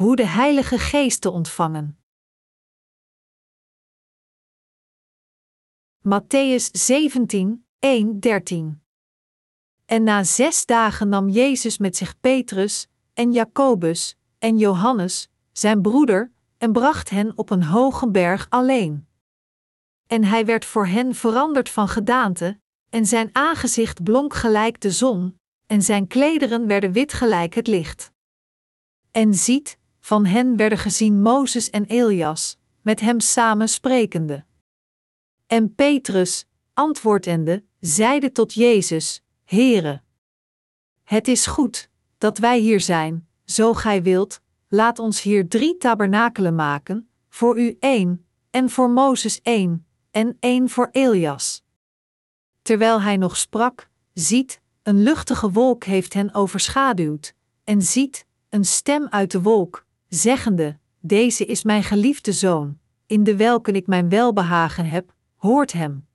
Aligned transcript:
Hoe 0.00 0.16
de 0.16 0.26
Heilige 0.26 0.78
Geest 0.78 1.20
te 1.20 1.30
ontvangen. 1.30 1.98
Matthäus 5.98 6.70
17, 6.72 7.66
1, 7.78 8.20
13. 8.20 8.82
En 9.86 10.02
na 10.02 10.24
zes 10.24 10.66
dagen 10.66 11.08
nam 11.08 11.28
Jezus 11.28 11.78
met 11.78 11.96
zich 11.96 12.20
Petrus, 12.20 12.88
en 13.14 13.32
Jacobus, 13.32 14.16
en 14.38 14.58
Johannes, 14.58 15.28
zijn 15.52 15.82
broeder, 15.82 16.32
en 16.58 16.72
bracht 16.72 17.10
hen 17.10 17.32
op 17.38 17.50
een 17.50 17.64
hoge 17.64 18.10
berg 18.10 18.46
alleen. 18.48 19.06
En 20.06 20.24
hij 20.24 20.44
werd 20.44 20.64
voor 20.64 20.86
hen 20.86 21.14
veranderd 21.14 21.68
van 21.68 21.88
gedaante, 21.88 22.60
en 22.88 23.06
zijn 23.06 23.28
aangezicht 23.32 24.02
blonk 24.02 24.34
gelijk 24.34 24.80
de 24.80 24.90
zon, 24.90 25.38
en 25.66 25.82
zijn 25.82 26.06
klederen 26.06 26.66
werden 26.66 26.92
wit 26.92 27.12
gelijk 27.12 27.54
het 27.54 27.66
licht. 27.66 28.12
En 29.10 29.34
ziet, 29.34 29.78
van 30.00 30.26
hen 30.26 30.56
werden 30.56 30.78
gezien 30.78 31.22
Mozes 31.22 31.70
en 31.70 31.84
Elias, 31.84 32.58
met 32.82 33.00
hem 33.00 33.20
samen 33.20 33.68
sprekende. 33.68 34.44
En 35.46 35.74
Petrus, 35.74 36.46
antwoordende, 36.74 37.64
zeide 37.80 38.32
tot 38.32 38.54
Jezus: 38.54 39.22
Heere, 39.44 40.02
het 41.02 41.28
is 41.28 41.46
goed 41.46 41.90
dat 42.18 42.38
wij 42.38 42.58
hier 42.58 42.80
zijn, 42.80 43.28
zo 43.44 43.74
gij 43.74 44.02
wilt, 44.02 44.40
laat 44.68 44.98
ons 44.98 45.22
hier 45.22 45.48
drie 45.48 45.76
tabernakelen 45.76 46.54
maken, 46.54 47.08
voor 47.28 47.60
u 47.60 47.76
één, 47.80 48.26
en 48.50 48.70
voor 48.70 48.90
Mozes 48.90 49.42
één, 49.42 49.86
en 50.10 50.36
één 50.40 50.68
voor 50.68 50.88
Elias. 50.90 51.64
Terwijl 52.62 53.00
hij 53.00 53.16
nog 53.16 53.36
sprak, 53.36 53.88
ziet, 54.12 54.60
een 54.82 55.02
luchtige 55.02 55.50
wolk 55.50 55.84
heeft 55.84 56.14
hen 56.14 56.34
overschaduwd, 56.34 57.34
en 57.64 57.82
ziet, 57.82 58.26
een 58.48 58.64
stem 58.64 59.06
uit 59.08 59.30
de 59.30 59.42
wolk, 59.42 59.86
zeggende: 60.10 60.78
Deze 61.00 61.44
is 61.44 61.62
mijn 61.62 61.82
geliefde 61.82 62.32
zoon, 62.32 62.78
in 63.06 63.24
de 63.24 63.36
welke 63.36 63.72
ik 63.72 63.86
mijn 63.86 64.08
welbehagen 64.08 64.84
heb, 64.84 65.14
hoort 65.36 65.72
hem. 65.72 66.06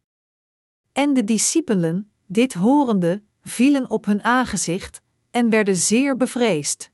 En 0.91 1.13
de 1.13 1.23
discipelen, 1.23 2.11
dit 2.25 2.53
horende, 2.53 3.23
vielen 3.41 3.89
op 3.89 4.05
hun 4.05 4.23
aangezicht 4.23 5.01
en 5.31 5.49
werden 5.49 5.75
zeer 5.75 6.17
bevreesd. 6.17 6.91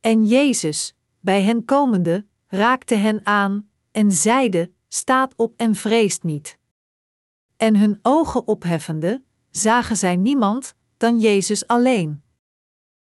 En 0.00 0.26
Jezus, 0.26 0.94
bij 1.20 1.42
hen 1.42 1.64
komende, 1.64 2.26
raakte 2.46 2.94
hen 2.94 3.26
aan 3.26 3.68
en 3.90 4.12
zeide: 4.12 4.72
Staat 4.88 5.34
op 5.36 5.54
en 5.56 5.74
vreest 5.74 6.22
niet. 6.22 6.58
En 7.56 7.76
hun 7.76 7.98
ogen 8.02 8.46
opheffende, 8.46 9.22
zagen 9.50 9.96
zij 9.96 10.16
niemand 10.16 10.74
dan 10.96 11.20
Jezus 11.20 11.66
alleen. 11.66 12.22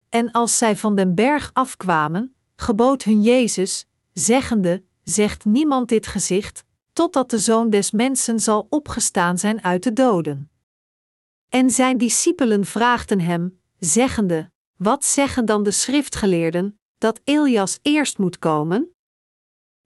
En 0.08 0.30
als 0.30 0.58
zij 0.58 0.76
van 0.76 0.94
den 0.94 1.14
berg 1.14 1.50
afkwamen, 1.52 2.33
gebood 2.56 3.02
hun 3.02 3.22
Jezus, 3.22 3.86
zeggende: 4.12 4.84
Zegt 5.02 5.44
niemand 5.44 5.88
dit 5.88 6.06
gezicht, 6.06 6.64
totdat 6.92 7.30
de 7.30 7.38
zoon 7.38 7.70
des 7.70 7.90
mensen 7.90 8.40
zal 8.40 8.66
opgestaan 8.70 9.38
zijn 9.38 9.62
uit 9.62 9.82
de 9.82 9.92
doden. 9.92 10.50
En 11.48 11.70
zijn 11.70 11.98
discipelen 11.98 12.64
vraagden 12.64 13.20
hem, 13.20 13.60
zeggende: 13.78 14.50
Wat 14.76 15.04
zeggen 15.04 15.44
dan 15.44 15.62
de 15.62 15.70
schriftgeleerden, 15.70 16.78
dat 16.98 17.20
Elias 17.24 17.78
eerst 17.82 18.18
moet 18.18 18.38
komen? 18.38 18.94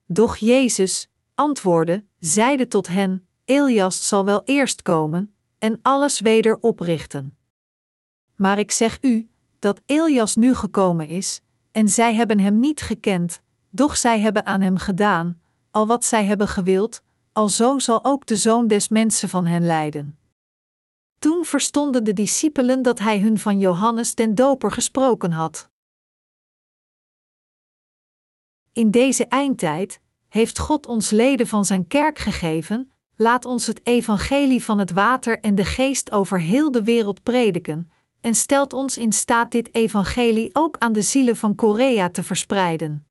Doch 0.06 0.36
Jezus, 0.36 1.08
antwoordde, 1.34 2.05
zeide 2.19 2.69
tot 2.69 2.86
hen: 2.86 3.28
Elias 3.44 4.08
zal 4.08 4.24
wel 4.24 4.42
eerst 4.44 4.83
komen 4.83 5.34
en 5.58 5.78
alles 5.83 6.20
weder 6.20 6.58
oprichten. 6.61 7.36
Maar 8.36 8.58
ik 8.58 8.70
zeg 8.70 8.98
u 9.00 9.30
dat 9.58 9.80
Elias 9.86 10.36
nu 10.36 10.55
gekomen 10.55 11.08
is, 11.08 11.41
en 11.72 11.88
zij 11.88 12.14
hebben 12.14 12.38
hem 12.38 12.61
niet 12.61 12.80
gekend, 12.80 13.42
doch 13.70 13.97
zij 13.97 14.20
hebben 14.20 14.47
aan 14.47 14.61
hem 14.61 14.77
gedaan, 14.77 15.41
al 15.70 15.86
wat 15.86 16.05
zij 16.05 16.24
hebben 16.24 16.48
gewild, 16.48 17.02
alzo 17.33 17.79
zal 17.79 18.05
ook 18.05 18.27
de 18.27 18.36
zoon 18.36 18.67
des 18.67 18.89
mensen 18.89 19.29
van 19.29 19.46
hen 19.46 19.67
lijden. 19.67 20.18
Toen 21.18 21.45
verstonden 21.45 22.05
de 22.05 22.12
discipelen 22.12 22.83
dat 22.83 22.98
hij 22.98 23.20
hun 23.20 23.39
van 23.39 23.58
Johannes 23.58 24.14
den 24.14 24.34
Doper 24.34 24.70
gesproken 24.70 25.33
had. 25.33 25.68
In 28.73 28.90
deze 28.90 29.27
eindtijd 29.27 30.00
heeft 30.29 30.58
God 30.58 30.86
ons 30.86 31.11
leden 31.11 31.46
van 31.46 31.64
zijn 31.64 31.86
kerk 31.86 32.18
gegeven, 32.18 32.92
laat 33.17 33.45
ons 33.45 33.67
het 33.67 33.86
evangelie 33.86 34.64
van 34.64 34.79
het 34.79 34.90
water 34.90 35.40
en 35.40 35.55
de 35.55 35.64
geest 35.64 36.11
over 36.12 36.40
heel 36.40 36.70
de 36.70 36.85
wereld 36.85 37.23
prediken, 37.23 37.90
en 38.20 38.34
stelt 38.34 38.73
ons 38.73 38.98
in 38.98 39.12
staat 39.12 39.51
dit 39.51 39.74
evangelie 39.74 40.51
ook 40.52 40.79
aan 40.79 40.92
de 40.92 41.02
zielen 41.02 41.36
van 41.36 41.55
Korea 41.55 42.11
te 42.11 42.23
verspreiden. 42.23 43.06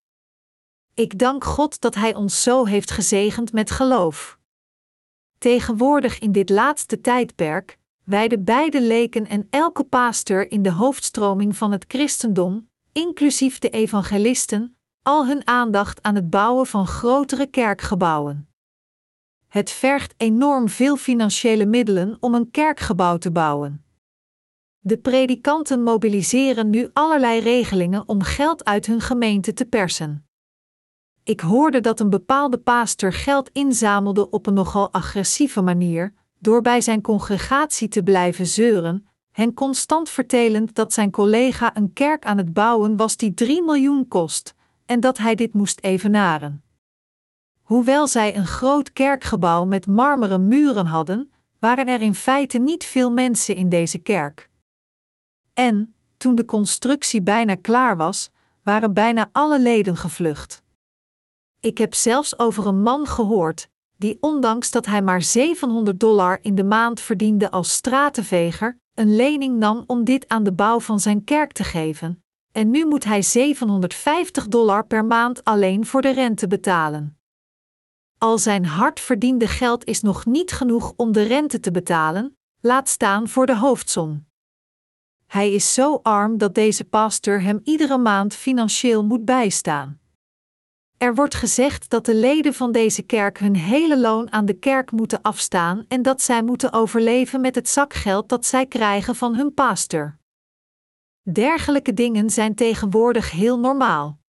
Ik 0.93 1.19
dank 1.19 1.43
God 1.43 1.81
dat 1.81 1.95
Hij 1.95 2.15
ons 2.15 2.43
zo 2.43 2.65
heeft 2.65 2.91
gezegend 2.91 3.53
met 3.53 3.71
geloof. 3.71 4.39
Tegenwoordig 5.37 6.19
in 6.19 6.31
dit 6.31 6.49
laatste 6.49 7.01
tijdperk 7.01 7.77
wijden 8.03 8.43
beide 8.43 8.81
leken 8.81 9.27
en 9.27 9.47
elke 9.49 9.83
pastor 9.83 10.51
in 10.51 10.61
de 10.61 10.71
hoofdstroming 10.71 11.57
van 11.57 11.71
het 11.71 11.85
christendom, 11.87 12.69
inclusief 12.91 13.59
de 13.59 13.69
evangelisten, 13.69 14.77
al 15.01 15.27
hun 15.27 15.47
aandacht 15.47 16.03
aan 16.03 16.15
het 16.15 16.29
bouwen 16.29 16.65
van 16.65 16.87
grotere 16.87 17.47
kerkgebouwen. 17.47 18.49
Het 19.47 19.71
vergt 19.71 20.13
enorm 20.17 20.69
veel 20.69 20.95
financiële 20.95 21.65
middelen 21.65 22.17
om 22.19 22.33
een 22.33 22.51
kerkgebouw 22.51 23.17
te 23.17 23.31
bouwen. 23.31 23.86
De 24.87 24.97
predikanten 24.97 25.83
mobiliseren 25.83 26.69
nu 26.69 26.89
allerlei 26.93 27.39
regelingen 27.39 28.07
om 28.07 28.21
geld 28.21 28.65
uit 28.65 28.85
hun 28.85 29.01
gemeente 29.01 29.53
te 29.53 29.65
persen. 29.65 30.27
Ik 31.23 31.39
hoorde 31.39 31.79
dat 31.79 31.99
een 31.99 32.09
bepaalde 32.09 32.57
pastor 32.57 33.13
geld 33.13 33.49
inzamelde 33.53 34.29
op 34.29 34.47
een 34.47 34.53
nogal 34.53 34.93
agressieve 34.93 35.61
manier, 35.61 36.13
door 36.39 36.61
bij 36.61 36.81
zijn 36.81 37.01
congregatie 37.01 37.87
te 37.87 38.03
blijven 38.03 38.45
zeuren, 38.45 39.07
hen 39.31 39.53
constant 39.53 40.09
vertelend 40.09 40.75
dat 40.75 40.93
zijn 40.93 41.11
collega 41.11 41.75
een 41.75 41.93
kerk 41.93 42.25
aan 42.25 42.37
het 42.37 42.53
bouwen 42.53 42.95
was 42.95 43.17
die 43.17 43.33
3 43.33 43.63
miljoen 43.63 44.07
kost, 44.07 44.53
en 44.85 44.99
dat 44.99 45.17
hij 45.17 45.35
dit 45.35 45.53
moest 45.53 45.79
evenaren. 45.81 46.63
Hoewel 47.61 48.07
zij 48.07 48.35
een 48.35 48.47
groot 48.47 48.93
kerkgebouw 48.93 49.65
met 49.65 49.87
marmeren 49.87 50.47
muren 50.47 50.85
hadden, 50.85 51.31
waren 51.59 51.87
er 51.87 52.01
in 52.01 52.15
feite 52.15 52.57
niet 52.57 52.83
veel 52.85 53.11
mensen 53.11 53.55
in 53.55 53.69
deze 53.69 53.97
kerk. 53.97 54.49
En, 55.57 55.95
toen 56.17 56.35
de 56.35 56.45
constructie 56.45 57.21
bijna 57.21 57.55
klaar 57.55 57.97
was, 57.97 58.29
waren 58.63 58.93
bijna 58.93 59.29
alle 59.31 59.59
leden 59.59 59.97
gevlucht. 59.97 60.63
Ik 61.59 61.77
heb 61.77 61.93
zelfs 61.93 62.39
over 62.39 62.67
een 62.67 62.81
man 62.81 63.07
gehoord, 63.07 63.69
die 63.95 64.17
ondanks 64.19 64.71
dat 64.71 64.85
hij 64.85 65.01
maar 65.01 65.21
700 65.21 65.99
dollar 65.99 66.39
in 66.41 66.55
de 66.55 66.63
maand 66.63 66.99
verdiende 66.99 67.51
als 67.51 67.73
stratenveger, 67.73 68.79
een 68.93 69.15
lening 69.15 69.57
nam 69.57 69.83
om 69.87 70.03
dit 70.03 70.27
aan 70.27 70.43
de 70.43 70.53
bouw 70.53 70.79
van 70.79 70.99
zijn 70.99 71.23
kerk 71.23 71.51
te 71.51 71.63
geven, 71.63 72.23
en 72.51 72.69
nu 72.69 72.85
moet 72.85 73.03
hij 73.03 73.21
750 73.21 74.47
dollar 74.47 74.85
per 74.85 75.05
maand 75.05 75.43
alleen 75.43 75.85
voor 75.85 76.01
de 76.01 76.11
rente 76.11 76.47
betalen. 76.47 77.17
Al 78.17 78.37
zijn 78.37 78.65
hard 78.65 78.99
verdiende 78.99 79.47
geld 79.47 79.85
is 79.85 80.01
nog 80.01 80.25
niet 80.25 80.51
genoeg 80.51 80.93
om 80.95 81.11
de 81.11 81.23
rente 81.23 81.59
te 81.59 81.71
betalen, 81.71 82.37
laat 82.61 82.89
staan 82.89 83.27
voor 83.27 83.45
de 83.45 83.57
hoofdsom. 83.57 84.26
Hij 85.27 85.53
is 85.53 85.73
zo 85.73 85.99
arm 86.03 86.37
dat 86.37 86.55
deze 86.55 86.85
pastor 86.85 87.41
hem 87.41 87.59
iedere 87.63 87.97
maand 87.97 88.33
financieel 88.33 89.05
moet 89.05 89.25
bijstaan. 89.25 89.99
Er 90.97 91.15
wordt 91.15 91.35
gezegd 91.35 91.89
dat 91.89 92.05
de 92.05 92.15
leden 92.15 92.53
van 92.53 92.71
deze 92.71 93.01
kerk 93.03 93.39
hun 93.39 93.55
hele 93.55 93.99
loon 93.99 94.31
aan 94.31 94.45
de 94.45 94.53
kerk 94.53 94.91
moeten 94.91 95.21
afstaan 95.21 95.85
en 95.87 96.01
dat 96.01 96.21
zij 96.21 96.43
moeten 96.43 96.73
overleven 96.73 97.41
met 97.41 97.55
het 97.55 97.69
zakgeld 97.69 98.29
dat 98.29 98.45
zij 98.45 98.65
krijgen 98.65 99.15
van 99.15 99.35
hun 99.35 99.53
pastor. 99.53 100.17
Dergelijke 101.21 101.93
dingen 101.93 102.29
zijn 102.29 102.55
tegenwoordig 102.55 103.31
heel 103.31 103.59
normaal. 103.59 104.19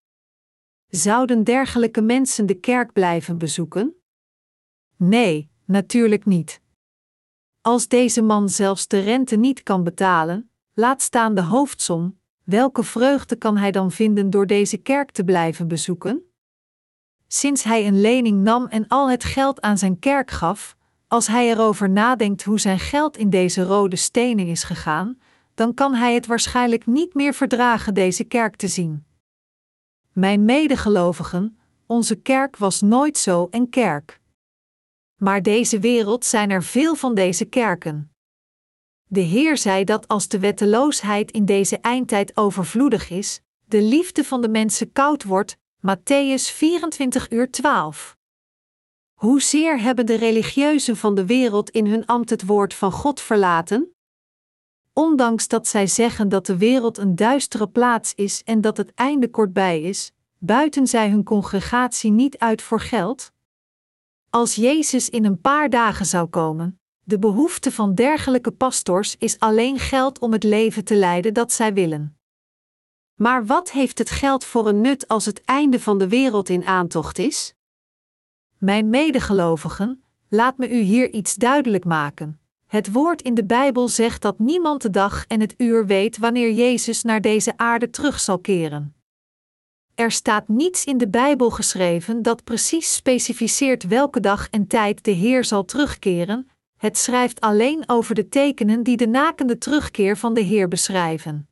Zouden 0.87 1.45
dergelijke 1.45 2.01
mensen 2.01 2.47
de 2.47 2.55
kerk 2.55 2.93
blijven 2.93 3.39
bezoeken? 3.39 3.95
Nee, 4.97 5.51
natuurlijk 5.65 6.25
niet. 6.25 6.61
Als 7.61 7.89
deze 7.89 8.23
man 8.23 8.49
zelfs 8.49 8.87
de 8.87 9.01
rente 9.01 9.37
niet 9.37 9.63
kan 9.63 9.85
betalen, 9.85 10.51
laat 10.79 11.03
staan 11.03 11.35
de 11.35 11.43
hoofdsom, 11.43 12.19
welke 12.45 12.83
vreugde 12.83 13.37
kan 13.37 13.57
hij 13.57 13.71
dan 13.71 13.91
vinden 13.91 14.31
door 14.31 14.47
deze 14.47 14.77
kerk 14.77 15.11
te 15.11 15.25
blijven 15.25 15.69
bezoeken? 15.69 16.23
Sinds 17.27 17.63
hij 17.63 17.87
een 17.87 18.01
lening 18.01 18.43
nam 18.43 18.67
en 18.67 18.89
al 18.89 19.11
het 19.11 19.25
geld 19.25 19.61
aan 19.61 19.79
zijn 19.79 19.99
kerk 19.99 20.31
gaf, 20.31 20.77
als 21.09 21.27
hij 21.27 21.51
erover 21.51 21.91
nadenkt 21.91 22.45
hoe 22.45 22.61
zijn 22.61 22.79
geld 22.79 23.17
in 23.17 23.31
deze 23.31 23.63
rode 23.63 23.97
stenen 23.97 24.47
is 24.47 24.63
gegaan, 24.63 25.19
dan 25.55 25.75
kan 25.75 25.95
hij 25.95 26.15
het 26.15 26.27
waarschijnlijk 26.27 26.87
niet 26.87 27.15
meer 27.15 27.35
verdragen 27.35 27.95
deze 27.95 28.25
kerk 28.25 28.57
te 28.57 28.69
zien. 28.69 29.05
Mijn 30.13 30.45
medegelovigen, 30.45 31.59
onze 31.87 32.17
kerk 32.17 32.57
was 32.57 32.81
nooit 32.81 33.19
zo 33.19 33.49
een 33.51 33.71
kerk. 33.71 34.21
Maar 35.17 35.43
deze 35.43 35.79
wereld 35.79 36.25
zijn 36.25 36.51
er 36.51 36.63
veel 36.63 36.95
van 36.95 37.15
deze 37.15 37.45
kerken. 37.45 38.13
De 39.11 39.21
Heer 39.21 39.57
zei 39.57 39.85
dat 39.85 40.09
als 40.09 40.29
de 40.29 40.39
wetteloosheid 40.39 41.31
in 41.31 41.45
deze 41.45 41.79
eindtijd 41.79 42.37
overvloedig 42.37 43.11
is, 43.11 43.41
de 43.65 43.83
liefde 43.83 44.25
van 44.25 44.41
de 44.41 44.49
mensen 44.49 44.93
koud 44.93 45.25
wordt, 45.25 45.57
Matthäus 45.87 46.53
24 46.55 47.31
uur 47.31 47.51
12. 47.51 48.17
Hoezeer 49.15 49.81
hebben 49.81 50.07
de 50.07 50.15
religieuzen 50.15 50.97
van 50.97 51.15
de 51.15 51.27
wereld 51.27 51.71
in 51.71 51.87
hun 51.87 52.07
ambt 52.07 52.31
het 52.31 52.47
woord 52.47 52.75
van 52.75 52.93
God 52.93 53.21
verlaten? 53.21 53.93
Ondanks 54.93 55.49
dat 55.49 55.67
zij 55.67 55.87
zeggen 55.87 56.29
dat 56.29 56.47
de 56.47 56.57
wereld 56.57 56.99
een 56.99 57.17
duistere 57.17 57.69
plaats 57.69 58.15
is 58.15 58.43
en 58.45 58.61
dat 58.61 58.77
het 58.77 58.95
einde 58.95 59.31
kortbij 59.31 59.83
is, 59.83 60.13
buiten 60.39 60.87
zij 60.87 61.11
hun 61.11 61.25
congregatie 61.25 62.11
niet 62.11 62.39
uit 62.39 62.63
voor 62.63 62.81
geld? 62.81 63.33
Als 64.31 64.55
Jezus 64.55 65.09
in 65.09 65.25
een 65.25 65.41
paar 65.41 65.71
dagen 65.71 66.07
zou 66.07 66.27
komen, 66.27 66.78
de 67.09 67.19
behoefte 67.19 67.73
van 67.73 67.95
dergelijke 67.95 68.51
pastors 68.51 69.17
is 69.19 69.39
alleen 69.39 69.79
geld 69.79 70.19
om 70.19 70.33
het 70.33 70.43
leven 70.43 70.85
te 70.85 70.95
leiden 70.95 71.35
dat 71.35 71.53
zij 71.53 71.73
willen. 71.75 72.19
Maar 73.15 73.47
wat 73.47 73.71
heeft 73.71 73.99
het 73.99 74.11
geld 74.11 74.45
voor 74.45 74.69
een 74.69 74.81
nut 74.81 75.09
als 75.09 75.27
het 75.27 75.43
einde 75.45 75.81
van 75.81 75.99
de 75.99 76.09
wereld 76.09 76.49
in 76.49 76.65
aantocht 76.65 77.19
is? 77.19 77.55
Mijn 78.59 78.91
medegelovigen, 78.91 80.05
laat 80.29 80.59
me 80.59 80.71
u 80.71 80.79
hier 80.79 81.11
iets 81.11 81.35
duidelijk 81.35 81.85
maken. 81.85 82.41
Het 82.67 82.93
woord 82.93 83.23
in 83.23 83.35
de 83.35 83.45
Bijbel 83.45 83.89
zegt 83.89 84.23
dat 84.23 84.39
niemand 84.39 84.83
de 84.83 84.91
dag 84.91 85.25
en 85.27 85.41
het 85.41 85.55
uur 85.57 85.87
weet 85.87 86.19
wanneer 86.19 86.53
Jezus 86.53 87.03
naar 87.03 87.21
deze 87.21 87.57
aarde 87.57 87.91
terug 87.91 88.21
zal 88.21 88.39
keren. 88.39 88.95
Er 89.95 90.11
staat 90.11 90.49
niets 90.49 90.85
in 90.85 90.99
de 90.99 91.09
Bijbel 91.09 91.51
geschreven 91.51 92.23
dat 92.23 92.45
precies 92.45 92.95
specificeert 92.95 93.87
welke 93.87 94.21
dag 94.21 94.49
en 94.51 94.67
tijd 94.67 95.05
de 95.05 95.11
Heer 95.11 95.45
zal 95.45 95.65
terugkeren, 95.65 96.49
het 96.79 96.99
schrijft 96.99 97.41
alleen 97.41 97.83
over 97.87 98.15
de 98.15 98.29
tekenen 98.29 98.83
die 98.83 98.97
de 98.97 99.07
nakende 99.07 99.59
terugkeer 99.59 100.17
van 100.17 100.35
de 100.35 100.41
Heer 100.41 100.69
beschrijven. 100.69 101.49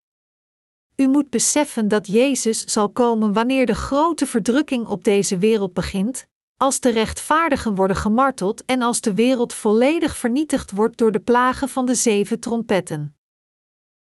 U 0.97 1.09
moet 1.09 1.31
beseffen 1.31 1.89
dat 1.89 2.07
Jezus 2.07 2.65
zal 2.65 2.91
komen 2.91 3.33
wanneer 3.33 3.67
de 3.67 3.75
grote 3.75 4.27
verdrukking 4.27 4.87
op 4.87 5.05
deze 5.05 5.39
wereld 5.39 5.73
begint, 5.73 6.27
als 6.57 6.81
de 6.81 6.91
rechtvaardigen 6.91 7.75
worden 7.75 7.97
gemarteld 7.97 8.65
en 8.65 8.83
als 8.83 9.01
de 9.01 9.15
wereld 9.15 9.55
volledig 9.55 10.17
vernietigd 10.17 10.71
wordt 10.71 10.97
door 10.97 11.13
de 11.13 11.21
plagen 11.21 11.69
van 11.69 11.87
de 11.87 11.95
zeven 11.95 12.41
trompetten. 12.41 13.17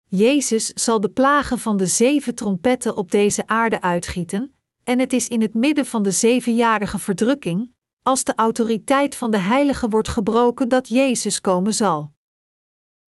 Jezus 0.08 0.66
zal 0.66 1.00
de 1.00 1.10
plagen 1.10 1.58
van 1.58 1.76
de 1.76 1.86
zeven 1.86 2.34
trompetten 2.34 2.96
op 2.96 3.10
deze 3.10 3.46
aarde 3.46 3.80
uitgieten, 3.80 4.54
en 4.84 4.98
het 4.98 5.12
is 5.12 5.28
in 5.28 5.40
het 5.40 5.54
midden 5.54 5.86
van 5.86 6.02
de 6.02 6.10
zevenjarige 6.10 6.98
verdrukking, 6.98 7.74
als 8.02 8.24
de 8.24 8.34
autoriteit 8.34 9.14
van 9.14 9.30
de 9.30 9.38
Heilige 9.38 9.88
wordt 9.88 10.08
gebroken, 10.08 10.68
dat 10.68 10.88
Jezus 10.88 11.40
komen 11.40 11.74
zal. 11.74 12.12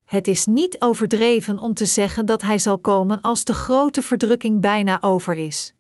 Het 0.05 0.29
is 0.29 0.47
niet 0.47 0.81
overdreven 0.81 1.59
om 1.59 1.75
te 1.75 1.87
zeggen 1.87 2.27
dat 2.27 2.43
Hij 2.43 2.59
zal 2.59 2.79
komen 2.79 3.21
als 3.21 3.45
de 3.45 3.55
grote 3.55 4.03
verdrukking 4.03 4.61
bijna 4.61 5.03
over 5.03 5.37
is. 5.37 5.75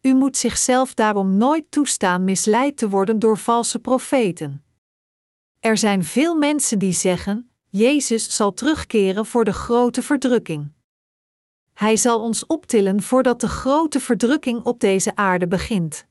U 0.00 0.14
moet 0.14 0.36
zichzelf 0.36 0.94
daarom 0.94 1.36
nooit 1.36 1.70
toestaan 1.70 2.24
misleid 2.24 2.76
te 2.76 2.88
worden 2.88 3.18
door 3.18 3.38
valse 3.38 3.78
profeten. 3.78 4.64
Er 5.60 5.76
zijn 5.76 6.04
veel 6.04 6.34
mensen 6.34 6.78
die 6.78 6.92
zeggen: 6.92 7.50
Jezus 7.68 8.36
zal 8.36 8.52
terugkeren 8.52 9.26
voor 9.26 9.44
de 9.44 9.52
grote 9.52 10.02
verdrukking. 10.02 10.72
Hij 11.74 11.96
zal 11.96 12.20
ons 12.20 12.46
optillen 12.46 13.02
voordat 13.02 13.40
de 13.40 13.48
grote 13.48 14.00
verdrukking 14.00 14.64
op 14.64 14.80
deze 14.80 15.16
aarde 15.16 15.48
begint. 15.48 16.07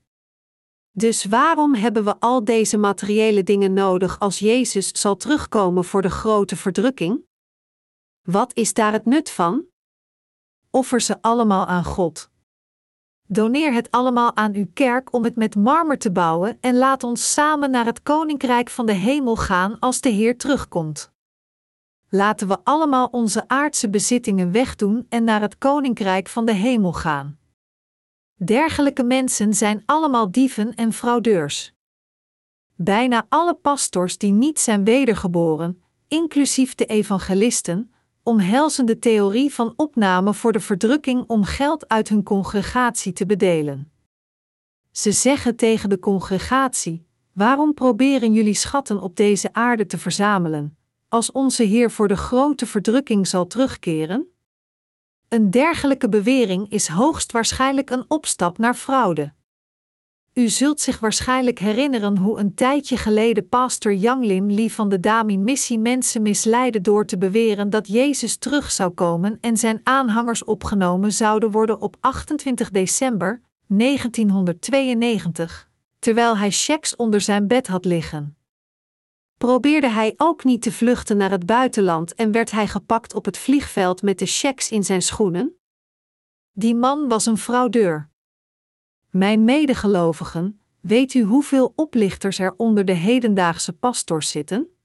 Dus 0.98 1.26
waarom 1.26 1.76
hebben 1.76 2.04
we 2.04 2.20
al 2.20 2.44
deze 2.44 2.78
materiële 2.78 3.44
dingen 3.44 3.74
nodig 3.74 4.20
als 4.20 4.40
Jezus 4.40 4.88
zal 4.88 5.16
terugkomen 5.16 5.84
voor 5.84 6.02
de 6.02 6.10
grote 6.10 6.56
verdrukking? 6.56 7.26
Wat 8.22 8.56
is 8.56 8.74
daar 8.74 8.92
het 8.92 9.06
nut 9.06 9.30
van? 9.30 9.66
Offer 10.70 11.02
ze 11.02 11.22
allemaal 11.22 11.66
aan 11.66 11.84
God. 11.84 12.30
Doneer 13.28 13.74
het 13.74 13.92
allemaal 13.92 14.36
aan 14.36 14.54
uw 14.54 14.68
kerk 14.74 15.14
om 15.14 15.24
het 15.24 15.36
met 15.36 15.56
marmer 15.56 15.98
te 15.98 16.12
bouwen 16.12 16.58
en 16.62 16.76
laat 16.76 17.04
ons 17.04 17.34
samen 17.34 17.72
naar 17.72 17.86
het 17.86 18.04
koninkrijk 18.04 18.70
van 18.70 18.86
de 18.86 18.94
hemel 18.94 19.36
gaan 19.36 19.80
als 19.80 20.02
de 20.02 20.10
Heer 20.10 20.38
terugkomt. 20.38 21.12
Laten 22.10 22.48
we 22.48 22.58
allemaal 22.64 23.08
onze 23.08 23.48
aardse 23.48 23.90
bezittingen 23.90 24.52
wegdoen 24.52 25.06
en 25.10 25.24
naar 25.24 25.42
het 25.42 25.58
koninkrijk 25.58 26.28
van 26.28 26.46
de 26.46 26.54
hemel 26.54 26.94
gaan. 26.94 27.40
Dergelijke 28.46 29.04
mensen 29.04 29.54
zijn 29.54 29.84
allemaal 29.86 30.32
dieven 30.32 30.76
en 30.76 30.94
fraudeurs. 30.94 31.74
Bijna 32.76 33.26
alle 33.30 33.54
pastors 33.54 34.18
die 34.18 34.32
niet 34.32 34.60
zijn 34.60 34.84
wedergeboren, 34.84 35.84
inclusief 36.08 36.76
de 36.76 36.86
evangelisten, 36.86 37.94
omhelzen 38.24 38.86
de 38.86 39.00
theorie 39.00 39.54
van 39.54 39.74
opname 39.76 40.34
voor 40.34 40.52
de 40.52 40.60
verdrukking 40.60 41.24
om 41.28 41.44
geld 41.44 41.88
uit 41.88 42.10
hun 42.10 42.24
congregatie 42.24 43.14
te 43.14 43.26
bedelen. 43.26 43.92
Ze 44.92 45.12
zeggen 45.12 45.56
tegen 45.56 45.90
de 45.90 46.00
congregatie: 46.00 47.08
Waarom 47.34 47.74
proberen 47.74 48.34
jullie 48.34 48.54
schatten 48.54 49.02
op 49.02 49.16
deze 49.16 49.54
aarde 49.54 49.86
te 49.86 49.98
verzamelen, 49.98 50.78
als 51.08 51.32
onze 51.32 51.64
Heer 51.64 51.92
voor 51.92 52.08
de 52.08 52.18
grote 52.18 52.66
verdrukking 52.66 53.28
zal 53.28 53.48
terugkeren? 53.48 54.37
Een 55.30 55.52
dergelijke 55.52 56.10
bewering 56.10 56.72
is 56.72 56.88
hoogstwaarschijnlijk 56.88 57.90
een 57.90 58.06
opstap 58.08 58.58
naar 58.58 58.74
fraude. 58.74 59.34
U 60.34 60.48
zult 60.48 60.80
zich 60.80 61.00
waarschijnlijk 61.00 61.60
herinneren 61.60 62.18
hoe 62.18 62.40
een 62.40 62.54
tijdje 62.54 62.98
geleden 62.98 63.50
pastor 63.50 63.94
Yang 63.94 64.26
Lim 64.26 64.52
Lee 64.52 64.74
van 64.74 64.90
de 64.90 65.00
Dami 65.00 65.38
Missie 65.38 65.80
mensen 65.80 66.22
misleidde 66.22 66.82
door 66.82 67.06
te 67.06 67.18
beweren 67.18 67.70
dat 67.70 67.88
Jezus 67.88 68.38
terug 68.38 68.72
zou 68.72 68.92
komen 68.92 69.38
en 69.42 69.58
zijn 69.58 69.80
aanhangers 69.84 70.44
opgenomen 70.44 71.14
zouden 71.14 71.52
worden 71.52 71.82
op 71.82 71.96
28 72.00 72.70
december 72.70 73.42
1992, 73.68 75.70
terwijl 76.00 76.38
hij 76.38 76.52
checks 76.52 76.96
onder 76.96 77.22
zijn 77.22 77.48
bed 77.48 77.68
had 77.68 77.86
liggen. 77.86 78.37
Probeerde 79.38 79.90
hij 79.90 80.14
ook 80.18 80.44
niet 80.44 80.62
te 80.62 80.72
vluchten 80.72 81.18
naar 81.18 81.32
het 81.32 81.46
buitenland 81.46 82.14
en 82.14 82.32
werd 82.32 82.52
hij 82.52 82.68
gepakt 82.68 83.14
op 83.14 83.26
het 83.26 83.38
vliegveld 83.38 84.02
met 84.02 84.20
de 84.20 84.26
checks 84.26 84.72
in 84.72 84.84
zijn 84.84 85.02
schoenen? 85.02 85.56
Die 86.52 86.76
man 86.76 87.08
was 87.08 87.26
een 87.26 87.38
fraudeur. 87.38 88.10
Mijn 89.10 89.44
medegelovigen, 89.44 90.62
weet 90.82 91.14
u 91.14 91.22
hoeveel 91.22 91.74
oplichters 91.76 92.40
er 92.40 92.54
onder 92.58 92.86
de 92.86 92.94
hedendaagse 92.94 93.74
pastors 93.74 94.30
zitten? 94.30 94.78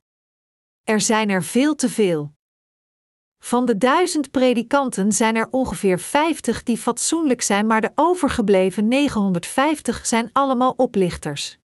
Er 0.85 1.01
zijn 1.01 1.31
er 1.31 1.43
veel 1.43 1.75
te 1.75 1.89
veel. 1.89 2.35
Van 3.39 3.65
de 3.67 3.79
duizend 3.79 4.31
predikanten 4.31 5.13
zijn 5.13 5.37
er 5.37 5.49
ongeveer 5.51 5.99
50 5.99 6.63
die 6.63 6.79
fatsoenlijk 6.79 7.43
zijn, 7.43 7.67
maar 7.67 7.81
de 7.81 7.93
overgebleven 7.95 8.89
950 8.89 10.07
zijn 10.07 10.31
allemaal 10.33 10.73
oplichters. 10.77 11.61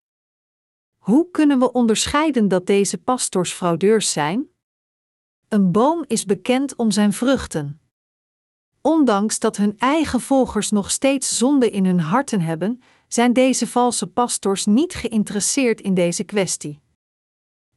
Hoe 1.09 1.31
kunnen 1.31 1.59
we 1.59 1.73
onderscheiden 1.73 2.49
dat 2.49 2.67
deze 2.67 2.99
pastors 2.99 3.53
fraudeurs 3.53 4.13
zijn? 4.13 4.49
Een 5.49 5.73
boom 5.73 6.05
is 6.07 6.25
bekend 6.25 6.77
om 6.77 6.91
zijn 6.91 7.13
vruchten. 7.13 7.81
Ondanks 8.81 9.39
dat 9.39 9.57
hun 9.57 9.79
eigen 9.79 10.21
volgers 10.21 10.71
nog 10.71 10.91
steeds 10.91 11.39
zonde 11.39 11.71
in 11.71 11.85
hun 11.85 12.01
harten 12.01 12.41
hebben, 12.41 12.83
zijn 13.07 13.33
deze 13.33 13.67
valse 13.67 14.07
pastors 14.07 14.67
niet 14.67 14.95
geïnteresseerd 14.95 15.81
in 15.81 15.95
deze 15.95 16.25
kwestie. 16.25 16.81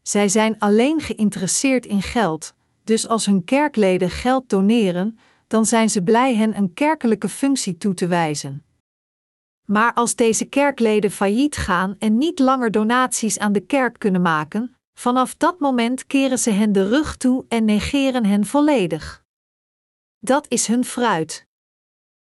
Zij 0.01 0.29
zijn 0.29 0.59
alleen 0.59 1.00
geïnteresseerd 1.00 1.85
in 1.85 2.01
geld, 2.01 2.53
dus 2.83 3.07
als 3.07 3.25
hun 3.25 3.43
kerkleden 3.43 4.09
geld 4.09 4.50
doneren, 4.50 5.17
dan 5.47 5.65
zijn 5.65 5.89
ze 5.89 6.03
blij 6.03 6.35
hen 6.35 6.57
een 6.57 6.73
kerkelijke 6.73 7.29
functie 7.29 7.77
toe 7.77 7.93
te 7.93 8.07
wijzen. 8.07 8.65
Maar 9.72 9.94
als 9.94 10.16
deze 10.16 10.46
kerkleden 10.46 11.12
failliet 11.12 11.58
gaan 11.58 11.96
en 12.00 12.18
niet 12.18 12.40
langer 12.40 12.72
donaties 12.72 13.40
aan 13.40 13.51
de 13.51 13.60
kerk 13.60 14.00
kunnen 14.00 14.22
maken, 14.22 14.75
vanaf 14.94 15.36
dat 15.36 15.60
moment 15.60 16.08
keren 16.08 16.40
ze 16.40 16.50
hen 16.50 16.72
de 16.72 16.88
rug 16.88 17.18
toe 17.18 17.46
en 17.48 17.66
negeren 17.66 18.25
hen 18.25 18.46
volledig. 18.46 19.24
Dat 20.20 20.46
is 20.50 20.68
hun 20.68 20.86
fruit. 20.86 21.48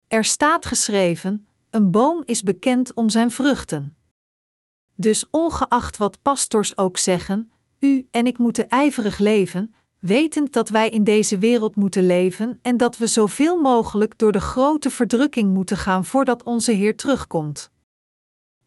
Er 0.09 0.25
staat 0.25 0.67
geschreven: 0.67 1.49
een 1.71 1.91
boom 1.91 2.23
is 2.25 2.43
bekend 2.43 2.95
om 2.95 3.09
zijn 3.09 3.31
vruchten. 3.31 3.97
Dus 4.95 5.31
ongeacht 5.31 5.97
wat 5.97 6.23
pastors 6.23 6.77
ook 6.77 6.97
zeggen, 6.97 7.53
u 7.79 8.09
en 8.11 8.27
ik 8.27 8.39
moeten 8.39 8.69
ijverig 8.69 9.19
leven, 9.19 9.75
wetend 9.99 10.53
dat 10.53 10.69
wij 10.69 10.89
in 10.89 11.05
deze 11.05 11.39
wereld 11.39 11.77
moeten 11.77 12.07
leven 12.07 12.59
en 12.63 12.77
dat 12.77 12.99
we 12.99 13.07
zoveel 13.07 13.61
mogelijk 13.61 14.19
door 14.19 14.33
de 14.33 14.41
grote 14.41 14.91
verdrukking 14.91 15.55
moeten 15.55 15.77
gaan 15.77 16.05
voordat 16.05 16.43
onze 16.43 16.73
Heer 16.73 16.97
terugkomt. 16.97 17.71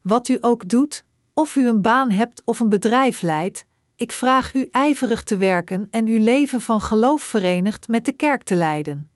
Wat 0.02 0.28
u 0.28 0.38
ook 0.42 0.70
doet, 0.70 1.06
of 1.34 1.56
u 1.56 1.68
een 1.68 1.82
baan 1.82 2.12
hebt 2.12 2.42
of 2.46 2.60
een 2.60 2.70
bedrijf 2.70 3.22
leidt, 3.22 3.66
ik 3.96 4.12
vraag 4.12 4.54
u 4.54 4.68
ijverig 4.72 5.24
te 5.24 5.38
werken 5.38 5.88
en 5.92 6.08
uw 6.08 6.20
leven 6.24 6.62
van 6.62 6.82
geloof 6.82 7.22
verenigd 7.22 7.88
met 7.88 8.06
de 8.06 8.12
kerk 8.12 8.44
te 8.44 8.56
leiden. 8.56 9.10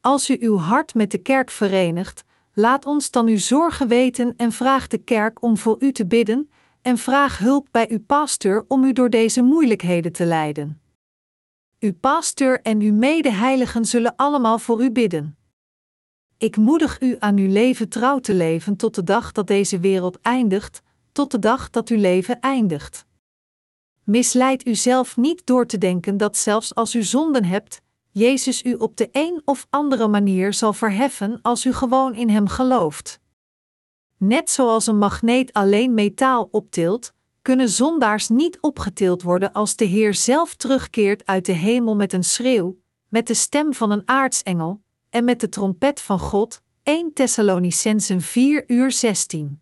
Als 0.00 0.30
u 0.30 0.36
uw 0.40 0.56
hart 0.56 0.94
met 0.94 1.10
de 1.10 1.18
kerk 1.18 1.50
verenigt, 1.50 2.24
laat 2.52 2.86
ons 2.86 3.10
dan 3.10 3.26
uw 3.26 3.38
zorgen 3.38 3.88
weten 3.88 4.34
en 4.36 4.52
vraag 4.52 4.86
de 4.86 4.98
kerk 4.98 5.42
om 5.42 5.56
voor 5.56 5.76
u 5.78 5.92
te 5.92 6.06
bidden, 6.06 6.50
en 6.82 6.98
vraag 6.98 7.38
hulp 7.38 7.68
bij 7.70 7.86
uw 7.90 8.04
pastor 8.06 8.64
om 8.68 8.84
u 8.84 8.92
door 8.92 9.10
deze 9.10 9.42
moeilijkheden 9.42 10.12
te 10.12 10.24
leiden. 10.24 10.80
Uw 11.86 11.94
pastor 12.00 12.60
en 12.62 12.80
uw 12.80 12.92
medeheiligen 12.92 13.84
zullen 13.84 14.16
allemaal 14.16 14.58
voor 14.58 14.82
u 14.82 14.90
bidden. 14.90 15.38
Ik 16.38 16.56
moedig 16.56 17.00
u 17.00 17.16
aan 17.18 17.36
uw 17.36 17.48
leven 17.48 17.88
trouw 17.88 18.18
te 18.18 18.34
leven 18.34 18.76
tot 18.76 18.94
de 18.94 19.02
dag 19.02 19.32
dat 19.32 19.46
deze 19.46 19.80
wereld 19.80 20.20
eindigt, 20.20 20.82
tot 21.12 21.30
de 21.30 21.38
dag 21.38 21.70
dat 21.70 21.88
uw 21.88 21.98
leven 21.98 22.40
eindigt. 22.40 23.06
Misleid 24.04 24.66
uzelf 24.66 25.16
niet 25.16 25.46
door 25.46 25.66
te 25.66 25.78
denken 25.78 26.16
dat 26.16 26.36
zelfs 26.36 26.74
als 26.74 26.94
u 26.94 27.02
zonden 27.02 27.44
hebt, 27.44 27.80
Jezus 28.10 28.64
u 28.64 28.74
op 28.74 28.96
de 28.96 29.08
een 29.12 29.42
of 29.44 29.66
andere 29.70 30.08
manier 30.08 30.54
zal 30.54 30.72
verheffen 30.72 31.38
als 31.42 31.64
u 31.64 31.72
gewoon 31.72 32.14
in 32.14 32.28
Hem 32.28 32.48
gelooft. 32.48 33.20
Net 34.16 34.50
zoals 34.50 34.86
een 34.86 34.98
magneet 34.98 35.52
alleen 35.52 35.94
metaal 35.94 36.48
optilt, 36.50 37.12
kunnen 37.46 37.68
zondaars 37.68 38.28
niet 38.28 38.60
opgetild 38.60 39.22
worden 39.22 39.52
als 39.52 39.76
de 39.76 39.84
Heer 39.84 40.14
zelf 40.14 40.54
terugkeert 40.54 41.26
uit 41.26 41.44
de 41.44 41.52
hemel 41.52 41.96
met 41.96 42.12
een 42.12 42.24
schreeuw, 42.24 42.78
met 43.08 43.26
de 43.26 43.34
stem 43.34 43.74
van 43.74 43.90
een 43.90 44.02
aartsengel 44.04 44.82
en 45.10 45.24
met 45.24 45.40
de 45.40 45.48
trompet 45.48 46.00
van 46.00 46.18
God. 46.18 46.62
1 46.82 47.12
Thessalonicensen 47.12 48.20
4 48.20 48.64
uur 48.66 48.92
16. 48.92 49.60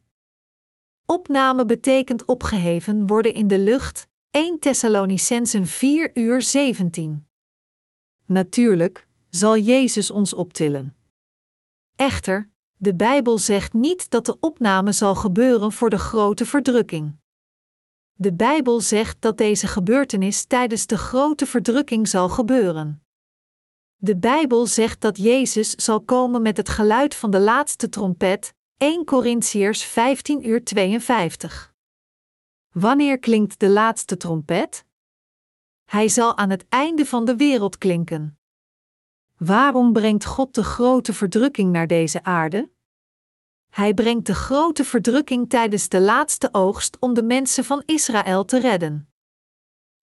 Opname 1.06 1.64
betekent 1.64 2.24
opgeheven 2.24 3.06
worden 3.06 3.34
in 3.34 3.48
de 3.48 3.58
lucht. 3.58 4.08
1 4.30 4.58
Thessalonicensen 4.58 5.66
4 5.66 6.10
uur 6.14 6.42
17. 6.42 7.26
Natuurlijk 8.26 9.06
zal 9.30 9.58
Jezus 9.58 10.10
ons 10.10 10.34
optillen. 10.34 10.96
Echter, 11.96 12.50
de 12.76 12.94
Bijbel 12.94 13.38
zegt 13.38 13.72
niet 13.72 14.10
dat 14.10 14.26
de 14.26 14.36
opname 14.40 14.92
zal 14.92 15.14
gebeuren 15.14 15.72
voor 15.72 15.90
de 15.90 15.98
grote 15.98 16.46
verdrukking. 16.46 17.22
De 18.16 18.32
Bijbel 18.32 18.80
zegt 18.80 19.20
dat 19.20 19.38
deze 19.38 19.66
gebeurtenis 19.66 20.44
tijdens 20.44 20.86
de 20.86 20.98
grote 20.98 21.46
verdrukking 21.46 22.08
zal 22.08 22.28
gebeuren. 22.28 23.02
De 23.96 24.16
Bijbel 24.16 24.66
zegt 24.66 25.00
dat 25.00 25.16
Jezus 25.16 25.70
zal 25.70 26.00
komen 26.00 26.42
met 26.42 26.56
het 26.56 26.68
geluid 26.68 27.14
van 27.14 27.30
de 27.30 27.40
laatste 27.40 27.88
trompet, 27.88 28.54
1 28.76 29.04
Corinthiërs 29.04 29.84
15 29.84 30.48
uur 30.48 30.64
52. 30.64 31.74
Wanneer 32.70 33.18
klinkt 33.18 33.60
de 33.60 33.68
laatste 33.68 34.16
trompet? 34.16 34.84
Hij 35.84 36.08
zal 36.08 36.36
aan 36.36 36.50
het 36.50 36.68
einde 36.68 37.06
van 37.06 37.24
de 37.24 37.36
wereld 37.36 37.78
klinken. 37.78 38.38
Waarom 39.36 39.92
brengt 39.92 40.24
God 40.24 40.54
de 40.54 40.64
grote 40.64 41.12
verdrukking 41.12 41.72
naar 41.72 41.86
deze 41.86 42.24
aarde? 42.24 42.70
Hij 43.74 43.94
brengt 43.94 44.26
de 44.26 44.34
grote 44.34 44.84
verdrukking 44.84 45.48
tijdens 45.48 45.88
de 45.88 46.00
laatste 46.00 46.48
oogst 46.52 46.96
om 47.00 47.14
de 47.14 47.22
mensen 47.22 47.64
van 47.64 47.82
Israël 47.86 48.44
te 48.44 48.58
redden. 48.58 49.08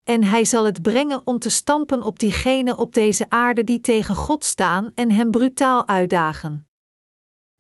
En 0.04 0.24
hij 0.24 0.46
zal 0.46 0.66
het 0.66 0.82
brengen 0.82 1.22
om 1.28 1.40
te 1.40 1.50
stampen 1.50 2.04
op 2.04 2.20
diegenen 2.20 2.78
op 2.78 2.94
deze 2.94 3.30
aarde 3.30 3.64
die 3.64 3.80
tegen 3.80 4.16
God 4.16 4.44
staan 4.44 4.92
en 4.96 5.12
hem 5.12 5.32
brutaal 5.32 5.88
uitdagen. 5.88 6.68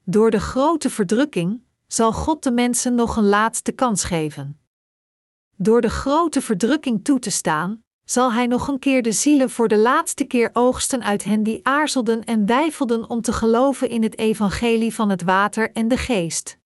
Door 0.03 0.31
de 0.31 0.39
grote 0.39 0.89
verdrukking 0.89 1.63
zal 1.87 2.13
God 2.13 2.43
de 2.43 2.51
mensen 2.51 2.95
nog 2.95 3.17
een 3.17 3.29
laatste 3.29 3.71
kans 3.71 4.03
geven. 4.03 4.59
Door 5.55 5.81
de 5.81 5.89
grote 5.89 6.41
verdrukking 6.41 7.03
toe 7.03 7.19
te 7.19 7.31
staan, 7.31 7.83
zal 8.11 8.33
hij 8.33 8.47
nog 8.47 8.67
een 8.67 8.79
keer 8.79 9.01
de 9.01 9.11
zielen 9.11 9.49
voor 9.49 9.67
de 9.67 9.77
laatste 9.77 10.23
keer 10.23 10.49
oogsten 10.53 11.03
uit 11.03 11.23
hen 11.23 11.43
die 11.43 11.59
aarzelden 11.63 12.23
en 12.23 12.45
weifelden 12.45 13.09
om 13.09 13.21
te 13.21 13.33
geloven 13.33 13.89
in 13.89 14.03
het 14.03 14.17
evangelie 14.17 14.93
van 14.93 15.09
het 15.09 15.23
water 15.23 15.71
en 15.71 15.87
de 15.87 15.97
geest. 15.97 16.57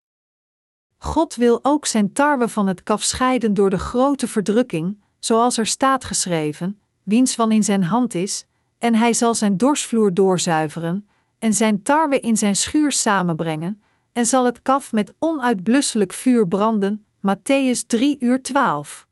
God 0.98 1.36
wil 1.36 1.60
ook 1.62 1.86
zijn 1.86 2.14
tarwe 2.14 2.50
van 2.50 2.68
het 2.68 2.84
kaf 2.84 3.04
scheiden 3.04 3.54
door 3.54 3.70
de 3.70 3.80
grote 3.80 4.28
verdrukking, 4.28 5.02
zoals 5.20 5.58
er 5.58 5.66
staat 5.66 6.04
geschreven, 6.04 6.80
wiens 7.04 7.36
van 7.36 7.52
in 7.52 7.64
zijn 7.64 7.84
hand 7.84 8.14
is, 8.14 8.46
en 8.78 8.96
hij 8.96 9.14
zal 9.14 9.36
zijn 9.36 9.58
dorsvloer 9.58 10.14
doorzuiveren, 10.14 11.08
en 11.40 11.54
zijn 11.54 11.82
tarwe 11.82 12.20
in 12.20 12.38
zijn 12.38 12.56
schuur 12.56 12.92
samenbrengen, 12.92 13.82
en 14.14 14.25
zal 14.25 14.46
het 14.46 14.62
kaf 14.62 14.92
met 14.92 15.14
onuitblusselijk 15.20 16.14
vuur 16.14 16.48
branden. 16.48 17.06
Matthäus 17.28 17.86
3 17.88 18.18
uur 18.20 18.42
12. 18.42 19.05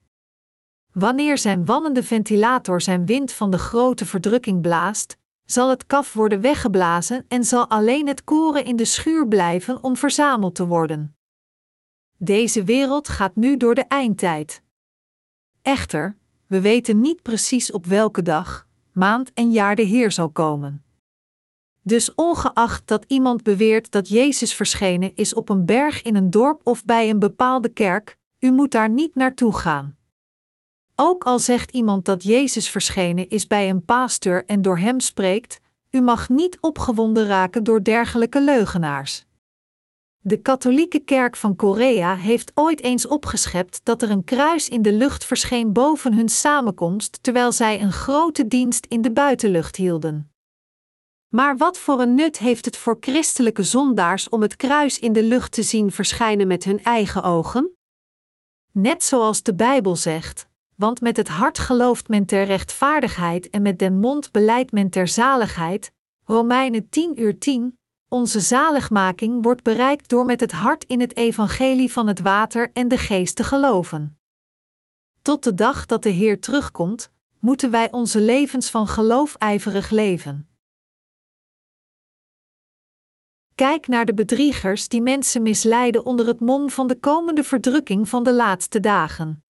Wanneer 0.93 1.37
zijn 1.37 1.65
wannende 1.65 2.03
ventilator 2.03 2.81
zijn 2.81 3.05
wind 3.05 3.31
van 3.31 3.51
de 3.51 3.57
grote 3.57 4.05
verdrukking 4.05 4.61
blaast, 4.61 5.17
zal 5.45 5.69
het 5.69 5.85
kaf 5.85 6.13
worden 6.13 6.41
weggeblazen 6.41 7.25
en 7.27 7.43
zal 7.43 7.69
alleen 7.69 8.07
het 8.07 8.23
koren 8.23 8.65
in 8.65 8.75
de 8.75 8.85
schuur 8.85 9.27
blijven 9.27 9.83
om 9.83 9.97
verzameld 9.97 10.55
te 10.55 10.67
worden. 10.67 11.15
Deze 12.17 12.63
wereld 12.63 13.09
gaat 13.09 13.35
nu 13.35 13.57
door 13.57 13.75
de 13.75 13.81
eindtijd. 13.83 14.61
Echter, 15.61 16.17
we 16.47 16.61
weten 16.61 17.01
niet 17.01 17.21
precies 17.21 17.71
op 17.71 17.85
welke 17.85 18.21
dag, 18.21 18.67
maand 18.91 19.33
en 19.33 19.51
jaar 19.51 19.75
de 19.75 19.81
Heer 19.81 20.11
zal 20.11 20.29
komen. 20.29 20.83
Dus 21.81 22.15
ongeacht 22.15 22.87
dat 22.87 23.05
iemand 23.07 23.43
beweert 23.43 23.91
dat 23.91 24.09
Jezus 24.09 24.53
verschenen 24.53 25.15
is 25.15 25.33
op 25.33 25.49
een 25.49 25.65
berg 25.65 26.01
in 26.01 26.15
een 26.15 26.29
dorp 26.29 26.61
of 26.63 26.85
bij 26.85 27.09
een 27.09 27.19
bepaalde 27.19 27.69
kerk, 27.69 28.17
u 28.39 28.51
moet 28.51 28.71
daar 28.71 28.89
niet 28.89 29.15
naartoe 29.15 29.53
gaan. 29.53 29.97
Ook 30.95 31.23
al 31.23 31.39
zegt 31.39 31.71
iemand 31.71 32.05
dat 32.05 32.23
Jezus 32.23 32.69
verschenen 32.69 33.29
is 33.29 33.47
bij 33.47 33.69
een 33.69 33.85
pastor 33.85 34.45
en 34.45 34.61
door 34.61 34.77
hem 34.77 34.99
spreekt, 34.99 35.59
u 35.91 36.01
mag 36.01 36.29
niet 36.29 36.57
opgewonden 36.61 37.27
raken 37.27 37.63
door 37.63 37.83
dergelijke 37.83 38.41
leugenaars. 38.41 39.25
De 40.19 40.37
katholieke 40.37 40.99
kerk 40.99 41.35
van 41.35 41.55
Korea 41.55 42.15
heeft 42.15 42.51
ooit 42.53 42.81
eens 42.81 43.07
opgeschept 43.07 43.79
dat 43.83 44.01
er 44.01 44.09
een 44.09 44.23
kruis 44.23 44.69
in 44.69 44.81
de 44.81 44.93
lucht 44.93 45.25
verscheen 45.25 45.73
boven 45.73 46.13
hun 46.13 46.29
samenkomst 46.29 47.23
terwijl 47.23 47.51
zij 47.51 47.81
een 47.81 47.91
grote 47.91 48.47
dienst 48.47 48.85
in 48.85 49.01
de 49.01 49.11
buitenlucht 49.11 49.75
hielden. 49.75 50.31
Maar 51.27 51.57
wat 51.57 51.77
voor 51.77 52.01
een 52.01 52.15
nut 52.15 52.37
heeft 52.37 52.65
het 52.65 52.77
voor 52.77 52.97
christelijke 52.99 53.63
zondaars 53.63 54.29
om 54.29 54.41
het 54.41 54.55
kruis 54.55 54.99
in 54.99 55.13
de 55.13 55.23
lucht 55.23 55.51
te 55.51 55.63
zien 55.63 55.91
verschijnen 55.91 56.47
met 56.47 56.63
hun 56.63 56.83
eigen 56.83 57.23
ogen? 57.23 57.77
Net 58.71 59.03
zoals 59.03 59.43
de 59.43 59.55
Bijbel 59.55 59.95
zegt, 59.95 60.47
want 60.83 61.01
met 61.01 61.17
het 61.17 61.27
hart 61.27 61.59
gelooft 61.59 62.07
men 62.07 62.25
ter 62.25 62.45
rechtvaardigheid 62.45 63.49
en 63.49 63.61
met 63.61 63.79
den 63.79 63.99
mond 63.99 64.31
beleidt 64.31 64.71
men 64.71 64.89
ter 64.89 65.07
zaligheid. 65.07 65.91
Romeinen 66.25 66.89
10 66.89 67.21
uur 67.21 67.39
10. 67.39 67.79
Onze 68.07 68.39
zaligmaking 68.39 69.43
wordt 69.43 69.63
bereikt 69.63 70.09
door 70.09 70.25
met 70.25 70.39
het 70.39 70.51
hart 70.51 70.83
in 70.83 70.99
het 70.99 71.15
evangelie 71.17 71.91
van 71.91 72.07
het 72.07 72.19
water 72.19 72.71
en 72.73 72.87
de 72.87 72.97
geest 72.97 73.35
te 73.35 73.43
geloven. 73.43 74.19
Tot 75.21 75.43
de 75.43 75.53
dag 75.53 75.85
dat 75.85 76.03
de 76.03 76.09
Heer 76.09 76.39
terugkomt, 76.39 77.11
moeten 77.39 77.71
wij 77.71 77.91
onze 77.91 78.21
levens 78.21 78.69
van 78.69 78.87
geloof 78.87 79.35
ijverig 79.35 79.89
leven. 79.89 80.47
Kijk 83.55 83.87
naar 83.87 84.05
de 84.05 84.13
bedriegers 84.13 84.87
die 84.87 85.01
mensen 85.01 85.41
misleiden 85.41 86.05
onder 86.05 86.27
het 86.27 86.39
mom 86.39 86.69
van 86.69 86.87
de 86.87 86.99
komende 86.99 87.43
verdrukking 87.43 88.09
van 88.09 88.23
de 88.23 88.33
laatste 88.33 88.79
dagen. 88.79 89.42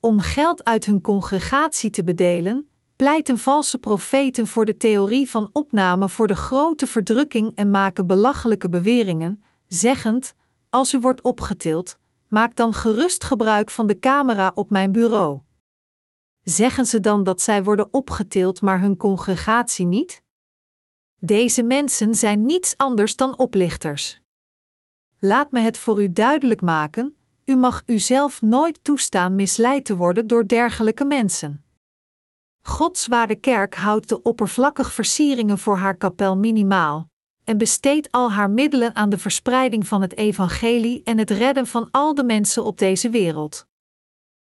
Om 0.00 0.20
geld 0.20 0.64
uit 0.64 0.84
hun 0.84 1.00
congregatie 1.00 1.90
te 1.90 2.04
bedelen, 2.04 2.68
pleiten 2.96 3.38
valse 3.38 3.78
profeten 3.78 4.46
voor 4.46 4.64
de 4.64 4.76
theorie 4.76 5.30
van 5.30 5.50
opname 5.52 6.08
voor 6.08 6.26
de 6.26 6.36
grote 6.36 6.86
verdrukking 6.86 7.52
en 7.54 7.70
maken 7.70 8.06
belachelijke 8.06 8.68
beweringen, 8.68 9.42
zeggend: 9.66 10.34
Als 10.70 10.94
u 10.94 10.98
wordt 10.98 11.22
opgetild, 11.22 11.98
maak 12.28 12.56
dan 12.56 12.72
gerust 12.72 13.24
gebruik 13.24 13.70
van 13.70 13.86
de 13.86 13.98
camera 13.98 14.52
op 14.54 14.70
mijn 14.70 14.92
bureau. 14.92 15.40
Zeggen 16.42 16.86
ze 16.86 17.00
dan 17.00 17.24
dat 17.24 17.40
zij 17.40 17.64
worden 17.64 17.92
opgetild, 17.92 18.60
maar 18.60 18.80
hun 18.80 18.96
congregatie 18.96 19.86
niet? 19.86 20.22
Deze 21.18 21.62
mensen 21.62 22.14
zijn 22.14 22.44
niets 22.44 22.76
anders 22.76 23.16
dan 23.16 23.38
oplichters. 23.38 24.20
Laat 25.18 25.50
me 25.50 25.60
het 25.60 25.78
voor 25.78 26.02
u 26.02 26.12
duidelijk 26.12 26.60
maken: 26.60 27.15
u 27.46 27.56
mag 27.56 27.82
uzelf 27.86 28.42
nooit 28.42 28.84
toestaan 28.84 29.34
misleid 29.34 29.84
te 29.84 29.96
worden 29.96 30.26
door 30.26 30.46
dergelijke 30.46 31.04
mensen. 31.04 31.64
Gods 32.62 33.06
ware 33.06 33.36
kerk 33.36 33.74
houdt 33.74 34.08
de 34.08 34.22
oppervlakkig 34.22 34.92
versieringen 34.92 35.58
voor 35.58 35.76
haar 35.76 35.96
kapel 35.96 36.36
minimaal 36.36 37.10
en 37.44 37.58
besteedt 37.58 38.12
al 38.12 38.32
haar 38.32 38.50
middelen 38.50 38.94
aan 38.94 39.08
de 39.08 39.18
verspreiding 39.18 39.86
van 39.86 40.02
het 40.02 40.16
evangelie 40.16 41.02
en 41.02 41.18
het 41.18 41.30
redden 41.30 41.66
van 41.66 41.88
al 41.90 42.14
de 42.14 42.24
mensen 42.24 42.64
op 42.64 42.78
deze 42.78 43.10
wereld. 43.10 43.66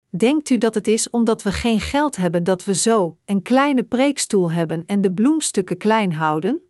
Denkt 0.10 0.50
u 0.50 0.58
dat 0.58 0.74
het 0.74 0.88
is 0.88 1.10
omdat 1.10 1.44
we 1.44 1.52
geen 1.52 1.80
geld 1.80 2.16
hebben 2.16 2.44
dat 2.44 2.64
we 2.64 2.76
zo 2.76 3.18
een 3.26 3.42
kleine 3.42 3.84
preekstoel 3.84 4.52
hebben 4.52 4.84
en 4.86 5.02
de 5.02 5.14
bloemstukken 5.14 5.78
klein 5.78 6.14
houden? 6.14 6.62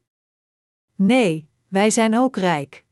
Nee, 0.96 1.50
wij 1.68 1.90
zijn 1.90 2.18
ook 2.18 2.36
rijk. 2.36 2.86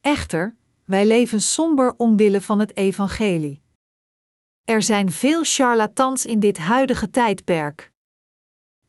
Echter, 0.00 0.56
wij 0.90 1.06
leven 1.06 1.40
somber 1.40 1.94
omwille 1.96 2.40
van 2.40 2.58
het 2.58 2.76
evangelie. 2.76 3.62
Er 4.64 4.82
zijn 4.82 5.10
veel 5.10 5.40
charlatans 5.44 6.26
in 6.26 6.40
dit 6.40 6.58
huidige 6.58 7.10
tijdperk. 7.10 7.92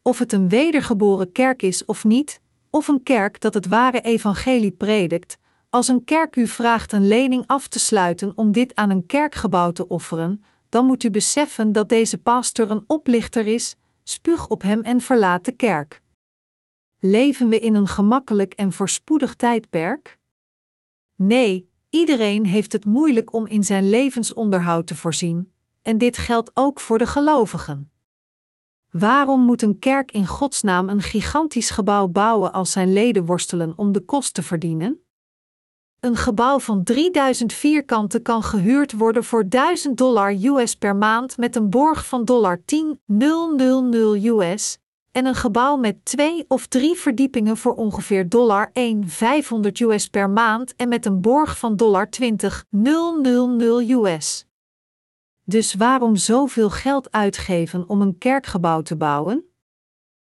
Of 0.01 0.20
het 0.20 0.34
een 0.34 0.50
wedergeboren 0.50 1.31
kerk 1.31 1.62
is 1.62 1.86
of 1.86 2.03
niet, 2.03 2.41
of 2.70 2.88
een 2.88 3.03
kerk 3.03 3.41
dat 3.41 3.53
het 3.53 3.67
ware 3.67 4.01
evangelie 4.01 4.72
predikt, 4.72 5.38
als 5.70 5.88
een 5.88 6.03
kerk 6.03 6.36
u 6.36 6.48
vraagt 6.48 6.91
een 6.91 7.08
lening 7.08 7.43
af 7.48 7.67
te 7.67 7.79
sluiten 7.79 8.31
om 8.36 8.51
dit 8.51 8.75
aan 8.75 8.89
een 8.89 9.05
kerkgebouw 9.05 9.72
te 9.72 9.88
offeren, 9.88 10.43
dan 10.70 10.86
moet 10.86 11.03
u 11.03 11.10
beseffen 11.10 11.72
dat 11.72 11.89
deze 11.89 12.17
pastor 12.17 12.72
een 12.72 12.84
oplichter 12.88 13.48
is, 13.48 13.75
spuug 14.03 14.48
op 14.48 14.62
hem 14.62 14.81
en 14.81 15.01
verlaat 15.01 15.46
de 15.46 15.51
kerk. 15.51 16.01
Leven 17.00 17.50
we 17.50 17.60
in 17.60 17.75
een 17.75 17.88
gemakkelijk 17.88 18.53
en 18.53 18.72
voorspoedig 18.72 19.36
tijdperk? 19.36 20.20
Nee, 21.15 21.70
iedereen 21.91 22.45
heeft 22.45 22.71
het 22.71 22.86
moeilijk 22.86 23.33
om 23.33 23.48
in 23.48 23.63
zijn 23.63 23.89
levensonderhoud 23.89 24.88
te 24.88 24.95
voorzien, 24.95 25.53
en 25.81 25.98
dit 25.98 26.17
geldt 26.17 26.51
ook 26.53 26.79
voor 26.79 26.98
de 26.98 27.05
gelovigen. 27.05 27.91
Waarom 28.89 29.41
moet 29.41 29.62
een 29.62 29.79
kerk 29.79 30.12
in 30.12 30.27
Gods 30.27 30.62
naam 30.62 30.89
een 30.89 31.01
gigantisch 31.01 31.69
gebouw 31.69 32.07
bouwen 32.07 32.53
als 32.53 32.71
zijn 32.71 32.93
leden 32.93 33.25
worstelen 33.25 33.74
om 33.75 33.91
de 33.91 34.00
kost 34.00 34.33
te 34.33 34.43
verdienen? 34.43 35.01
Een 36.00 36.15
gebouw 36.15 36.60
van 36.60 36.83
3000 36.83 37.53
vierkante 37.53 38.19
kan 38.19 38.43
gehuurd 38.43 38.91
worden 38.91 39.24
voor 39.24 39.50
1000 39.50 39.98
dollar 39.98 40.31
US 40.31 40.75
per 40.75 40.95
maand 40.95 41.38
met 41.38 41.55
een 41.55 41.69
borg 41.69 42.05
van 42.05 42.25
dollar 42.25 42.60
10.000 42.60 42.65
US 44.24 44.79
en 45.12 45.25
een 45.25 45.36
gebouw 45.36 45.77
met 45.77 46.06
twee 46.06 46.46
of 46.48 46.68
drie 46.68 46.96
verdiepingen 46.96 47.58
voor 47.58 47.75
ongeveer 47.75 48.30
dollar 48.30 48.72
1.500 48.74 49.72
US 49.80 50.08
per 50.08 50.30
maand 50.30 50.75
en 50.75 50.89
met 50.89 51.06
een 51.06 51.22
borg 51.22 51.58
van 51.58 51.75
dollar 51.75 52.10
20.000 52.22 52.27
US. 53.88 54.46
Dus 55.44 55.74
waarom 55.74 56.15
zoveel 56.15 56.70
geld 56.70 57.12
uitgeven 57.12 57.89
om 57.89 58.01
een 58.01 58.18
kerkgebouw 58.18 58.82
te 58.82 58.96
bouwen? 58.96 59.46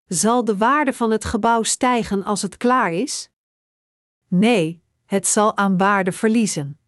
Zal 0.07 0.45
de 0.45 0.57
waarde 0.57 0.93
van 0.93 1.11
het 1.11 1.25
gebouw 1.25 1.63
stijgen 1.63 2.25
als 2.25 2.43
het 2.43 2.57
klaar 2.57 2.93
is? 2.93 3.31
Nee, 4.29 4.83
het 5.05 5.27
zal 5.27 5.57
aan 5.57 5.77
waarde 5.77 6.13
verliezen. 6.13 6.79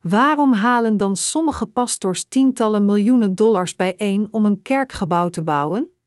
Waarom 0.00 0.52
halen 0.52 0.96
dan 0.96 1.16
sommige 1.16 1.66
pastors 1.66 2.24
tientallen 2.24 2.84
miljoenen 2.84 3.34
dollars 3.34 3.76
bijeen 3.76 4.28
om 4.30 4.44
een 4.44 4.62
kerkgebouw 4.62 5.28
te 5.28 5.42
bouwen? 5.42 5.97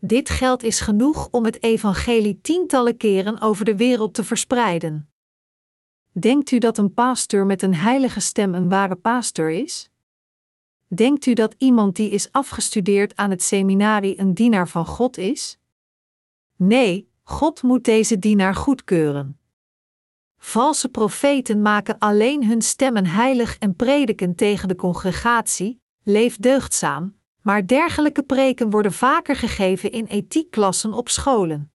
Dit 0.00 0.30
geld 0.30 0.62
is 0.62 0.80
genoeg 0.80 1.28
om 1.30 1.44
het 1.44 1.62
evangelie 1.62 2.40
tientallen 2.40 2.96
keren 2.96 3.40
over 3.40 3.64
de 3.64 3.76
wereld 3.76 4.14
te 4.14 4.24
verspreiden. 4.24 5.10
Denkt 6.12 6.50
u 6.50 6.58
dat 6.58 6.78
een 6.78 6.94
pastor 6.94 7.46
met 7.46 7.62
een 7.62 7.74
heilige 7.74 8.20
stem 8.20 8.54
een 8.54 8.68
ware 8.68 8.96
pastor 8.96 9.50
is? 9.50 9.90
Denkt 10.86 11.26
u 11.26 11.32
dat 11.32 11.54
iemand 11.58 11.96
die 11.96 12.10
is 12.10 12.32
afgestudeerd 12.32 13.16
aan 13.16 13.30
het 13.30 13.42
seminarie 13.42 14.20
een 14.20 14.34
dienaar 14.34 14.68
van 14.68 14.86
God 14.86 15.18
is? 15.18 15.58
Nee, 16.56 17.10
God 17.22 17.62
moet 17.62 17.84
deze 17.84 18.18
dienaar 18.18 18.54
goedkeuren. 18.54 19.38
Valse 20.38 20.88
profeten 20.88 21.62
maken 21.62 21.98
alleen 21.98 22.46
hun 22.46 22.62
stemmen 22.62 23.06
heilig 23.06 23.58
en 23.58 23.76
prediken 23.76 24.34
tegen 24.34 24.68
de 24.68 24.76
congregatie, 24.76 25.80
leef 26.02 26.36
deugdzaam, 26.36 27.15
maar 27.46 27.66
dergelijke 27.66 28.22
preken 28.22 28.70
worden 28.70 28.92
vaker 28.92 29.36
gegeven 29.36 29.90
in 29.90 30.06
ethiekklassen 30.06 30.92
op 30.92 31.08
scholen. 31.08 31.72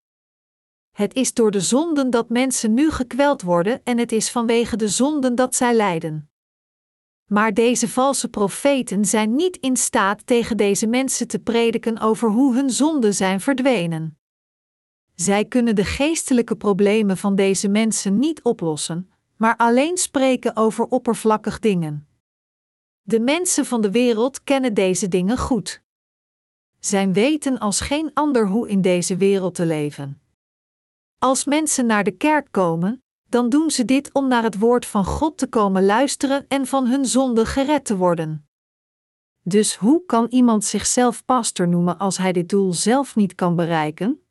Het 0.91 1.15
is 1.15 1.35
door 1.35 1.51
de 1.51 1.61
zonden 1.61 2.11
dat 2.11 2.29
mensen 2.29 2.75
nu 2.75 2.91
gekweld 2.91 3.43
worden 3.43 3.81
en 3.85 3.99
het 3.99 4.13
is 4.13 4.31
vanwege 4.31 4.77
de 4.77 4.89
zonden 4.89 5.35
dat 5.35 5.55
zij 5.55 5.75
lijden. 5.75 6.31
Maar 7.27 7.55
deze 7.55 7.89
valse 7.89 8.29
profeten 8.29 9.05
zijn 9.05 9.35
niet 9.35 9.57
in 9.57 9.77
staat 9.77 10.27
tegen 10.27 10.57
deze 10.57 10.87
mensen 10.87 11.29
te 11.29 11.39
prediken 11.39 11.99
over 11.99 12.31
hoe 12.31 12.55
hun 12.55 12.71
zonden 12.71 13.15
zijn 13.15 13.41
verdwenen. 13.41 14.19
Zij 15.15 15.45
kunnen 15.45 15.75
de 15.75 15.85
geestelijke 15.85 16.57
problemen 16.57 17.17
van 17.17 17.35
deze 17.35 17.69
mensen 17.69 18.19
niet 18.19 18.43
oplossen, 18.43 19.11
maar 19.37 19.57
alleen 19.57 19.97
spreken 19.97 20.57
over 20.57 20.85
oppervlakkig 20.85 21.59
dingen. 21.59 22.10
De 23.11 23.21
mensen 23.21 23.67
van 23.67 23.81
de 23.81 23.91
wereld 23.91 24.45
kennen 24.45 24.75
deze 24.75 25.09
dingen 25.09 25.39
goed. 25.39 25.83
Zij 26.79 27.13
weten 27.13 27.59
als 27.59 27.81
geen 27.81 28.11
ander 28.15 28.49
hoe 28.49 28.69
in 28.69 28.81
deze 28.81 29.17
wereld 29.17 29.55
te 29.55 29.67
leven. 29.67 30.21
Als 31.19 31.45
mensen 31.45 31.87
naar 31.87 32.05
de 32.05 32.11
kerk 32.11 32.49
komen, 32.51 33.03
dan 33.29 33.49
doen 33.49 33.71
ze 33.71 33.85
dit 33.85 34.13
om 34.13 34.29
naar 34.29 34.43
het 34.43 34.59
woord 34.59 34.87
van 34.87 35.05
God 35.05 35.39
te 35.39 35.47
komen 35.47 35.85
luisteren 35.85 36.45
en 36.49 36.67
van 36.67 36.87
hun 36.87 37.07
zonde 37.07 37.47
gered 37.47 37.85
te 37.85 37.97
worden. 37.97 38.49
Dus 39.43 39.77
hoe 39.77 40.05
kan 40.07 40.27
iemand 40.29 40.65
zichzelf 40.65 41.25
pastor 41.25 41.69
noemen 41.69 41.99
als 41.99 42.19
hij 42.19 42.33
dit 42.33 42.49
doel 42.49 42.73
zelf 42.73 43.17
niet 43.17 43.35
kan 43.35 43.57
bereiken? 43.57 44.27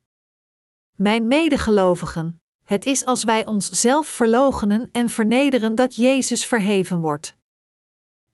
Mijn 0.96 1.26
medegelovigen, 1.26 2.42
het 2.64 2.86
is 2.86 3.04
als 3.04 3.24
wij 3.24 3.46
onszelf 3.46 4.06
verloochenen 4.06 4.88
en 4.92 5.08
vernederen 5.08 5.74
dat 5.74 5.94
Jezus 5.94 6.46
verheven 6.46 7.00
wordt. 7.00 7.38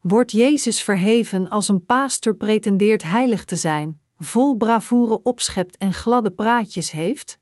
Wordt 0.08 0.32
Jezus 0.32 0.82
verheven 0.82 1.48
als 1.48 1.68
een 1.68 1.84
pastor 1.84 2.34
pretendeert 2.34 3.02
heilig 3.02 3.44
te 3.44 3.56
zijn, 3.56 4.00
vol 4.18 4.56
bravoure 4.56 5.22
opschept 5.22 5.76
en 5.76 5.92
gladde 5.92 6.30
praatjes 6.30 6.90
heeft? 6.90 7.38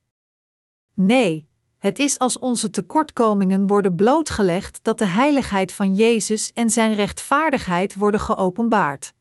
Nee, 0.95 1.49
het 1.79 1.99
is 1.99 2.19
als 2.19 2.39
onze 2.39 2.71
tekortkomingen 2.71 3.67
worden 3.67 3.95
blootgelegd 3.95 4.79
dat 4.83 4.99
de 4.99 5.05
heiligheid 5.05 5.73
van 5.73 5.95
Jezus 5.95 6.53
en 6.53 6.71
zijn 6.71 6.95
rechtvaardigheid 6.95 7.95
worden 7.95 8.21
geopenbaard. 8.21 9.13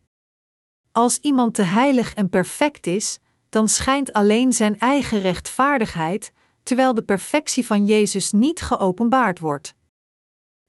Als 0.91 1.19
iemand 1.19 1.53
te 1.53 1.63
heilig 1.63 2.13
en 2.13 2.29
perfect 2.29 2.87
is, 2.87 3.19
dan 3.49 3.69
schijnt 3.69 4.13
alleen 4.13 4.53
zijn 4.53 4.79
eigen 4.79 5.21
rechtvaardigheid, 5.21 6.33
terwijl 6.63 6.93
de 6.93 7.03
perfectie 7.03 7.65
van 7.65 7.85
Jezus 7.85 8.31
niet 8.31 8.61
geopenbaard 8.61 9.39
wordt. 9.39 9.75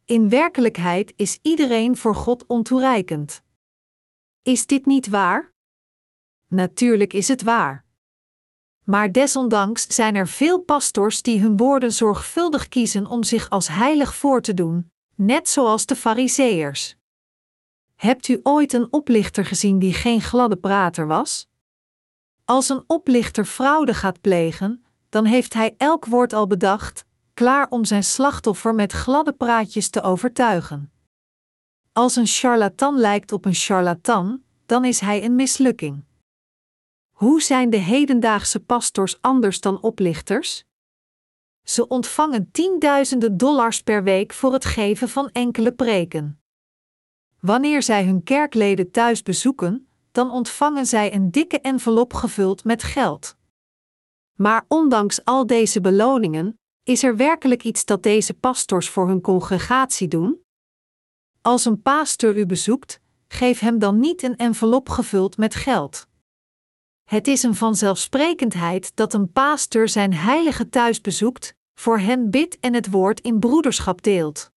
In 0.07 0.29
werkelijkheid 0.29 1.12
is 1.17 1.38
iedereen 1.43 1.97
voor 1.97 2.14
God 2.14 2.47
ontoereikend. 2.47 3.43
Is 4.43 4.67
dit 4.67 4.87
niet 4.87 5.09
waar? 5.09 5.53
Natuurlijk 6.47 7.12
is 7.12 7.29
het 7.29 7.43
waar. 7.43 7.85
Maar 8.83 9.12
desondanks 9.12 9.87
zijn 9.87 10.14
er 10.14 10.29
veel 10.29 10.61
pastors 10.61 11.23
die 11.23 11.40
hun 11.40 11.57
woorden 11.57 11.93
zorgvuldig 11.93 12.69
kiezen 12.69 13.07
om 13.07 13.23
zich 13.23 13.51
als 13.51 13.69
heilig 13.69 14.14
voor 14.14 14.40
te 14.40 14.55
doen, 14.55 14.93
net 15.14 15.49
zoals 15.49 15.87
de 15.87 15.97
Fariseërs. 15.97 16.97
Hebt 17.95 18.29
u 18.29 18.40
ooit 18.43 18.73
een 18.73 18.93
oplichter 18.93 19.45
gezien 19.45 19.79
die 19.79 19.95
geen 19.95 20.21
gladde 20.21 20.57
prater 20.57 21.07
was? 21.07 21.49
Als 22.45 22.69
een 22.69 22.85
oplichter 22.87 23.45
fraude 23.45 23.95
gaat 23.95 24.21
plegen, 24.21 24.85
dan 25.09 25.25
heeft 25.25 25.55
hij 25.55 25.75
elk 25.77 26.05
woord 26.05 26.33
al 26.33 26.47
bedacht, 26.47 27.05
klaar 27.35 27.68
om 27.68 27.85
zijn 27.85 28.05
slachtoffer 28.05 28.75
met 28.75 28.92
gladde 28.92 29.33
praatjes 29.33 29.88
te 29.88 30.03
overtuigen. 30.03 30.92
Als 31.92 32.16
een 32.16 32.27
charlatan 32.27 32.99
lijkt 32.99 33.33
op 33.33 33.44
een 33.44 33.55
charlatan, 33.55 34.42
dan 34.66 34.85
is 34.85 35.01
hij 35.01 35.25
een 35.25 35.35
mislukking. 35.35 36.05
Hoe 37.11 37.42
zijn 37.42 37.70
de 37.70 37.77
hedendaagse 37.77 38.61
pastors 38.61 39.20
anders 39.20 39.61
dan 39.61 39.81
oplichters? 39.81 40.64
Ze 41.62 41.88
ontvangen 41.88 42.51
tienduizenden 42.51 43.37
dollars 43.37 43.83
per 43.83 44.03
week 44.03 44.33
voor 44.33 44.53
het 44.53 44.64
geven 44.64 45.09
van 45.09 45.31
enkele 45.31 45.73
preken. 45.73 46.40
Wanneer 47.40 47.83
zij 47.83 48.05
hun 48.05 48.23
kerkleden 48.23 48.90
thuis 48.90 49.23
bezoeken, 49.23 49.88
dan 50.12 50.31
ontvangen 50.31 50.87
zij 50.87 51.14
een 51.14 51.31
dikke 51.31 51.61
envelop 51.61 52.12
gevuld 52.14 52.64
met 52.64 52.83
geld. 52.83 53.37
Maar 54.35 54.64
ondanks 54.68 55.25
al 55.25 55.47
deze 55.47 55.81
beloningen, 55.81 56.59
is 56.85 57.03
er 57.03 57.16
werkelijk 57.16 57.64
iets 57.64 57.85
dat 57.85 58.03
deze 58.03 58.35
pastors 58.35 58.88
voor 58.88 59.09
hun 59.09 59.20
congregatie 59.20 60.09
doen? 60.09 60.42
Als 61.42 61.64
een 61.64 61.83
pastor 61.83 62.37
u 62.37 62.47
bezoekt, 62.47 63.01
geef 63.29 63.59
hem 63.59 63.79
dan 63.79 64.01
niet 64.01 64.23
een 64.23 64.37
envelop 64.37 64.88
gevuld 64.88 65.37
met 65.37 65.55
geld. 65.55 66.07
Het 67.05 67.29
is 67.29 67.42
een 67.42 67.55
vanzelfsprekendheid 67.55 68.97
dat 68.97 69.14
een 69.14 69.33
pastor 69.33 69.88
zijn 69.88 70.14
heilige 70.14 70.68
thuis 70.68 71.01
bezoekt, 71.01 71.55
voor 71.75 71.99
hen 71.99 72.31
bidt 72.31 72.61
en 72.61 72.75
het 72.75 72.90
woord 72.90 73.20
in 73.20 73.38
broederschap 73.38 74.03
deelt. 74.03 74.51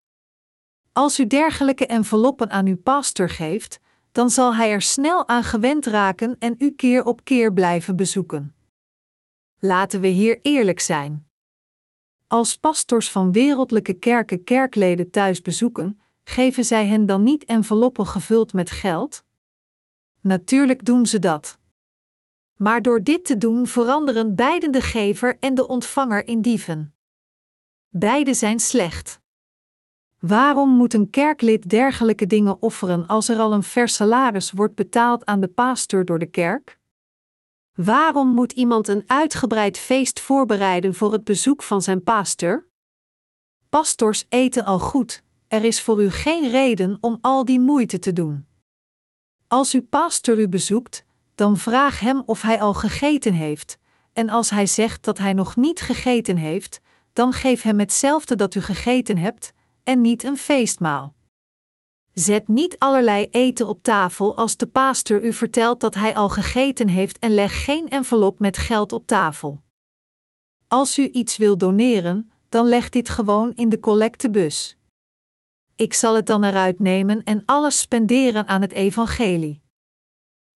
Als 0.92 1.20
u 1.20 1.28
dergelijke 1.28 1.86
enveloppen 1.86 2.50
aan 2.50 2.66
uw 2.66 2.78
pastor 2.78 3.30
geeft, 3.30 3.80
dan 4.12 4.30
zal 4.30 4.56
hij 4.56 4.72
er 4.72 4.82
snel 4.82 5.28
aan 5.28 5.44
gewend 5.44 5.86
raken 5.86 6.36
en 6.40 6.56
u 6.58 6.72
keer 6.72 7.04
op 7.04 7.24
keer 7.24 7.54
blijven 7.54 7.96
bezoeken. 7.96 8.56
Laten 9.60 10.02
we 10.02 10.08
hier 10.08 10.40
eerlijk 10.42 10.80
zijn. 10.80 11.27
Als 12.28 12.58
pastors 12.58 13.12
van 13.12 13.32
wereldlijke 13.32 13.94
kerken 13.94 14.44
kerkleden 14.44 15.10
thuis 15.10 15.42
bezoeken, 15.42 16.00
geven 16.24 16.66
zij 16.66 16.88
hen 16.88 17.06
dan 17.06 17.24
niet 17.24 17.46
enveloppen 17.46 18.06
gevuld 18.06 18.54
met 18.54 18.72
geld? 18.72 19.24
Natuurlijk 20.22 20.86
doen 20.86 21.06
ze 21.06 21.20
dat. 21.20 21.60
Maar 22.56 22.82
door 22.82 23.04
dit 23.04 23.26
te 23.26 23.38
doen 23.38 23.68
veranderen 23.68 24.36
beiden 24.36 24.72
de 24.72 24.82
gever 24.82 25.38
en 25.40 25.56
de 25.56 25.68
ontvanger 25.68 26.28
in 26.28 26.42
dieven. 26.42 26.96
Beide 27.90 28.34
zijn 28.34 28.60
slecht. 28.60 29.20
Waarom 30.20 30.70
moet 30.70 30.94
een 30.94 31.10
kerklid 31.10 31.70
dergelijke 31.70 32.28
dingen 32.28 32.62
offeren 32.62 33.08
als 33.08 33.30
er 33.30 33.38
al 33.38 33.54
een 33.54 33.64
vers 33.64 33.96
salaris 33.96 34.52
wordt 34.52 34.76
betaald 34.76 35.26
aan 35.26 35.40
de 35.40 35.48
pastor 35.48 36.06
door 36.06 36.20
de 36.20 36.30
kerk? 36.30 36.77
Waarom 37.78 38.28
moet 38.28 38.52
iemand 38.52 38.88
een 38.88 39.04
uitgebreid 39.08 39.78
feest 39.78 40.20
voorbereiden 40.20 40.94
voor 40.94 41.12
het 41.12 41.24
bezoek 41.24 41.64
van 41.64 41.82
zijn 41.82 42.04
pastor? 42.04 42.68
Pastors 43.70 44.26
eten 44.30 44.66
al 44.66 44.80
goed, 44.80 45.24
er 45.48 45.64
is 45.64 45.82
voor 45.82 46.04
u 46.04 46.10
geen 46.10 46.50
reden 46.50 46.98
om 47.02 47.18
al 47.22 47.46
die 47.46 47.60
moeite 47.60 48.00
te 48.00 48.14
doen. 48.14 48.48
Als 49.48 49.74
uw 49.74 49.88
pastor 49.90 50.40
u 50.40 50.48
bezoekt, 50.48 51.06
dan 51.36 51.58
vraag 51.58 52.00
hem 52.00 52.24
of 52.26 52.42
hij 52.42 52.62
al 52.62 52.74
gegeten 52.74 53.34
heeft, 53.34 53.78
en 54.14 54.30
als 54.30 54.50
hij 54.50 54.66
zegt 54.66 55.04
dat 55.04 55.18
hij 55.18 55.34
nog 55.34 55.56
niet 55.56 55.82
gegeten 55.82 56.38
heeft, 56.38 56.80
dan 57.14 57.34
geef 57.34 57.62
hem 57.62 57.80
hetzelfde 57.80 58.36
dat 58.36 58.56
u 58.56 58.62
gegeten 58.62 59.18
hebt, 59.18 59.54
en 59.84 60.02
niet 60.02 60.24
een 60.24 60.38
feestmaal. 60.38 61.17
Zet 62.20 62.48
niet 62.48 62.80
allerlei 62.80 63.28
eten 63.32 63.68
op 63.68 63.84
tafel 63.84 64.38
als 64.38 64.58
de 64.58 64.68
pastor 64.68 65.24
u 65.24 65.34
vertelt 65.34 65.80
dat 65.80 65.96
hij 65.96 66.16
al 66.16 66.30
gegeten 66.30 66.88
heeft 66.88 67.20
en 67.20 67.34
leg 67.34 67.64
geen 67.64 67.90
envelop 67.90 68.40
met 68.40 68.58
geld 68.58 68.92
op 68.92 69.08
tafel. 69.08 69.62
Als 70.68 70.98
u 70.98 71.10
iets 71.10 71.38
wil 71.38 71.58
doneren, 71.58 72.32
dan 72.50 72.66
leg 72.68 72.90
dit 72.90 73.10
gewoon 73.10 73.54
in 73.54 73.70
de 73.70 73.80
collectebus. 73.80 74.78
Ik 75.76 75.94
zal 75.94 76.16
het 76.16 76.26
dan 76.26 76.44
eruit 76.44 76.80
nemen 76.80 77.24
en 77.24 77.44
alles 77.46 77.80
spenderen 77.80 78.48
aan 78.48 78.62
het 78.62 78.72
evangelie. 78.72 79.62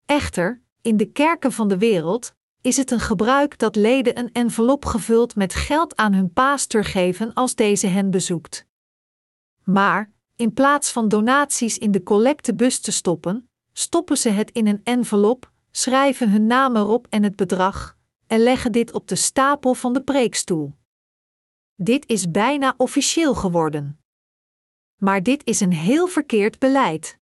Echter, 0.05 0.61
in 0.81 0.97
de 0.97 1.11
kerken 1.11 1.51
van 1.51 1.67
de 1.67 1.77
wereld 1.77 2.33
is 2.61 2.77
het 2.77 2.91
een 2.91 2.99
gebruik 2.99 3.57
dat 3.57 3.75
leden 3.75 4.17
een 4.17 4.31
envelop 4.31 4.85
gevuld 4.85 5.35
met 5.35 5.53
geld 5.53 5.95
aan 5.95 6.13
hun 6.13 6.33
pastor 6.33 6.83
geven 6.83 7.33
als 7.33 7.55
deze 7.55 7.87
hen 7.87 8.11
bezoekt. 8.11 8.65
Maar, 9.63 10.11
in 10.41 10.53
plaats 10.53 10.91
van 10.91 11.07
donaties 11.07 11.77
in 11.77 11.91
de 11.91 12.03
collectebus 12.03 12.79
te 12.79 12.91
stoppen, 12.91 13.49
stoppen 13.73 14.17
ze 14.17 14.29
het 14.29 14.51
in 14.51 14.67
een 14.67 14.81
envelop, 14.83 15.51
schrijven 15.71 16.29
hun 16.29 16.47
naam 16.47 16.75
erop 16.75 17.07
en 17.09 17.23
het 17.23 17.35
bedrag, 17.35 17.97
en 18.27 18.39
leggen 18.39 18.71
dit 18.71 18.93
op 18.93 19.07
de 19.07 19.15
stapel 19.15 19.73
van 19.73 19.93
de 19.93 20.01
preekstoel. 20.01 20.73
Dit 21.75 22.07
is 22.09 22.31
bijna 22.31 22.73
officieel 22.77 23.35
geworden. 23.35 23.99
Maar 24.97 25.23
dit 25.23 25.45
is 25.45 25.59
een 25.59 25.73
heel 25.73 26.07
verkeerd 26.07 26.59
beleid. 26.59 27.17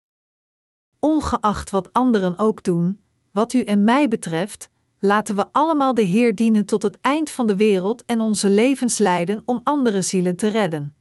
Ongeacht 1.00 1.70
wat 1.70 1.94
anderen 1.94 2.38
ook 2.38 2.64
doen, 2.64 3.02
wat 3.32 3.54
u 3.54 3.62
en 3.62 3.84
mij 3.84 4.08
betreft, 4.08 4.70
laten 5.00 5.36
we 5.36 5.48
allemaal 5.52 5.94
de 5.94 6.02
Heer 6.02 6.36
dienen 6.36 6.66
tot 6.66 6.84
het 6.84 6.98
eind 7.02 7.30
van 7.30 7.48
de 7.48 7.56
wereld 7.56 8.06
en 8.06 8.22
onze 8.22 8.50
levens 8.50 8.98
leiden 8.98 9.42
om 9.46 9.62
andere 9.64 10.02
zielen 10.02 10.36
te 10.36 10.48
redden. 10.48 10.94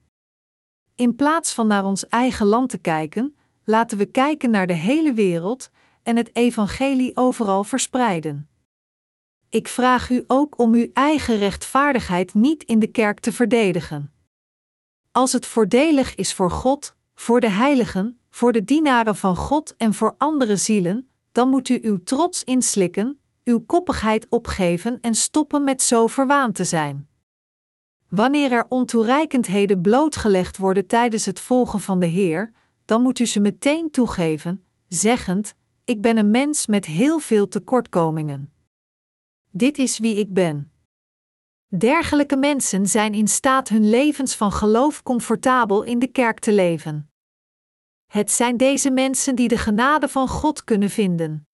In 0.98 1.14
plaats 1.14 1.52
van 1.52 1.66
naar 1.66 1.84
ons 1.84 2.08
eigen 2.08 2.46
land 2.46 2.70
te 2.70 2.78
kijken, 2.78 3.37
laten 3.64 3.98
we 3.98 4.06
kijken 4.06 4.50
naar 4.50 4.66
de 4.66 4.72
hele 4.74 5.12
wereld 5.12 5.70
en 6.02 6.16
het 6.16 6.37
evangelie 6.37 7.16
overal 7.16 7.64
verspreiden. 7.64 8.48
Ik 9.48 9.68
vraag 9.68 10.11
u 10.11 10.24
ook 10.26 10.58
om 10.58 10.74
uw 10.74 10.90
eigen 10.92 11.38
rechtvaardigheid 11.38 12.34
niet 12.34 12.62
in 12.62 12.78
de 12.78 12.87
kerk 12.87 13.20
te 13.20 13.32
verdedigen. 13.32 14.12
Als 15.12 15.32
het 15.32 15.46
voordelig 15.46 16.14
is 16.14 16.34
voor 16.34 16.50
God, 16.50 16.96
voor 17.14 17.40
de 17.40 17.50
heiligen, 17.50 18.20
voor 18.30 18.52
de 18.52 18.64
dienaren 18.64 19.16
van 19.16 19.37
God 19.37 19.76
en 19.76 19.94
voor 19.94 20.14
andere 20.16 20.56
zielen, 20.56 21.08
dan 21.32 21.48
moet 21.48 21.68
u 21.68 21.78
uw 21.82 22.02
trots 22.02 22.44
inslikken, 22.44 23.20
uw 23.44 23.61
koppigheid 23.61 24.26
opgeven 24.28 25.00
en 25.00 25.14
stoppen 25.14 25.64
met 25.64 25.82
zo 25.82 26.06
verwaand 26.06 26.54
te 26.54 26.64
zijn. 26.64 27.08
Wanneer 28.09 28.53
er 28.53 28.66
ontoereikendheden 28.68 29.81
blootgelegd 29.81 30.57
worden 30.57 30.87
tijdens 30.87 31.27
het 31.27 31.40
volgen 31.40 31.81
van 31.81 32.01
de 32.01 32.07
Heer, 32.07 32.53
dan 32.85 33.03
moet 33.03 33.18
u 33.18 33.27
ze 33.27 33.40
meteen 33.40 33.90
toegeven, 33.90 34.64
zeggend: 34.88 35.55
Ik 35.85 36.01
ben 36.01 36.16
een 36.16 36.31
mens 36.31 36.66
met 36.66 36.85
heel 36.85 37.18
veel 37.18 37.49
tekortkomingen. 37.49 38.53
Dit 39.51 39.79
is 39.79 39.99
wie 39.99 40.16
ik 40.16 40.33
ben. 40.33 40.73
Dergelijke 41.77 42.37
mensen 42.37 42.87
zijn 42.87 43.14
in 43.14 43.29
staat 43.29 43.68
hun 43.68 43.90
levens 43.90 44.35
van 44.35 44.53
geloof 44.53 45.03
comfortabel 45.03 45.83
in 45.83 45.99
de 45.99 46.07
kerk 46.07 46.38
te 46.38 46.53
leven. 46.53 47.11
Het 48.07 48.31
zijn 48.31 48.57
deze 48.57 48.90
mensen 48.90 49.35
die 49.35 49.49
de 49.49 49.59
genade 49.59 50.09
van 50.09 50.29
God 50.29 50.64
kunnen 50.64 50.90
vinden. 50.90 51.47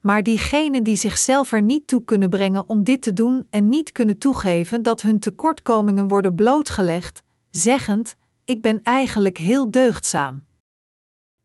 Maar 0.00 0.22
diegenen 0.22 0.82
die 0.82 0.96
zichzelf 0.96 1.52
er 1.52 1.62
niet 1.62 1.86
toe 1.86 2.04
kunnen 2.04 2.30
brengen 2.30 2.68
om 2.68 2.84
dit 2.84 3.02
te 3.02 3.12
doen 3.12 3.46
en 3.50 3.68
niet 3.68 3.92
kunnen 3.92 4.18
toegeven 4.18 4.82
dat 4.82 5.02
hun 5.02 5.18
tekortkomingen 5.18 6.08
worden 6.08 6.34
blootgelegd, 6.34 7.22
zeggend: 7.50 8.16
Ik 8.44 8.62
ben 8.62 8.82
eigenlijk 8.82 9.38
heel 9.38 9.70
deugdzaam. 9.70 10.44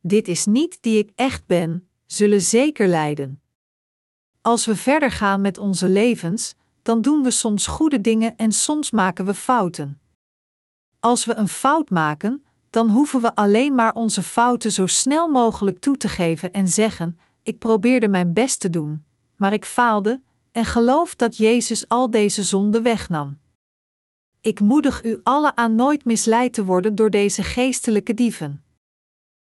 Dit 0.01 0.27
is 0.27 0.45
niet 0.45 0.77
die 0.81 0.97
ik 0.97 1.11
echt 1.15 1.45
ben, 1.45 1.87
zullen 2.05 2.41
zeker 2.41 2.87
lijden. 2.87 3.41
Als 4.41 4.65
we 4.65 4.75
verder 4.75 5.11
gaan 5.11 5.41
met 5.41 5.57
onze 5.57 5.89
levens, 5.89 6.55
dan 6.81 7.01
doen 7.01 7.23
we 7.23 7.31
soms 7.31 7.67
goede 7.67 8.01
dingen 8.01 8.37
en 8.37 8.51
soms 8.51 8.91
maken 8.91 9.25
we 9.25 9.33
fouten. 9.33 9.99
Als 10.99 11.25
we 11.25 11.35
een 11.35 11.47
fout 11.47 11.89
maken, 11.89 12.43
dan 12.69 12.89
hoeven 12.89 13.21
we 13.21 13.35
alleen 13.35 13.75
maar 13.75 13.93
onze 13.93 14.23
fouten 14.23 14.71
zo 14.71 14.87
snel 14.87 15.27
mogelijk 15.27 15.79
toe 15.79 15.97
te 15.97 16.09
geven 16.09 16.53
en 16.53 16.67
zeggen: 16.67 17.19
Ik 17.43 17.59
probeerde 17.59 18.07
mijn 18.07 18.33
best 18.33 18.59
te 18.59 18.69
doen, 18.69 19.05
maar 19.35 19.53
ik 19.53 19.65
faalde, 19.65 20.21
en 20.51 20.65
geloof 20.65 21.15
dat 21.15 21.37
Jezus 21.37 21.87
al 21.87 22.09
deze 22.09 22.43
zonden 22.43 22.83
wegnam. 22.83 23.39
Ik 24.41 24.59
moedig 24.59 25.03
u 25.03 25.19
alle 25.23 25.55
aan 25.55 25.75
nooit 25.75 26.05
misleid 26.05 26.53
te 26.53 26.65
worden 26.65 26.95
door 26.95 27.09
deze 27.09 27.43
geestelijke 27.43 28.13
dieven. 28.13 28.63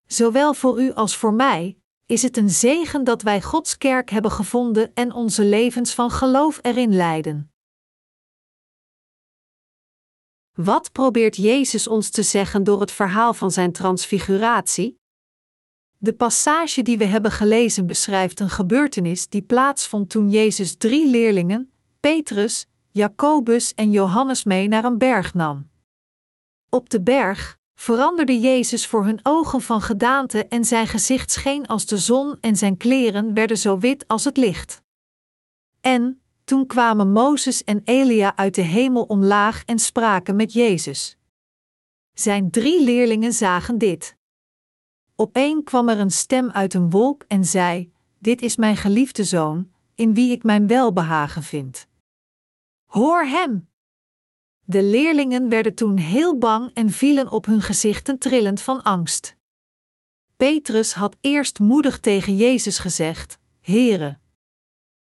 Zowel 0.07 0.55
voor 0.55 0.83
u 0.83 0.93
als 0.93 1.17
voor 1.17 1.35
mij 1.35 1.79
is 2.07 2.23
het 2.23 2.37
een 2.37 2.51
zegen 2.51 3.05
dat 3.05 3.23
wij 3.23 3.43
Gods 3.43 3.79
kerk 3.79 4.11
hebben 4.11 4.31
gevonden 4.31 4.95
en 4.95 5.13
onze 5.13 5.45
levens 5.45 5.95
van 5.95 6.11
geloof 6.11 6.59
erin 6.63 6.95
leiden. 6.97 7.53
Wat 10.55 10.93
probeert 10.93 11.37
Jezus 11.37 11.89
ons 11.89 12.11
te 12.11 12.23
zeggen 12.23 12.65
door 12.65 12.81
het 12.81 12.93
verhaal 12.93 13.35
van 13.35 13.51
zijn 13.51 13.73
transfiguratie? 13.73 14.98
De 16.01 16.13
passage 16.13 16.83
die 16.83 16.99
we 16.99 17.05
hebben 17.05 17.31
gelezen 17.31 17.87
beschrijft 17.87 18.41
een 18.41 18.51
gebeurtenis 18.51 19.29
die 19.29 19.43
plaatsvond 19.43 20.11
toen 20.11 20.31
Jezus 20.31 20.77
drie 20.77 21.11
leerlingen, 21.11 21.73
Petrus, 22.01 22.67
Jacobus 22.91 23.75
en 23.75 23.91
Johannes 23.91 24.45
mee 24.45 24.69
naar 24.69 24.85
een 24.85 24.99
berg 24.99 25.35
nam. 25.35 25.71
Op 26.69 26.91
de 26.91 27.03
berg 27.03 27.59
veranderde 27.75 28.41
Jezus 28.41 28.87
voor 28.87 29.05
hun 29.05 29.21
ogen 29.23 29.61
van 29.61 29.81
gedaante 29.81 30.47
en 30.49 30.65
zijn 30.65 30.87
gezicht 30.87 31.31
scheen 31.31 31.67
als 31.67 31.87
de 31.87 31.99
zon 31.99 32.37
en 32.41 32.57
zijn 32.57 32.77
kleren 32.77 33.35
werden 33.35 33.59
zo 33.59 33.79
wit 33.79 34.09
als 34.09 34.25
het 34.25 34.37
licht. 34.37 34.83
En, 35.81 36.23
toen 36.45 36.67
kwamen 36.67 37.13
Mozes 37.13 37.65
en 37.65 37.81
Elia 37.85 38.37
uit 38.37 38.55
de 38.55 38.63
hemel 38.63 39.03
omlaag 39.03 39.65
en 39.65 39.79
spraken 39.79 40.37
met 40.37 40.53
Jezus. 40.53 41.17
Zijn 42.13 42.51
drie 42.51 42.85
leerlingen 42.85 43.33
zagen 43.33 43.79
dit. 43.79 44.18
Opeen 45.21 45.65
kwam 45.65 45.89
er 45.89 45.99
een 45.99 46.11
stem 46.11 46.51
uit 46.51 46.75
een 46.75 46.91
wolk 46.91 47.25
en 47.29 47.45
zei: 47.45 47.93
Dit 48.19 48.43
is 48.43 48.57
mijn 48.57 48.77
geliefde 48.77 49.25
zoon, 49.25 49.71
in 49.95 50.15
wie 50.15 50.33
ik 50.33 50.43
mijn 50.43 50.67
welbehagen 50.67 51.43
vind. 51.43 51.87
Hoor 52.85 53.25
hem! 53.25 53.69
De 54.65 54.83
leerlingen 54.83 55.49
werden 55.49 55.75
toen 55.75 55.97
heel 55.97 56.39
bang 56.39 56.71
en 56.75 56.91
vielen 56.91 57.31
op 57.31 57.47
hun 57.47 57.63
gezichten 57.63 58.19
trillend 58.19 58.61
van 58.61 58.83
angst. 58.83 59.37
Petrus 60.37 60.93
had 60.93 61.17
eerst 61.21 61.59
moedig 61.59 62.01
tegen 62.01 62.37
Jezus 62.37 62.79
gezegd: 62.79 63.39
Heere, 63.61 64.19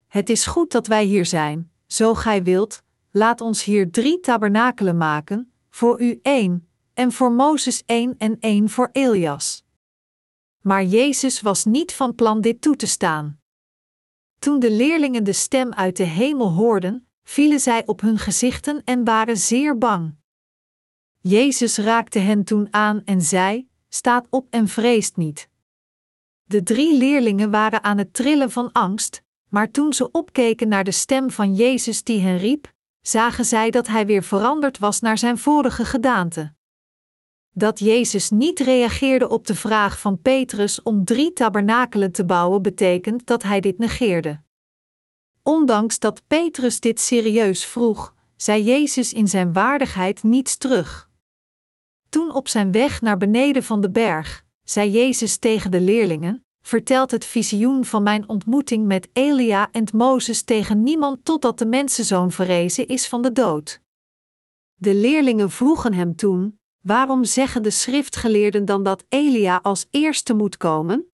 het 0.07 0.29
is 0.29 0.45
goed 0.45 0.71
dat 0.71 0.87
wij 0.87 1.03
hier 1.03 1.25
zijn, 1.25 1.71
zo 1.87 2.13
gij 2.13 2.43
wilt, 2.43 2.83
laat 3.11 3.41
ons 3.41 3.63
hier 3.63 3.91
drie 3.91 4.19
tabernakelen 4.19 4.97
maken, 4.97 5.51
voor 5.69 6.01
u 6.01 6.19
één, 6.21 6.67
en 6.93 7.11
voor 7.11 7.31
Mozes 7.31 7.83
één 7.85 8.15
en 8.17 8.37
één 8.39 8.69
voor 8.69 8.89
Elias. 8.91 9.65
Maar 10.67 10.83
Jezus 10.83 11.41
was 11.41 11.65
niet 11.65 11.93
van 11.93 12.15
plan 12.15 12.41
dit 12.41 12.61
toe 12.61 12.75
te 12.75 12.87
staan. 12.87 13.39
Toen 14.39 14.59
de 14.59 14.71
leerlingen 14.71 15.23
de 15.23 15.33
stem 15.33 15.73
uit 15.73 15.97
de 15.97 16.03
hemel 16.03 16.51
hoorden, 16.51 17.07
vielen 17.23 17.59
zij 17.59 17.85
op 17.85 18.01
hun 18.01 18.17
gezichten 18.17 18.83
en 18.83 19.03
waren 19.03 19.37
zeer 19.37 19.77
bang. 19.77 20.15
Jezus 21.19 21.77
raakte 21.77 22.19
hen 22.19 22.43
toen 22.43 22.67
aan 22.71 23.01
en 23.05 23.21
zei: 23.21 23.69
Staat 23.89 24.27
op 24.29 24.47
en 24.49 24.67
vreest 24.67 25.17
niet. 25.17 25.49
De 26.43 26.63
drie 26.63 26.97
leerlingen 26.97 27.51
waren 27.51 27.83
aan 27.83 27.97
het 27.97 28.13
trillen 28.13 28.51
van 28.51 28.71
angst, 28.71 29.23
maar 29.49 29.71
toen 29.71 29.93
ze 29.93 30.11
opkeken 30.11 30.67
naar 30.67 30.83
de 30.83 30.91
stem 30.91 31.31
van 31.31 31.55
Jezus 31.55 32.03
die 32.03 32.19
hen 32.19 32.37
riep, 32.37 32.73
zagen 33.01 33.45
zij 33.45 33.69
dat 33.69 33.87
hij 33.87 34.05
weer 34.05 34.23
veranderd 34.23 34.77
was 34.77 34.99
naar 34.99 35.17
zijn 35.17 35.37
vorige 35.37 35.85
gedaante. 35.85 36.55
Dat 37.57 37.79
Jezus 37.79 38.29
niet 38.29 38.59
reageerde 38.59 39.29
op 39.29 39.47
de 39.47 39.55
vraag 39.55 39.99
van 39.99 40.21
Petrus 40.21 40.83
om 40.83 41.05
drie 41.05 41.33
tabernakelen 41.33 42.11
te 42.11 42.25
bouwen, 42.25 42.61
betekent 42.61 43.25
dat 43.25 43.43
hij 43.43 43.59
dit 43.59 43.77
negeerde. 43.77 44.41
Ondanks 45.43 45.99
dat 45.99 46.21
Petrus 46.27 46.79
dit 46.79 46.99
serieus 46.99 47.65
vroeg, 47.65 48.13
zei 48.35 48.63
Jezus 48.63 49.13
in 49.13 49.27
zijn 49.27 49.53
waardigheid 49.53 50.23
niets 50.23 50.57
terug. 50.57 51.09
Toen 52.09 52.33
op 52.33 52.47
zijn 52.47 52.71
weg 52.71 53.01
naar 53.01 53.17
beneden 53.17 53.63
van 53.63 53.81
de 53.81 53.89
berg, 53.89 54.45
zei 54.63 54.91
Jezus 54.91 55.37
tegen 55.37 55.71
de 55.71 55.81
leerlingen: 55.81 56.45
vertelt 56.61 57.11
het 57.11 57.25
visioen 57.25 57.85
van 57.85 58.03
mijn 58.03 58.29
ontmoeting 58.29 58.85
met 58.85 59.09
Elia 59.13 59.71
en 59.71 59.85
Mozes 59.93 60.43
tegen 60.43 60.83
niemand 60.83 61.25
totdat 61.25 61.59
de 61.59 61.65
mensenzoon 61.65 62.31
verrezen 62.31 62.87
is 62.87 63.07
van 63.07 63.21
de 63.21 63.31
dood. 63.31 63.81
De 64.75 64.95
leerlingen 64.95 65.51
vroegen 65.51 65.93
hem 65.93 66.15
toen: 66.15 66.56
Waarom 66.87 67.23
zeggen 67.23 67.63
de 67.63 67.69
schriftgeleerden 67.69 68.65
dan 68.65 68.83
dat 68.83 69.03
Elia 69.09 69.59
als 69.63 69.87
eerste 69.89 70.33
moet 70.33 70.57
komen? 70.57 71.11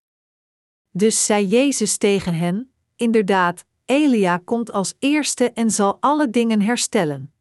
Dus 0.90 1.26
zei 1.26 1.48
Jezus 1.48 1.98
tegen 1.98 2.34
hen: 2.34 2.74
Inderdaad, 2.96 3.66
Elia 3.86 4.38
komt 4.38 4.72
als 4.72 4.94
eerste 5.00 5.52
en 5.52 5.72
zal 5.72 5.98
alle 6.00 6.30
dingen 6.30 6.62
herstellen. 6.62 7.34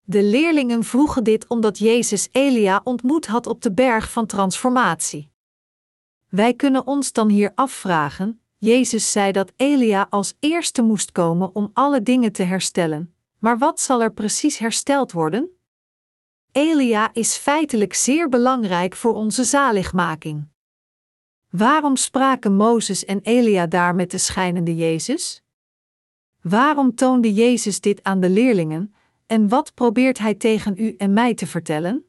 De 0.00 0.22
leerlingen 0.22 0.84
vroegen 0.84 1.24
dit 1.24 1.46
omdat 1.48 1.78
Jezus 1.78 2.28
Elia 2.32 2.80
ontmoet 2.84 3.26
had 3.26 3.46
op 3.46 3.62
de 3.62 3.72
berg 3.72 4.12
van 4.12 4.26
transformatie. 4.26 5.30
Wij 6.28 6.54
kunnen 6.54 6.86
ons 6.86 7.12
dan 7.12 7.28
hier 7.28 7.52
afvragen: 7.54 8.42
Jezus 8.56 9.12
zei 9.12 9.32
dat 9.32 9.52
Elia 9.56 10.06
als 10.10 10.34
eerste 10.40 10.82
moest 10.82 11.12
komen 11.12 11.54
om 11.54 11.70
alle 11.72 12.02
dingen 12.02 12.32
te 12.32 12.42
herstellen, 12.42 13.14
maar 13.38 13.58
wat 13.58 13.80
zal 13.80 14.02
er 14.02 14.12
precies 14.12 14.58
hersteld 14.58 15.12
worden? 15.12 15.59
Elia 16.52 17.10
is 17.12 17.36
feitelijk 17.36 17.94
zeer 17.94 18.28
belangrijk 18.28 18.96
voor 18.96 19.14
onze 19.14 19.44
zaligmaking. 19.44 20.48
Waarom 21.50 21.96
spraken 21.96 22.56
Mozes 22.56 23.04
en 23.04 23.20
Elia 23.22 23.66
daar 23.66 23.94
met 23.94 24.10
de 24.10 24.18
schijnende 24.18 24.76
Jezus? 24.76 25.42
Waarom 26.42 26.94
toonde 26.94 27.34
Jezus 27.34 27.80
dit 27.80 28.02
aan 28.02 28.20
de 28.20 28.30
leerlingen, 28.30 28.94
en 29.26 29.48
wat 29.48 29.74
probeert 29.74 30.18
hij 30.18 30.34
tegen 30.34 30.74
u 30.78 30.94
en 30.96 31.12
mij 31.12 31.34
te 31.34 31.46
vertellen? 31.46 32.04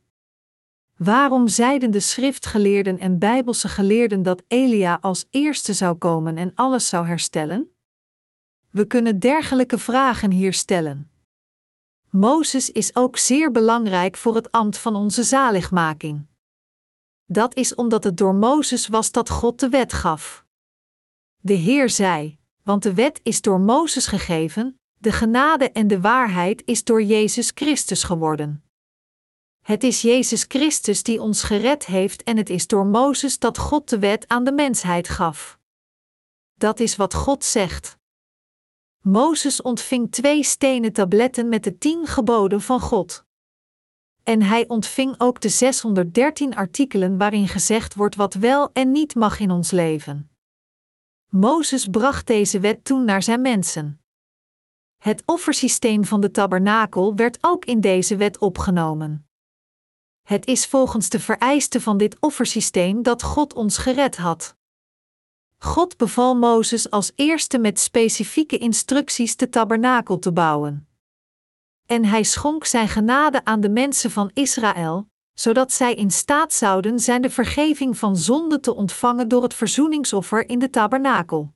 Waarom 0.97 1.47
zeiden 1.47 1.91
de 1.91 1.99
schriftgeleerden 1.99 2.99
en 2.99 3.19
bijbelse 3.19 3.67
geleerden 3.67 4.23
dat 4.23 4.43
Elia 4.47 4.97
als 5.01 5.25
eerste 5.29 5.73
zou 5.73 5.95
komen 5.95 6.37
en 6.37 6.51
alles 6.55 6.89
zou 6.89 7.07
herstellen? 7.07 7.71
We 8.69 8.85
kunnen 8.85 9.19
dergelijke 9.19 9.77
vragen 9.77 10.31
hier 10.31 10.53
stellen. 10.53 11.10
Mozes 12.11 12.71
is 12.71 12.95
ook 12.95 13.17
zeer 13.17 13.51
belangrijk 13.51 14.17
voor 14.17 14.35
het 14.35 14.51
ambt 14.51 14.77
van 14.77 14.95
onze 14.95 15.23
zaligmaking. 15.23 16.25
Dat 17.25 17.55
is 17.55 17.75
omdat 17.75 18.03
het 18.03 18.17
door 18.17 18.35
Mozes 18.35 18.87
was 18.87 19.11
dat 19.11 19.29
God 19.29 19.59
de 19.59 19.69
wet 19.69 19.93
gaf. 19.93 20.45
De 21.37 21.53
Heer 21.53 21.89
zei: 21.89 22.37
Want 22.63 22.83
de 22.83 22.93
wet 22.93 23.19
is 23.23 23.41
door 23.41 23.59
Mozes 23.59 24.07
gegeven, 24.07 24.79
de 24.97 25.11
genade 25.11 25.71
en 25.71 25.87
de 25.87 26.01
waarheid 26.01 26.61
is 26.65 26.83
door 26.83 27.03
Jezus 27.03 27.51
Christus 27.55 28.03
geworden. 28.03 28.63
Het 29.61 29.83
is 29.83 30.01
Jezus 30.01 30.45
Christus 30.47 31.03
die 31.03 31.21
ons 31.21 31.43
gered 31.43 31.85
heeft 31.85 32.23
en 32.23 32.37
het 32.37 32.49
is 32.49 32.67
door 32.67 32.85
Mozes 32.85 33.39
dat 33.39 33.57
God 33.57 33.89
de 33.89 33.99
wet 33.99 34.27
aan 34.27 34.43
de 34.43 34.51
mensheid 34.51 35.09
gaf. 35.09 35.59
Dat 36.53 36.79
is 36.79 36.95
wat 36.95 37.13
God 37.13 37.43
zegt. 37.43 37.99
Mozes 39.01 39.61
ontving 39.61 40.11
twee 40.11 40.43
stenen 40.43 40.93
tabletten 40.93 41.49
met 41.49 41.63
de 41.63 41.77
tien 41.77 42.07
geboden 42.07 42.61
van 42.61 42.79
God. 42.79 43.25
En 44.23 44.41
hij 44.41 44.67
ontving 44.67 45.15
ook 45.17 45.41
de 45.41 45.49
613 45.49 46.55
artikelen 46.55 47.17
waarin 47.17 47.47
gezegd 47.47 47.95
wordt 47.95 48.15
wat 48.15 48.33
wel 48.33 48.69
en 48.73 48.91
niet 48.91 49.15
mag 49.15 49.39
in 49.39 49.51
ons 49.51 49.71
leven. 49.71 50.31
Mozes 51.29 51.87
bracht 51.87 52.27
deze 52.27 52.59
wet 52.59 52.83
toen 52.83 53.05
naar 53.05 53.23
zijn 53.23 53.41
mensen. 53.41 54.01
Het 54.97 55.23
offersysteem 55.25 56.05
van 56.05 56.21
de 56.21 56.31
tabernakel 56.31 57.15
werd 57.15 57.37
ook 57.41 57.65
in 57.65 57.81
deze 57.81 58.15
wet 58.15 58.37
opgenomen. 58.37 59.27
Het 60.21 60.45
is 60.45 60.65
volgens 60.65 61.09
de 61.09 61.19
vereisten 61.19 61.81
van 61.81 61.97
dit 61.97 62.17
offersysteem 62.19 63.03
dat 63.03 63.23
God 63.23 63.53
ons 63.53 63.77
gered 63.77 64.17
had. 64.17 64.55
God 65.63 65.97
beval 65.97 66.35
Mozes 66.35 66.89
als 66.89 67.11
eerste 67.15 67.57
met 67.57 67.79
specifieke 67.79 68.57
instructies 68.57 69.35
de 69.35 69.49
tabernakel 69.49 70.19
te 70.19 70.31
bouwen. 70.31 70.87
En 71.85 72.05
hij 72.05 72.23
schonk 72.23 72.65
zijn 72.65 72.87
genade 72.87 73.45
aan 73.45 73.61
de 73.61 73.69
mensen 73.69 74.11
van 74.11 74.31
Israël, 74.33 75.09
zodat 75.33 75.71
zij 75.71 75.93
in 75.93 76.11
staat 76.11 76.53
zouden 76.53 76.99
zijn 76.99 77.21
de 77.21 77.29
vergeving 77.29 77.97
van 77.97 78.17
zonde 78.17 78.59
te 78.59 78.75
ontvangen 78.75 79.27
door 79.27 79.43
het 79.43 79.53
verzoeningsoffer 79.53 80.49
in 80.49 80.59
de 80.59 80.69
tabernakel. 80.69 81.53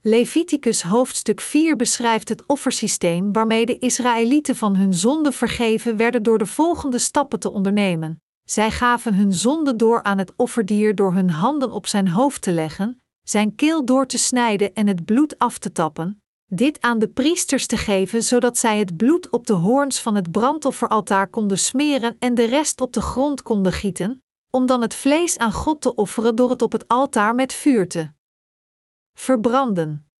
Leviticus 0.00 0.82
hoofdstuk 0.82 1.40
4 1.40 1.76
beschrijft 1.76 2.28
het 2.28 2.46
offersysteem 2.46 3.32
waarmee 3.32 3.66
de 3.66 3.78
Israëlieten 3.78 4.56
van 4.56 4.76
hun 4.76 4.94
zonde 4.94 5.32
vergeven 5.32 5.96
werden 5.96 6.22
door 6.22 6.38
de 6.38 6.46
volgende 6.46 6.98
stappen 6.98 7.40
te 7.40 7.50
ondernemen. 7.50 8.22
Zij 8.50 8.70
gaven 8.70 9.14
hun 9.14 9.32
zonde 9.32 9.76
door 9.76 10.02
aan 10.02 10.18
het 10.18 10.32
offerdier 10.36 10.94
door 10.94 11.14
hun 11.14 11.30
handen 11.30 11.70
op 11.70 11.86
zijn 11.86 12.08
hoofd 12.08 12.42
te 12.42 12.52
leggen, 12.52 13.02
zijn 13.22 13.54
keel 13.54 13.84
door 13.84 14.06
te 14.06 14.18
snijden 14.18 14.74
en 14.74 14.86
het 14.86 15.04
bloed 15.04 15.38
af 15.38 15.58
te 15.58 15.72
tappen, 15.72 16.22
dit 16.46 16.80
aan 16.80 16.98
de 16.98 17.08
priesters 17.08 17.66
te 17.66 17.76
geven 17.76 18.22
zodat 18.22 18.58
zij 18.58 18.78
het 18.78 18.96
bloed 18.96 19.30
op 19.30 19.46
de 19.46 19.52
hoorns 19.52 20.00
van 20.00 20.14
het 20.14 20.30
brandofferaltaar 20.30 21.28
konden 21.28 21.58
smeren 21.58 22.16
en 22.18 22.34
de 22.34 22.44
rest 22.44 22.80
op 22.80 22.92
de 22.92 23.00
grond 23.00 23.42
konden 23.42 23.72
gieten, 23.72 24.22
om 24.50 24.66
dan 24.66 24.82
het 24.82 24.94
vlees 24.94 25.38
aan 25.38 25.52
God 25.52 25.80
te 25.80 25.94
offeren 25.94 26.36
door 26.36 26.50
het 26.50 26.62
op 26.62 26.72
het 26.72 26.88
altaar 26.88 27.34
met 27.34 27.52
vuur 27.52 27.88
te 27.88 28.10
verbranden. 29.18 30.10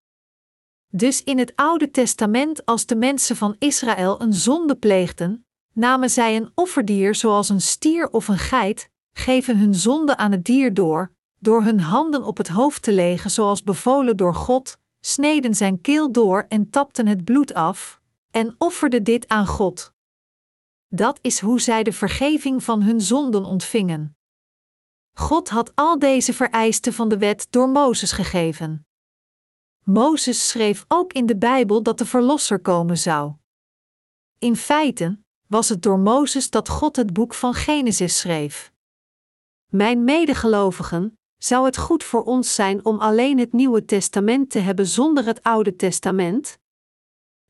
Dus 0.89 1.25
in 1.25 1.39
het 1.39 1.53
Oude 1.57 1.91
Testament, 1.91 2.67
als 2.67 2.87
de 2.87 2.97
mensen 2.97 3.37
van 3.37 3.57
Israël 3.59 4.21
een 4.21 4.35
zonde 4.35 4.77
pleegden, 4.77 5.45
namen 5.73 6.11
zij 6.11 6.37
een 6.37 6.51
offerdier 6.55 7.15
zoals 7.15 7.49
een 7.49 7.61
stier 7.61 8.11
of 8.11 8.29
een 8.29 8.39
geit, 8.39 8.91
geven 9.13 9.59
hun 9.59 9.75
zonde 9.75 10.17
aan 10.17 10.33
het 10.33 10.45
dier 10.45 10.75
door, 10.75 11.13
door 11.39 11.63
hun 11.63 11.81
handen 11.81 12.25
op 12.25 12.37
het 12.37 12.49
hoofd 12.49 12.83
te 12.83 12.93
leggen 12.93 13.31
zoals 13.31 13.63
bevolen 13.63 14.17
door 14.17 14.35
God, 14.35 14.79
sneden 15.01 15.55
zijn 15.55 15.81
keel 15.81 16.13
door 16.13 16.47
en 16.49 16.71
tapten 16.71 17.07
het 17.07 17.25
bloed 17.25 17.55
af, 17.55 18.01
en 18.31 18.55
offerden 18.59 19.05
dit 19.05 19.29
aan 19.29 19.47
God. 19.47 19.93
Dat 20.89 21.19
is 21.23 21.41
hoe 21.41 21.61
zij 21.61 21.83
de 21.83 21.93
vergeving 21.93 22.63
van 22.65 22.83
hun 22.83 23.01
zonden 23.01 23.45
ontvingen. 23.45 24.17
God 25.13 25.49
had 25.49 25.73
al 25.75 25.99
deze 25.99 26.33
vereisten 26.33 26.93
van 26.93 27.09
de 27.09 27.19
wet 27.19 27.47
door 27.51 27.69
Mozes 27.69 28.13
gegeven. 28.13 28.87
Mozes 29.85 30.49
schreef 30.49 30.85
ook 30.89 31.13
in 31.13 31.27
de 31.27 31.37
Bijbel 31.37 31.83
dat 31.83 31.99
de 31.99 32.07
Verlosser 32.07 32.61
komen 32.61 32.99
zou. 32.99 33.33
In 34.39 34.57
feite 34.57 35.19
was 35.51 35.69
het 35.69 35.83
door 35.83 35.99
Mozes 35.99 36.51
dat 36.51 36.69
God 36.69 36.97
het 36.97 37.13
boek 37.13 37.35
van 37.35 37.55
Genesis 37.55 38.19
schreef. 38.19 38.73
Mijn 39.67 40.05
medegelovigen, 40.05 41.19
zou 41.39 41.65
het 41.65 41.77
goed 41.77 42.05
voor 42.05 42.23
ons 42.23 42.55
zijn 42.55 42.85
om 42.85 42.99
alleen 42.99 43.39
het 43.39 43.53
Nieuwe 43.53 43.85
Testament 43.85 44.51
te 44.51 44.59
hebben 44.59 44.87
zonder 44.87 45.25
het 45.25 45.43
Oude 45.43 45.77
Testament? 45.77 46.59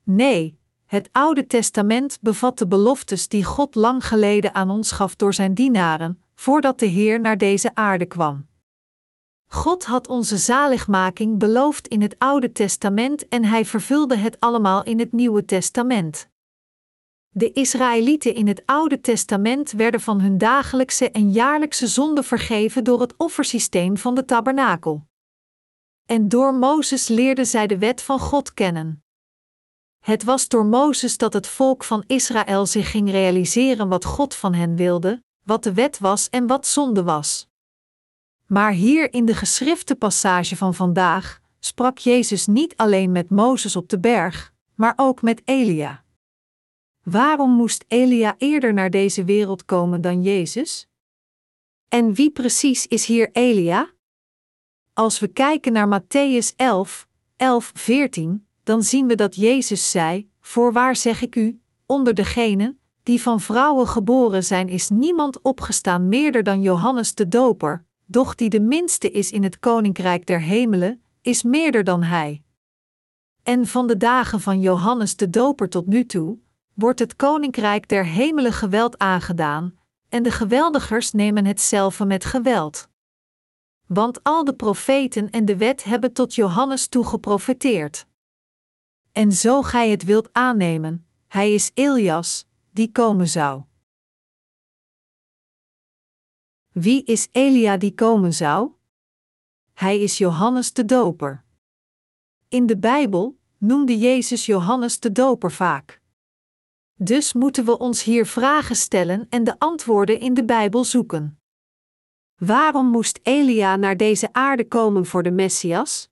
Nee, 0.02 0.58
het 0.86 1.08
Oude 1.12 1.46
Testament 1.46 2.18
bevat 2.20 2.58
de 2.58 2.66
beloftes 2.66 3.28
die 3.28 3.44
God 3.44 3.74
lang 3.74 4.06
geleden 4.06 4.54
aan 4.54 4.70
ons 4.70 4.92
gaf 4.92 5.16
door 5.16 5.34
zijn 5.34 5.54
dienaren, 5.54 6.22
voordat 6.34 6.78
de 6.78 6.86
Heer 6.86 7.20
naar 7.20 7.38
deze 7.38 7.74
aarde 7.74 8.06
kwam. 8.06 8.48
God 9.46 9.84
had 9.84 10.08
onze 10.08 10.36
zaligmaking 10.36 11.38
beloofd 11.38 11.88
in 11.88 12.02
het 12.02 12.18
Oude 12.18 12.52
Testament 12.52 13.28
en 13.28 13.44
hij 13.44 13.64
vervulde 13.64 14.16
het 14.16 14.40
allemaal 14.40 14.82
in 14.84 14.98
het 14.98 15.12
Nieuwe 15.12 15.44
Testament. 15.44 16.28
De 17.32 17.52
Israëlieten 17.52 18.34
in 18.34 18.46
het 18.46 18.62
Oude 18.66 19.00
Testament 19.00 19.72
werden 19.72 20.00
van 20.00 20.20
hun 20.20 20.38
dagelijkse 20.38 21.10
en 21.10 21.30
jaarlijkse 21.30 21.86
zonde 21.86 22.22
vergeven 22.22 22.84
door 22.84 23.00
het 23.00 23.14
offersysteem 23.16 23.96
van 23.96 24.14
de 24.14 24.24
tabernakel. 24.24 25.06
En 26.06 26.28
door 26.28 26.54
Mozes 26.54 27.08
leerden 27.08 27.46
zij 27.46 27.66
de 27.66 27.78
wet 27.78 28.02
van 28.02 28.18
God 28.18 28.54
kennen. 28.54 29.04
Het 29.98 30.24
was 30.24 30.48
door 30.48 30.64
Mozes 30.64 31.16
dat 31.16 31.32
het 31.32 31.46
volk 31.46 31.84
van 31.84 32.04
Israël 32.06 32.66
zich 32.66 32.90
ging 32.90 33.10
realiseren 33.10 33.88
wat 33.88 34.04
God 34.04 34.34
van 34.34 34.54
hen 34.54 34.76
wilde, 34.76 35.22
wat 35.44 35.62
de 35.62 35.74
wet 35.74 35.98
was 35.98 36.28
en 36.28 36.46
wat 36.46 36.66
zonde 36.66 37.02
was. 37.02 37.48
Maar 38.46 38.72
hier 38.72 39.12
in 39.12 39.24
de 39.24 39.34
geschrifte 39.34 39.94
passage 39.94 40.56
van 40.56 40.74
vandaag 40.74 41.40
sprak 41.58 41.98
Jezus 41.98 42.46
niet 42.46 42.76
alleen 42.76 43.12
met 43.12 43.30
Mozes 43.30 43.76
op 43.76 43.88
de 43.88 44.00
berg, 44.00 44.52
maar 44.74 44.92
ook 44.96 45.22
met 45.22 45.42
Elia. 45.44 46.04
Waarom 47.02 47.50
moest 47.50 47.84
Elia 47.88 48.34
eerder 48.38 48.72
naar 48.72 48.90
deze 48.90 49.24
wereld 49.24 49.64
komen 49.64 50.00
dan 50.00 50.22
Jezus? 50.22 50.88
En 51.88 52.14
wie 52.14 52.30
precies 52.30 52.86
is 52.86 53.06
hier 53.06 53.30
Elia? 53.32 53.90
Als 54.92 55.18
we 55.18 55.28
kijken 55.28 55.72
naar 55.72 56.00
Matthäus 56.00 56.56
11, 56.56 57.08
11, 57.36 57.70
14, 57.74 58.46
dan 58.62 58.82
zien 58.82 59.06
we 59.06 59.14
dat 59.14 59.34
Jezus 59.34 59.90
zei: 59.90 60.30
Voorwaar 60.40 60.96
zeg 60.96 61.22
ik 61.22 61.36
u, 61.36 61.60
onder 61.86 62.14
degenen 62.14 62.80
die 63.02 63.22
van 63.22 63.40
vrouwen 63.40 63.86
geboren 63.86 64.44
zijn, 64.44 64.68
is 64.68 64.88
niemand 64.88 65.40
opgestaan 65.42 66.08
meerder 66.08 66.42
dan 66.42 66.62
Johannes 66.62 67.14
de 67.14 67.28
Doper, 67.28 67.84
doch 68.06 68.34
die 68.34 68.48
de 68.48 68.60
minste 68.60 69.10
is 69.10 69.32
in 69.32 69.42
het 69.42 69.58
koninkrijk 69.58 70.26
der 70.26 70.40
hemelen, 70.40 71.02
is 71.22 71.42
meerder 71.42 71.84
dan 71.84 72.02
hij. 72.02 72.42
En 73.42 73.66
van 73.66 73.86
de 73.86 73.96
dagen 73.96 74.40
van 74.40 74.60
Johannes 74.60 75.16
de 75.16 75.30
Doper 75.30 75.68
tot 75.68 75.86
nu 75.86 76.06
toe, 76.06 76.38
wordt 76.80 76.98
het 76.98 77.16
koninkrijk 77.16 77.88
der 77.88 78.04
hemelen 78.04 78.52
geweld 78.52 78.98
aangedaan, 78.98 79.78
en 80.08 80.22
de 80.22 80.30
geweldigers 80.30 81.12
nemen 81.12 81.44
hetzelfde 81.44 82.04
met 82.04 82.24
geweld. 82.24 82.88
Want 83.86 84.22
al 84.22 84.44
de 84.44 84.54
profeten 84.54 85.30
en 85.30 85.44
de 85.44 85.56
wet 85.56 85.84
hebben 85.84 86.12
tot 86.12 86.34
Johannes 86.34 86.88
toe 86.88 87.06
geprofeteerd. 87.06 88.06
En 89.12 89.32
zo 89.32 89.62
gij 89.62 89.90
het 89.90 90.04
wilt 90.04 90.28
aannemen, 90.32 91.06
hij 91.26 91.54
is 91.54 91.70
Elias, 91.74 92.46
die 92.70 92.92
komen 92.92 93.28
zou. 93.28 93.62
Wie 96.72 97.04
is 97.04 97.28
Elia 97.32 97.76
die 97.76 97.94
komen 97.94 98.34
zou? 98.34 98.70
Hij 99.72 100.00
is 100.00 100.18
Johannes 100.18 100.72
de 100.72 100.84
Doper. 100.84 101.44
In 102.48 102.66
de 102.66 102.78
Bijbel 102.78 103.38
noemde 103.58 103.98
Jezus 103.98 104.46
Johannes 104.46 105.00
de 105.00 105.12
Doper 105.12 105.52
vaak. 105.52 105.99
Dus 107.02 107.32
moeten 107.32 107.64
we 107.64 107.78
ons 107.78 108.02
hier 108.02 108.26
vragen 108.26 108.76
stellen 108.76 109.26
en 109.28 109.44
de 109.44 109.58
antwoorden 109.58 110.20
in 110.20 110.34
de 110.34 110.44
Bijbel 110.44 110.84
zoeken. 110.84 111.40
Waarom 112.36 112.86
moest 112.86 113.20
Elia 113.22 113.76
naar 113.76 113.96
deze 113.96 114.32
aarde 114.32 114.68
komen 114.68 115.06
voor 115.06 115.22
de 115.22 115.30
Messias? 115.30 116.08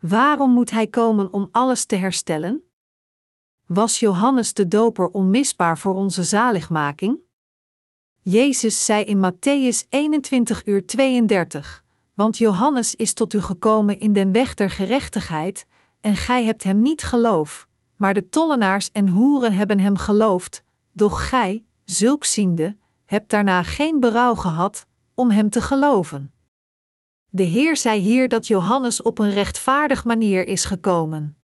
Waarom 0.00 0.50
moet 0.50 0.70
hij 0.70 0.86
komen 0.86 1.32
om 1.32 1.48
alles 1.50 1.84
te 1.84 1.96
herstellen? 1.96 2.62
Was 3.66 4.00
Johannes 4.00 4.54
de 4.54 4.68
Doper 4.68 5.08
onmisbaar 5.08 5.78
voor 5.78 5.94
onze 5.94 6.22
zaligmaking? 6.22 7.18
Jezus 8.22 8.84
zei 8.84 9.04
in 9.04 9.32
Matthäus 9.32 9.88
21 9.88 10.66
uur 10.66 10.86
32, 10.86 11.84
want 12.14 12.38
Johannes 12.38 12.94
is 12.94 13.12
tot 13.12 13.32
u 13.32 13.40
gekomen 13.40 14.00
in 14.00 14.12
den 14.12 14.32
weg 14.32 14.54
der 14.54 14.70
gerechtigheid, 14.70 15.66
en 16.00 16.16
gij 16.16 16.44
hebt 16.44 16.62
hem 16.62 16.82
niet 16.82 17.02
geloof, 17.02 17.70
maar 18.02 18.14
de 18.14 18.28
tollenaars 18.28 18.90
en 18.92 19.08
hoeren 19.08 19.52
hebben 19.52 19.78
hem 19.78 19.96
geloofd, 19.96 20.64
doch 20.92 21.28
gij, 21.28 21.64
zulk 21.84 22.24
ziende, 22.24 22.76
hebt 23.04 23.30
daarna 23.30 23.62
geen 23.62 24.00
berouw 24.00 24.34
gehad 24.34 24.86
om 25.14 25.30
hem 25.30 25.50
te 25.50 25.60
geloven. 25.60 26.32
De 27.28 27.42
Heer 27.42 27.76
zei 27.76 28.00
hier 28.00 28.28
dat 28.28 28.46
Johannes 28.46 29.02
op 29.02 29.18
een 29.18 29.30
rechtvaardig 29.30 30.04
manier 30.04 30.46
is 30.46 30.64
gekomen. 30.64 31.36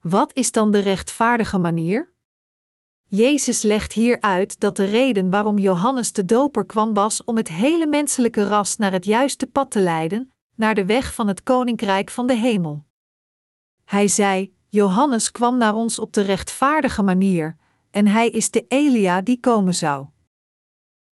Wat 0.00 0.34
is 0.34 0.52
dan 0.52 0.70
de 0.70 0.78
rechtvaardige 0.78 1.58
manier? 1.58 2.12
Jezus 3.04 3.62
legt 3.62 3.92
hier 3.92 4.20
uit 4.20 4.60
dat 4.60 4.76
de 4.76 4.84
reden 4.84 5.30
waarom 5.30 5.58
Johannes 5.58 6.12
de 6.12 6.24
Doper 6.24 6.66
kwam 6.66 6.94
was 6.94 7.24
om 7.24 7.36
het 7.36 7.48
hele 7.48 7.86
menselijke 7.86 8.48
ras 8.48 8.76
naar 8.76 8.92
het 8.92 9.04
juiste 9.04 9.46
pad 9.46 9.70
te 9.70 9.80
leiden, 9.80 10.32
naar 10.54 10.74
de 10.74 10.84
weg 10.84 11.14
van 11.14 11.28
het 11.28 11.42
koninkrijk 11.42 12.10
van 12.10 12.26
de 12.26 12.34
hemel. 12.34 12.84
Hij 13.84 14.08
zei: 14.08 14.55
Johannes 14.76 15.30
kwam 15.30 15.56
naar 15.56 15.74
ons 15.74 15.98
op 15.98 16.12
de 16.12 16.20
rechtvaardige 16.20 17.02
manier, 17.02 17.56
en 17.90 18.06
hij 18.06 18.28
is 18.28 18.50
de 18.50 18.64
Elia 18.68 19.20
die 19.20 19.40
komen 19.40 19.74
zou. 19.74 20.06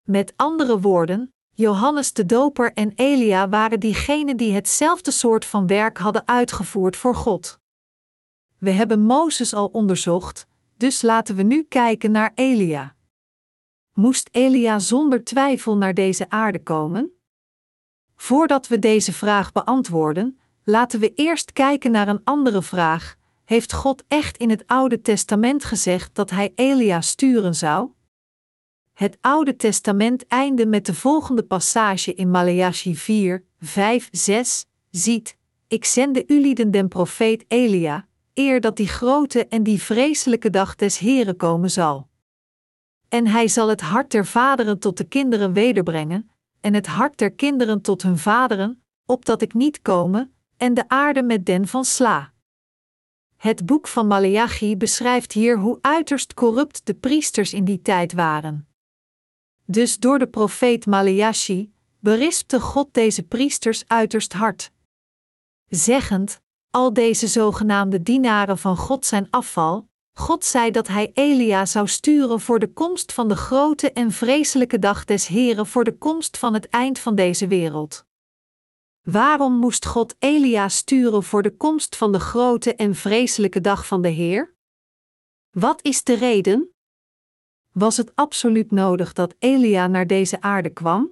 Met 0.02 0.32
andere 0.36 0.80
woorden, 0.80 1.32
Johannes 1.50 2.12
de 2.12 2.26
Doper 2.26 2.72
en 2.72 2.92
Elia 2.94 3.48
waren 3.48 3.80
diegenen 3.80 4.36
die 4.36 4.52
hetzelfde 4.52 5.10
soort 5.10 5.44
van 5.44 5.66
werk 5.66 5.98
hadden 5.98 6.26
uitgevoerd 6.26 6.96
voor 6.96 7.14
God. 7.14 7.58
We 8.58 8.70
hebben 8.70 9.00
Mozes 9.00 9.54
al 9.54 9.66
onderzocht, 9.66 10.46
dus 10.76 11.02
laten 11.02 11.36
we 11.36 11.42
nu 11.42 11.62
kijken 11.62 12.10
naar 12.10 12.32
Elia. 12.34 12.96
Moest 13.92 14.28
Elia 14.32 14.78
zonder 14.78 15.24
twijfel 15.24 15.76
naar 15.76 15.94
deze 15.94 16.30
aarde 16.30 16.62
komen? 16.62 17.12
Voordat 18.16 18.68
we 18.68 18.78
deze 18.78 19.12
vraag 19.12 19.52
beantwoorden, 19.52 20.38
laten 20.64 21.00
we 21.00 21.14
eerst 21.14 21.52
kijken 21.52 21.90
naar 21.90 22.08
een 22.08 22.24
andere 22.24 22.62
vraag. 22.62 23.22
Heeft 23.44 23.72
God 23.72 24.04
echt 24.08 24.36
in 24.36 24.50
het 24.50 24.66
Oude 24.66 25.00
Testament 25.00 25.64
gezegd 25.64 26.14
dat 26.14 26.30
hij 26.30 26.52
Elia 26.54 27.00
sturen 27.00 27.54
zou? 27.54 27.90
Het 28.92 29.18
Oude 29.20 29.56
Testament 29.56 30.26
einde 30.26 30.66
met 30.66 30.86
de 30.86 30.94
volgende 30.94 31.42
passage 31.42 32.14
in 32.14 32.30
Maleachi 32.30 32.96
4, 32.96 33.44
5, 33.60 34.08
6: 34.10 34.66
Ziet, 34.90 35.36
ik 35.68 35.84
zende 35.84 36.24
ulieden 36.26 36.70
den 36.70 36.88
profeet 36.88 37.44
Elia, 37.48 38.06
eer 38.34 38.60
dat 38.60 38.76
die 38.76 38.88
grote 38.88 39.46
en 39.46 39.62
die 39.62 39.82
vreselijke 39.82 40.50
dag 40.50 40.74
des 40.74 40.98
Heren 40.98 41.36
komen 41.36 41.70
zal. 41.70 42.08
En 43.08 43.26
hij 43.26 43.48
zal 43.48 43.68
het 43.68 43.80
hart 43.80 44.10
der 44.10 44.26
vaderen 44.26 44.78
tot 44.78 44.96
de 44.96 45.04
kinderen 45.04 45.52
wederbrengen, 45.52 46.30
en 46.60 46.74
het 46.74 46.86
hart 46.86 47.18
der 47.18 47.32
kinderen 47.32 47.80
tot 47.80 48.02
hun 48.02 48.18
vaderen, 48.18 48.82
opdat 49.06 49.42
ik 49.42 49.54
niet 49.54 49.82
komen, 49.82 50.34
en 50.56 50.74
de 50.74 50.88
aarde 50.88 51.22
met 51.22 51.46
den 51.46 51.68
van 51.68 51.84
sla. 51.84 52.33
Het 53.44 53.66
boek 53.66 53.88
van 53.88 54.06
Maleachi 54.06 54.76
beschrijft 54.76 55.32
hier 55.32 55.58
hoe 55.58 55.78
uiterst 55.80 56.34
corrupt 56.34 56.86
de 56.86 56.94
priesters 56.94 57.52
in 57.52 57.64
die 57.64 57.82
tijd 57.82 58.12
waren. 58.12 58.68
Dus 59.64 59.98
door 59.98 60.18
de 60.18 60.26
profeet 60.26 60.86
Maleachi 60.86 61.72
berispte 62.00 62.60
God 62.60 62.88
deze 62.94 63.22
priesters 63.22 63.84
uiterst 63.86 64.32
hard. 64.32 64.70
Zeggend: 65.68 66.40
Al 66.70 66.92
deze 66.92 67.26
zogenaamde 67.26 68.02
dienaren 68.02 68.58
van 68.58 68.76
God 68.76 69.06
zijn 69.06 69.26
afval. 69.30 69.88
God 70.12 70.44
zei 70.44 70.70
dat 70.70 70.88
hij 70.88 71.10
Elia 71.14 71.66
zou 71.66 71.88
sturen 71.88 72.40
voor 72.40 72.58
de 72.58 72.72
komst 72.72 73.12
van 73.12 73.28
de 73.28 73.36
grote 73.36 73.92
en 73.92 74.10
vreselijke 74.10 74.78
dag 74.78 75.04
des 75.04 75.26
Heren 75.26 75.66
voor 75.66 75.84
de 75.84 75.98
komst 75.98 76.38
van 76.38 76.54
het 76.54 76.68
eind 76.68 76.98
van 76.98 77.14
deze 77.14 77.46
wereld. 77.46 78.06
Waarom 79.04 79.52
moest 79.52 79.86
God 79.86 80.14
Elia 80.18 80.68
sturen 80.68 81.22
voor 81.22 81.42
de 81.42 81.56
komst 81.56 81.96
van 81.96 82.12
de 82.12 82.20
grote 82.20 82.74
en 82.74 82.94
vreselijke 82.94 83.60
dag 83.60 83.86
van 83.86 84.02
de 84.02 84.08
Heer? 84.08 84.54
Wat 85.50 85.82
is 85.82 86.04
de 86.04 86.14
reden? 86.14 86.74
Was 87.72 87.96
het 87.96 88.12
absoluut 88.14 88.70
nodig 88.70 89.12
dat 89.12 89.34
Elia 89.38 89.86
naar 89.86 90.06
deze 90.06 90.40
aarde 90.40 90.70
kwam? 90.70 91.10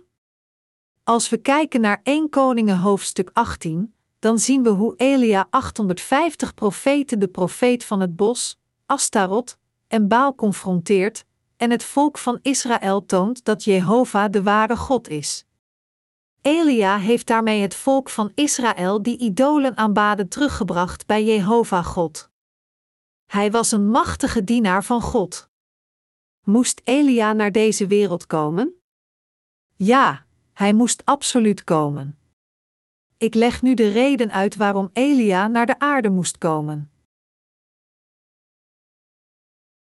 Als 1.04 1.28
we 1.28 1.36
kijken 1.36 1.80
naar 1.80 2.00
1 2.02 2.28
Koningen 2.28 2.78
hoofdstuk 2.78 3.30
18, 3.32 3.94
dan 4.18 4.38
zien 4.38 4.62
we 4.62 4.68
hoe 4.68 4.96
Elia 4.96 5.46
850 5.50 6.54
profeten 6.54 7.18
de 7.18 7.28
profeet 7.28 7.84
van 7.84 8.00
het 8.00 8.16
bos, 8.16 8.58
Astarot 8.86 9.58
en 9.88 10.08
Baal 10.08 10.34
confronteert 10.34 11.24
en 11.56 11.70
het 11.70 11.84
volk 11.84 12.18
van 12.18 12.38
Israël 12.42 13.06
toont 13.06 13.44
dat 13.44 13.64
Jehovah 13.64 14.30
de 14.30 14.42
ware 14.42 14.76
God 14.76 15.08
is. 15.08 15.46
Elia 16.42 16.98
heeft 16.98 17.26
daarmee 17.26 17.60
het 17.60 17.74
volk 17.74 18.10
van 18.10 18.32
Israël 18.34 19.02
die 19.02 19.18
idolen 19.18 19.76
aanbaden 19.76 20.28
teruggebracht 20.28 21.06
bij 21.06 21.24
Jehovah 21.24 21.84
God. 21.84 22.30
Hij 23.26 23.50
was 23.50 23.72
een 23.72 23.88
machtige 23.88 24.44
dienaar 24.44 24.84
van 24.84 25.00
God. 25.00 25.50
Moest 26.44 26.80
Elia 26.84 27.32
naar 27.32 27.52
deze 27.52 27.86
wereld 27.86 28.26
komen? 28.26 28.82
Ja, 29.76 30.26
hij 30.52 30.72
moest 30.72 31.04
absoluut 31.04 31.64
komen. 31.64 32.18
Ik 33.16 33.34
leg 33.34 33.62
nu 33.62 33.74
de 33.74 33.88
reden 33.88 34.32
uit 34.32 34.56
waarom 34.56 34.90
Elia 34.92 35.46
naar 35.46 35.66
de 35.66 35.78
aarde 35.78 36.10
moest 36.10 36.38
komen. 36.38 36.92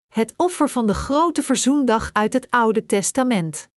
Het 0.07 0.35
offer 0.37 0.69
van 0.69 0.87
de 0.87 0.95
grote 0.95 1.43
verzoendag 1.43 2.11
uit 2.13 2.33
het 2.33 2.51
Oude 2.51 2.87
Testament. 2.87 3.71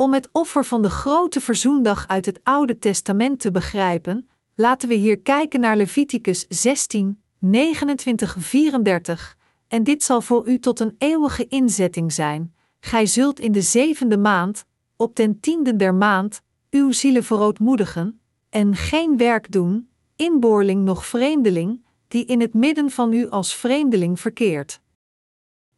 Om 0.00 0.12
het 0.12 0.28
offer 0.32 0.64
van 0.64 0.82
de 0.82 0.90
grote 0.90 1.40
verzoendag 1.40 2.08
uit 2.08 2.26
het 2.26 2.40
Oude 2.42 2.78
Testament 2.78 3.40
te 3.40 3.50
begrijpen, 3.50 4.28
laten 4.54 4.88
we 4.88 4.94
hier 4.94 5.20
kijken 5.20 5.60
naar 5.60 5.76
Leviticus 5.76 6.46
16, 6.48 7.22
29, 7.38 8.36
34, 8.38 9.36
en 9.68 9.84
dit 9.84 10.02
zal 10.02 10.20
voor 10.20 10.48
u 10.48 10.58
tot 10.58 10.80
een 10.80 10.94
eeuwige 10.98 11.46
inzetting 11.46 12.12
zijn. 12.12 12.54
Gij 12.80 13.06
zult 13.06 13.40
in 13.40 13.52
de 13.52 13.62
zevende 13.62 14.18
maand, 14.18 14.64
op 14.96 15.16
den 15.16 15.40
tiende 15.40 15.76
der 15.76 15.94
maand, 15.94 16.42
uw 16.70 16.92
zielen 16.92 17.24
verootmoedigen, 17.24 18.20
en 18.48 18.76
geen 18.76 19.16
werk 19.16 19.52
doen, 19.52 19.88
inboorling 20.16 20.84
noch 20.84 21.06
vreemdeling, 21.06 21.84
die 22.08 22.24
in 22.24 22.40
het 22.40 22.54
midden 22.54 22.90
van 22.90 23.12
u 23.12 23.28
als 23.28 23.54
vreemdeling 23.54 24.20
verkeert. 24.20 24.80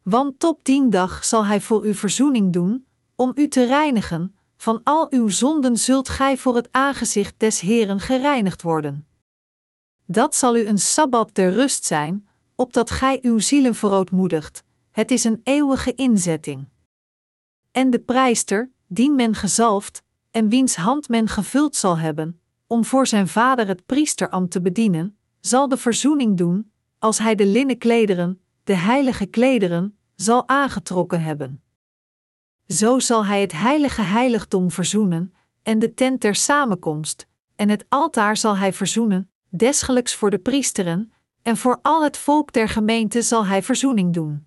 Want 0.03 0.43
op 0.43 0.59
dien 0.63 0.89
dag 0.89 1.25
zal 1.25 1.45
hij 1.45 1.61
voor 1.61 1.85
u 1.85 1.93
verzoening 1.93 2.53
doen, 2.53 2.85
om 3.21 3.31
u 3.35 3.47
te 3.47 3.65
reinigen, 3.65 4.35
van 4.57 4.81
al 4.83 5.07
uw 5.09 5.27
zonden 5.27 5.77
zult 5.77 6.09
gij 6.09 6.37
voor 6.37 6.55
het 6.55 6.67
aangezicht 6.71 7.33
des 7.37 7.59
Heren 7.59 7.99
gereinigd 7.99 8.61
worden. 8.61 9.07
Dat 10.05 10.35
zal 10.35 10.57
u 10.57 10.65
een 10.65 10.79
sabbat 10.79 11.35
der 11.35 11.51
rust 11.53 11.85
zijn, 11.85 12.27
opdat 12.55 12.89
gij 12.91 13.19
uw 13.21 13.39
zielen 13.39 13.75
verootmoedigt. 13.75 14.63
Het 14.91 15.11
is 15.11 15.23
een 15.23 15.41
eeuwige 15.43 15.93
inzetting. 15.95 16.67
En 17.71 17.89
de 17.89 17.99
prijster, 17.99 18.71
dien 18.87 19.15
men 19.15 19.35
gezalfd, 19.35 20.03
en 20.31 20.49
wiens 20.49 20.75
hand 20.75 21.09
men 21.09 21.27
gevuld 21.27 21.75
zal 21.75 21.97
hebben, 21.97 22.41
om 22.67 22.85
voor 22.85 23.07
zijn 23.07 23.27
vader 23.27 23.67
het 23.67 23.85
priesterambt 23.85 24.51
te 24.51 24.61
bedienen, 24.61 25.17
zal 25.39 25.67
de 25.67 25.77
verzoening 25.77 26.37
doen, 26.37 26.71
als 26.99 27.17
hij 27.17 27.35
de 27.35 27.45
linnen 27.45 27.77
klederen, 27.77 28.41
de 28.63 28.75
heilige 28.75 29.25
klederen, 29.25 29.97
zal 30.15 30.47
aangetrokken 30.47 31.21
hebben. 31.21 31.60
Zo 32.71 32.99
zal 32.99 33.25
hij 33.25 33.41
het 33.41 33.51
heilige 33.51 34.01
heiligdom 34.01 34.71
verzoenen, 34.71 35.33
en 35.63 35.79
de 35.79 35.93
tent 35.93 36.21
der 36.21 36.35
samenkomst, 36.35 37.27
en 37.55 37.69
het 37.69 37.85
altaar 37.89 38.37
zal 38.37 38.57
hij 38.57 38.73
verzoenen, 38.73 39.31
desgelijks 39.49 40.15
voor 40.15 40.29
de 40.29 40.39
priesteren, 40.39 41.13
en 41.41 41.57
voor 41.57 41.79
al 41.81 42.03
het 42.03 42.17
volk 42.17 42.53
der 42.53 42.69
gemeente 42.69 43.21
zal 43.21 43.45
hij 43.45 43.63
verzoening 43.63 44.13
doen. 44.13 44.45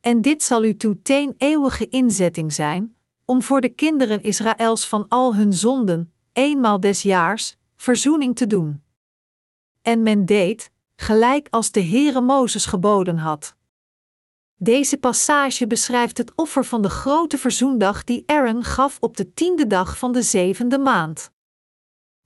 En 0.00 0.20
dit 0.20 0.42
zal 0.42 0.64
u 0.64 0.76
toe 0.76 1.02
teen 1.02 1.34
eeuwige 1.38 1.88
inzetting 1.88 2.52
zijn, 2.52 2.96
om 3.24 3.42
voor 3.42 3.60
de 3.60 3.68
kinderen 3.68 4.22
Israëls 4.22 4.88
van 4.88 5.08
al 5.08 5.34
hun 5.34 5.52
zonden, 5.52 6.12
eenmaal 6.32 6.80
des 6.80 7.02
jaars, 7.02 7.56
verzoening 7.76 8.36
te 8.36 8.46
doen. 8.46 8.82
En 9.82 10.02
men 10.02 10.26
deed, 10.26 10.70
gelijk 10.96 11.48
als 11.50 11.70
de 11.70 11.82
Heere 11.82 12.20
Mozes 12.20 12.66
geboden 12.66 13.18
had. 13.18 13.56
Deze 14.56 14.96
passage 14.96 15.66
beschrijft 15.66 16.18
het 16.18 16.32
offer 16.34 16.64
van 16.64 16.82
de 16.82 16.90
grote 16.90 17.38
verzoendag 17.38 18.04
die 18.04 18.22
Aaron 18.26 18.64
gaf 18.64 18.96
op 19.00 19.16
de 19.16 19.34
tiende 19.34 19.66
dag 19.66 19.98
van 19.98 20.12
de 20.12 20.22
zevende 20.22 20.78
maand. 20.78 21.30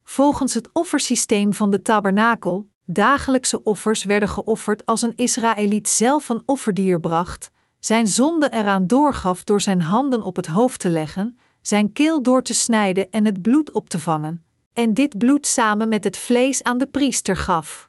Volgens 0.04 0.54
het 0.54 0.68
offersysteem 0.72 1.52
van 1.54 1.70
de 1.70 1.82
tabernakel, 1.82 2.68
dagelijkse 2.84 3.62
offers 3.62 4.04
werden 4.04 4.28
geofferd 4.28 4.86
als 4.86 5.02
een 5.02 5.16
Israëliet 5.16 5.88
zelf 5.88 6.28
een 6.28 6.42
offerdier 6.46 7.00
bracht, 7.00 7.50
zijn 7.78 8.06
zonde 8.06 8.50
eraan 8.52 8.86
doorgaf 8.86 9.44
door 9.44 9.60
zijn 9.60 9.82
handen 9.82 10.22
op 10.22 10.36
het 10.36 10.46
hoofd 10.46 10.80
te 10.80 10.88
leggen, 10.88 11.38
zijn 11.62 11.92
keel 11.92 12.22
door 12.22 12.42
te 12.42 12.54
snijden 12.54 13.10
en 13.10 13.24
het 13.24 13.42
bloed 13.42 13.72
op 13.72 13.88
te 13.88 13.98
vangen, 13.98 14.44
en 14.72 14.94
dit 14.94 15.18
bloed 15.18 15.46
samen 15.46 15.88
met 15.88 16.04
het 16.04 16.16
vlees 16.16 16.62
aan 16.62 16.78
de 16.78 16.86
priester 16.86 17.36
gaf. 17.36 17.87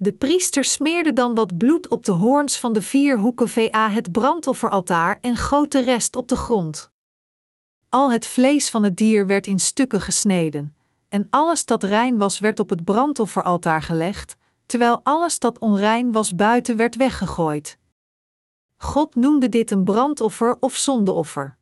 De 0.00 0.12
priester 0.12 0.64
smeerde 0.64 1.12
dan 1.12 1.34
wat 1.34 1.56
bloed 1.56 1.88
op 1.88 2.04
de 2.04 2.12
hoorns 2.12 2.58
van 2.58 2.72
de 2.72 2.82
vier 2.82 3.18
hoeken 3.18 3.48
va 3.48 3.90
het 3.90 4.12
brandofferaltaar 4.12 5.18
en 5.20 5.36
goot 5.36 5.72
de 5.72 5.80
rest 5.80 6.16
op 6.16 6.28
de 6.28 6.36
grond. 6.36 6.90
Al 7.88 8.12
het 8.12 8.26
vlees 8.26 8.70
van 8.70 8.82
het 8.82 8.96
dier 8.96 9.26
werd 9.26 9.46
in 9.46 9.58
stukken 9.58 10.00
gesneden, 10.00 10.76
en 11.08 11.26
alles 11.30 11.64
dat 11.64 11.82
rein 11.82 12.18
was 12.18 12.38
werd 12.38 12.60
op 12.60 12.70
het 12.70 12.84
brandofferaltaar 12.84 13.82
gelegd, 13.82 14.36
terwijl 14.66 15.00
alles 15.02 15.38
dat 15.38 15.58
onrein 15.58 16.12
was 16.12 16.34
buiten 16.34 16.76
werd 16.76 16.96
weggegooid. 16.96 17.78
God 18.76 19.14
noemde 19.14 19.48
dit 19.48 19.70
een 19.70 19.84
brandoffer 19.84 20.56
of 20.60 20.76
zondeoffer. 20.76 21.56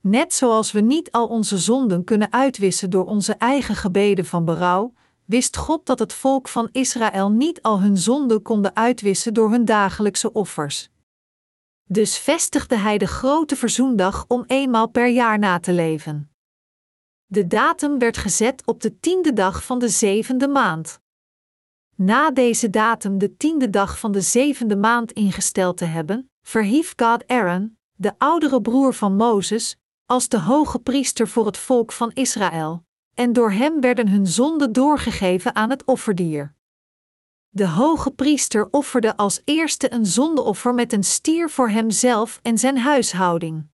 Net 0.00 0.34
zoals 0.34 0.72
we 0.72 0.80
niet 0.80 1.10
al 1.10 1.26
onze 1.26 1.58
zonden 1.58 2.04
kunnen 2.04 2.32
uitwissen 2.32 2.90
door 2.90 3.06
onze 3.06 3.34
eigen 3.34 3.74
gebeden 3.74 4.24
van 4.24 4.44
berouw, 4.44 4.92
wist 5.28 5.56
God 5.56 5.86
dat 5.86 5.98
het 5.98 6.12
volk 6.12 6.48
van 6.48 6.68
Israël 6.72 7.30
niet 7.30 7.62
al 7.62 7.80
hun 7.80 7.96
zonden 7.96 8.42
konden 8.42 8.76
uitwissen 8.76 9.34
door 9.34 9.50
hun 9.50 9.64
dagelijkse 9.64 10.32
offers. 10.32 10.88
Dus 11.84 12.18
vestigde 12.18 12.76
hij 12.76 12.98
de 12.98 13.06
grote 13.06 13.56
verzoendag 13.56 14.24
om 14.28 14.44
eenmaal 14.46 14.88
per 14.88 15.08
jaar 15.08 15.38
na 15.38 15.58
te 15.60 15.72
leven. 15.72 16.30
De 17.26 17.46
datum 17.46 17.98
werd 17.98 18.16
gezet 18.16 18.66
op 18.66 18.80
de 18.80 19.00
tiende 19.00 19.32
dag 19.32 19.64
van 19.64 19.78
de 19.78 19.88
zevende 19.88 20.48
maand. 20.48 21.00
Na 21.96 22.30
deze 22.30 22.70
datum 22.70 23.18
de 23.18 23.36
tiende 23.36 23.70
dag 23.70 23.98
van 23.98 24.12
de 24.12 24.20
zevende 24.20 24.76
maand 24.76 25.12
ingesteld 25.12 25.76
te 25.76 25.84
hebben, 25.84 26.30
verhief 26.42 26.92
God 26.96 27.26
Aaron, 27.26 27.78
de 27.92 28.12
oudere 28.18 28.60
broer 28.60 28.94
van 28.94 29.16
Mozes, 29.16 29.76
als 30.06 30.28
de 30.28 30.40
hoge 30.40 30.78
priester 30.78 31.28
voor 31.28 31.46
het 31.46 31.56
volk 31.56 31.92
van 31.92 32.10
Israël, 32.12 32.86
en 33.18 33.32
door 33.32 33.50
hem 33.50 33.80
werden 33.80 34.08
hun 34.08 34.26
zonden 34.26 34.72
doorgegeven 34.72 35.54
aan 35.54 35.70
het 35.70 35.84
offerdier. 35.84 36.54
De 37.48 37.66
hoge 37.68 38.10
priester 38.10 38.68
offerde 38.70 39.16
als 39.16 39.42
eerste 39.44 39.92
een 39.92 40.06
zondeoffer 40.06 40.74
met 40.74 40.92
een 40.92 41.04
stier 41.04 41.50
voor 41.50 41.68
hemzelf 41.68 42.40
en 42.42 42.58
zijn 42.58 42.78
huishouding. 42.78 43.66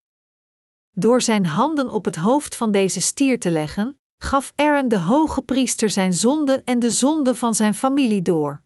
Door 0.90 1.22
zijn 1.22 1.46
handen 1.46 1.90
op 1.90 2.04
het 2.04 2.16
hoofd 2.16 2.56
van 2.56 2.70
deze 2.70 3.00
stier 3.00 3.40
te 3.40 3.50
leggen, 3.50 3.98
gaf 4.16 4.52
Aaron 4.56 4.88
de 4.88 4.98
hoge 4.98 5.42
priester 5.42 5.90
zijn 5.90 6.12
zonde 6.12 6.62
en 6.64 6.78
de 6.78 6.90
zonde 6.90 7.34
van 7.34 7.54
zijn 7.54 7.74
familie 7.74 8.22
door. 8.22 8.62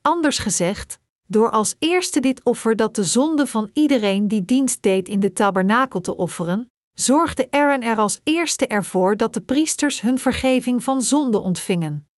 Anders 0.00 0.38
gezegd, 0.38 0.98
door 1.26 1.50
als 1.50 1.74
eerste 1.78 2.20
dit 2.20 2.42
offer 2.44 2.76
dat 2.76 2.94
de 2.94 3.04
zonde 3.04 3.46
van 3.46 3.70
iedereen 3.72 4.28
die 4.28 4.44
dienst 4.44 4.82
deed 4.82 5.08
in 5.08 5.20
de 5.20 5.32
tabernakel 5.32 6.00
te 6.00 6.16
offeren, 6.16 6.72
zorgde 6.94 7.50
Aaron 7.50 7.82
er 7.82 7.96
als 7.96 8.20
eerste 8.22 8.66
ervoor 8.66 9.16
dat 9.16 9.34
de 9.34 9.40
priesters 9.40 10.00
hun 10.00 10.18
vergeving 10.18 10.84
van 10.84 11.02
zonde 11.02 11.38
ontvingen. 11.38 12.08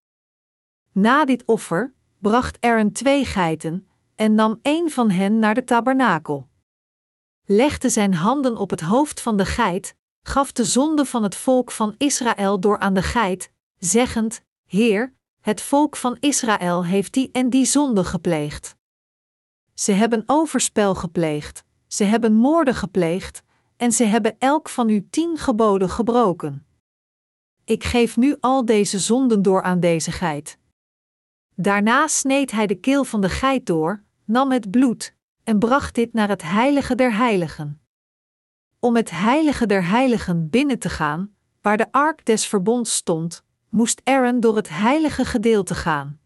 Na 0.92 1.24
dit 1.24 1.44
offer 1.44 1.94
bracht 2.18 2.60
Aaron 2.60 2.92
twee 2.92 3.24
geiten 3.24 3.88
en 4.14 4.34
nam 4.34 4.58
een 4.62 4.90
van 4.90 5.10
hen 5.10 5.38
naar 5.38 5.54
de 5.54 5.64
tabernakel. 5.64 6.48
Legde 7.44 7.88
zijn 7.88 8.14
handen 8.14 8.56
op 8.56 8.70
het 8.70 8.80
hoofd 8.80 9.20
van 9.20 9.36
de 9.36 9.44
geit, 9.44 9.96
gaf 10.22 10.52
de 10.52 10.64
zonde 10.64 11.04
van 11.04 11.22
het 11.22 11.34
volk 11.34 11.70
van 11.70 11.94
Israël 11.98 12.60
door 12.60 12.78
aan 12.78 12.94
de 12.94 13.02
geit, 13.02 13.52
zeggend: 13.78 14.40
Heer, 14.64 15.14
het 15.40 15.60
volk 15.60 15.96
van 15.96 16.16
Israël 16.20 16.84
heeft 16.84 17.12
die 17.12 17.30
en 17.32 17.50
die 17.50 17.64
zonde 17.64 18.04
gepleegd. 18.04 18.76
Ze 19.74 19.92
hebben 19.92 20.22
overspel 20.26 20.94
gepleegd, 20.94 21.64
ze 21.86 22.04
hebben 22.04 22.32
moorden 22.32 22.74
gepleegd, 22.74 23.42
en 23.76 23.92
ze 23.92 24.04
hebben 24.04 24.36
elk 24.38 24.68
van 24.68 24.88
uw 24.88 25.02
tien 25.10 25.36
geboden 25.36 25.90
gebroken. 25.90 26.66
Ik 27.64 27.84
geef 27.84 28.16
nu 28.16 28.36
al 28.40 28.64
deze 28.64 28.98
zonden 28.98 29.42
door 29.42 29.62
aan 29.62 29.80
deze 29.80 30.12
geit. 30.12 30.58
Daarna 31.54 32.06
sneed 32.06 32.50
hij 32.50 32.66
de 32.66 32.74
keel 32.74 33.04
van 33.04 33.20
de 33.20 33.28
geit 33.28 33.66
door, 33.66 34.02
nam 34.24 34.50
het 34.50 34.70
bloed 34.70 35.14
en 35.44 35.58
bracht 35.58 35.94
dit 35.94 36.12
naar 36.12 36.28
het 36.28 36.42
heilige 36.42 36.94
der 36.94 37.16
heiligen. 37.16 37.80
Om 38.78 38.96
het 38.96 39.10
heilige 39.10 39.66
der 39.66 39.84
heiligen 39.88 40.50
binnen 40.50 40.78
te 40.78 40.88
gaan, 40.88 41.34
waar 41.60 41.76
de 41.76 41.92
ark 41.92 42.24
des 42.24 42.46
verbonds 42.46 42.94
stond, 42.94 43.44
moest 43.68 44.00
Aaron 44.04 44.40
door 44.40 44.56
het 44.56 44.68
heilige 44.68 45.24
gedeelte 45.24 45.74
gaan. 45.74 46.20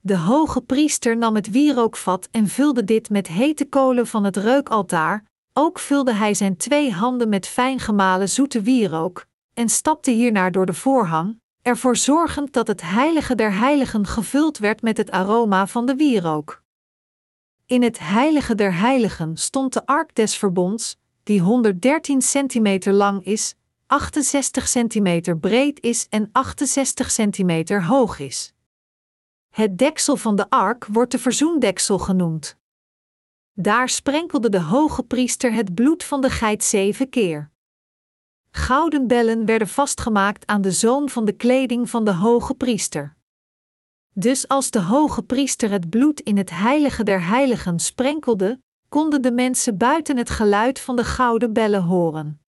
De 0.00 0.16
hoge 0.16 0.60
priester 0.60 1.16
nam 1.16 1.34
het 1.34 1.50
wierookvat 1.50 2.28
en 2.30 2.48
vulde 2.48 2.84
dit 2.84 3.10
met 3.10 3.26
hete 3.26 3.64
kolen 3.64 4.06
van 4.06 4.24
het 4.24 4.36
reukaltaar, 4.36 5.24
ook 5.60 5.78
vulde 5.78 6.12
hij 6.12 6.34
zijn 6.34 6.56
twee 6.56 6.92
handen 6.92 7.28
met 7.28 7.46
fijn 7.46 7.78
gemalen 7.78 8.28
zoete 8.28 8.62
wierook, 8.62 9.26
en 9.54 9.68
stapte 9.68 10.10
hiernaar 10.10 10.52
door 10.52 10.66
de 10.66 10.74
voorhang, 10.74 11.40
ervoor 11.62 11.96
zorgend 11.96 12.52
dat 12.52 12.66
het 12.66 12.82
heilige 12.82 13.34
der 13.34 13.52
heiligen 13.52 14.06
gevuld 14.06 14.58
werd 14.58 14.82
met 14.82 14.96
het 14.96 15.10
aroma 15.10 15.66
van 15.66 15.86
de 15.86 15.94
wierook. 15.94 16.62
In 17.66 17.82
het 17.82 17.98
heilige 17.98 18.54
der 18.54 18.74
heiligen 18.74 19.36
stond 19.36 19.72
de 19.72 19.86
ark 19.86 20.14
des 20.14 20.36
verbonds, 20.36 20.98
die 21.22 21.40
113 21.40 22.22
centimeter 22.22 22.92
lang 22.92 23.24
is, 23.24 23.54
68 23.86 24.68
centimeter 24.68 25.38
breed 25.38 25.80
is 25.80 26.06
en 26.08 26.28
68 26.32 27.10
centimeter 27.10 27.84
hoog 27.84 28.18
is. 28.18 28.52
Het 29.50 29.78
deksel 29.78 30.16
van 30.16 30.36
de 30.36 30.50
ark 30.50 30.86
wordt 30.86 31.12
de 31.12 31.18
verzoendeksel 31.18 31.98
genoemd. 31.98 32.58
Daar 33.62 33.88
sprenkelde 33.88 34.48
de 34.48 34.60
hoge 34.60 35.02
priester 35.02 35.52
het 35.52 35.74
bloed 35.74 36.04
van 36.04 36.20
de 36.20 36.30
geit 36.30 36.64
zeven 36.64 37.08
keer. 37.08 37.50
Gouden 38.50 39.06
bellen 39.06 39.44
werden 39.44 39.68
vastgemaakt 39.68 40.46
aan 40.46 40.60
de 40.60 40.72
zoom 40.72 41.08
van 41.08 41.24
de 41.24 41.32
kleding 41.32 41.90
van 41.90 42.04
de 42.04 42.12
hoge 42.12 42.54
priester. 42.54 43.16
Dus 44.12 44.48
als 44.48 44.70
de 44.70 44.80
hoge 44.80 45.22
priester 45.22 45.70
het 45.70 45.90
bloed 45.90 46.20
in 46.20 46.36
het 46.36 46.50
heilige 46.50 47.02
der 47.02 47.26
heiligen 47.26 47.78
sprenkelde, 47.78 48.60
konden 48.88 49.22
de 49.22 49.32
mensen 49.32 49.76
buiten 49.76 50.16
het 50.16 50.30
geluid 50.30 50.80
van 50.80 50.96
de 50.96 51.04
gouden 51.04 51.52
bellen 51.52 51.82
horen. 51.82 52.40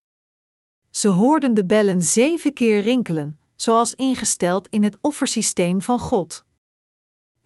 Ze 0.91 1.09
hoorden 1.09 1.55
de 1.55 1.65
bellen 1.65 2.03
zeven 2.03 2.53
keer 2.53 2.81
rinkelen, 2.81 3.41
zoals 3.57 3.95
ingesteld 3.95 4.69
in 4.69 4.83
het 4.83 4.99
offersysteem 5.01 5.83
van 5.83 5.99
God. 5.99 6.45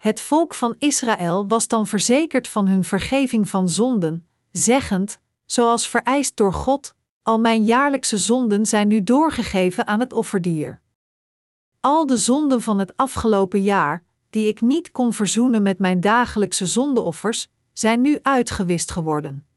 Het 0.05 0.21
volk 0.21 0.53
van 0.53 0.75
Israël 0.79 1.47
was 1.47 1.67
dan 1.67 1.87
verzekerd 1.87 2.47
van 2.47 2.67
hun 2.67 2.83
vergeving 2.83 3.49
van 3.49 3.69
zonden, 3.69 4.27
zeggend, 4.51 5.19
zoals 5.45 5.87
vereist 5.87 6.37
door 6.37 6.53
God: 6.53 6.93
Al 7.21 7.39
mijn 7.39 7.63
jaarlijkse 7.63 8.17
zonden 8.17 8.65
zijn 8.65 8.87
nu 8.87 9.03
doorgegeven 9.03 9.87
aan 9.87 9.99
het 9.99 10.13
offerdier. 10.13 10.81
Al 11.79 12.05
de 12.05 12.17
zonden 12.17 12.61
van 12.61 12.79
het 12.79 12.97
afgelopen 12.97 13.61
jaar, 13.61 14.03
die 14.29 14.47
ik 14.47 14.61
niet 14.61 14.91
kon 14.91 15.13
verzoenen 15.13 15.61
met 15.61 15.79
mijn 15.79 15.99
dagelijkse 15.99 16.65
zondeoffers, 16.65 17.47
zijn 17.73 18.01
nu 18.01 18.19
uitgewist 18.21 18.91
geworden. 18.91 19.47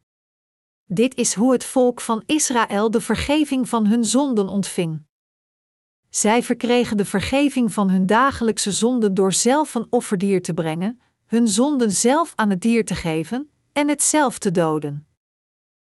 Dit 0.85 1.15
is 1.15 1.35
hoe 1.35 1.53
het 1.53 1.65
volk 1.65 2.01
van 2.01 2.23
Israël 2.27 2.91
de 2.91 3.01
vergeving 3.01 3.69
van 3.69 3.87
hun 3.87 4.05
zonden 4.05 4.49
ontving. 4.49 5.07
Zij 6.19 6.43
verkregen 6.43 6.97
de 6.97 7.05
vergeving 7.05 7.73
van 7.73 7.91
hun 7.91 8.07
dagelijkse 8.07 8.73
zonden 8.73 9.15
door 9.15 9.33
zelf 9.33 9.75
een 9.75 9.87
offerdier 9.91 10.43
te 10.43 10.55
brengen, 10.55 11.01
hun 11.27 11.49
zonden 11.49 11.93
zelf 11.93 12.33
aan 12.35 12.51
het 12.51 12.61
dier 12.61 12.85
te 12.85 12.95
geven 12.95 13.51
en 13.73 13.89
het 13.89 14.03
zelf 14.03 14.39
te 14.39 14.51
doden. 14.51 15.07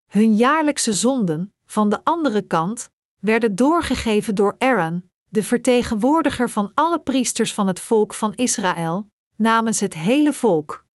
Hun 0.06 0.36
jaarlijkse 0.36 0.92
zonden, 0.92 1.54
van 1.66 1.88
de 1.88 2.04
andere 2.04 2.42
kant, 2.42 2.90
werden 3.18 3.54
doorgegeven 3.54 4.34
door 4.34 4.54
Aaron, 4.58 5.10
de 5.28 5.42
vertegenwoordiger 5.42 6.50
van 6.50 6.70
alle 6.74 7.00
priesters 7.00 7.54
van 7.54 7.66
het 7.66 7.80
volk 7.80 8.14
van 8.14 8.34
Israël, 8.34 9.10
namens 9.36 9.80
het 9.80 9.94
hele 9.94 10.32
volk. 10.32 10.86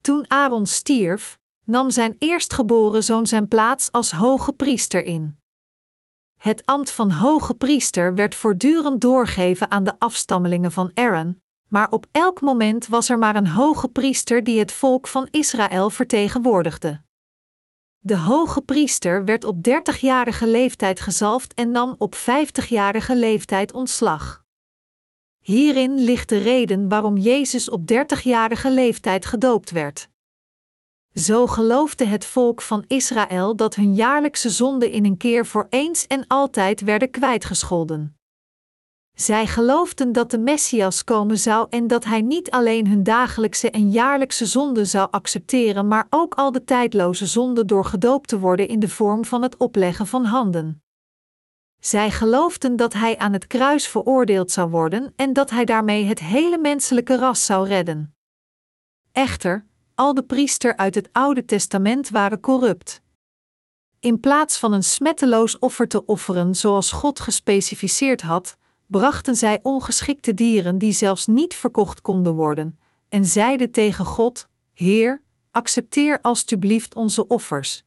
Toen 0.00 0.30
Aaron 0.30 0.66
stierf, 0.66 1.38
nam 1.64 1.90
zijn 1.90 2.16
eerstgeboren 2.18 3.04
zoon 3.04 3.26
zijn 3.26 3.48
plaats 3.48 3.92
als 3.92 4.10
hoge 4.10 4.52
priester 4.52 5.04
in. 5.04 5.38
Het 6.38 6.66
ambt 6.66 6.90
van 6.90 7.10
hoge 7.10 7.54
priester 7.54 8.14
werd 8.14 8.34
voortdurend 8.34 9.00
doorgegeven 9.00 9.70
aan 9.70 9.84
de 9.84 9.94
afstammelingen 9.98 10.72
van 10.72 10.90
Aaron, 10.94 11.42
maar 11.68 11.90
op 11.90 12.06
elk 12.12 12.40
moment 12.40 12.86
was 12.86 13.08
er 13.08 13.18
maar 13.18 13.36
een 13.36 13.48
hoge 13.48 13.88
priester 13.88 14.44
die 14.44 14.58
het 14.58 14.72
volk 14.72 15.06
van 15.06 15.28
Israël 15.30 15.90
vertegenwoordigde. 15.90 17.02
De 17.98 18.16
hoge 18.16 18.60
priester 18.60 19.24
werd 19.24 19.44
op 19.44 19.56
30-jarige 19.68 20.46
leeftijd 20.46 21.00
gezalfd 21.00 21.54
en 21.54 21.70
nam 21.70 21.94
op 21.98 22.14
50-jarige 22.16 23.16
leeftijd 23.16 23.72
ontslag. 23.72 24.44
Hierin 25.38 25.94
ligt 25.98 26.28
de 26.28 26.38
reden 26.38 26.88
waarom 26.88 27.16
Jezus 27.16 27.70
op 27.70 27.92
30-jarige 27.92 28.70
leeftijd 28.70 29.26
gedoopt 29.26 29.70
werd. 29.70 30.08
Zo 31.18 31.46
geloofde 31.46 32.04
het 32.04 32.24
volk 32.24 32.62
van 32.62 32.84
Israël 32.86 33.56
dat 33.56 33.74
hun 33.74 33.94
jaarlijkse 33.94 34.50
zonden 34.50 34.90
in 34.90 35.04
een 35.04 35.16
keer 35.16 35.46
voor 35.46 35.66
eens 35.70 36.06
en 36.06 36.26
altijd 36.26 36.80
werden 36.80 37.10
kwijtgescholden. 37.10 38.16
Zij 39.14 39.46
geloofden 39.46 40.12
dat 40.12 40.30
de 40.30 40.38
Messias 40.38 41.04
komen 41.04 41.38
zou 41.38 41.66
en 41.70 41.86
dat 41.86 42.04
hij 42.04 42.20
niet 42.20 42.50
alleen 42.50 42.86
hun 42.86 43.02
dagelijkse 43.02 43.70
en 43.70 43.90
jaarlijkse 43.90 44.46
zonden 44.46 44.86
zou 44.86 45.08
accepteren, 45.10 45.88
maar 45.88 46.06
ook 46.10 46.34
al 46.34 46.52
de 46.52 46.64
tijdloze 46.64 47.26
zonden 47.26 47.66
door 47.66 47.84
gedoopt 47.84 48.28
te 48.28 48.38
worden 48.38 48.68
in 48.68 48.80
de 48.80 48.88
vorm 48.88 49.24
van 49.24 49.42
het 49.42 49.56
opleggen 49.56 50.06
van 50.06 50.24
handen. 50.24 50.82
Zij 51.80 52.10
geloofden 52.10 52.76
dat 52.76 52.92
hij 52.92 53.18
aan 53.18 53.32
het 53.32 53.46
kruis 53.46 53.88
veroordeeld 53.88 54.50
zou 54.50 54.70
worden 54.70 55.12
en 55.16 55.32
dat 55.32 55.50
hij 55.50 55.64
daarmee 55.64 56.04
het 56.04 56.18
hele 56.18 56.58
menselijke 56.58 57.16
ras 57.16 57.46
zou 57.46 57.68
redden. 57.68 58.14
Echter, 59.12 59.66
al 59.98 60.14
de 60.14 60.22
priester 60.22 60.76
uit 60.76 60.94
het 60.94 61.08
Oude 61.12 61.44
Testament 61.44 62.08
waren 62.08 62.40
corrupt. 62.40 63.02
In 64.00 64.20
plaats 64.20 64.58
van 64.58 64.72
een 64.72 64.84
smetteloos 64.84 65.58
offer 65.58 65.88
te 65.88 66.04
offeren 66.04 66.54
zoals 66.54 66.92
God 66.92 67.20
gespecificeerd 67.20 68.22
had, 68.22 68.56
brachten 68.86 69.36
zij 69.36 69.58
ongeschikte 69.62 70.34
dieren 70.34 70.78
die 70.78 70.92
zelfs 70.92 71.26
niet 71.26 71.54
verkocht 71.54 72.00
konden 72.00 72.34
worden, 72.34 72.78
en 73.08 73.24
zeiden 73.24 73.70
tegen 73.70 74.04
God: 74.04 74.48
Heer, 74.74 75.22
accepteer 75.50 76.20
alstublieft 76.20 76.94
onze 76.94 77.26
offers. 77.26 77.84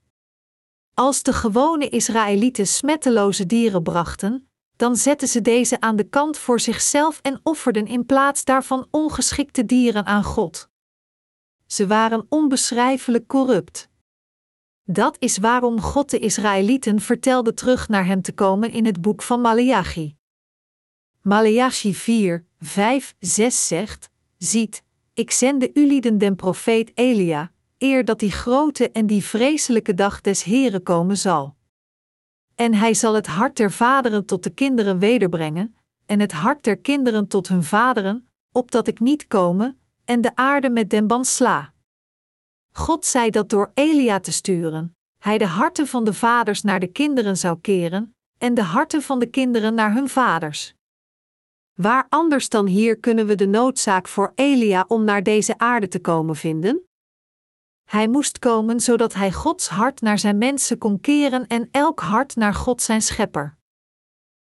Als 0.93 1.23
de 1.23 1.33
gewone 1.33 1.89
Israëlieten 1.89 2.67
smetteloze 2.67 3.45
dieren 3.45 3.83
brachten, 3.83 4.49
dan 4.75 4.95
zetten 4.95 5.27
ze 5.27 5.41
deze 5.41 5.81
aan 5.81 5.95
de 5.95 6.09
kant 6.09 6.37
voor 6.37 6.59
zichzelf 6.59 7.19
en 7.21 7.39
offerden 7.43 7.87
in 7.87 8.05
plaats 8.05 8.43
daarvan 8.43 8.87
ongeschikte 8.89 9.65
dieren 9.65 10.05
aan 10.05 10.23
God. 10.23 10.70
Ze 11.71 11.87
waren 11.87 12.25
onbeschrijfelijk 12.29 13.27
corrupt. 13.27 13.89
Dat 14.83 15.15
is 15.19 15.37
waarom 15.37 15.81
God 15.81 16.09
de 16.09 16.19
Israëlieten 16.19 16.99
vertelde 16.99 17.53
terug 17.53 17.87
naar 17.87 18.05
hem 18.05 18.21
te 18.21 18.33
komen 18.33 18.71
in 18.71 18.85
het 18.85 19.01
boek 19.01 19.21
van 19.21 19.41
Maleachi. 19.41 20.15
Maleachi 21.21 21.95
4, 21.95 22.45
5, 22.59 23.15
6 23.19 23.67
zegt: 23.67 24.09
Ziet, 24.37 24.83
ik 25.13 25.31
zende 25.31 25.71
ulieden 25.73 26.17
den 26.17 26.35
profeet 26.35 26.91
Elia, 26.93 27.51
eer 27.77 28.05
dat 28.05 28.19
die 28.19 28.31
grote 28.31 28.91
en 28.91 29.07
die 29.07 29.23
vreselijke 29.23 29.93
dag 29.93 30.21
des 30.21 30.43
Heren 30.43 30.83
komen 30.83 31.17
zal. 31.17 31.55
En 32.55 32.73
hij 32.73 32.93
zal 32.93 33.13
het 33.13 33.27
hart 33.27 33.57
der 33.57 33.71
vaderen 33.71 34.25
tot 34.25 34.43
de 34.43 34.49
kinderen 34.49 34.99
wederbrengen, 34.99 35.75
en 36.05 36.19
het 36.19 36.31
hart 36.31 36.63
der 36.63 36.77
kinderen 36.77 37.27
tot 37.27 37.47
hun 37.47 37.63
vaderen, 37.63 38.29
opdat 38.51 38.87
ik 38.87 38.99
niet 38.99 39.27
komen, 39.27 39.80
en 40.05 40.21
de 40.21 40.35
aarde 40.35 40.69
met 40.69 40.89
den 40.89 41.07
ban 41.07 41.25
sla. 41.25 41.73
God 42.71 43.05
zei 43.05 43.29
dat 43.29 43.49
door 43.49 43.71
Elia 43.73 44.19
te 44.19 44.31
sturen, 44.31 44.95
hij 45.17 45.37
de 45.37 45.45
harten 45.45 45.87
van 45.87 46.03
de 46.03 46.13
vaders 46.13 46.61
naar 46.61 46.79
de 46.79 46.87
kinderen 46.87 47.37
zou 47.37 47.59
keren, 47.59 48.15
en 48.37 48.53
de 48.53 48.63
harten 48.63 49.01
van 49.01 49.19
de 49.19 49.25
kinderen 49.25 49.73
naar 49.73 49.93
hun 49.93 50.09
vaders. 50.09 50.73
Waar 51.73 52.05
anders 52.09 52.49
dan 52.49 52.65
hier 52.65 52.99
kunnen 52.99 53.27
we 53.27 53.35
de 53.35 53.47
noodzaak 53.47 54.07
voor 54.07 54.31
Elia 54.35 54.85
om 54.87 55.03
naar 55.03 55.23
deze 55.23 55.57
aarde 55.57 55.87
te 55.87 55.99
komen 55.99 56.35
vinden? 56.35 56.85
Hij 57.89 58.07
moest 58.07 58.39
komen 58.39 58.79
zodat 58.79 59.13
hij 59.13 59.31
Gods 59.31 59.67
hart 59.67 60.01
naar 60.01 60.19
zijn 60.19 60.37
mensen 60.37 60.77
kon 60.77 60.99
keren 60.99 61.47
en 61.47 61.67
elk 61.71 61.99
hart 61.99 62.35
naar 62.35 62.53
God 62.53 62.81
zijn 62.81 63.01
schepper. 63.01 63.57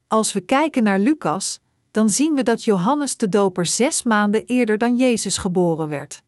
Als 0.08 0.34
we 0.34 0.42
kijken 0.42 0.84
naar 0.84 1.00
Lucas, 1.00 1.60
dan 1.98 2.10
zien 2.10 2.36
we 2.36 2.44
dat 2.44 2.64
Johannes 2.64 3.18
de 3.18 3.30
Doper 3.30 3.66
zes 3.66 4.04
maanden 4.04 4.46
eerder 4.46 4.78
dan 4.78 4.98
Jezus 4.98 5.38
geboren 5.38 5.90
werd. 5.90 6.24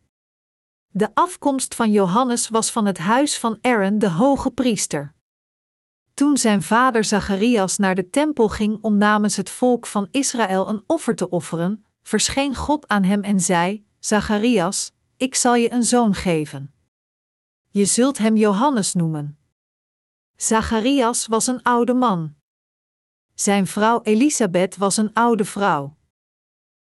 De 0.88 1.10
afkomst 1.14 1.76
van 1.76 1.92
Johannes 1.92 2.50
was 2.50 2.72
van 2.72 2.86
het 2.86 2.98
huis 2.98 3.38
van 3.38 3.58
Aaron, 3.62 4.00
de 4.00 4.10
hoge 4.10 4.52
priester. 4.52 5.14
Toen 6.14 6.38
zijn 6.38 6.62
vader 6.62 7.04
Zacharias 7.04 7.78
naar 7.78 7.96
de 7.96 8.10
tempel 8.10 8.50
ging 8.50 8.78
om 8.82 8.98
namens 8.98 9.36
het 9.36 9.50
volk 9.50 9.86
van 9.86 10.08
Israël 10.12 10.70
een 10.70 10.84
offer 10.88 11.16
te 11.16 11.30
offeren, 11.30 11.86
verscheen 12.02 12.56
God 12.56 12.88
aan 12.88 13.04
hem 13.04 13.22
en 13.24 13.40
zei: 13.40 13.86
Zacharias, 14.00 14.92
ik 15.18 15.36
zal 15.36 15.56
je 15.56 15.72
een 15.72 15.84
zoon 15.84 16.14
geven. 16.14 16.74
Je 17.70 17.86
zult 17.86 18.18
hem 18.18 18.36
Johannes 18.36 18.94
noemen. 18.94 19.38
Zacharias 20.36 21.28
was 21.28 21.48
een 21.48 21.64
oude 21.64 21.94
man. 21.94 22.39
Zijn 23.40 23.68
vrouw 23.68 24.02
Elisabeth 24.04 24.78
was 24.78 24.98
een 24.98 25.14
oude 25.14 25.46
vrouw. 25.46 25.96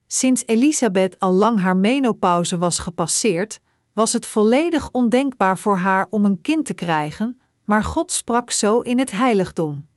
Sinds 0.08 0.44
Elisabeth 0.46 1.20
al 1.20 1.32
lang 1.32 1.60
haar 1.60 1.78
menopauze 1.78 2.58
was 2.58 2.80
gepasseerd, 2.80 3.60
was 3.94 4.14
het 4.14 4.26
volledig 4.26 4.92
ondenkbaar 4.92 5.58
voor 5.58 5.78
haar 5.78 6.08
om 6.10 6.26
een 6.26 6.42
kind 6.42 6.66
te 6.66 6.74
krijgen, 6.74 7.42
maar 7.64 7.84
God 7.84 8.12
sprak 8.12 8.52
zo 8.52 8.80
in 8.80 9.00
het 9.00 9.12
heiligdom. 9.12 9.88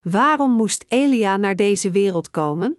Waarom 0.00 0.50
moest 0.50 0.84
Elia 0.88 1.36
naar 1.36 1.56
deze 1.56 1.90
wereld 1.90 2.30
komen? 2.30 2.78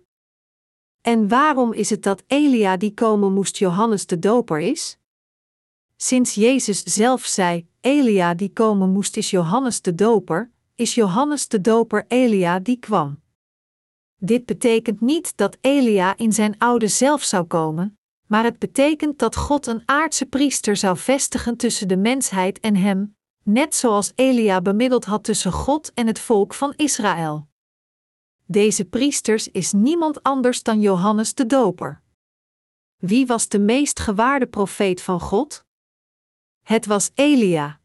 En 1.02 1.28
waarom 1.28 1.74
is 1.74 1.90
het 1.90 2.04
dat 2.04 2.24
Elia 2.28 2.78
die 2.78 2.94
komen 2.94 3.34
moest 3.34 3.58
Johannes 3.58 4.06
de 4.06 4.20
Doper 4.20 4.60
is? 4.60 4.98
Sinds 5.96 6.34
Jezus 6.34 6.84
zelf 6.84 7.26
zei: 7.26 7.68
Elia 7.82 8.34
die 8.34 8.54
komen 8.54 8.90
moest 8.90 9.18
is 9.18 9.30
Johannes 9.30 9.82
de 9.82 9.96
Doper, 9.96 10.52
is 10.82 10.96
Johannes 10.96 11.48
de 11.48 11.62
Doper 11.62 12.06
Elia 12.08 12.60
die 12.60 12.78
kwam. 12.78 13.22
Dit 14.16 14.46
betekent 14.46 15.02
niet 15.02 15.38
dat 15.38 15.58
Elia 15.62 16.18
in 16.18 16.34
zijn 16.34 16.58
oude 16.58 16.88
zelf 16.88 17.24
zou 17.24 17.46
komen, 17.46 17.98
maar 18.28 18.44
het 18.44 18.60
betekent 18.60 19.20
dat 19.20 19.36
God 19.36 19.68
een 19.68 19.82
aardse 19.86 20.26
priester 20.26 20.76
zou 20.76 20.98
vestigen 20.98 21.58
tussen 21.58 21.88
de 21.88 21.98
mensheid 21.98 22.60
en 22.60 22.76
hem, 22.76 23.16
net 23.44 23.76
zoals 23.76 24.12
Elia 24.16 24.62
bemiddeld 24.62 25.06
had 25.06 25.24
tussen 25.24 25.52
God 25.52 25.94
en 25.94 26.08
het 26.08 26.20
volk 26.20 26.54
van 26.54 26.74
Israël. 26.76 27.48
Deze 28.46 28.86
priesters 28.86 29.48
is 29.48 29.72
niemand 29.72 30.24
anders 30.24 30.64
dan 30.64 30.82
Johannes 30.82 31.34
de 31.34 31.46
Doper. 31.46 32.02
Wie 32.98 33.26
was 33.26 33.48
de 33.48 33.60
meest 33.60 34.00
gewaarde 34.00 34.48
profeet 34.48 35.02
van 35.02 35.20
God? 35.20 35.66
Het 36.62 36.86
was 36.86 37.12
Elia. 37.14 37.81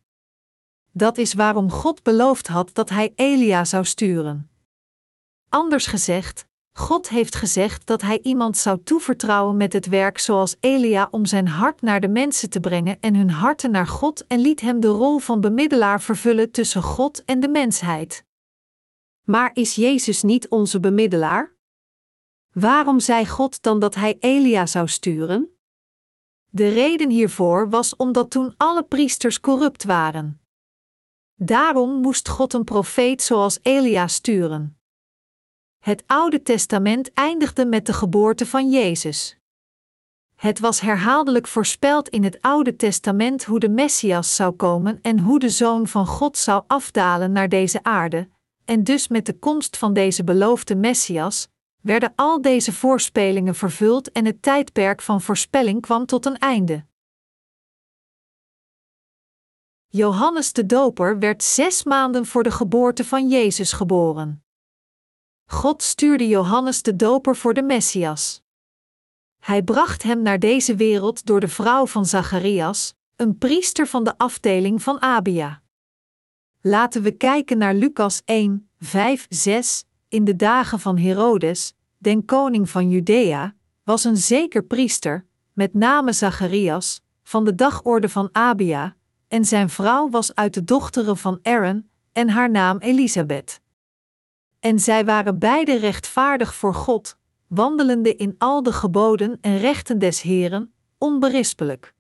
Dat 0.97 1.19
is 1.19 1.35
waarom 1.35 1.71
God 1.71 2.03
beloofd 2.03 2.47
had 2.47 2.71
dat 2.75 2.89
hij 2.89 3.13
Elia 3.15 3.65
zou 3.65 3.85
sturen. 3.85 4.51
Anders 5.49 5.87
gezegd, 5.87 6.47
God 6.73 7.09
heeft 7.09 7.35
gezegd 7.35 7.87
dat 7.87 8.03
hij 8.03 8.21
iemand 8.23 8.57
zou 8.57 8.83
toevertrouwen 8.83 9.57
met 9.57 9.73
het 9.73 9.87
werk 9.87 10.19
zoals 10.19 10.57
Elia 10.61 11.09
om 11.11 11.27
zijn 11.27 11.49
hart 11.49 11.83
naar 11.83 12.01
de 12.01 12.09
mensen 12.09 12.51
te 12.51 12.61
brengen 12.61 13.01
en 13.01 13.15
hun 13.15 13.31
harten 13.31 13.71
naar 13.71 13.87
God 13.87 14.27
en 14.27 14.39
liet 14.39 14.61
hem 14.61 14.81
de 14.81 14.89
rol 14.89 15.19
van 15.19 15.41
bemiddelaar 15.41 16.01
vervullen 16.01 16.51
tussen 16.51 16.83
God 16.83 17.25
en 17.25 17.41
de 17.41 17.49
mensheid. 17.49 18.25
Maar 19.23 19.51
is 19.55 19.75
Jezus 19.75 20.23
niet 20.23 20.49
onze 20.49 20.81
bemiddelaar? 20.81 21.55
Waarom 22.53 23.01
zei 23.01 23.27
God 23.27 23.63
dan 23.63 23.79
dat 23.79 23.95
hij 23.95 24.17
Elia 24.21 24.67
zou 24.67 24.89
sturen? 24.89 25.59
De 26.51 26.69
reden 26.69 27.11
hiervoor 27.11 27.71
was 27.71 27.97
omdat 27.97 28.31
toen 28.31 28.55
alle 28.57 28.83
priesters 28.83 29.41
corrupt 29.41 29.85
waren. 29.85 30.41
Daarom 31.39 32.01
moest 32.01 32.29
God 32.29 32.53
een 32.53 32.65
profeet 32.65 33.23
zoals 33.23 33.59
Elia 33.63 34.07
sturen. 34.07 34.79
Het 35.79 36.05
Oude 36.07 36.43
Testament 36.43 37.13
eindigde 37.13 37.67
met 37.67 37.87
de 37.87 37.93
geboorte 37.93 38.47
van 38.47 38.71
Jezus. 38.71 39.39
Het 40.37 40.59
was 40.61 40.81
herhaaldelijk 40.81 41.47
voorspeld 41.47 42.09
in 42.09 42.25
het 42.25 42.43
Oude 42.43 42.77
Testament 42.77 43.45
hoe 43.45 43.59
de 43.59 43.69
Messias 43.69 44.35
zou 44.35 44.53
komen 44.53 44.99
en 45.03 45.19
hoe 45.19 45.39
de 45.39 45.51
Zoon 45.51 45.87
van 45.87 46.07
God 46.07 46.37
zou 46.37 46.65
afdalen 46.67 47.33
naar 47.33 47.49
deze 47.49 47.83
aarde, 47.83 48.29
en 48.65 48.85
dus 48.85 49.09
met 49.09 49.27
de 49.27 49.39
komst 49.39 49.77
van 49.77 49.93
deze 49.93 50.25
beloofde 50.25 50.77
Messias 50.77 51.49
werden 51.83 52.13
al 52.15 52.41
deze 52.43 52.73
voorspelingen 52.73 53.55
vervuld 53.55 54.13
en 54.13 54.25
het 54.25 54.43
tijdperk 54.43 55.03
van 55.03 55.21
voorspelling 55.21 55.81
kwam 55.81 56.07
tot 56.07 56.27
een 56.27 56.39
einde. 56.39 56.85
Johannes 59.97 60.53
de 60.53 60.67
Doper 60.67 61.19
werd 61.19 61.43
zes 61.43 61.85
maanden 61.85 62.27
voor 62.27 62.43
de 62.43 62.51
geboorte 62.51 63.05
van 63.05 63.29
Jezus 63.29 63.73
geboren. 63.73 64.45
God 65.47 65.83
stuurde 65.83 66.29
Johannes 66.29 66.83
de 66.83 66.97
Doper 66.97 67.37
voor 67.37 67.55
de 67.55 67.63
Messias. 67.63 68.43
Hij 69.41 69.63
bracht 69.63 70.03
hem 70.03 70.23
naar 70.23 70.39
deze 70.39 70.75
wereld 70.75 71.27
door 71.27 71.41
de 71.41 71.49
vrouw 71.49 71.87
van 71.87 72.07
Zacharias, 72.07 72.95
een 73.17 73.39
priester 73.39 73.87
van 73.87 74.05
de 74.05 74.19
afdeling 74.19 74.83
van 74.83 75.03
Abia. 75.03 75.63
Laten 76.61 77.03
we 77.03 77.11
kijken 77.11 77.59
naar 77.59 77.75
Lucas 77.75 78.23
1, 78.25 78.71
5, 78.79 79.27
6. 79.29 79.85
In 80.09 80.25
de 80.25 80.37
dagen 80.37 80.81
van 80.81 80.99
Herodes, 80.99 81.75
den 81.99 82.25
koning 82.25 82.71
van 82.71 82.91
Judea, 82.91 83.55
was 83.85 84.05
een 84.05 84.17
zeker 84.17 84.65
priester, 84.65 85.27
met 85.53 85.75
name 85.75 86.13
Zacharias, 86.13 87.01
van 87.23 87.45
de 87.45 87.55
dagorde 87.55 88.09
van 88.09 88.29
Abia, 88.33 88.96
en 89.29 89.45
zijn 89.45 89.71
vrouw 89.71 90.11
was 90.11 90.35
uit 90.35 90.55
de 90.55 90.65
dochteren 90.65 91.17
van 91.17 91.39
Aaron, 91.43 91.89
en 92.13 92.29
haar 92.29 92.51
naam 92.51 92.79
Elisabeth. 92.79 93.61
En 94.61 94.79
zij 94.79 95.05
waren 95.05 95.39
beide 95.39 95.77
rechtvaardig 95.77 96.55
voor 96.55 96.75
God, 96.75 97.17
wandelende 97.47 98.17
in 98.17 98.35
al 98.39 98.63
de 98.63 98.73
geboden 98.73 99.39
en 99.41 99.59
rechten 99.59 99.99
des 99.99 100.21
Heren, 100.23 100.75
onberispelijk. 100.99 101.95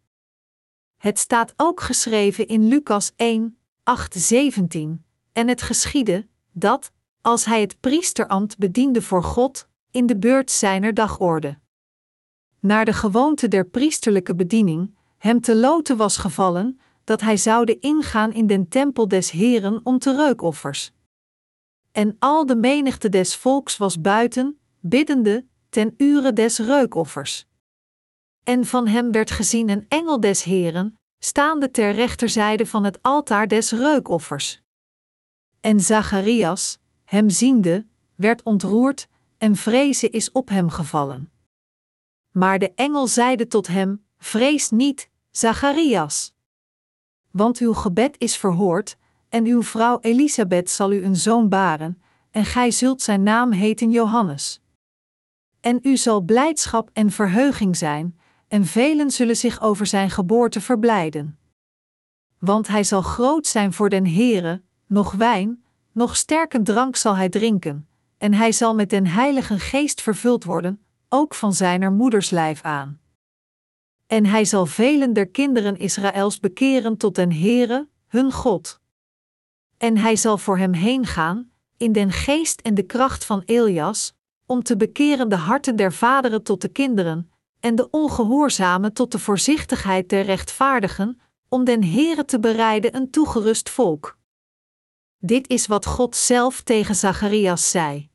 Het 0.97 1.18
staat 1.18 1.53
ook 1.57 1.81
geschreven 1.81 2.47
in 2.47 2.68
Lucas 2.68 3.12
1, 3.16 3.59
8, 3.83 4.14
17, 4.14 5.05
en 5.33 5.49
het 5.49 5.62
geschiedde, 5.62 6.27
dat, 6.53 6.93
als 7.20 7.45
hij 7.45 7.61
het 7.61 7.81
priesterambt 7.81 8.59
bediende 8.59 9.03
voor 9.03 9.22
God, 9.22 9.68
in 9.91 10.07
de 10.07 10.18
beurt 10.18 10.51
zijner 10.51 10.95
dagorde. 10.95 11.59
Naar 12.61 12.85
de 12.85 12.93
gewoonte 12.93 13.49
der 13.49 13.66
priesterlijke 13.66 14.35
bediening, 14.35 14.97
hem 15.18 15.41
te 15.41 15.57
loten 15.57 15.97
was 15.97 16.16
gevallen, 16.16 16.81
dat 17.07 17.20
hij 17.20 17.36
zoude 17.36 17.78
ingaan 17.78 18.32
in 18.32 18.46
den 18.46 18.68
tempel 18.68 19.09
des 19.09 19.30
Heren 19.30 19.80
om 19.82 19.98
te 19.98 20.16
reukoffers. 20.16 20.92
En 21.92 22.16
al 22.18 22.46
de 22.46 22.57
menigte 22.57 23.09
des 23.09 23.36
volks 23.36 23.76
was 23.76 24.00
buiten, 24.00 24.59
biddende, 24.80 25.46
ten 25.68 25.94
ure 25.96 26.32
des 26.32 26.59
reukoffers. 26.59 27.46
En 28.44 28.64
van 28.64 28.86
hem 28.86 29.12
werd 29.12 29.30
gezien 29.30 29.68
een 29.68 29.86
engel 29.88 30.20
des 30.20 30.42
Heren, 30.42 30.98
staande 31.18 31.70
ter 31.70 31.92
rechterzijde 31.92 32.66
van 32.66 32.84
het 32.84 33.02
altaar 33.02 33.48
des 33.48 33.70
reukoffers. 33.70 34.62
En 35.61 35.80
Zacharias, 35.80 36.78
hem 37.04 37.30
ziende, 37.30 37.86
werd 38.14 38.42
ontroerd, 38.42 39.09
en 39.38 39.57
vrezen 39.57 40.12
is 40.12 40.32
op 40.32 40.48
hem 40.48 40.70
gevallen. 40.70 41.30
Maar 42.30 42.59
de 42.59 42.72
engel 42.74 43.07
zeide 43.07 43.46
tot 43.46 43.66
hem: 43.66 44.07
Vrees 44.18 44.70
niet, 44.70 45.11
Zacharias. 45.30 46.34
Want 47.37 47.59
uw 47.59 47.72
gebed 47.72 48.14
is 48.18 48.37
verhoord, 48.37 48.97
en 49.28 49.45
uw 49.45 49.62
vrouw 49.62 49.99
Elisabeth 50.01 50.70
zal 50.70 50.93
u 50.93 51.05
een 51.05 51.16
zoon 51.16 51.49
baren, 51.49 52.03
en 52.30 52.45
gij 52.45 52.70
zult 52.70 53.03
zijn 53.03 53.22
naam 53.22 53.53
heten 53.53 53.91
Johannes. 53.91 54.61
En 55.61 55.78
u 55.82 55.97
zal 55.97 56.20
blijdschap 56.20 56.91
en 56.93 57.11
verheuging 57.11 57.76
zijn, 57.76 58.18
en 58.49 58.64
velen 58.64 59.11
zullen 59.11 59.37
zich 59.37 59.61
over 59.61 59.87
zijn 59.87 60.11
geboorte 60.11 60.61
verblijden. 60.61 61.39
Want 62.39 62.68
hij 62.68 62.84
zal 62.84 63.03
groot 63.03 63.47
zijn 63.47 63.72
voor 63.72 63.89
den 63.89 64.07
Heere, 64.07 64.62
nog 64.87 65.12
wijn, 65.12 65.64
nog 65.93 66.16
sterke 66.16 66.62
drank 66.62 66.97
zal 66.97 67.16
hij 67.16 67.28
drinken, 67.28 67.89
en 68.18 68.34
hij 68.34 68.53
zal 68.53 68.74
met 68.74 68.91
den 68.91 69.07
Heilige 69.07 69.59
Geest 69.59 70.01
vervuld 70.01 70.45
worden, 70.45 70.82
ook 71.09 71.34
van 71.34 71.53
zijner 71.53 71.93
moeders 71.93 72.30
lijf 72.30 72.62
aan. 72.62 73.01
En 74.07 74.26
hij 74.26 74.44
zal 74.44 74.66
velen 74.66 75.12
der 75.12 75.28
kinderen 75.28 75.78
Israëls 75.78 76.40
bekeren 76.40 76.96
tot 76.96 77.14
den 77.14 77.32
Heere, 77.32 77.88
hun 78.07 78.32
God. 78.32 78.80
En 79.76 79.96
hij 79.96 80.16
zal 80.16 80.38
voor 80.38 80.59
hem 80.59 80.72
heen 80.72 81.07
gaan, 81.07 81.50
in 81.76 81.92
den 81.92 82.12
geest 82.12 82.61
en 82.61 82.74
de 82.74 82.82
kracht 82.82 83.24
van 83.24 83.42
Elias, 83.44 84.14
om 84.46 84.62
te 84.62 84.76
bekeren 84.76 85.28
de 85.28 85.36
harten 85.36 85.76
der 85.76 85.92
vaderen 85.92 86.42
tot 86.42 86.61
de 86.61 86.68
kinderen, 86.68 87.30
en 87.61 87.74
de 87.74 87.90
ongehoorzamen 87.90 88.92
tot 88.92 89.12
de 89.12 89.18
voorzichtigheid 89.18 90.09
der 90.09 90.24
rechtvaardigen, 90.24 91.20
om 91.48 91.64
den 91.64 91.84
Heere 91.84 92.24
te 92.24 92.40
bereiden 92.40 92.96
een 92.96 93.11
toegerust 93.11 93.70
volk. 93.70 94.18
Dit 95.18 95.48
is 95.48 95.66
wat 95.66 95.86
God 95.86 96.16
zelf 96.16 96.62
tegen 96.62 96.94
Zacharias 96.94 97.70
zei. 97.70 98.11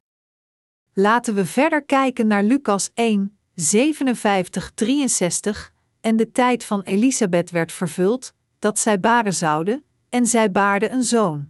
Laten 0.93 1.35
we 1.35 1.45
verder 1.45 1.83
kijken 1.83 2.27
naar 2.27 2.43
Lucas 2.43 2.91
1, 2.93 3.37
57, 3.55 4.71
63. 4.73 5.70
En 6.01 6.15
de 6.15 6.31
tijd 6.31 6.63
van 6.63 6.81
Elisabeth 6.81 7.49
werd 7.49 7.71
vervuld, 7.71 8.33
dat 8.59 8.79
zij 8.79 8.99
baren 8.99 9.33
zouden, 9.33 9.83
en 10.09 10.25
zij 10.25 10.51
baarde 10.51 10.89
een 10.89 11.03
zoon. 11.03 11.49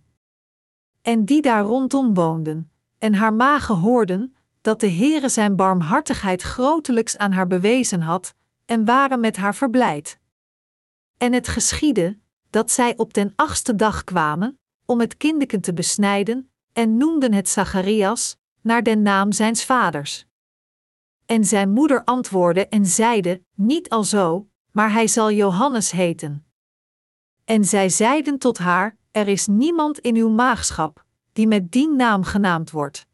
En 1.01 1.25
die 1.25 1.41
daar 1.41 1.63
rondom 1.63 2.13
woonden, 2.13 2.71
en 2.97 3.13
haar 3.13 3.33
magen 3.33 3.75
hoorden, 3.75 4.35
dat 4.61 4.79
de 4.79 4.89
Heere 4.89 5.29
zijn 5.29 5.55
barmhartigheid 5.55 6.41
grotelijks 6.41 7.17
aan 7.17 7.31
haar 7.31 7.47
bewezen 7.47 8.01
had, 8.01 8.33
en 8.65 8.85
waren 8.85 9.19
met 9.19 9.37
haar 9.37 9.55
verblijd. 9.55 10.19
En 11.17 11.33
het 11.33 11.47
geschiedde, 11.47 12.19
dat 12.49 12.71
zij 12.71 12.97
op 12.97 13.13
den 13.13 13.33
achtste 13.35 13.75
dag 13.75 14.03
kwamen, 14.03 14.59
om 14.85 14.99
het 14.99 15.17
kindeken 15.17 15.61
te 15.61 15.73
besnijden, 15.73 16.51
en 16.73 16.97
noemden 16.97 17.33
het 17.33 17.49
Zacharias, 17.49 18.37
naar 18.61 18.83
den 18.83 19.01
naam 19.01 19.31
zijns 19.31 19.65
vaders. 19.65 20.25
En 21.31 21.45
zijn 21.45 21.69
moeder 21.69 22.03
antwoordde 22.03 22.67
en 22.67 22.85
zeide: 22.85 23.43
Niet 23.55 23.89
alzo, 23.89 24.47
maar 24.71 24.91
hij 24.91 25.07
zal 25.07 25.31
Johannes 25.31 25.91
heten. 25.91 26.45
En 27.43 27.65
zij 27.65 27.89
zeiden 27.89 28.37
tot 28.37 28.57
haar: 28.57 28.97
Er 29.11 29.27
is 29.27 29.47
niemand 29.47 29.99
in 29.99 30.15
uw 30.15 30.29
maagschap, 30.29 31.05
die 31.33 31.47
met 31.47 31.71
die 31.71 31.89
naam 31.89 32.23
genaamd 32.23 32.71
wordt. 32.71 33.07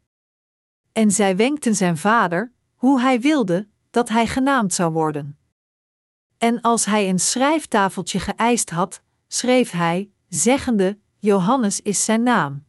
En 0.92 1.10
zij 1.10 1.36
wenkten 1.36 1.74
zijn 1.74 1.96
vader, 1.96 2.52
hoe 2.74 3.00
hij 3.00 3.20
wilde, 3.20 3.68
dat 3.90 4.08
hij 4.08 4.26
genaamd 4.26 4.74
zou 4.74 4.92
worden. 4.92 5.38
En 6.38 6.60
als 6.60 6.84
hij 6.84 7.08
een 7.08 7.20
schrijftafeltje 7.20 8.20
geëist 8.20 8.70
had, 8.70 9.02
schreef 9.26 9.70
hij, 9.70 10.10
zeggende: 10.28 10.98
Johannes 11.18 11.80
is 11.80 12.04
zijn 12.04 12.22
naam. 12.22 12.64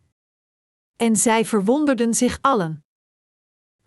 En 0.96 1.16
zij 1.16 1.46
verwonderden 1.46 2.14
zich 2.14 2.38
allen. 2.42 2.84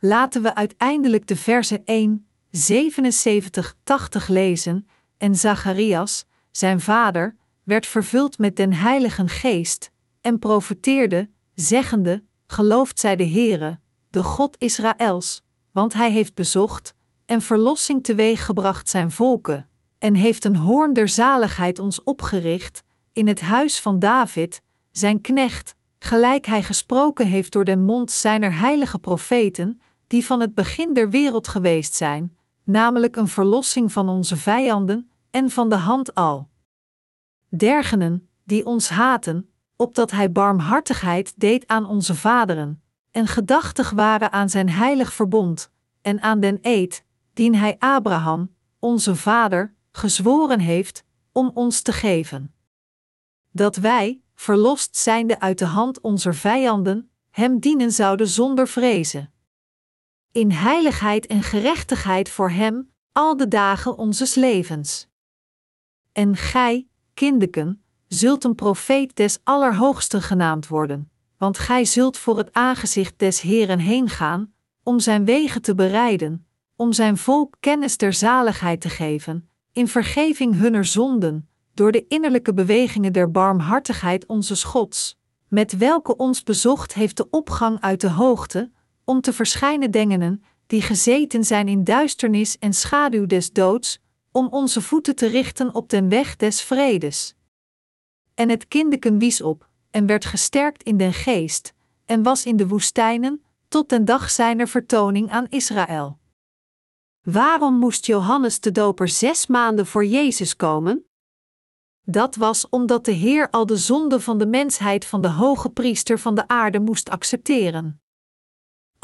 Laten 0.04 0.42
we 0.42 0.54
uiteindelijk 0.54 1.26
de 1.26 1.36
verse 1.36 1.82
1, 1.84 2.26
77, 2.50 3.76
80 3.82 4.28
lezen. 4.28 4.86
En 5.18 5.34
Zacharias, 5.34 6.24
zijn 6.50 6.80
vader, 6.80 7.36
werd 7.62 7.86
vervuld 7.86 8.38
met 8.38 8.56
den 8.56 8.72
Heiligen 8.72 9.28
Geest, 9.28 9.90
en 10.20 10.38
profeteerde, 10.38 11.30
zeggende: 11.54 12.24
Gelooft 12.46 13.00
zij 13.00 13.16
de 13.16 13.28
Heere, 13.28 13.78
de 14.10 14.22
God 14.22 14.56
Israëls, 14.58 15.42
want 15.72 15.92
hij 15.92 16.10
heeft 16.10 16.34
bezocht 16.34 16.94
en 17.26 17.42
verlossing 17.42 18.04
teweeggebracht 18.04 18.88
zijn 18.88 19.10
volken, 19.10 19.68
en 19.98 20.14
heeft 20.14 20.44
een 20.44 20.56
hoorn 20.56 20.92
der 20.92 21.08
zaligheid 21.08 21.78
ons 21.78 22.02
opgericht 22.02 22.82
in 23.12 23.26
het 23.26 23.40
huis 23.40 23.80
van 23.80 23.98
David, 23.98 24.62
zijn 24.90 25.20
knecht, 25.20 25.74
gelijk 25.98 26.46
hij 26.46 26.62
gesproken 26.62 27.26
heeft 27.26 27.52
door 27.52 27.64
den 27.64 27.84
mond 27.84 28.10
zijner 28.10 28.58
heilige 28.58 28.98
profeten, 28.98 29.80
die 30.12 30.26
van 30.26 30.40
het 30.40 30.54
begin 30.54 30.94
der 30.94 31.10
wereld 31.10 31.48
geweest 31.48 31.94
zijn, 31.94 32.36
namelijk 32.64 33.16
een 33.16 33.28
verlossing 33.28 33.92
van 33.92 34.08
onze 34.08 34.36
vijanden 34.36 35.10
en 35.30 35.50
van 35.50 35.68
de 35.68 35.76
hand 35.76 36.14
al. 36.14 36.48
Dergenen, 37.48 38.28
die 38.44 38.66
ons 38.66 38.88
haten, 38.88 39.50
opdat 39.76 40.10
hij 40.10 40.32
barmhartigheid 40.32 41.32
deed 41.36 41.66
aan 41.66 41.86
onze 41.86 42.14
vaderen, 42.14 42.82
en 43.10 43.26
gedachtig 43.26 43.90
waren 43.90 44.32
aan 44.32 44.48
zijn 44.48 44.70
heilig 44.70 45.12
verbond, 45.12 45.70
en 46.02 46.22
aan 46.22 46.40
den 46.40 46.58
eed, 46.62 47.04
dien 47.32 47.54
hij 47.54 47.76
Abraham, 47.78 48.54
onze 48.78 49.16
vader, 49.16 49.74
gezworen 49.92 50.60
heeft, 50.60 51.04
om 51.32 51.50
ons 51.54 51.80
te 51.80 51.92
geven. 51.92 52.54
Dat 53.50 53.76
wij, 53.76 54.22
verlost 54.34 54.96
zijnde 54.96 55.40
uit 55.40 55.58
de 55.58 55.64
hand 55.66 56.00
onze 56.00 56.32
vijanden, 56.32 57.10
hem 57.30 57.58
dienen 57.58 57.92
zouden 57.92 58.28
zonder 58.28 58.68
vrezen. 58.68 59.32
In 60.32 60.50
heiligheid 60.50 61.26
en 61.26 61.42
gerechtigheid 61.42 62.28
voor 62.28 62.50
hem, 62.50 62.90
al 63.12 63.36
de 63.36 63.48
dagen 63.48 63.98
onzes 63.98 64.34
levens. 64.34 65.08
En 66.12 66.36
gij, 66.36 66.86
kindeken, 67.14 67.82
zult 68.08 68.44
een 68.44 68.54
profeet 68.54 69.16
des 69.16 69.38
Allerhoogsten 69.44 70.22
genaamd 70.22 70.68
worden, 70.68 71.10
want 71.38 71.58
gij 71.58 71.84
zult 71.84 72.18
voor 72.18 72.38
het 72.38 72.52
aangezicht 72.52 73.18
des 73.18 73.40
Heeren 73.40 73.78
heen 73.78 74.08
gaan, 74.08 74.52
om 74.82 75.00
zijn 75.00 75.24
wegen 75.24 75.62
te 75.62 75.74
bereiden, 75.74 76.46
om 76.76 76.92
zijn 76.92 77.16
volk 77.16 77.56
kennis 77.60 77.96
der 77.96 78.12
zaligheid 78.12 78.80
te 78.80 78.88
geven, 78.88 79.48
in 79.72 79.88
vergeving 79.88 80.58
hunner 80.58 80.84
zonden, 80.84 81.48
door 81.74 81.92
de 81.92 82.06
innerlijke 82.08 82.54
bewegingen 82.54 83.12
der 83.12 83.30
barmhartigheid 83.30 84.26
onze 84.26 84.66
Gods, 84.66 85.18
met 85.48 85.76
welke 85.76 86.16
ons 86.16 86.42
bezocht 86.42 86.94
heeft 86.94 87.16
de 87.16 87.30
opgang 87.30 87.80
uit 87.80 88.00
de 88.00 88.10
hoogte, 88.10 88.70
om 89.12 89.20
te 89.20 89.32
verschijnen 89.32 89.90
dengenen, 89.90 90.44
die 90.66 90.82
gezeten 90.82 91.44
zijn 91.44 91.68
in 91.68 91.84
duisternis 91.84 92.58
en 92.58 92.72
schaduw 92.72 93.26
des 93.26 93.52
doods, 93.52 94.00
om 94.30 94.48
onze 94.48 94.80
voeten 94.80 95.16
te 95.16 95.26
richten 95.26 95.74
op 95.74 95.88
den 95.88 96.08
weg 96.08 96.36
des 96.36 96.62
vredes. 96.62 97.34
En 98.34 98.48
het 98.48 98.68
kindeken 98.68 99.18
wies 99.18 99.42
op, 99.42 99.68
en 99.90 100.06
werd 100.06 100.24
gesterkt 100.24 100.82
in 100.82 100.96
den 100.96 101.12
geest, 101.12 101.72
en 102.04 102.22
was 102.22 102.46
in 102.46 102.56
de 102.56 102.68
woestijnen, 102.68 103.44
tot 103.68 103.88
den 103.88 104.04
dag 104.04 104.30
zijner 104.30 104.68
vertoning 104.68 105.30
aan 105.30 105.46
Israël. 105.48 106.18
Waarom 107.22 107.78
moest 107.78 108.06
Johannes 108.06 108.60
de 108.60 108.72
Doper 108.72 109.08
zes 109.08 109.46
maanden 109.46 109.86
voor 109.86 110.04
Jezus 110.04 110.56
komen? 110.56 111.06
Dat 112.02 112.36
was 112.36 112.68
omdat 112.68 113.04
de 113.04 113.12
Heer 113.12 113.50
al 113.50 113.66
de 113.66 113.76
zonde 113.76 114.20
van 114.20 114.38
de 114.38 114.46
mensheid 114.46 115.04
van 115.04 115.20
de 115.20 115.30
hoge 115.30 115.70
priester 115.70 116.18
van 116.18 116.34
de 116.34 116.48
aarde 116.48 116.80
moest 116.80 117.10
accepteren. 117.10 118.01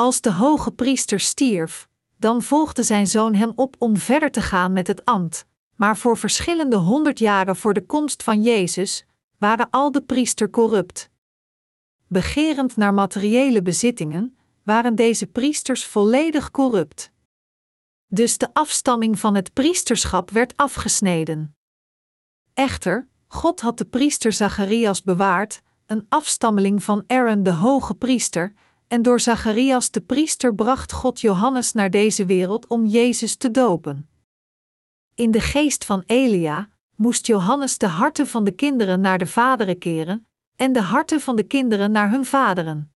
Als 0.00 0.20
de 0.20 0.32
hoge 0.32 0.70
priester 0.70 1.20
stierf, 1.20 1.88
dan 2.16 2.42
volgde 2.42 2.82
zijn 2.82 3.06
zoon 3.06 3.34
hem 3.34 3.52
op 3.54 3.76
om 3.78 3.96
verder 3.96 4.30
te 4.30 4.40
gaan 4.40 4.72
met 4.72 4.86
het 4.86 5.04
ambt, 5.04 5.46
maar 5.76 5.96
voor 5.96 6.16
verschillende 6.16 6.76
honderd 6.76 7.18
jaren 7.18 7.56
voor 7.56 7.74
de 7.74 7.86
komst 7.86 8.22
van 8.22 8.42
Jezus 8.42 9.06
waren 9.38 9.70
al 9.70 9.90
de 9.92 10.02
priester 10.02 10.50
corrupt. 10.50 11.10
Begerend 12.06 12.76
naar 12.76 12.94
materiële 12.94 13.62
bezittingen, 13.62 14.36
waren 14.62 14.94
deze 14.94 15.26
priesters 15.26 15.86
volledig 15.86 16.50
corrupt. 16.50 17.12
Dus 18.06 18.38
de 18.38 18.48
afstamming 18.52 19.18
van 19.18 19.34
het 19.34 19.52
priesterschap 19.52 20.30
werd 20.30 20.56
afgesneden. 20.56 21.56
Echter, 22.54 23.08
God 23.28 23.60
had 23.60 23.78
de 23.78 23.84
priester 23.84 24.32
Zacharias 24.32 25.02
bewaard, 25.02 25.62
een 25.86 26.06
afstammeling 26.08 26.82
van 26.82 27.04
Aaron 27.06 27.42
de 27.42 27.52
hoge 27.52 27.94
priester, 27.94 28.54
en 28.88 29.02
door 29.02 29.20
Zacharias 29.20 29.90
de 29.90 30.00
priester 30.00 30.54
bracht 30.54 30.92
God 30.92 31.20
Johannes 31.20 31.72
naar 31.72 31.90
deze 31.90 32.26
wereld 32.26 32.66
om 32.66 32.86
Jezus 32.86 33.36
te 33.36 33.50
dopen. 33.50 34.08
In 35.14 35.30
de 35.30 35.40
geest 35.40 35.84
van 35.84 36.02
Elia 36.06 36.68
moest 36.96 37.26
Johannes 37.26 37.78
de 37.78 37.86
harten 37.86 38.26
van 38.26 38.44
de 38.44 38.50
kinderen 38.50 39.00
naar 39.00 39.18
de 39.18 39.26
vaderen 39.26 39.78
keren 39.78 40.26
en 40.56 40.72
de 40.72 40.80
harten 40.80 41.20
van 41.20 41.36
de 41.36 41.42
kinderen 41.42 41.90
naar 41.90 42.10
hun 42.10 42.24
vaderen. 42.24 42.92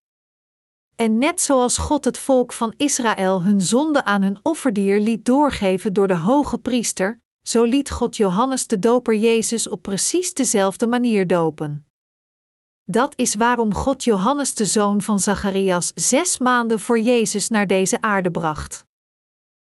En 0.95 1.17
net 1.17 1.41
zoals 1.41 1.77
God 1.77 2.05
het 2.05 2.17
volk 2.17 2.53
van 2.53 2.73
Israël 2.77 3.43
hun 3.43 3.61
zonde 3.61 4.03
aan 4.03 4.21
hun 4.21 4.39
offerdier 4.43 4.99
liet 4.99 5.25
doorgeven 5.25 5.93
door 5.93 6.07
de 6.07 6.17
hoge 6.17 6.57
priester, 6.57 7.21
zo 7.41 7.63
liet 7.63 7.89
God 7.89 8.17
Johannes 8.17 8.67
de 8.67 8.79
doper 8.79 9.15
Jezus 9.15 9.69
op 9.69 9.81
precies 9.81 10.33
dezelfde 10.33 10.87
manier 10.87 11.27
dopen. 11.27 11.85
Dat 12.85 13.13
is 13.15 13.35
waarom 13.35 13.73
God 13.73 14.03
Johannes 14.03 14.55
de 14.55 14.65
zoon 14.65 15.01
van 15.01 15.19
Zacharias 15.19 15.91
zes 15.95 16.37
maanden 16.37 16.79
voor 16.79 16.99
Jezus 16.99 17.49
naar 17.49 17.67
deze 17.67 18.01
aarde 18.01 18.31
bracht. 18.31 18.85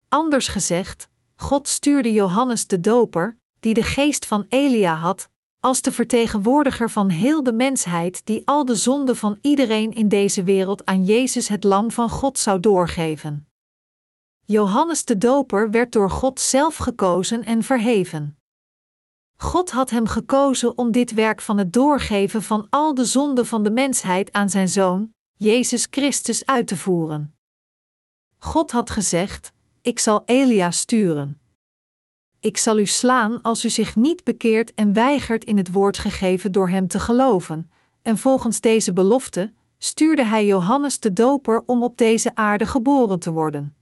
Anders 0.09 0.49
gezegd, 0.49 1.09
God 1.37 1.69
stuurde 1.69 2.13
Johannes 2.13 2.67
de 2.67 2.81
doper, 2.81 3.39
die 3.61 3.75
de 3.75 3.83
geest 3.83 4.27
van 4.27 4.47
Elia 4.49 4.95
had, 4.95 5.29
als 5.61 5.83
de 5.83 5.93
vertegenwoordiger 5.93 6.91
van 6.91 7.09
heel 7.09 7.43
de 7.43 7.53
mensheid 7.53 8.27
die 8.27 8.43
al 8.45 8.65
de 8.65 8.75
zonden 8.75 9.17
van 9.17 9.39
iedereen 9.41 9.93
in 9.93 10.09
deze 10.09 10.43
wereld 10.43 10.85
aan 10.85 11.05
Jezus 11.05 11.49
het 11.49 11.65
lam 11.65 11.91
van 11.91 12.11
God 12.11 12.39
zou 12.39 12.61
doorgeven. 12.61 13.49
Johannes 14.45 15.05
de 15.05 15.19
Doper 15.19 15.71
werd 15.71 15.93
door 15.93 16.11
God 16.11 16.41
zelf 16.41 16.77
gekozen 16.77 17.45
en 17.45 17.63
verheven. 17.63 18.38
God 19.43 19.71
had 19.71 19.91
hem 19.91 20.07
gekozen 20.07 20.79
om 20.79 20.93
dit 20.93 21.15
werk 21.15 21.41
van 21.41 21.59
het 21.59 21.73
doorgeven 21.73 22.43
van 22.43 22.67
al 22.71 22.95
de 22.95 23.05
zonden 23.05 23.47
van 23.47 23.63
de 23.63 23.71
mensheid 23.71 24.33
aan 24.33 24.51
zijn 24.51 24.69
zoon, 24.69 25.15
Jezus 25.35 25.87
Christus, 25.91 26.47
uit 26.47 26.67
te 26.67 26.77
voeren. 26.77 27.35
God 28.39 28.71
had 28.71 28.91
gezegd: 28.91 29.53
Ik 29.83 29.99
zal 29.99 30.23
Elia 30.25 30.71
sturen. 30.71 31.41
Ik 32.41 32.57
zal 32.57 32.79
u 32.79 32.87
slaan 32.87 33.43
als 33.43 33.65
u 33.65 33.71
zich 33.71 33.97
niet 33.97 34.25
bekeert 34.25 34.75
en 34.75 34.93
weigert 34.93 35.45
in 35.45 35.57
het 35.57 35.73
woord 35.73 35.99
gegeven 35.99 36.53
door 36.53 36.69
hem 36.69 36.89
te 36.89 37.01
geloven. 37.01 37.71
En 38.03 38.19
volgens 38.19 38.61
deze 38.61 38.93
belofte 38.93 39.53
stuurde 39.79 40.25
hij 40.25 40.47
Johannes 40.47 41.01
de 41.01 41.13
Doper 41.13 41.63
om 41.67 41.83
op 41.83 41.97
deze 41.97 42.35
aarde 42.35 42.67
geboren 42.67 43.19
te 43.19 43.31
worden. 43.33 43.77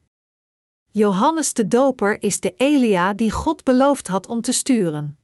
Johannes 0.91 1.53
de 1.53 1.69
Doper 1.69 2.23
is 2.23 2.41
de 2.41 2.55
Elia 2.57 3.15
die 3.15 3.31
God 3.31 3.65
beloofd 3.65 4.09
had 4.09 4.27
om 4.27 4.41
te 4.41 4.53
sturen. 4.53 5.19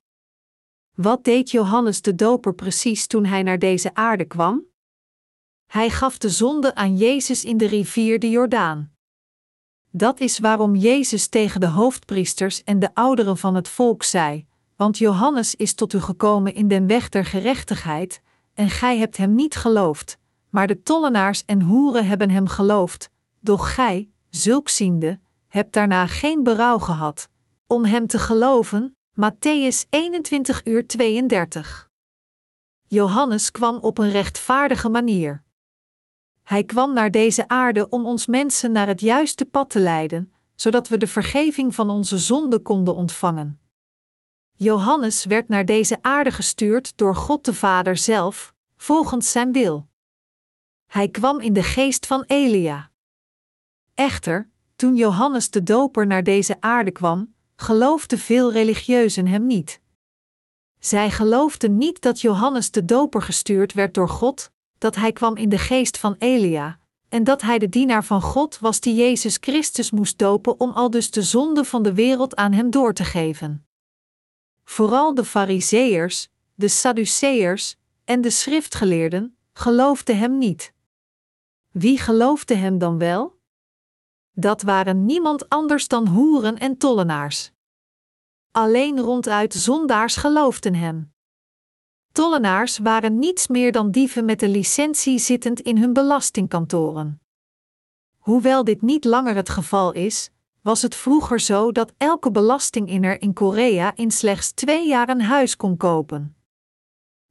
Wat 0.94 1.24
deed 1.24 1.50
Johannes 1.50 2.02
de 2.02 2.14
Doper 2.14 2.54
precies 2.54 3.06
toen 3.06 3.24
hij 3.24 3.42
naar 3.42 3.58
deze 3.58 3.94
aarde 3.94 4.24
kwam? 4.24 4.64
Hij 5.66 5.90
gaf 5.90 6.18
de 6.18 6.30
zonde 6.30 6.74
aan 6.74 6.96
Jezus 6.96 7.44
in 7.44 7.56
de 7.56 7.66
rivier 7.66 8.18
de 8.18 8.30
Jordaan. 8.30 8.92
Dat 9.90 10.20
is 10.20 10.38
waarom 10.38 10.74
Jezus 10.74 11.28
tegen 11.28 11.60
de 11.60 11.66
hoofdpriesters 11.66 12.64
en 12.64 12.78
de 12.78 12.94
ouderen 12.94 13.36
van 13.36 13.54
het 13.54 13.68
volk 13.68 14.02
zei: 14.02 14.46
Want 14.76 14.98
Johannes 14.98 15.54
is 15.54 15.74
tot 15.74 15.92
u 15.92 16.00
gekomen 16.00 16.54
in 16.54 16.68
den 16.68 16.86
weg 16.86 17.08
der 17.08 17.24
gerechtigheid, 17.24 18.22
en 18.54 18.70
gij 18.70 18.98
hebt 18.98 19.16
hem 19.16 19.34
niet 19.34 19.56
geloofd, 19.56 20.18
maar 20.50 20.66
de 20.66 20.82
tollenaars 20.82 21.44
en 21.44 21.62
hoeren 21.62 22.06
hebben 22.06 22.30
hem 22.30 22.46
geloofd, 22.46 23.10
doch 23.40 23.74
gij, 23.74 24.10
zulk 24.28 24.68
ziende, 24.68 25.20
hebt 25.48 25.72
daarna 25.72 26.06
geen 26.06 26.42
berouw 26.42 26.78
gehad. 26.78 27.28
Om 27.66 27.84
hem 27.84 28.06
te 28.06 28.18
geloven, 28.18 28.96
Matthäus 29.14 29.86
21 29.90 30.64
uur 30.64 30.86
32. 30.86 31.90
Johannes 32.86 33.50
kwam 33.50 33.76
op 33.76 33.98
een 33.98 34.10
rechtvaardige 34.10 34.88
manier. 34.88 35.42
Hij 36.42 36.64
kwam 36.64 36.92
naar 36.92 37.10
deze 37.10 37.48
aarde 37.48 37.88
om 37.88 38.06
ons 38.06 38.26
mensen 38.26 38.72
naar 38.72 38.86
het 38.86 39.00
juiste 39.00 39.44
pad 39.44 39.70
te 39.70 39.78
leiden, 39.78 40.32
zodat 40.54 40.88
we 40.88 40.96
de 40.96 41.06
vergeving 41.06 41.74
van 41.74 41.90
onze 41.90 42.18
zonden 42.18 42.62
konden 42.62 42.94
ontvangen. 42.94 43.60
Johannes 44.52 45.24
werd 45.24 45.48
naar 45.48 45.64
deze 45.64 45.98
aarde 46.02 46.30
gestuurd 46.30 46.96
door 46.96 47.16
God 47.16 47.44
de 47.44 47.54
Vader 47.54 47.96
zelf, 47.96 48.54
volgens 48.76 49.30
zijn 49.30 49.52
wil. 49.52 49.88
Hij 50.86 51.08
kwam 51.08 51.40
in 51.40 51.52
de 51.52 51.62
geest 51.62 52.06
van 52.06 52.24
Elia. 52.26 52.90
Echter, 53.94 54.50
toen 54.76 54.96
Johannes 54.96 55.50
de 55.50 55.62
Doper 55.62 56.06
naar 56.06 56.22
deze 56.22 56.60
aarde 56.60 56.90
kwam, 56.90 57.34
geloofden 57.56 58.18
veel 58.18 58.52
religieuzen 58.52 59.26
hem 59.26 59.46
niet. 59.46 59.80
Zij 60.78 61.10
geloofden 61.10 61.78
niet 61.78 62.00
dat 62.00 62.20
Johannes 62.20 62.70
de 62.70 62.84
Doper 62.84 63.22
gestuurd 63.22 63.72
werd 63.72 63.94
door 63.94 64.08
God, 64.08 64.50
dat 64.78 64.94
hij 64.94 65.12
kwam 65.12 65.36
in 65.36 65.48
de 65.48 65.58
geest 65.58 65.98
van 65.98 66.16
Elia, 66.18 66.78
en 67.08 67.24
dat 67.24 67.42
hij 67.42 67.58
de 67.58 67.68
dienaar 67.68 68.04
van 68.04 68.22
God 68.22 68.58
was 68.58 68.80
die 68.80 68.94
Jezus 68.94 69.36
Christus 69.40 69.90
moest 69.90 70.18
dopen 70.18 70.60
om 70.60 70.70
al 70.70 70.90
dus 70.90 71.10
de 71.10 71.22
zonde 71.22 71.64
van 71.64 71.82
de 71.82 71.94
wereld 71.94 72.36
aan 72.36 72.52
hem 72.52 72.70
door 72.70 72.92
te 72.92 73.04
geven. 73.04 73.66
Vooral 74.64 75.14
de 75.14 75.24
Fariseërs, 75.24 76.28
de 76.54 76.68
Sadduceërs 76.68 77.76
en 78.04 78.20
de 78.20 78.30
schriftgeleerden 78.30 79.36
geloofden 79.52 80.18
hem 80.18 80.38
niet. 80.38 80.72
Wie 81.70 81.98
geloofde 81.98 82.54
hem 82.54 82.78
dan 82.78 82.98
wel? 82.98 83.40
Dat 84.32 84.62
waren 84.62 85.04
niemand 85.04 85.48
anders 85.48 85.88
dan 85.88 86.06
hoeren 86.06 86.58
en 86.58 86.76
tollenaars. 86.76 87.52
Alleen 88.50 89.00
ronduit 89.00 89.54
zondaars 89.54 90.16
geloofden 90.16 90.74
hem. 90.74 91.12
Tollenaars 92.12 92.78
waren 92.78 93.18
niets 93.18 93.46
meer 93.46 93.72
dan 93.72 93.90
dieven 93.90 94.24
met 94.24 94.42
een 94.42 94.50
licentie 94.50 95.18
zittend 95.18 95.60
in 95.60 95.78
hun 95.78 95.92
belastingkantoren. 95.92 97.20
Hoewel 98.18 98.64
dit 98.64 98.82
niet 98.82 99.04
langer 99.04 99.34
het 99.34 99.48
geval 99.48 99.92
is, 99.92 100.30
was 100.62 100.82
het 100.82 100.94
vroeger 100.94 101.40
zo 101.40 101.72
dat 101.72 101.92
elke 101.96 102.30
belastinginner 102.30 103.20
in 103.20 103.32
Korea 103.32 103.96
in 103.96 104.10
slechts 104.10 104.52
twee 104.52 104.88
jaar 104.88 105.08
een 105.08 105.22
huis 105.22 105.56
kon 105.56 105.76
kopen. 105.76 106.36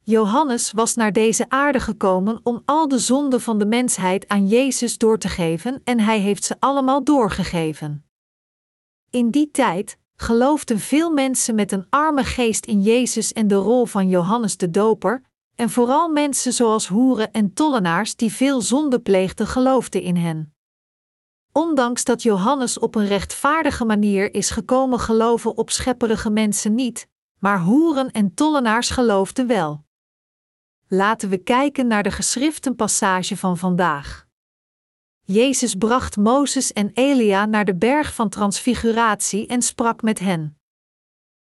Johannes 0.04 0.72
was 0.72 0.94
naar 0.94 1.12
deze 1.12 1.48
aarde 1.48 1.80
gekomen 1.80 2.40
om 2.42 2.62
al 2.64 2.88
de 2.88 2.98
zonden 2.98 3.40
van 3.40 3.58
de 3.58 3.66
mensheid 3.66 4.28
aan 4.28 4.48
Jezus 4.48 4.98
door 4.98 5.18
te 5.18 5.28
geven 5.28 5.80
en 5.84 6.00
hij 6.00 6.18
heeft 6.18 6.44
ze 6.44 6.56
allemaal 6.58 7.04
doorgegeven. 7.04 8.04
In 9.10 9.30
die 9.30 9.50
tijd, 9.50 9.98
geloofden 10.16 10.78
veel 10.78 11.10
mensen 11.10 11.54
met 11.54 11.72
een 11.72 11.86
arme 11.90 12.24
geest 12.24 12.66
in 12.66 12.82
Jezus 12.82 13.32
en 13.32 13.48
de 13.48 13.54
rol 13.54 13.86
van 13.86 14.08
Johannes 14.08 14.56
de 14.56 14.70
Doper, 14.70 15.22
en 15.54 15.70
vooral 15.70 16.08
mensen 16.08 16.52
zoals 16.52 16.86
hoeren 16.86 17.32
en 17.32 17.54
tollenaars 17.54 18.16
die 18.16 18.32
veel 18.32 18.60
zonde 18.60 19.00
pleegden 19.00 19.46
geloofden 19.46 20.02
in 20.02 20.16
hen. 20.16 20.54
Ondanks 21.52 22.04
dat 22.04 22.22
Johannes 22.22 22.78
op 22.78 22.94
een 22.94 23.06
rechtvaardige 23.06 23.84
manier 23.84 24.34
is 24.34 24.50
gekomen 24.50 24.98
geloven 24.98 25.56
op 25.56 25.70
schepperige 25.70 26.30
mensen 26.30 26.74
niet, 26.74 27.08
maar 27.38 27.60
hoeren 27.60 28.10
en 28.10 28.34
tollenaars 28.34 28.90
geloofden 28.90 29.46
wel. 29.46 29.84
Laten 30.94 31.28
we 31.28 31.38
kijken 31.38 31.86
naar 31.86 32.02
de 32.02 32.10
geschriftenpassage 32.10 33.36
van 33.36 33.58
vandaag. 33.58 34.26
Jezus 35.24 35.74
bracht 35.74 36.16
Mozes 36.16 36.72
en 36.72 36.90
Elia 36.94 37.46
naar 37.46 37.64
de 37.64 37.74
berg 37.74 38.14
van 38.14 38.28
transfiguratie 38.28 39.46
en 39.46 39.62
sprak 39.62 40.02
met 40.02 40.18
hen. 40.18 40.58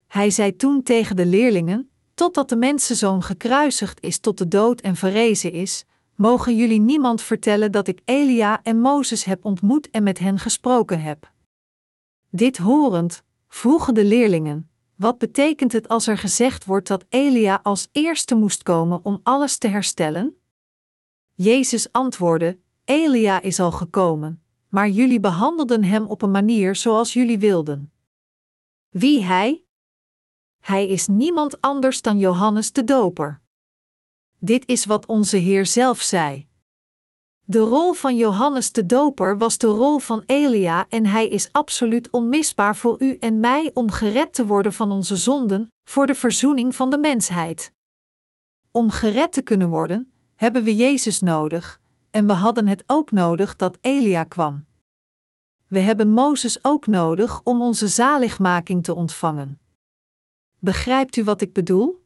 Hij 0.07 0.31
zei 0.31 0.57
toen 0.57 0.83
tegen 0.83 1.17
de 1.17 1.27
leerlingen: 1.27 1.91
Totdat 2.15 2.49
de 2.49 2.57
mensenzoon 2.57 3.23
gekruisigd 3.23 4.03
is 4.03 4.19
tot 4.19 4.39
de 4.39 4.49
dood 4.49 4.81
en 4.81 4.97
verrezen 4.97 5.53
is, 5.53 5.85
mogen 6.15 6.57
jullie 6.57 6.81
niemand 6.81 7.23
vertellen 7.23 7.73
dat 7.73 7.89
ik 7.89 8.01
Elia 8.05 8.63
en 8.63 8.81
Mozes 8.81 9.25
heb 9.25 9.45
ontmoet 9.45 9.91
en 9.91 10.03
met 10.03 10.19
hen 10.19 10.39
gesproken 10.39 11.01
heb. 11.01 11.33
Dit 12.31 12.57
horend, 12.57 13.23
vroegen 13.49 13.95
de 13.95 14.05
leerlingen: 14.05 14.71
Wat 14.97 15.19
betekent 15.19 15.73
het 15.73 15.89
als 15.89 16.07
er 16.07 16.19
gezegd 16.19 16.65
wordt 16.65 16.89
dat 16.89 17.05
Elia 17.09 17.61
als 17.63 17.89
eerste 17.93 18.35
moest 18.35 18.63
komen 18.63 19.05
om 19.05 19.21
alles 19.23 19.59
te 19.59 19.69
herstellen? 19.69 20.37
Jezus 21.35 21.93
antwoordde: 21.93 22.59
Elia 22.85 23.41
is 23.41 23.61
al 23.61 23.73
gekomen, 23.73 24.43
maar 24.69 24.89
jullie 24.89 25.21
behandelden 25.21 25.85
hem 25.85 26.07
op 26.07 26.23
een 26.23 26.31
manier 26.31 26.77
zoals 26.77 27.13
jullie 27.13 27.39
wilden. 27.39 27.93
Wie 28.89 29.23
hij? 29.23 29.65
Hij 30.61 30.89
is 30.89 31.07
niemand 31.07 31.61
anders 31.61 32.03
dan 32.03 32.19
Johannes 32.19 32.73
de 32.73 32.85
Doper. 32.85 33.41
Dit 34.39 34.67
is 34.67 34.85
wat 34.85 35.07
onze 35.07 35.37
Heer 35.37 35.67
zelf 35.67 36.01
zei. 36.01 36.49
De 37.47 37.59
rol 37.59 37.93
van 37.93 38.17
Johannes 38.17 38.73
de 38.73 38.87
Doper 38.87 39.39
was 39.39 39.59
de 39.59 39.67
rol 39.67 39.99
van 39.99 40.23
Elia 40.27 40.87
en 40.89 41.07
hij 41.07 41.29
is 41.29 41.53
absoluut 41.53 42.11
onmisbaar 42.11 42.77
voor 42.77 43.03
u 43.03 43.17
en 43.17 43.41
mij 43.41 43.71
om 43.75 43.91
gered 43.91 44.35
te 44.35 44.47
worden 44.47 44.73
van 44.73 44.91
onze 44.91 45.17
zonden, 45.17 45.73
voor 45.85 46.07
de 46.07 46.15
verzoening 46.15 46.75
van 46.75 46.91
de 46.91 46.99
mensheid. 46.99 47.73
Om 48.71 48.91
gered 48.91 49.33
te 49.33 49.43
kunnen 49.43 49.69
worden, 49.69 50.13
hebben 50.35 50.65
we 50.65 50.77
Jezus 50.77 51.21
nodig, 51.21 51.81
en 52.11 52.27
we 52.27 52.33
hadden 52.33 52.69
het 52.69 52.85
ook 52.87 53.11
nodig 53.11 53.57
dat 53.57 53.79
Elia 53.81 54.25
kwam. 54.25 54.67
We 55.67 55.79
hebben 55.79 56.09
Mozes 56.09 56.65
ook 56.65 56.87
nodig 56.87 57.41
om 57.43 57.63
onze 57.63 57.89
zaligmaking 57.89 58.85
te 58.85 58.95
ontvangen. 58.95 59.61
Begrijpt 60.59 61.17
u 61.17 61.25
wat 61.25 61.41
ik 61.41 61.53
bedoel? 61.53 62.05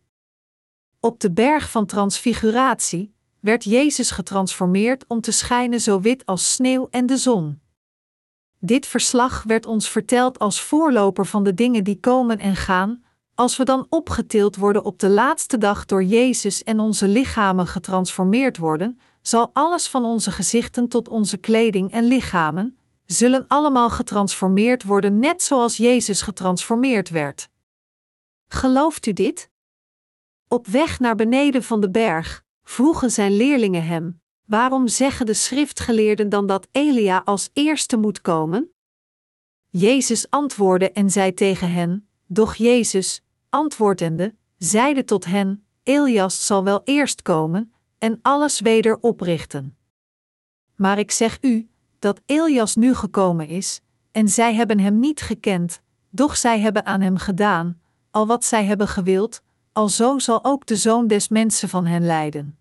Op 1.01 1.21
de 1.21 1.33
berg 1.33 1.71
van 1.71 1.87
transfiguratie 1.87 3.17
werd 3.49 3.65
Jezus 3.65 4.11
getransformeerd 4.11 5.05
om 5.07 5.21
te 5.21 5.31
schijnen 5.31 5.81
zo 5.81 6.01
wit 6.01 6.27
als 6.27 6.53
sneeuw 6.53 6.89
en 6.91 7.07
de 7.07 7.17
zon. 7.17 7.61
Dit 8.59 8.87
verslag 8.87 9.43
werd 9.43 9.67
ons 9.67 9.89
verteld 9.89 10.39
als 10.39 10.61
voorloper 10.61 11.27
van 11.27 11.45
de 11.45 11.55
dingen 11.55 11.85
die 11.85 12.01
komen 12.01 12.39
en 12.39 12.57
gaan, 12.57 13.05
als 13.35 13.57
we 13.57 13.65
dan 13.65 13.87
opgetild 13.89 14.57
worden 14.57 14.85
op 14.85 14.99
de 14.99 15.09
laatste 15.09 15.59
dag 15.59 15.85
door 15.85 16.03
Jezus 16.05 16.63
en 16.65 16.81
onze 16.81 17.09
lichamen 17.09 17.67
getransformeerd 17.67 18.57
worden, 18.57 19.01
zal 19.23 19.51
alles 19.53 19.89
van 19.89 20.05
onze 20.05 20.31
gezichten 20.31 20.89
tot 20.89 21.09
onze 21.09 21.37
kleding 21.37 21.93
en 21.93 22.05
lichamen, 22.05 22.79
zullen 23.05 23.45
allemaal 23.47 23.91
getransformeerd 23.91 24.85
worden 24.85 25.19
net 25.19 25.43
zoals 25.43 25.77
Jezus 25.77 26.23
getransformeerd 26.23 27.09
werd. 27.09 27.49
Gelooft 28.49 29.07
u 29.07 29.13
dit? 29.13 29.51
Op 30.49 30.67
weg 30.67 31.01
naar 31.01 31.15
beneden 31.15 31.63
van 31.63 31.81
de 31.81 31.91
berg 31.91 32.47
vroegen 32.69 33.11
zijn 33.11 33.37
leerlingen 33.37 33.87
hem: 33.87 34.21
Waarom 34.45 34.89
zeggen 34.89 35.27
de 35.27 35.35
schriftgeleerden 35.35 36.29
dan 36.29 36.47
dat 36.47 36.69
Elia 36.73 37.23
als 37.25 37.51
eerste 37.53 37.97
moet 37.97 38.21
komen? 38.21 38.71
Jezus 39.69 40.31
antwoordde 40.31 40.93
en 40.93 41.11
zei 41.11 41.35
tegen 41.35 41.73
hen: 41.73 42.09
Doch 42.27 42.55
Jezus, 42.55 43.23
antwoordende, 43.49 44.35
zeide 44.59 45.05
tot 45.05 45.25
hen: 45.25 45.65
Elias 45.83 46.47
zal 46.47 46.65
wel 46.65 46.81
eerst 46.85 47.23
komen 47.23 47.73
en 47.99 48.19
alles 48.23 48.61
weder 48.61 48.99
oprichten. 49.01 49.77
Maar 50.77 50.99
ik 50.99 51.11
zeg 51.11 51.39
u 51.41 51.69
dat 51.99 52.21
Elias 52.27 52.77
nu 52.77 52.95
gekomen 52.95 53.47
is, 53.49 53.81
en 54.13 54.29
zij 54.29 54.55
hebben 54.55 54.79
hem 54.79 54.99
niet 54.99 55.21
gekend, 55.21 55.83
doch 56.11 56.37
zij 56.37 56.61
hebben 56.61 56.87
aan 56.87 57.01
hem 57.01 57.17
gedaan, 57.17 57.81
al 58.11 58.27
wat 58.27 58.45
zij 58.45 58.65
hebben 58.65 58.89
gewild, 58.89 59.43
alzo 59.79 60.19
zal 60.19 60.45
ook 60.45 60.67
de 60.67 60.77
zoon 60.77 61.07
des 61.07 61.29
mensen 61.29 61.69
van 61.69 61.87
hen 61.87 62.05
lijden. 62.05 62.59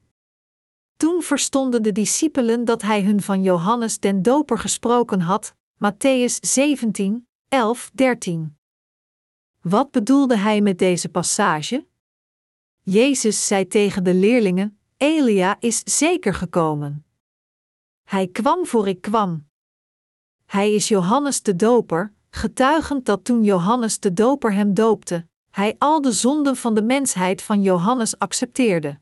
Toen 0.97 1.21
verstonden 1.21 1.83
de 1.83 1.91
discipelen 1.91 2.65
dat 2.65 2.81
hij 2.81 3.03
hun 3.03 3.21
van 3.21 3.43
Johannes 3.43 3.99
den 3.99 4.21
Doper 4.21 4.57
gesproken 4.57 5.21
had, 5.21 5.55
Matthäus 5.75 6.39
17, 6.41 7.27
11, 7.47 7.91
13. 7.93 8.57
Wat 9.61 9.91
bedoelde 9.91 10.37
hij 10.37 10.61
met 10.61 10.79
deze 10.79 11.09
passage? 11.09 11.87
Jezus 12.83 13.47
zei 13.47 13.67
tegen 13.67 14.03
de 14.03 14.13
leerlingen: 14.13 14.79
Elia 14.97 15.55
is 15.59 15.81
zeker 15.97 16.33
gekomen. 16.33 17.05
Hij 18.03 18.27
kwam 18.27 18.65
voor 18.65 18.87
ik 18.87 19.01
kwam. 19.01 19.47
Hij 20.45 20.73
is 20.73 20.87
Johannes 20.87 21.41
de 21.41 21.55
Doper, 21.55 22.13
getuigend 22.29 23.05
dat 23.05 23.23
toen 23.23 23.43
Johannes 23.43 23.99
de 23.99 24.13
Doper 24.13 24.53
hem 24.53 24.73
doopte, 24.73 25.27
hij 25.57 25.75
al 25.77 26.01
de 26.01 26.11
zonden 26.11 26.55
van 26.55 26.73
de 26.73 26.81
mensheid 26.81 27.41
van 27.41 27.61
Johannes 27.61 28.19
accepteerde. 28.19 28.99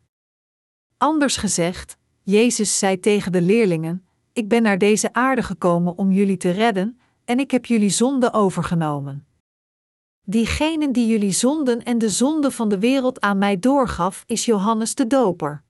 Anders 0.98 1.38
gezegd, 1.38 1.98
Jezus 2.22 2.80
zei 2.80 3.00
tegen 3.00 3.32
de 3.32 3.42
leerlingen: 3.42 4.08
Ik 4.34 4.48
ben 4.48 4.62
naar 4.62 4.78
deze 4.78 5.14
aarde 5.14 5.44
gekomen 5.44 5.98
om 5.98 6.12
jullie 6.12 6.38
te 6.38 6.50
redden, 6.50 7.00
en 7.26 7.40
ik 7.40 7.52
heb 7.52 7.66
jullie 7.66 7.90
zonde 7.90 8.34
overgenomen. 8.34 9.28
Diegene 10.22 10.92
die 10.92 11.08
jullie 11.08 11.32
zonden 11.32 11.84
en 11.84 11.98
de 11.98 12.10
zonde 12.10 12.52
van 12.52 12.70
de 12.70 12.80
wereld 12.80 13.22
aan 13.22 13.38
mij 13.38 13.60
doorgaf, 13.60 14.24
is 14.26 14.46
Johannes 14.46 14.96
de 14.96 15.08
Doper. 15.08 15.64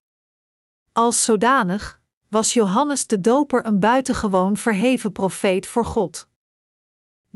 Als 0.92 1.24
zodanig 1.24 2.02
was 2.30 2.54
Johannes 2.54 3.08
de 3.08 3.22
Doper 3.22 3.66
een 3.66 3.80
buitengewoon 3.80 4.58
verheven 4.58 5.12
profeet 5.12 5.68
voor 5.68 5.86
God. 5.86 6.28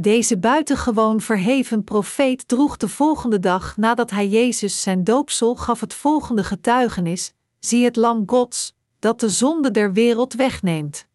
Deze 0.02 0.38
buitengewoon 0.38 1.22
verheven 1.22 1.84
profeet 1.84 2.48
droeg 2.48 2.78
de 2.78 2.88
volgende 2.88 3.40
dag 3.40 3.78
nadat 3.78 4.10
hij 4.10 4.28
Jezus 4.28 4.82
zijn 4.82 5.04
doopsel 5.04 5.56
gaf 5.56 5.80
het 5.80 5.94
volgende 5.94 6.44
getuigenis: 6.44 7.34
Zie 7.60 7.84
het 7.84 7.96
Lam 7.96 8.24
Gods, 8.26 8.74
dat 9.00 9.20
de 9.20 9.30
zonde 9.30 9.72
der 9.72 9.94
wereld 9.94 10.34
wegneemt. 10.34 11.08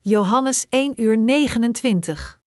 Johannes 0.00 0.66
1 0.68 1.02
uur 1.02 1.18
29. 1.18 2.40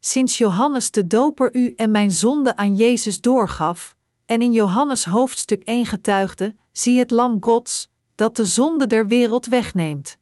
Sinds 0.00 0.38
Johannes 0.38 0.90
de 0.90 1.06
Doper 1.06 1.54
u 1.54 1.72
en 1.76 1.90
mijn 1.90 2.10
zonde 2.10 2.56
aan 2.56 2.76
Jezus 2.76 3.20
doorgaf, 3.20 3.96
en 4.26 4.42
in 4.42 4.52
Johannes 4.52 5.04
hoofdstuk 5.04 5.62
1 5.62 5.86
getuigde: 5.86 6.54
Zie 6.72 6.98
het 6.98 7.10
Lam 7.10 7.36
Gods, 7.40 7.90
dat 8.14 8.36
de 8.36 8.44
zonde 8.44 8.86
der 8.86 9.06
wereld 9.06 9.46
wegneemt. 9.46 10.17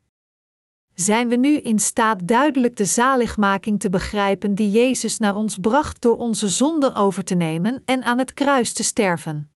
Zijn 0.96 1.28
we 1.28 1.36
nu 1.36 1.56
in 1.56 1.78
staat 1.78 2.28
duidelijk 2.28 2.76
de 2.76 2.84
zaligmaking 2.84 3.80
te 3.80 3.90
begrijpen 3.90 4.54
die 4.54 4.70
Jezus 4.70 5.18
naar 5.18 5.36
ons 5.36 5.58
bracht 5.60 6.02
door 6.02 6.16
onze 6.16 6.48
zonden 6.48 6.94
over 6.94 7.24
te 7.24 7.34
nemen 7.34 7.82
en 7.84 8.02
aan 8.02 8.18
het 8.18 8.34
kruis 8.34 8.72
te 8.72 8.84
sterven? 8.84 9.50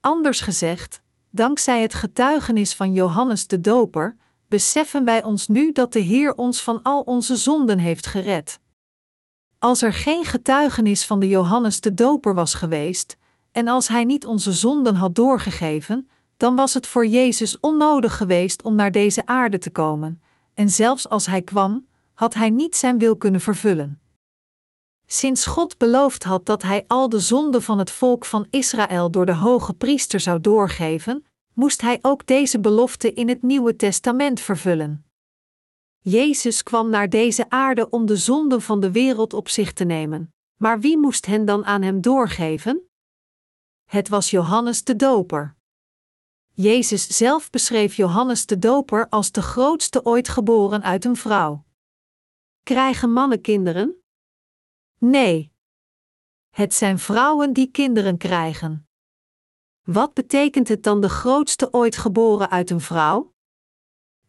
Anders 0.00 0.40
gezegd, 0.40 1.02
dankzij 1.30 1.82
het 1.82 1.94
getuigenis 1.94 2.74
van 2.74 2.92
Johannes 2.92 3.46
de 3.46 3.60
Doper, 3.60 4.16
beseffen 4.48 5.04
wij 5.04 5.22
ons 5.22 5.48
nu 5.48 5.72
dat 5.72 5.92
de 5.92 5.98
Heer 5.98 6.34
ons 6.34 6.62
van 6.62 6.82
al 6.82 7.00
onze 7.00 7.36
zonden 7.36 7.78
heeft 7.78 8.06
gered. 8.06 8.60
Als 9.58 9.82
er 9.82 9.92
geen 9.92 10.24
getuigenis 10.24 11.06
van 11.06 11.20
de 11.20 11.28
Johannes 11.28 11.80
de 11.80 11.94
Doper 11.94 12.34
was 12.34 12.54
geweest, 12.54 13.16
en 13.52 13.68
als 13.68 13.88
hij 13.88 14.04
niet 14.04 14.26
onze 14.26 14.52
zonden 14.52 14.94
had 14.94 15.14
doorgegeven, 15.14 16.08
dan 16.36 16.56
was 16.56 16.74
het 16.74 16.86
voor 16.86 17.06
Jezus 17.06 17.60
onnodig 17.60 18.16
geweest 18.16 18.62
om 18.62 18.74
naar 18.74 18.92
deze 18.92 19.26
aarde 19.26 19.58
te 19.58 19.70
komen, 19.70 20.20
en 20.56 20.70
zelfs 20.70 21.08
als 21.08 21.26
hij 21.26 21.42
kwam, 21.42 21.86
had 22.14 22.34
hij 22.34 22.50
niet 22.50 22.76
zijn 22.76 22.98
wil 22.98 23.16
kunnen 23.16 23.40
vervullen. 23.40 24.00
Sinds 25.06 25.46
God 25.46 25.78
beloofd 25.78 26.24
had 26.24 26.46
dat 26.46 26.62
hij 26.62 26.84
al 26.86 27.08
de 27.08 27.20
zonden 27.20 27.62
van 27.62 27.78
het 27.78 27.90
volk 27.90 28.24
van 28.24 28.46
Israël 28.50 29.10
door 29.10 29.26
de 29.26 29.34
hoge 29.34 29.74
priester 29.74 30.20
zou 30.20 30.40
doorgeven, 30.40 31.24
moest 31.52 31.80
hij 31.80 31.98
ook 32.02 32.26
deze 32.26 32.60
belofte 32.60 33.12
in 33.12 33.28
het 33.28 33.42
Nieuwe 33.42 33.76
Testament 33.76 34.40
vervullen. 34.40 35.04
Jezus 35.98 36.62
kwam 36.62 36.90
naar 36.90 37.08
deze 37.08 37.50
aarde 37.50 37.90
om 37.90 38.06
de 38.06 38.16
zonden 38.16 38.62
van 38.62 38.80
de 38.80 38.90
wereld 38.90 39.32
op 39.32 39.48
zich 39.48 39.72
te 39.72 39.84
nemen, 39.84 40.34
maar 40.56 40.80
wie 40.80 40.98
moest 40.98 41.26
hen 41.26 41.44
dan 41.44 41.64
aan 41.64 41.82
hem 41.82 42.00
doorgeven? 42.00 42.88
Het 43.84 44.08
was 44.08 44.30
Johannes 44.30 44.84
de 44.84 44.96
Doper. 44.96 45.55
Jezus 46.58 47.06
zelf 47.16 47.50
beschreef 47.50 47.94
Johannes 47.94 48.46
de 48.46 48.58
Doper 48.58 49.08
als 49.08 49.32
de 49.32 49.42
grootste 49.42 50.04
ooit 50.04 50.28
geboren 50.28 50.82
uit 50.82 51.04
een 51.04 51.16
vrouw. 51.16 51.64
Krijgen 52.62 53.12
mannen 53.12 53.40
kinderen? 53.40 54.02
Nee. 54.98 55.52
Het 56.50 56.74
zijn 56.74 56.98
vrouwen 56.98 57.52
die 57.52 57.70
kinderen 57.70 58.16
krijgen. 58.16 58.88
Wat 59.82 60.14
betekent 60.14 60.68
het 60.68 60.82
dan 60.82 61.00
de 61.00 61.08
grootste 61.08 61.72
ooit 61.72 61.96
geboren 61.96 62.50
uit 62.50 62.70
een 62.70 62.80
vrouw? 62.80 63.34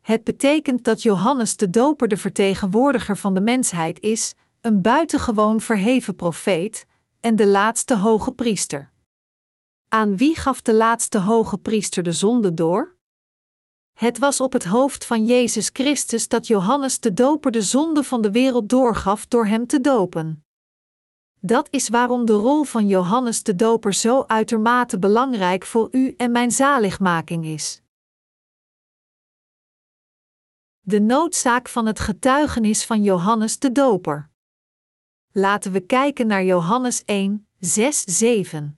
Het 0.01 0.23
betekent 0.23 0.83
dat 0.83 1.01
Johannes 1.01 1.57
de 1.57 1.69
Doper 1.69 2.07
de 2.07 2.17
vertegenwoordiger 2.17 3.17
van 3.17 3.33
de 3.33 3.41
mensheid 3.41 3.99
is, 3.99 4.33
een 4.61 4.81
buitengewoon 4.81 5.61
verheven 5.61 6.15
profeet 6.15 6.85
en 7.19 7.35
de 7.35 7.47
laatste 7.47 7.97
hoge 7.97 8.31
priester. 8.31 8.95
Aan 9.89 10.17
wie 10.17 10.35
gaf 10.35 10.61
de 10.61 10.73
laatste 10.73 11.19
hoge 11.19 11.57
priester 11.57 12.03
de 12.03 12.11
zonde 12.11 12.53
door? 12.53 12.95
Het 13.93 14.17
was 14.17 14.41
op 14.41 14.53
het 14.53 14.63
hoofd 14.63 15.05
van 15.05 15.25
Jezus 15.25 15.69
Christus 15.73 16.27
dat 16.27 16.47
Johannes 16.47 16.99
de 16.99 17.13
Doper 17.13 17.51
de 17.51 17.61
zonde 17.61 18.03
van 18.03 18.21
de 18.21 18.31
wereld 18.31 18.69
doorgaf 18.69 19.27
door 19.27 19.45
hem 19.45 19.67
te 19.67 19.81
dopen. 19.81 20.45
Dat 21.39 21.67
is 21.71 21.89
waarom 21.89 22.25
de 22.25 22.33
rol 22.33 22.63
van 22.63 22.87
Johannes 22.87 23.43
de 23.43 23.55
Doper 23.55 23.93
zo 23.93 24.23
uitermate 24.23 24.99
belangrijk 24.99 25.65
voor 25.65 25.87
u 25.91 26.13
en 26.17 26.31
mijn 26.31 26.51
zaligmaking 26.51 27.45
is. 27.45 27.81
De 30.79 30.99
noodzaak 30.99 31.69
van 31.69 31.85
het 31.85 31.99
getuigenis 31.99 32.85
van 32.85 33.03
Johannes 33.03 33.59
de 33.59 33.71
Doper. 33.71 34.29
Laten 35.31 35.71
we 35.71 35.79
kijken 35.79 36.27
naar 36.27 36.43
Johannes 36.43 37.05
1, 37.05 37.47
6, 37.59 38.03
7. 38.03 38.76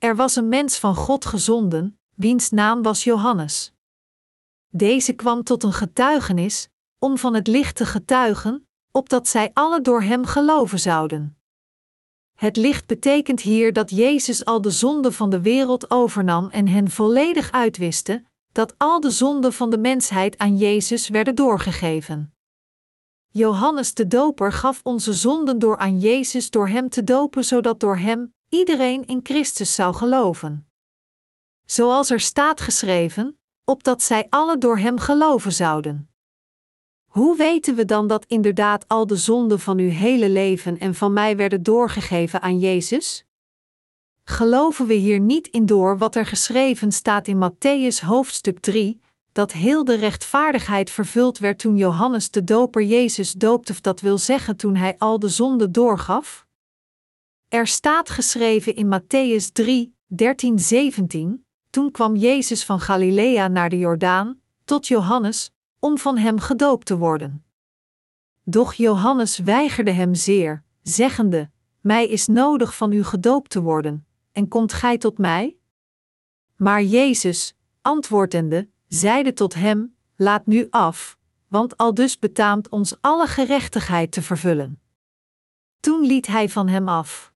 Er 0.00 0.16
was 0.16 0.36
een 0.36 0.48
mens 0.48 0.78
van 0.78 0.94
God 0.94 1.24
gezonden, 1.24 1.98
wiens 2.14 2.50
naam 2.50 2.82
was 2.82 3.04
Johannes. 3.04 3.72
Deze 4.68 5.12
kwam 5.12 5.42
tot 5.42 5.62
een 5.62 5.72
getuigenis, 5.72 6.68
om 6.98 7.18
van 7.18 7.34
het 7.34 7.46
licht 7.46 7.76
te 7.76 7.86
getuigen, 7.86 8.68
opdat 8.90 9.28
zij 9.28 9.50
alle 9.52 9.80
door 9.80 10.02
hem 10.02 10.24
geloven 10.24 10.78
zouden. 10.78 11.38
Het 12.36 12.56
licht 12.56 12.86
betekent 12.86 13.40
hier 13.40 13.72
dat 13.72 13.90
Jezus 13.90 14.44
al 14.44 14.60
de 14.60 14.70
zonden 14.70 15.12
van 15.12 15.30
de 15.30 15.40
wereld 15.40 15.90
overnam 15.90 16.48
en 16.50 16.68
hen 16.68 16.90
volledig 16.90 17.52
uitwiste, 17.52 18.24
dat 18.52 18.74
al 18.78 19.00
de 19.00 19.10
zonden 19.10 19.52
van 19.52 19.70
de 19.70 19.78
mensheid 19.78 20.38
aan 20.38 20.56
Jezus 20.56 21.08
werden 21.08 21.34
doorgegeven. 21.34 22.34
Johannes 23.28 23.94
de 23.94 24.06
Doper 24.06 24.52
gaf 24.52 24.80
onze 24.82 25.12
zonden 25.12 25.58
door 25.58 25.78
aan 25.78 25.98
Jezus 25.98 26.50
door 26.50 26.68
hem 26.68 26.88
te 26.88 27.04
dopen, 27.04 27.44
zodat 27.44 27.80
door 27.80 27.96
hem 27.96 28.34
iedereen 28.50 29.06
in 29.06 29.20
Christus 29.22 29.74
zou 29.74 29.94
geloven. 29.94 30.68
Zoals 31.64 32.10
er 32.10 32.20
staat 32.20 32.60
geschreven, 32.60 33.38
opdat 33.64 34.02
zij 34.02 34.26
alle 34.28 34.58
door 34.58 34.78
hem 34.78 34.98
geloven 34.98 35.52
zouden. 35.52 36.10
Hoe 37.06 37.36
weten 37.36 37.74
we 37.74 37.84
dan 37.84 38.06
dat 38.06 38.24
inderdaad 38.24 38.88
al 38.88 39.06
de 39.06 39.16
zonden 39.16 39.60
van 39.60 39.78
uw 39.78 39.90
hele 39.90 40.28
leven 40.28 40.78
en 40.78 40.94
van 40.94 41.12
mij 41.12 41.36
werden 41.36 41.62
doorgegeven 41.62 42.42
aan 42.42 42.58
Jezus? 42.58 43.24
geloven 44.30 44.86
we 44.86 44.94
hier 44.94 45.20
niet 45.20 45.46
in 45.46 45.66
door 45.66 45.98
wat 45.98 46.14
er 46.14 46.26
geschreven 46.26 46.92
staat 46.92 47.26
in 47.28 47.50
Matthäus 47.50 48.04
hoofdstuk 48.04 48.60
3, 48.60 49.00
dat 49.32 49.52
heel 49.52 49.84
de 49.84 49.94
rechtvaardigheid 49.94 50.90
vervuld 50.90 51.38
werd 51.38 51.58
toen 51.58 51.76
Johannes 51.76 52.30
de 52.30 52.44
Doper 52.44 52.82
Jezus 52.82 53.32
doopte, 53.32 53.72
of 53.72 53.80
dat 53.80 54.00
wil 54.00 54.18
zeggen 54.18 54.56
toen 54.56 54.76
hij 54.76 54.94
al 54.98 55.18
de 55.18 55.28
zonde 55.28 55.70
doorgaf? 55.70 56.46
Er 57.50 57.66
staat 57.66 58.10
geschreven 58.10 58.74
in 58.74 58.86
Matthäus 58.86 59.52
3, 59.52 59.94
13, 60.06 60.58
17: 60.58 61.44
Toen 61.70 61.90
kwam 61.90 62.16
Jezus 62.16 62.64
van 62.64 62.80
Galilea 62.80 63.48
naar 63.48 63.68
de 63.68 63.78
Jordaan, 63.78 64.40
tot 64.64 64.86
Johannes, 64.86 65.50
om 65.78 65.98
van 65.98 66.16
hem 66.16 66.38
gedoopt 66.38 66.86
te 66.86 66.96
worden. 66.96 67.44
Doch 68.44 68.74
Johannes 68.74 69.38
weigerde 69.38 69.90
hem 69.90 70.14
zeer, 70.14 70.64
zeggende: 70.82 71.50
Mij 71.80 72.08
is 72.08 72.26
nodig 72.26 72.76
van 72.76 72.92
u 72.92 73.04
gedoopt 73.04 73.50
te 73.50 73.60
worden, 73.60 74.06
en 74.32 74.48
komt 74.48 74.72
gij 74.72 74.98
tot 74.98 75.18
mij? 75.18 75.56
Maar 76.56 76.82
Jezus, 76.82 77.54
antwoordende, 77.82 78.68
zeide 78.88 79.32
tot 79.32 79.54
hem: 79.54 79.96
Laat 80.16 80.46
nu 80.46 80.66
af, 80.70 81.18
want 81.48 81.76
al 81.76 81.94
dus 81.94 82.18
betaamt 82.18 82.68
ons 82.68 82.96
alle 83.00 83.26
gerechtigheid 83.26 84.12
te 84.12 84.22
vervullen. 84.22 84.80
Toen 85.80 86.00
liet 86.00 86.26
hij 86.26 86.48
van 86.48 86.68
hem 86.68 86.88
af. 86.88 87.29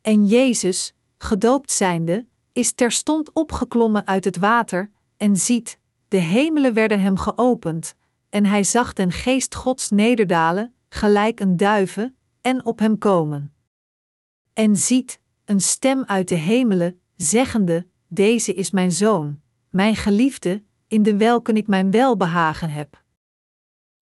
En 0.00 0.26
Jezus, 0.26 0.94
gedoopt 1.18 1.70
zijnde, 1.70 2.26
is 2.52 2.72
terstond 2.72 3.32
opgeklommen 3.32 4.06
uit 4.06 4.24
het 4.24 4.36
water, 4.36 4.90
en 5.16 5.36
ziet, 5.36 5.78
de 6.08 6.16
hemelen 6.16 6.74
werden 6.74 7.00
hem 7.00 7.16
geopend, 7.16 7.94
en 8.28 8.44
hij 8.44 8.64
zag 8.64 8.92
den 8.92 9.12
geest 9.12 9.54
Gods 9.54 9.90
nederdalen, 9.90 10.74
gelijk 10.88 11.40
een 11.40 11.56
duiven, 11.56 12.16
en 12.40 12.64
op 12.64 12.78
hem 12.78 12.98
komen. 12.98 13.54
En 14.52 14.76
ziet, 14.76 15.20
een 15.44 15.60
stem 15.60 16.04
uit 16.04 16.28
de 16.28 16.34
hemelen, 16.34 17.00
zeggende: 17.16 17.86
Deze 18.08 18.54
is 18.54 18.70
mijn 18.70 18.92
zoon, 18.92 19.40
mijn 19.70 19.96
geliefde, 19.96 20.62
in 20.88 21.02
de 21.02 21.16
welken 21.16 21.56
ik 21.56 21.66
mijn 21.66 21.90
welbehagen 21.90 22.70
heb. 22.70 23.02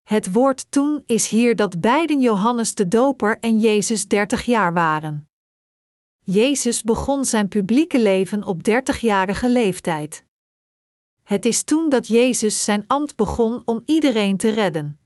Het 0.03 0.33
woord 0.33 0.71
toen 0.71 1.03
is 1.07 1.29
hier 1.29 1.57
dat 1.57 1.81
beiden 1.81 2.21
Johannes 2.21 2.75
de 2.75 2.89
Doper 2.89 3.39
en 3.41 3.59
Jezus 3.59 4.09
dertig 4.09 4.45
jaar 4.45 4.73
waren. 4.73 5.28
Jezus 6.31 6.83
begon 6.83 7.25
zijn 7.25 7.49
publieke 7.49 8.01
leven 8.01 8.45
op 8.45 8.65
dertigjarige 8.65 9.49
leeftijd. 9.49 10.25
Het 11.23 11.45
is 11.45 11.63
toen 11.63 11.89
dat 11.89 12.07
Jezus 12.07 12.65
zijn 12.65 12.85
ambt 12.87 13.17
begon 13.17 13.63
om 13.65 13.83
iedereen 13.85 14.37
te 14.37 14.51
redden. 14.51 15.01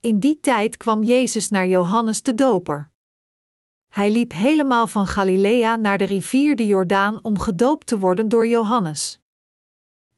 In 0.00 0.18
die 0.18 0.40
tijd 0.40 0.76
kwam 0.76 1.02
Jezus 1.02 1.48
naar 1.48 1.66
Johannes 1.66 2.22
de 2.22 2.34
Doper. 2.34 2.90
Hij 3.88 4.10
liep 4.10 4.32
helemaal 4.32 4.86
van 4.86 5.06
Galilea 5.06 5.76
naar 5.76 5.98
de 5.98 6.04
rivier 6.04 6.56
de 6.56 6.66
Jordaan 6.66 7.18
om 7.22 7.38
gedoopt 7.38 7.86
te 7.86 7.98
worden 7.98 8.28
door 8.28 8.46
Johannes. 8.46 9.20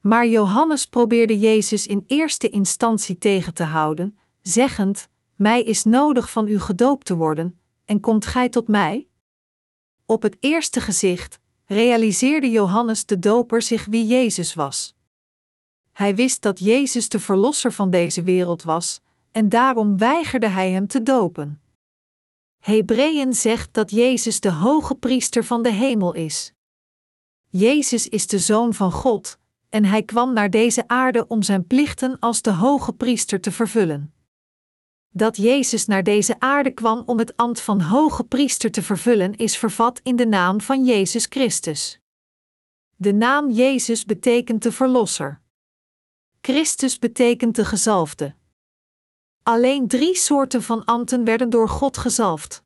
Maar 0.01 0.27
Johannes 0.27 0.87
probeerde 0.87 1.39
Jezus 1.39 1.87
in 1.87 2.05
eerste 2.07 2.49
instantie 2.49 3.19
tegen 3.19 3.55
te 3.55 3.65
houden, 3.65 4.19
zeggend: 4.43 5.09
Mij 5.35 5.63
is 5.63 5.85
nodig 5.85 6.31
van 6.31 6.49
u 6.49 6.61
gedoopt 6.61 7.07
te 7.07 7.17
worden, 7.17 7.61
en 7.85 8.01
komt 8.01 8.27
gij 8.27 8.49
tot 8.49 8.69
mij? 8.69 9.07
Op 10.13 10.23
het 10.23 10.37
eerste 10.41 10.81
gezicht 10.81 11.39
realiseerde 11.67 12.51
Johannes 12.51 13.07
de 13.07 13.19
Doper 13.19 13.63
zich 13.63 13.85
wie 13.85 14.07
Jezus 14.07 14.55
was. 14.55 14.95
Hij 15.93 16.15
wist 16.15 16.43
dat 16.43 16.59
Jezus 16.59 17.09
de 17.09 17.19
Verlosser 17.19 17.73
van 17.73 17.91
deze 17.91 18.23
wereld 18.23 18.63
was, 18.63 19.01
en 19.31 19.49
daarom 19.49 19.99
weigerde 19.99 20.47
hij 20.47 20.71
hem 20.71 20.87
te 20.87 21.03
dopen. 21.03 21.63
Hebreeën 22.59 23.33
zegt 23.35 23.75
dat 23.75 23.91
Jezus 23.91 24.41
de 24.41 24.51
hoge 24.51 24.95
priester 24.95 25.45
van 25.45 25.63
de 25.63 25.73
hemel 25.73 26.15
is. 26.15 26.53
Jezus 27.49 28.09
is 28.09 28.27
de 28.27 28.39
Zoon 28.39 28.75
van 28.75 28.93
God, 28.93 29.39
en 29.69 29.85
hij 29.85 30.03
kwam 30.03 30.33
naar 30.33 30.51
deze 30.51 30.89
aarde 30.89 31.27
om 31.27 31.43
zijn 31.43 31.67
plichten 31.67 32.19
als 32.19 32.43
de 32.43 32.53
hoge 32.53 32.93
priester 32.93 33.41
te 33.41 33.53
vervullen. 33.53 34.15
Dat 35.15 35.37
Jezus 35.37 35.87
naar 35.87 36.03
deze 36.03 36.41
aarde 36.41 36.71
kwam 36.71 37.03
om 37.07 37.19
het 37.19 37.37
ambt 37.37 37.61
van 37.61 37.81
hoge 37.81 38.25
priester 38.25 38.71
te 38.71 38.83
vervullen 38.83 39.37
is 39.37 39.57
vervat 39.57 40.01
in 40.03 40.17
de 40.17 40.27
naam 40.27 40.61
van 40.61 40.85
Jezus 40.85 41.27
Christus. 41.29 42.01
De 42.97 43.13
naam 43.13 43.51
Jezus 43.51 44.05
betekent 44.05 44.63
de 44.63 44.73
Verlosser. 44.73 45.41
Christus 46.41 46.99
betekent 46.99 47.57
de 47.57 47.65
gezalfde. 47.65 48.35
Alleen 49.43 49.89
drie 49.89 50.17
soorten 50.17 50.63
van 50.63 50.85
ambten 50.85 51.25
werden 51.25 51.51
door 51.51 51.69
God 51.69 51.97
gezalfd. 51.97 52.63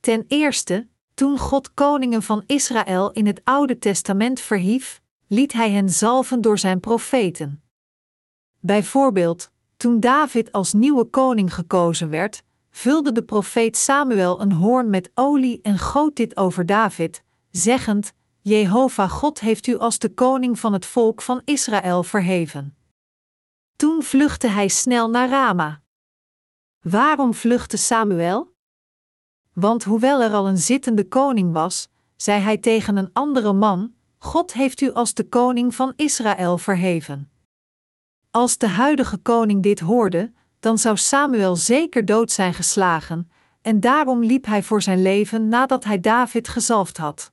Ten 0.00 0.24
eerste, 0.28 0.88
toen 1.14 1.38
God 1.38 1.74
koningen 1.74 2.22
van 2.22 2.42
Israël 2.46 3.10
in 3.10 3.26
het 3.26 3.40
Oude 3.44 3.78
Testament 3.78 4.40
verhief, 4.40 5.02
liet 5.26 5.52
hij 5.52 5.70
hen 5.70 5.90
zalven 5.90 6.40
door 6.40 6.58
zijn 6.58 6.80
profeten. 6.80 7.62
Bijvoorbeeld, 8.60 9.50
toen 9.80 10.00
David 10.00 10.52
als 10.52 10.72
nieuwe 10.72 11.04
koning 11.04 11.54
gekozen 11.54 12.10
werd, 12.10 12.42
vulde 12.70 13.12
de 13.12 13.22
profeet 13.22 13.76
Samuel 13.76 14.40
een 14.40 14.52
hoorn 14.52 14.90
met 14.90 15.10
olie 15.14 15.60
en 15.62 15.78
goot 15.78 16.16
dit 16.16 16.36
over 16.36 16.66
David, 16.66 17.22
zeggend: 17.50 18.12
Jehovah 18.40 19.10
God 19.10 19.40
heeft 19.40 19.66
u 19.66 19.78
als 19.78 19.98
de 19.98 20.14
koning 20.14 20.58
van 20.58 20.72
het 20.72 20.86
volk 20.86 21.22
van 21.22 21.42
Israël 21.44 22.02
verheven. 22.02 22.76
Toen 23.76 24.02
vluchtte 24.02 24.48
hij 24.48 24.68
snel 24.68 25.10
naar 25.10 25.28
Rama. 25.28 25.82
Waarom 26.80 27.34
vluchtte 27.34 27.76
Samuel? 27.76 28.54
Want 29.52 29.84
hoewel 29.84 30.22
er 30.22 30.32
al 30.32 30.48
een 30.48 30.58
zittende 30.58 31.08
koning 31.08 31.52
was, 31.52 31.88
zei 32.16 32.40
hij 32.40 32.58
tegen 32.58 32.96
een 32.96 33.10
andere 33.12 33.52
man: 33.52 33.94
God 34.18 34.52
heeft 34.52 34.80
u 34.80 34.92
als 34.92 35.14
de 35.14 35.28
koning 35.28 35.74
van 35.74 35.92
Israël 35.96 36.58
verheven. 36.58 37.29
Als 38.30 38.58
de 38.58 38.68
huidige 38.68 39.16
koning 39.16 39.62
dit 39.62 39.80
hoorde, 39.80 40.32
dan 40.60 40.78
zou 40.78 40.96
Samuel 40.96 41.56
zeker 41.56 42.04
dood 42.04 42.30
zijn 42.30 42.54
geslagen, 42.54 43.30
en 43.62 43.80
daarom 43.80 44.24
liep 44.24 44.46
hij 44.46 44.62
voor 44.62 44.82
zijn 44.82 45.02
leven 45.02 45.48
nadat 45.48 45.84
hij 45.84 46.00
David 46.00 46.48
gezalfd 46.48 46.96
had. 46.96 47.32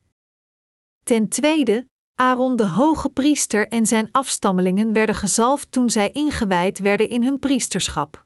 Ten 1.04 1.28
tweede, 1.30 1.88
Aaron 2.16 2.56
de 2.56 2.68
hoge 2.68 3.10
priester 3.10 3.68
en 3.68 3.86
zijn 3.86 4.10
afstammelingen 4.12 4.94
werden 4.94 5.16
gezalfd 5.16 5.72
toen 5.72 5.90
zij 5.90 6.12
ingewijd 6.12 6.80
werden 6.80 7.10
in 7.10 7.24
hun 7.24 7.40
priesterschap. 7.40 8.26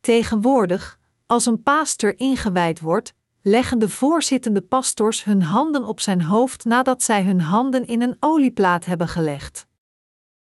Tegenwoordig, 0.00 0.98
als 1.26 1.46
een 1.46 1.62
paaster 1.62 2.18
ingewijd 2.18 2.80
wordt, 2.80 3.14
leggen 3.42 3.78
de 3.78 3.88
voorzittende 3.88 4.60
pastors 4.60 5.24
hun 5.24 5.42
handen 5.42 5.84
op 5.84 6.00
zijn 6.00 6.22
hoofd 6.22 6.64
nadat 6.64 7.02
zij 7.02 7.22
hun 7.24 7.40
handen 7.40 7.86
in 7.86 8.02
een 8.02 8.16
olieplaat 8.20 8.84
hebben 8.84 9.08
gelegd. 9.08 9.66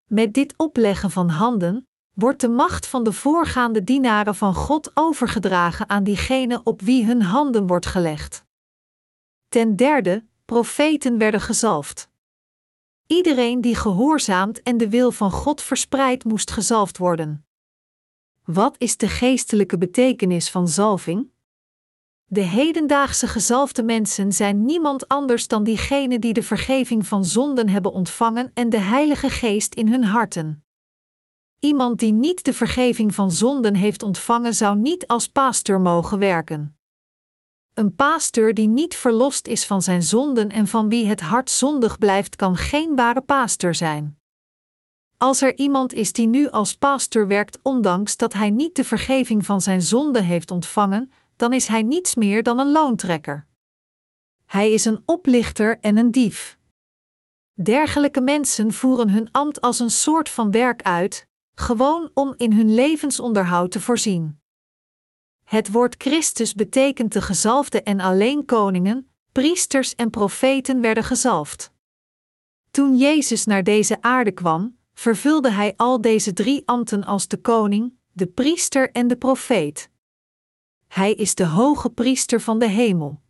Met 0.07 0.35
dit 0.35 0.55
opleggen 0.57 1.11
van 1.11 1.29
handen 1.29 1.89
wordt 2.13 2.41
de 2.41 2.49
macht 2.49 2.87
van 2.87 3.05
de 3.05 3.13
voorgaande 3.13 3.85
dienaren 3.85 4.35
van 4.35 4.55
God 4.55 4.91
overgedragen 4.95 5.89
aan 5.89 6.05
diegene 6.05 6.61
op 6.63 6.81
wie 6.81 7.05
hun 7.05 7.23
handen 7.23 7.67
wordt 7.67 7.87
gelegd. 7.87 8.45
Ten 9.49 9.77
derde, 9.77 10.25
profeten 10.45 11.19
werden 11.19 11.41
gezalfd. 11.41 12.09
Iedereen 13.07 13.61
die 13.61 13.75
gehoorzaamt 13.75 14.63
en 14.63 14.77
de 14.77 14.89
wil 14.89 15.13
van 15.13 15.31
God 15.31 15.63
verspreidt, 15.63 16.25
moest 16.25 16.51
gezalfd 16.51 16.99
worden. 16.99 17.47
Wat 18.45 18.75
is 18.79 18.97
de 18.97 19.09
geestelijke 19.09 19.79
betekenis 19.79 20.51
van 20.51 20.69
zalving? 20.69 21.31
De 22.29 22.41
hedendaagse 22.41 23.27
gezalfde 23.27 23.83
mensen 23.83 24.33
zijn 24.33 24.65
niemand 24.65 25.09
anders 25.09 25.49
dan 25.49 25.65
diegenen 25.65 26.21
die 26.21 26.33
de 26.33 26.43
vergeving 26.43 27.07
van 27.07 27.25
zonden 27.25 27.69
hebben 27.69 27.93
ontvangen 27.93 28.51
en 28.55 28.71
de 28.71 28.79
Heilige 28.79 29.31
Geest 29.31 29.75
in 29.75 29.89
hun 29.89 30.05
harten. 30.05 30.65
Iemand 31.61 31.99
die 31.99 32.13
niet 32.13 32.45
de 32.45 32.53
vergeving 32.53 33.15
van 33.15 33.31
zonden 33.31 33.75
heeft 33.75 34.03
ontvangen, 34.03 34.55
zou 34.55 34.77
niet 34.77 35.07
als 35.07 35.29
pastor 35.29 35.81
mogen 35.81 36.19
werken. 36.19 36.79
Een 37.75 37.95
pastor 37.95 38.55
die 38.55 38.69
niet 38.69 38.95
verlost 38.95 39.47
is 39.47 39.67
van 39.67 39.83
zijn 39.83 40.03
zonden 40.03 40.51
en 40.51 40.67
van 40.67 40.89
wie 40.89 41.07
het 41.07 41.21
hart 41.21 41.51
zondig 41.51 41.99
blijft, 41.99 42.37
kan 42.37 42.57
geen 42.57 42.97
ware 42.97 43.21
pastor 43.21 43.75
zijn. 43.75 44.19
Als 45.17 45.43
er 45.43 45.57
iemand 45.57 45.93
is 45.93 46.13
die 46.13 46.27
nu 46.27 46.49
als 46.49 46.77
pastor 46.77 47.27
werkt, 47.27 47.59
ondanks 47.63 48.17
dat 48.17 48.33
hij 48.33 48.51
niet 48.51 48.77
de 48.77 48.85
vergeving 48.85 49.47
van 49.47 49.61
zijn 49.61 49.83
zonden 49.83 50.25
heeft 50.25 50.51
ontvangen, 50.51 51.11
dan 51.37 51.53
is 51.53 51.67
hij 51.67 51.83
niets 51.83 52.15
meer 52.15 52.43
dan 52.43 52.59
een 52.59 52.73
loontrekker. 52.73 53.47
Hij 54.45 54.73
is 54.73 54.85
een 54.85 55.03
oplichter 55.05 55.79
en 55.81 55.97
een 55.97 56.11
dief. 56.11 56.59
Dergelijke 57.53 58.21
mensen 58.21 58.73
voeren 58.73 59.11
hun 59.11 59.31
ambt 59.31 59.61
als 59.61 59.79
een 59.79 59.91
soort 59.91 60.29
van 60.29 60.51
werk 60.51 60.83
uit, 60.83 61.27
gewoon 61.55 62.11
om 62.15 62.35
in 62.37 62.53
hun 62.53 62.75
levensonderhoud 62.75 63.71
te 63.71 63.81
voorzien. 63.81 64.41
Het 65.45 65.73
woord 65.73 65.95
Christus 65.99 66.55
betekent 66.55 67.13
de 67.13 67.23
gezalfde 67.23 67.83
en 67.83 68.01
alleen 68.01 68.45
koningen, 68.45 69.11
priesters 69.33 69.95
en 69.95 70.11
profeten 70.11 70.81
werden 70.81 71.05
gezalfd. 71.05 71.73
Toen 72.71 72.97
Jezus 72.97 73.45
naar 73.45 73.63
deze 73.63 74.03
aarde 74.03 74.33
kwam, 74.33 74.79
vervulde 74.95 75.51
hij 75.51 75.75
al 75.77 76.01
deze 76.01 76.33
drie 76.33 76.63
ambten 76.65 77.05
als 77.05 77.29
de 77.29 77.41
koning, 77.41 77.99
de 78.13 78.27
priester 78.27 78.91
en 78.91 79.07
de 79.07 79.17
profeet. 79.17 79.91
Hij 80.89 81.15
is 81.15 81.35
de 81.35 81.47
hoge 81.47 81.91
priester 81.91 82.41
van 82.41 82.59
de 82.59 82.69
hemel. 82.69 83.21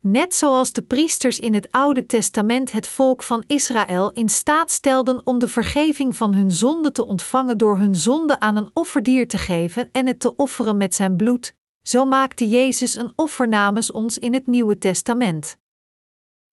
Net 0.00 0.34
zoals 0.34 0.72
de 0.72 0.82
priesters 0.82 1.38
in 1.38 1.54
het 1.54 1.68
Oude 1.70 2.06
Testament 2.06 2.72
het 2.72 2.86
volk 2.86 3.22
van 3.22 3.44
Israël 3.46 4.12
in 4.12 4.28
staat 4.28 4.70
stelden 4.70 5.26
om 5.26 5.38
de 5.38 5.48
vergeving 5.48 6.16
van 6.16 6.34
hun 6.34 6.50
zonde 6.50 6.92
te 6.92 7.06
ontvangen 7.06 7.58
door 7.58 7.78
hun 7.78 7.94
zonde 7.94 8.40
aan 8.40 8.56
een 8.56 8.70
offerdier 8.72 9.28
te 9.28 9.38
geven 9.38 9.88
en 9.92 10.06
het 10.06 10.20
te 10.20 10.36
offeren 10.36 10.76
met 10.76 10.94
zijn 10.94 11.16
bloed, 11.16 11.54
zo 11.82 12.04
maakte 12.04 12.48
Jezus 12.48 12.94
een 12.94 13.12
offer 13.16 13.48
namens 13.48 13.90
ons 13.90 14.18
in 14.18 14.34
het 14.34 14.46
Nieuwe 14.46 14.78
Testament. 14.78 15.58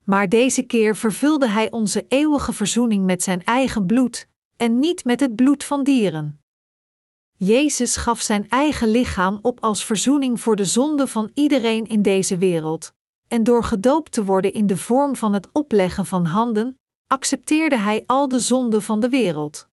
Maar 0.04 0.30
deze 0.30 0.64
keer 0.64 0.96
vervulde 0.96 1.48
Hij 1.48 1.72
onze 1.72 2.06
eeuwige 2.08 2.54
verzoening 2.54 3.06
met 3.06 3.24
Zijn 3.24 3.44
eigen 3.44 3.86
bloed, 3.86 4.28
en 4.58 4.80
niet 4.80 5.06
met 5.06 5.20
het 5.20 5.36
bloed 5.36 5.64
van 5.64 5.84
dieren. 5.84 6.45
Jezus 7.38 7.96
gaf 7.96 8.22
Zijn 8.22 8.50
eigen 8.50 8.88
lichaam 8.88 9.40
op 9.42 9.60
als 9.60 9.86
verzoening 9.86 10.42
voor 10.42 10.56
de 10.56 10.66
zonde 10.66 11.08
van 11.08 11.32
iedereen 11.34 11.86
in 11.88 12.02
deze 12.02 12.38
wereld, 12.38 12.94
en 13.28 13.44
door 13.44 13.64
gedoopt 13.64 14.12
te 14.12 14.24
worden 14.24 14.54
in 14.54 14.68
de 14.68 14.78
vorm 14.78 15.16
van 15.16 15.34
het 15.34 15.48
opleggen 15.52 16.06
van 16.06 16.26
handen, 16.26 16.80
accepteerde 17.08 17.78
Hij 17.78 18.04
al 18.06 18.28
de 18.28 18.40
zonden 18.40 18.82
van 18.82 19.00
de 19.00 19.10
wereld. 19.10 19.68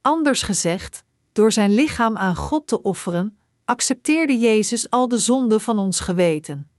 Anders 0.00 0.42
gezegd, 0.42 1.04
door 1.32 1.52
Zijn 1.52 1.74
lichaam 1.74 2.16
aan 2.16 2.36
God 2.36 2.66
te 2.66 2.82
offeren, 2.82 3.38
accepteerde 3.64 4.38
Jezus 4.38 4.90
al 4.90 5.08
de 5.08 5.18
zonden 5.18 5.60
van 5.60 5.78
ons 5.78 6.00
geweten. 6.00 6.70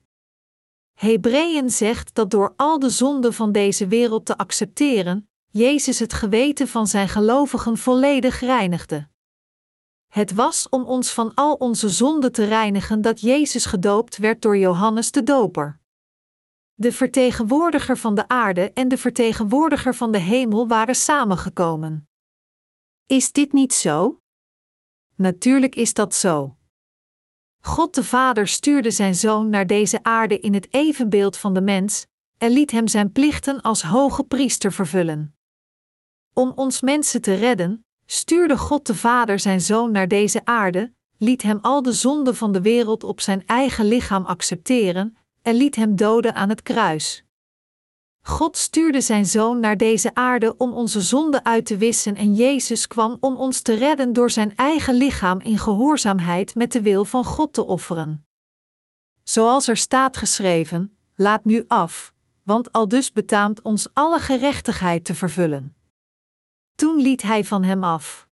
Hebreeën 0.93 1.69
zegt 1.69 2.15
dat 2.15 2.31
door 2.31 2.53
al 2.55 2.79
de 2.79 2.89
zonden 2.89 3.33
van 3.33 3.51
deze 3.51 3.87
wereld 3.87 4.25
te 4.25 4.37
accepteren, 4.37 5.29
Jezus 5.49 5.99
het 5.99 6.13
geweten 6.13 6.67
van 6.67 6.87
zijn 6.87 7.09
gelovigen 7.09 7.77
volledig 7.77 8.39
reinigde. 8.39 9.09
Het 10.11 10.33
was 10.33 10.69
om 10.69 10.83
ons 10.83 11.11
van 11.11 11.33
al 11.33 11.53
onze 11.53 11.89
zonden 11.89 12.31
te 12.31 12.45
reinigen 12.45 13.01
dat 13.01 13.21
Jezus 13.21 13.65
gedoopt 13.65 14.17
werd 14.17 14.41
door 14.41 14.57
Johannes 14.57 15.11
de 15.11 15.23
Doper. 15.23 15.79
De 16.73 16.91
vertegenwoordiger 16.91 17.97
van 17.97 18.15
de 18.15 18.27
aarde 18.27 18.71
en 18.73 18.87
de 18.87 18.97
vertegenwoordiger 18.97 19.95
van 19.95 20.11
de 20.11 20.17
hemel 20.17 20.67
waren 20.67 20.95
samengekomen. 20.95 22.09
Is 23.05 23.31
dit 23.31 23.53
niet 23.53 23.73
zo? 23.73 24.21
Natuurlijk 25.15 25.75
is 25.75 25.93
dat 25.93 26.15
zo. 26.15 26.57
God 27.59 27.95
de 27.95 28.03
Vader 28.03 28.47
stuurde 28.47 28.91
zijn 28.91 29.15
Zoon 29.15 29.49
naar 29.49 29.67
deze 29.67 30.03
aarde 30.03 30.39
in 30.39 30.53
het 30.53 30.73
evenbeeld 30.73 31.37
van 31.37 31.53
de 31.53 31.61
mens 31.61 32.05
en 32.37 32.51
liet 32.51 32.71
hem 32.71 32.87
zijn 32.87 33.11
plichten 33.11 33.61
als 33.61 33.81
hoge 33.81 34.23
priester 34.23 34.73
vervullen. 34.73 35.35
Om 36.33 36.51
ons 36.55 36.81
mensen 36.81 37.21
te 37.21 37.33
redden, 37.33 37.85
stuurde 38.11 38.57
God 38.57 38.87
de 38.87 38.95
Vader 38.95 39.39
zijn 39.39 39.61
Zoon 39.61 39.91
naar 39.91 40.07
deze 40.07 40.41
aarde, 40.45 40.93
liet 41.17 41.41
hem 41.41 41.59
al 41.61 41.81
de 41.81 41.91
zonden 41.91 42.35
van 42.35 42.51
de 42.51 42.61
wereld 42.61 43.03
op 43.03 43.21
zijn 43.21 43.43
eigen 43.45 43.85
lichaam 43.85 44.25
accepteren 44.25 45.17
en 45.41 45.55
liet 45.55 45.75
hem 45.75 45.95
doden 45.95 46.35
aan 46.35 46.49
het 46.49 46.61
kruis. 46.61 47.23
God 48.21 48.57
stuurde 48.57 49.01
zijn 49.01 49.25
Zoon 49.25 49.59
naar 49.59 49.77
deze 49.77 50.13
aarde 50.13 50.57
om 50.57 50.73
onze 50.73 51.01
zonden 51.01 51.45
uit 51.45 51.65
te 51.65 51.77
wissen 51.77 52.15
en 52.15 52.35
Jezus 52.35 52.87
kwam 52.87 53.17
om 53.19 53.35
ons 53.35 53.61
te 53.61 53.73
redden 53.73 54.13
door 54.13 54.31
zijn 54.31 54.55
eigen 54.55 54.93
lichaam 54.93 55.39
in 55.39 55.57
gehoorzaamheid 55.57 56.55
met 56.55 56.71
de 56.71 56.81
wil 56.81 57.05
van 57.05 57.23
God 57.23 57.53
te 57.53 57.65
offeren. 57.65 58.25
Zoals 59.23 59.67
er 59.67 59.77
staat 59.77 60.17
geschreven: 60.17 60.97
Laat 61.15 61.45
nu 61.45 61.63
af, 61.67 62.13
want 62.43 62.71
al 62.71 62.87
dus 62.87 63.11
betaamt 63.11 63.61
ons 63.61 63.87
alle 63.93 64.19
gerechtigheid 64.19 65.05
te 65.05 65.15
vervullen. 65.15 65.75
Toen 66.81 67.01
liet 67.01 67.21
hij 67.21 67.43
van 67.43 67.63
hem 67.63 67.83
af. 67.83 68.27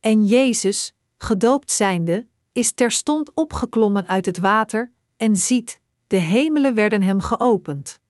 En 0.00 0.26
Jezus, 0.26 0.94
gedoopt 1.18 1.70
zijnde, 1.70 2.26
is 2.52 2.72
terstond 2.72 3.34
opgeklommen 3.34 4.06
uit 4.06 4.26
het 4.26 4.38
water, 4.38 4.92
en 5.16 5.36
ziet, 5.36 5.80
de 6.06 6.16
hemelen 6.16 6.74
werden 6.74 7.02
hem 7.02 7.20
geopend. 7.20 8.00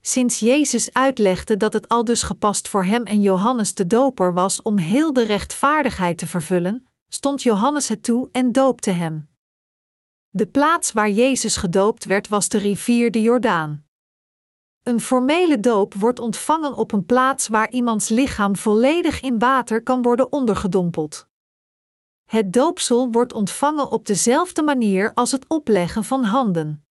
Sinds 0.00 0.38
Jezus 0.38 0.92
uitlegde 0.92 1.56
dat 1.56 1.72
het 1.72 1.88
al 1.88 2.04
dus 2.04 2.22
gepast 2.22 2.68
voor 2.68 2.84
hem 2.84 3.02
en 3.02 3.20
Johannes 3.20 3.74
de 3.74 3.86
Doper 3.86 4.34
was 4.34 4.62
om 4.62 4.78
heel 4.78 5.12
de 5.12 5.24
rechtvaardigheid 5.24 6.18
te 6.18 6.26
vervullen, 6.26 6.86
stond 7.08 7.42
Johannes 7.42 7.88
het 7.88 8.02
toe 8.02 8.28
en 8.32 8.52
doopte 8.52 8.90
hem. 8.90 9.28
De 10.30 10.46
plaats 10.46 10.92
waar 10.92 11.10
Jezus 11.10 11.56
gedoopt 11.56 12.04
werd 12.04 12.28
was 12.28 12.48
de 12.48 12.58
rivier 12.58 13.10
de 13.10 13.22
Jordaan. 13.22 13.87
Een 14.88 15.00
formele 15.00 15.60
doop 15.60 15.94
wordt 15.94 16.18
ontvangen 16.18 16.74
op 16.74 16.92
een 16.92 17.06
plaats 17.06 17.48
waar 17.48 17.70
iemands 17.70 18.08
lichaam 18.08 18.56
volledig 18.56 19.20
in 19.20 19.38
water 19.38 19.82
kan 19.82 20.02
worden 20.02 20.32
ondergedompeld. 20.32 21.28
Het 22.24 22.52
doopsel 22.52 23.10
wordt 23.10 23.32
ontvangen 23.32 23.90
op 23.90 24.06
dezelfde 24.06 24.62
manier 24.62 25.14
als 25.14 25.32
het 25.32 25.48
opleggen 25.48 26.04
van 26.04 26.24
handen. 26.24 26.84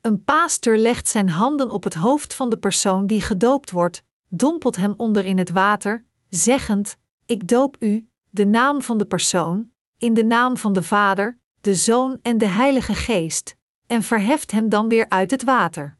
Een 0.00 0.24
paaster 0.24 0.78
legt 0.78 1.08
zijn 1.08 1.28
handen 1.28 1.70
op 1.70 1.84
het 1.84 1.94
hoofd 1.94 2.34
van 2.34 2.50
de 2.50 2.58
persoon 2.58 3.06
die 3.06 3.20
gedoopt 3.20 3.70
wordt, 3.70 4.04
dompelt 4.28 4.76
hem 4.76 4.94
onder 4.96 5.24
in 5.24 5.38
het 5.38 5.50
water, 5.50 6.04
zeggend: 6.28 6.96
Ik 7.26 7.48
doop 7.48 7.76
u, 7.78 8.08
de 8.30 8.46
naam 8.46 8.82
van 8.82 8.98
de 8.98 9.06
persoon, 9.06 9.70
in 9.98 10.14
de 10.14 10.24
naam 10.24 10.56
van 10.56 10.72
de 10.72 10.82
Vader, 10.82 11.38
de 11.60 11.74
Zoon 11.74 12.18
en 12.22 12.38
de 12.38 12.48
Heilige 12.48 12.94
Geest, 12.94 13.56
en 13.86 14.02
verheft 14.02 14.50
hem 14.50 14.68
dan 14.68 14.88
weer 14.88 15.08
uit 15.08 15.30
het 15.30 15.44
water. 15.44 15.97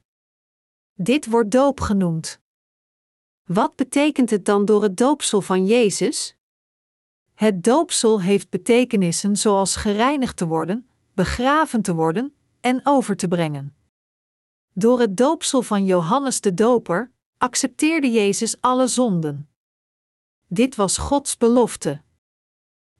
Dit 1.01 1.27
wordt 1.27 1.51
doop 1.51 1.81
genoemd. 1.81 2.41
Wat 3.45 3.77
betekent 3.77 4.31
het 4.31 4.45
dan 4.45 4.65
door 4.65 4.83
het 4.83 4.97
doopsel 4.97 5.41
van 5.41 5.67
Jezus? 5.67 6.37
Het 7.35 7.65
doopsel 7.65 8.21
heeft 8.21 8.51
betekenissen 8.51 9.37
zoals 9.37 9.77
gereinigd 9.77 10.37
te 10.37 10.47
worden, 10.47 10.89
begraven 11.15 11.83
te 11.83 11.95
worden 11.95 12.35
en 12.61 12.81
over 12.85 13.17
te 13.17 13.29
brengen. 13.29 13.77
Door 14.73 15.01
het 15.01 15.17
doopsel 15.17 15.63
van 15.63 15.85
Johannes 15.85 16.41
de 16.41 16.55
Doper 16.55 17.13
accepteerde 17.37 18.11
Jezus 18.11 18.61
alle 18.61 18.87
zonden. 18.87 19.49
Dit 20.47 20.77
was 20.77 20.97
Gods 20.97 21.37
belofte. 21.37 22.03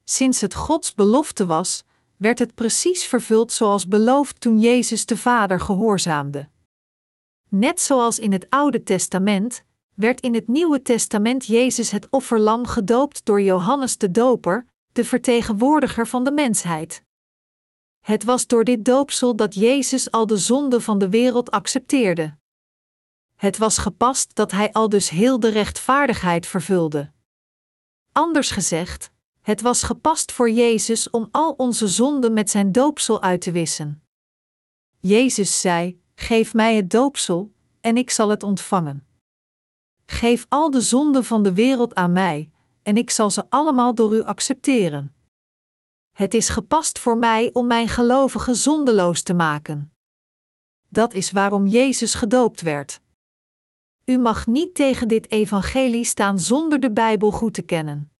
Sinds 0.03 0.41
het 0.41 0.53
Gods 0.53 0.93
belofte 0.93 1.45
was, 1.45 1.83
werd 2.17 2.39
het 2.39 2.55
precies 2.55 3.03
vervuld 3.03 3.51
zoals 3.51 3.87
beloofd 3.87 4.41
toen 4.41 4.59
Jezus 4.59 5.05
de 5.05 5.17
Vader 5.17 5.59
gehoorzaamde. 5.59 6.49
Net 7.49 7.81
zoals 7.81 8.19
in 8.19 8.31
het 8.31 8.49
Oude 8.49 8.83
Testament, 8.83 9.63
werd 9.93 10.21
in 10.21 10.33
het 10.33 10.47
Nieuwe 10.47 10.81
Testament 10.81 11.45
Jezus 11.45 11.91
het 11.91 12.07
offerlam 12.09 12.65
gedoopt 12.65 13.25
door 13.25 13.41
Johannes 13.41 13.97
de 13.97 14.11
Doper, 14.11 14.65
de 14.91 15.05
vertegenwoordiger 15.05 16.07
van 16.07 16.23
de 16.23 16.31
mensheid. 16.31 17.03
Het 17.99 18.23
was 18.23 18.47
door 18.47 18.63
dit 18.63 18.85
doopsel 18.85 19.35
dat 19.35 19.55
Jezus 19.55 20.11
al 20.11 20.27
de 20.27 20.37
zonde 20.37 20.81
van 20.81 20.97
de 20.97 21.09
wereld 21.09 21.51
accepteerde. 21.51 22.37
Het 23.35 23.57
was 23.57 23.77
gepast 23.77 24.35
dat 24.35 24.51
hij 24.51 24.71
al 24.71 24.89
dus 24.89 25.09
heel 25.09 25.39
de 25.39 25.49
rechtvaardigheid 25.49 26.47
vervulde. 26.47 27.11
Anders 28.11 28.51
gezegd, 28.51 29.11
het 29.41 29.61
was 29.61 29.83
gepast 29.83 30.31
voor 30.31 30.49
Jezus 30.49 31.09
om 31.09 31.27
al 31.31 31.51
onze 31.51 31.87
zonden 31.87 32.33
met 32.33 32.49
zijn 32.49 32.71
doopsel 32.71 33.21
uit 33.21 33.41
te 33.41 33.51
wissen. 33.51 34.03
Jezus 34.99 35.61
zei: 35.61 36.01
Geef 36.19 36.53
mij 36.53 36.75
het 36.75 36.89
doopsel, 36.89 37.51
en 37.81 37.97
ik 37.97 38.09
zal 38.09 38.29
het 38.29 38.43
ontvangen. 38.43 39.07
Geef 40.05 40.45
al 40.49 40.71
de 40.71 40.81
zonden 40.81 41.23
van 41.23 41.43
de 41.43 41.53
wereld 41.53 41.95
aan 41.95 42.11
mij, 42.11 42.51
en 42.83 42.97
ik 42.97 43.09
zal 43.09 43.29
ze 43.29 43.49
allemaal 43.49 43.95
door 43.95 44.15
u 44.15 44.23
accepteren. 44.23 45.15
Het 46.11 46.33
is 46.33 46.49
gepast 46.49 46.99
voor 46.99 47.17
mij 47.17 47.49
om 47.53 47.67
mijn 47.67 47.87
gelovigen 47.87 48.55
zondeloos 48.55 49.21
te 49.21 49.33
maken. 49.33 49.93
Dat 50.87 51.13
is 51.13 51.31
waarom 51.31 51.67
Jezus 51.67 52.13
gedoopt 52.13 52.61
werd. 52.61 53.01
U 54.05 54.17
mag 54.17 54.47
niet 54.47 54.75
tegen 54.75 55.07
dit 55.07 55.31
evangelie 55.31 56.03
staan 56.03 56.39
zonder 56.39 56.79
de 56.79 56.91
Bijbel 56.91 57.31
goed 57.31 57.53
te 57.53 57.61
kennen. 57.61 58.11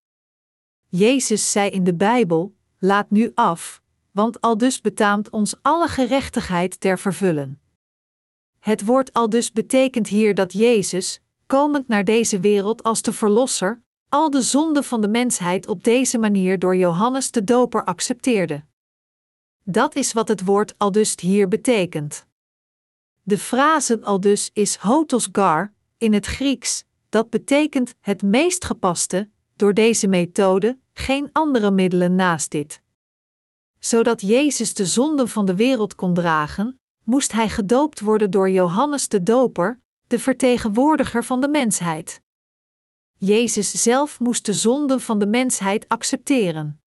Jezus 0.87 1.51
zei 1.51 1.69
in 1.69 1.83
de 1.83 1.95
Bijbel: 1.95 2.55
Laat 2.77 3.09
nu 3.09 3.31
af, 3.35 3.81
want 4.11 4.41
al 4.41 4.57
dus 4.57 4.81
betaamt 4.81 5.29
ons 5.29 5.55
alle 5.61 5.87
gerechtigheid 5.87 6.79
ter 6.79 6.99
vervullen. 6.99 7.61
Het 8.59 8.85
woord 8.85 9.13
al 9.13 9.29
dus 9.29 9.51
betekent 9.51 10.07
hier 10.07 10.35
dat 10.35 10.53
Jezus, 10.53 11.21
komend 11.45 11.87
naar 11.87 12.03
deze 12.03 12.39
wereld 12.39 12.83
als 12.83 13.01
de 13.01 13.13
Verlosser, 13.13 13.81
al 14.09 14.29
de 14.29 14.41
zonden 14.41 14.83
van 14.83 15.01
de 15.01 15.07
mensheid 15.07 15.67
op 15.67 15.83
deze 15.83 16.17
manier 16.17 16.59
door 16.59 16.75
Johannes 16.75 17.31
de 17.31 17.43
Doper 17.43 17.83
accepteerde. 17.83 18.63
Dat 19.63 19.95
is 19.95 20.13
wat 20.13 20.27
het 20.27 20.45
woord 20.45 20.73
aldus 20.77 21.15
hier 21.19 21.47
betekent. 21.47 22.25
De 23.23 23.37
frase 23.37 24.01
aldus 24.01 24.49
is 24.53 24.75
hotos 24.75 25.29
gar 25.31 25.73
in 25.97 26.13
het 26.13 26.25
Grieks, 26.25 26.83
dat 27.09 27.29
betekent 27.29 27.95
het 28.01 28.21
meest 28.21 28.65
gepaste, 28.65 29.29
door 29.55 29.73
deze 29.73 30.07
methode, 30.07 30.79
geen 30.93 31.29
andere 31.31 31.71
middelen 31.71 32.15
naast 32.15 32.51
dit. 32.51 32.81
Zodat 33.79 34.21
Jezus 34.21 34.73
de 34.73 34.85
zonden 34.85 35.29
van 35.29 35.45
de 35.45 35.55
wereld 35.55 35.95
kon 35.95 36.13
dragen, 36.13 36.78
moest 37.09 37.31
hij 37.31 37.49
gedoopt 37.49 37.99
worden 37.99 38.31
door 38.31 38.49
Johannes 38.49 39.07
de 39.07 39.23
Doper, 39.23 39.81
de 40.07 40.19
vertegenwoordiger 40.19 41.23
van 41.23 41.41
de 41.41 41.47
mensheid. 41.47 42.21
Jezus 43.17 43.71
zelf 43.71 44.19
moest 44.19 44.45
de 44.45 44.53
zonde 44.53 44.99
van 44.99 45.19
de 45.19 45.27
mensheid 45.27 45.87
accepteren. 45.87 46.81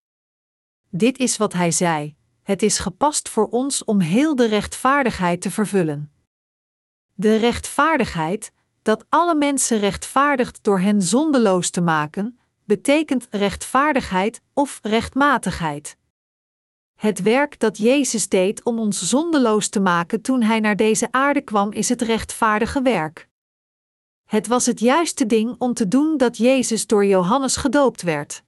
Dit 0.89 1.19
is 1.19 1.37
wat 1.37 1.53
hij 1.53 1.71
zei: 1.71 2.17
het 2.43 2.63
is 2.63 2.79
gepast 2.79 3.29
voor 3.29 3.49
ons 3.49 3.85
om 3.85 4.01
heel 4.01 4.35
de 4.35 4.47
rechtvaardigheid 4.47 5.41
te 5.41 5.51
vervullen. 5.51 6.13
De 7.15 7.37
rechtvaardigheid, 7.37 8.53
dat 8.83 9.05
alle 9.09 9.35
mensen 9.35 9.79
rechtvaardigt 9.79 10.63
door 10.63 10.81
hen 10.81 11.03
zondeloos 11.03 11.71
te 11.71 11.81
maken, 11.81 12.39
betekent 12.65 13.27
rechtvaardigheid 13.31 14.41
of 14.53 14.79
rechtmatigheid. 14.83 15.97
Het 17.03 17.23
werk 17.23 17.59
dat 17.59 17.79
Jezus 17.79 18.29
deed 18.29 18.65
om 18.65 18.79
ons 18.79 19.09
zondeloos 19.09 19.69
te 19.69 19.81
maken 19.81 20.21
toen 20.21 20.43
hij 20.43 20.61
naar 20.61 20.77
deze 20.77 21.09
aarde 21.11 21.41
kwam, 21.41 21.73
is 21.73 21.89
het 21.89 22.03
rechtvaardige 22.03 22.83
werk. 22.83 23.29
Het 24.29 24.47
was 24.47 24.67
het 24.67 24.81
juiste 24.81 25.27
ding 25.27 25.55
om 25.59 25.75
te 25.75 25.89
doen 25.89 26.17
dat 26.17 26.37
Jezus 26.37 26.87
door 26.87 27.07
Johannes 27.07 27.57
gedoopt 27.57 28.03
werd. 28.03 28.43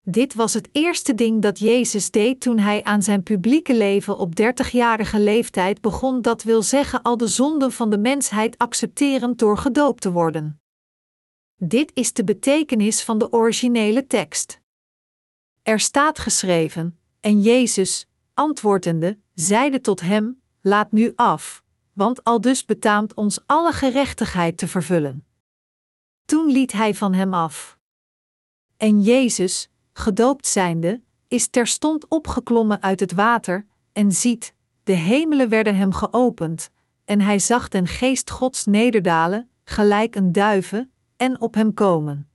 Dit 0.00 0.34
was 0.34 0.54
het 0.54 0.68
eerste 0.72 1.14
ding 1.14 1.42
dat 1.42 1.58
Jezus 1.58 2.10
deed 2.10 2.40
toen 2.40 2.58
hij 2.58 2.82
aan 2.82 3.02
zijn 3.02 3.22
publieke 3.22 3.74
leven 3.74 4.18
op 4.18 4.32
30-jarige 4.40 5.20
leeftijd 5.20 5.80
begon, 5.80 6.22
dat 6.22 6.42
wil 6.42 6.62
zeggen 6.62 7.02
al 7.02 7.16
de 7.16 7.28
zonden 7.28 7.72
van 7.72 7.90
de 7.90 7.98
mensheid 7.98 8.58
accepterend 8.58 9.38
door 9.38 9.58
gedoopt 9.58 10.00
te 10.00 10.12
worden. 10.12 10.60
Dit 11.56 11.90
is 11.94 12.12
de 12.12 12.24
betekenis 12.24 13.02
van 13.02 13.18
de 13.18 13.32
originele 13.32 14.06
tekst. 14.06 14.60
Er 15.62 15.80
staat 15.80 16.18
geschreven: 16.18 16.98
En 17.24 17.40
Jezus, 17.40 18.06
antwoordende, 18.34 19.18
zeide 19.34 19.80
tot 19.80 20.00
hem: 20.00 20.42
Laat 20.60 20.92
nu 20.92 21.12
af, 21.16 21.64
want 21.92 22.24
al 22.24 22.40
dus 22.40 22.64
betaamt 22.64 23.14
ons 23.14 23.40
alle 23.46 23.72
gerechtigheid 23.72 24.58
te 24.58 24.68
vervullen. 24.68 25.26
Toen 26.24 26.46
liet 26.46 26.72
hij 26.72 26.94
van 26.94 27.12
hem 27.12 27.34
af. 27.34 27.78
En 28.76 29.02
Jezus, 29.02 29.70
gedoopt 29.92 30.46
zijnde, 30.46 31.02
is 31.28 31.48
terstond 31.48 32.08
opgeklommen 32.08 32.82
uit 32.82 33.00
het 33.00 33.12
water, 33.12 33.66
en 33.92 34.12
ziet, 34.12 34.54
de 34.82 34.92
hemelen 34.92 35.48
werden 35.48 35.76
hem 35.76 35.92
geopend, 35.92 36.70
en 37.04 37.20
hij 37.20 37.38
zag 37.38 37.68
den 37.68 37.86
geest 37.86 38.30
Gods 38.30 38.64
nederdalen, 38.64 39.50
gelijk 39.64 40.14
een 40.14 40.32
duiven, 40.32 40.92
en 41.16 41.40
op 41.40 41.54
hem 41.54 41.74
komen. 41.74 42.28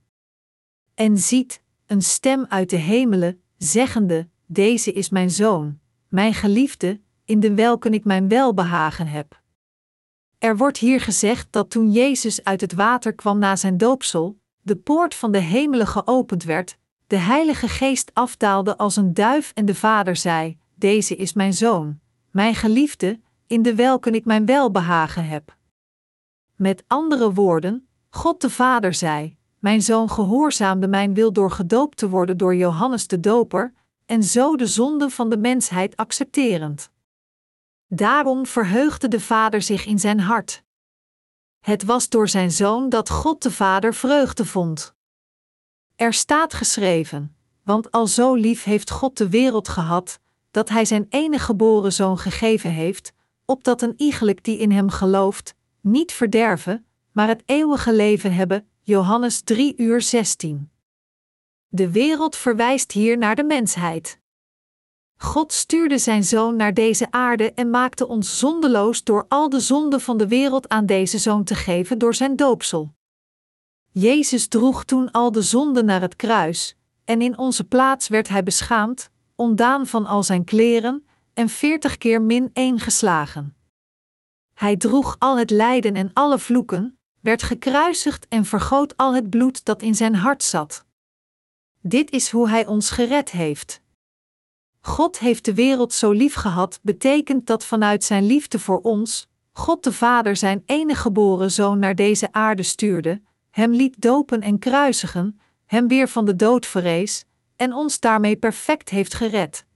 En 0.94 1.18
ziet, 1.18 1.62
een 1.86 2.02
stem 2.02 2.46
uit 2.48 2.70
de 2.70 2.76
hemelen, 2.76 3.42
zeggende: 3.56 4.29
Deze 4.52 4.92
is 4.92 5.10
mijn 5.10 5.30
zoon, 5.30 5.78
mijn 6.08 6.34
geliefde, 6.34 7.00
in 7.24 7.40
de 7.40 7.54
welke 7.54 7.88
ik 7.88 8.04
mijn 8.04 8.28
welbehagen 8.28 9.06
heb. 9.06 9.40
Er 10.38 10.56
wordt 10.56 10.78
hier 10.78 11.00
gezegd 11.00 11.46
dat 11.50 11.70
toen 11.70 11.90
Jezus 11.90 12.44
uit 12.44 12.60
het 12.60 12.72
water 12.72 13.14
kwam 13.14 13.38
na 13.38 13.56
zijn 13.56 13.76
doopsel, 13.76 14.38
de 14.60 14.76
poort 14.76 15.14
van 15.14 15.32
de 15.32 15.38
hemelen 15.38 15.86
geopend 15.86 16.44
werd, 16.44 16.78
de 17.06 17.16
Heilige 17.16 17.68
Geest 17.68 18.10
afdaalde 18.14 18.76
als 18.76 18.96
een 18.96 19.14
duif 19.14 19.52
en 19.54 19.64
de 19.64 19.74
Vader 19.74 20.16
zei: 20.16 20.58
Deze 20.74 21.16
is 21.16 21.32
mijn 21.32 21.54
zoon, 21.54 22.00
mijn 22.30 22.54
geliefde, 22.54 23.20
in 23.46 23.62
de 23.62 23.74
welke 23.74 24.10
ik 24.10 24.24
mijn 24.24 24.46
welbehagen 24.46 25.26
heb. 25.26 25.56
Met 26.56 26.84
andere 26.86 27.32
woorden, 27.32 27.88
God 28.08 28.40
de 28.40 28.50
Vader 28.50 28.94
zei: 28.94 29.36
Mijn 29.58 29.82
zoon 29.82 30.10
gehoorzaamde 30.10 30.88
mijn 30.88 31.14
wil 31.14 31.32
door 31.32 31.50
gedoopt 31.50 31.96
te 31.96 32.08
worden 32.08 32.36
door 32.36 32.54
Johannes 32.54 33.06
de 33.06 33.20
Doper, 33.20 33.78
en 34.10 34.22
zo 34.22 34.56
de 34.56 34.66
zonde 34.66 35.10
van 35.10 35.30
de 35.30 35.38
mensheid 35.38 35.96
accepterend. 35.96 36.90
Daarom 37.86 38.46
verheugde 38.46 39.08
de 39.08 39.20
Vader 39.20 39.62
zich 39.62 39.86
in 39.86 39.98
zijn 39.98 40.20
hart. 40.20 40.62
Het 41.60 41.84
was 41.84 42.08
door 42.08 42.28
zijn 42.28 42.50
zoon 42.50 42.88
dat 42.88 43.10
God 43.10 43.42
de 43.42 43.50
Vader 43.50 43.94
vreugde 43.94 44.44
vond. 44.44 44.94
Er 45.96 46.12
staat 46.12 46.54
geschreven: 46.54 47.36
Want 47.64 47.90
al 47.90 48.06
zo 48.06 48.34
lief 48.34 48.64
heeft 48.64 48.90
God 48.90 49.16
de 49.16 49.28
wereld 49.28 49.68
gehad, 49.68 50.20
dat 50.50 50.68
Hij 50.68 50.84
zijn 50.84 51.06
enige 51.08 51.44
geboren 51.44 51.92
zoon 51.92 52.18
gegeven 52.18 52.70
heeft, 52.70 53.12
opdat 53.44 53.82
een 53.82 53.94
iegelijk 53.96 54.44
die 54.44 54.58
in 54.58 54.72
Hem 54.72 54.90
gelooft, 54.90 55.54
niet 55.80 56.12
verderven, 56.12 56.86
maar 57.12 57.28
het 57.28 57.42
eeuwige 57.46 57.92
leven 57.92 58.34
hebben. 58.34 58.68
Johannes 58.80 59.40
3 59.40 59.74
uur 59.76 60.02
16. 60.02 60.70
De 61.72 61.90
wereld 61.90 62.36
verwijst 62.36 62.92
hier 62.92 63.18
naar 63.18 63.36
de 63.36 63.44
mensheid. 63.44 64.18
God 65.16 65.52
stuurde 65.52 65.98
zijn 65.98 66.24
zoon 66.24 66.56
naar 66.56 66.74
deze 66.74 67.10
aarde 67.10 67.52
en 67.52 67.70
maakte 67.70 68.08
ons 68.08 68.38
zondeloos 68.38 69.04
door 69.04 69.24
al 69.28 69.48
de 69.48 69.60
zonden 69.60 70.00
van 70.00 70.16
de 70.16 70.28
wereld 70.28 70.68
aan 70.68 70.86
deze 70.86 71.18
zoon 71.18 71.44
te 71.44 71.54
geven 71.54 71.98
door 71.98 72.14
zijn 72.14 72.36
doopsel. 72.36 72.94
Jezus 73.90 74.48
droeg 74.48 74.84
toen 74.84 75.10
al 75.10 75.32
de 75.32 75.42
zonden 75.42 75.84
naar 75.84 76.00
het 76.00 76.16
kruis, 76.16 76.76
en 77.04 77.22
in 77.22 77.38
onze 77.38 77.64
plaats 77.64 78.08
werd 78.08 78.28
hij 78.28 78.42
beschaamd, 78.42 79.10
ontdaan 79.34 79.86
van 79.86 80.06
al 80.06 80.22
zijn 80.22 80.44
kleren, 80.44 81.06
en 81.34 81.48
veertig 81.48 81.98
keer 81.98 82.22
min 82.22 82.50
één 82.52 82.78
geslagen. 82.78 83.56
Hij 84.54 84.76
droeg 84.76 85.16
al 85.18 85.38
het 85.38 85.50
lijden 85.50 85.94
en 85.94 86.10
alle 86.12 86.38
vloeken, 86.38 86.98
werd 87.20 87.42
gekruisigd 87.42 88.28
en 88.28 88.44
vergoot 88.44 88.96
al 88.96 89.14
het 89.14 89.30
bloed 89.30 89.64
dat 89.64 89.82
in 89.82 89.94
zijn 89.94 90.14
hart 90.14 90.42
zat. 90.42 90.88
Dit 91.82 92.10
is 92.10 92.30
hoe 92.30 92.48
hij 92.48 92.66
ons 92.66 92.90
gered 92.90 93.30
heeft. 93.30 93.80
God 94.80 95.18
heeft 95.18 95.44
de 95.44 95.54
wereld 95.54 95.92
zo 95.92 96.10
lief 96.10 96.34
gehad, 96.34 96.78
betekent 96.82 97.46
dat 97.46 97.64
vanuit 97.64 98.04
zijn 98.04 98.26
liefde 98.26 98.58
voor 98.58 98.80
ons, 98.80 99.28
God 99.52 99.84
de 99.84 99.92
Vader 99.92 100.36
zijn 100.36 100.62
enige 100.66 101.00
geboren 101.00 101.50
zoon 101.50 101.78
naar 101.78 101.94
deze 101.94 102.32
aarde 102.32 102.62
stuurde, 102.62 103.22
hem 103.50 103.72
liet 103.72 104.00
dopen 104.00 104.40
en 104.40 104.58
kruisigen, 104.58 105.40
hem 105.66 105.88
weer 105.88 106.08
van 106.08 106.24
de 106.24 106.36
dood 106.36 106.66
verrees, 106.66 107.24
en 107.56 107.72
ons 107.72 108.00
daarmee 108.00 108.36
perfect 108.36 108.88
heeft 108.88 109.14
gered. 109.14 109.66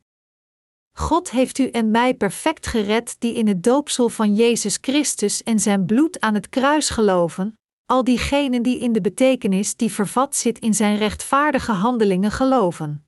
God 0.92 1.30
heeft 1.30 1.58
u 1.58 1.68
en 1.68 1.90
mij 1.90 2.14
perfect 2.14 2.66
gered 2.66 3.16
die 3.18 3.34
in 3.34 3.48
het 3.48 3.62
doopsel 3.62 4.08
van 4.08 4.34
Jezus 4.34 4.78
Christus 4.80 5.42
en 5.42 5.60
zijn 5.60 5.86
bloed 5.86 6.20
aan 6.20 6.34
het 6.34 6.48
kruis 6.48 6.90
geloven, 6.90 7.58
al 7.86 8.04
diegenen 8.04 8.62
die 8.62 8.78
in 8.78 8.92
de 8.92 9.00
betekenis 9.00 9.76
die 9.76 9.92
vervat 9.92 10.36
zit 10.36 10.58
in 10.58 10.74
zijn 10.74 10.96
rechtvaardige 10.96 11.72
handelingen 11.72 12.30
geloven. 12.30 13.06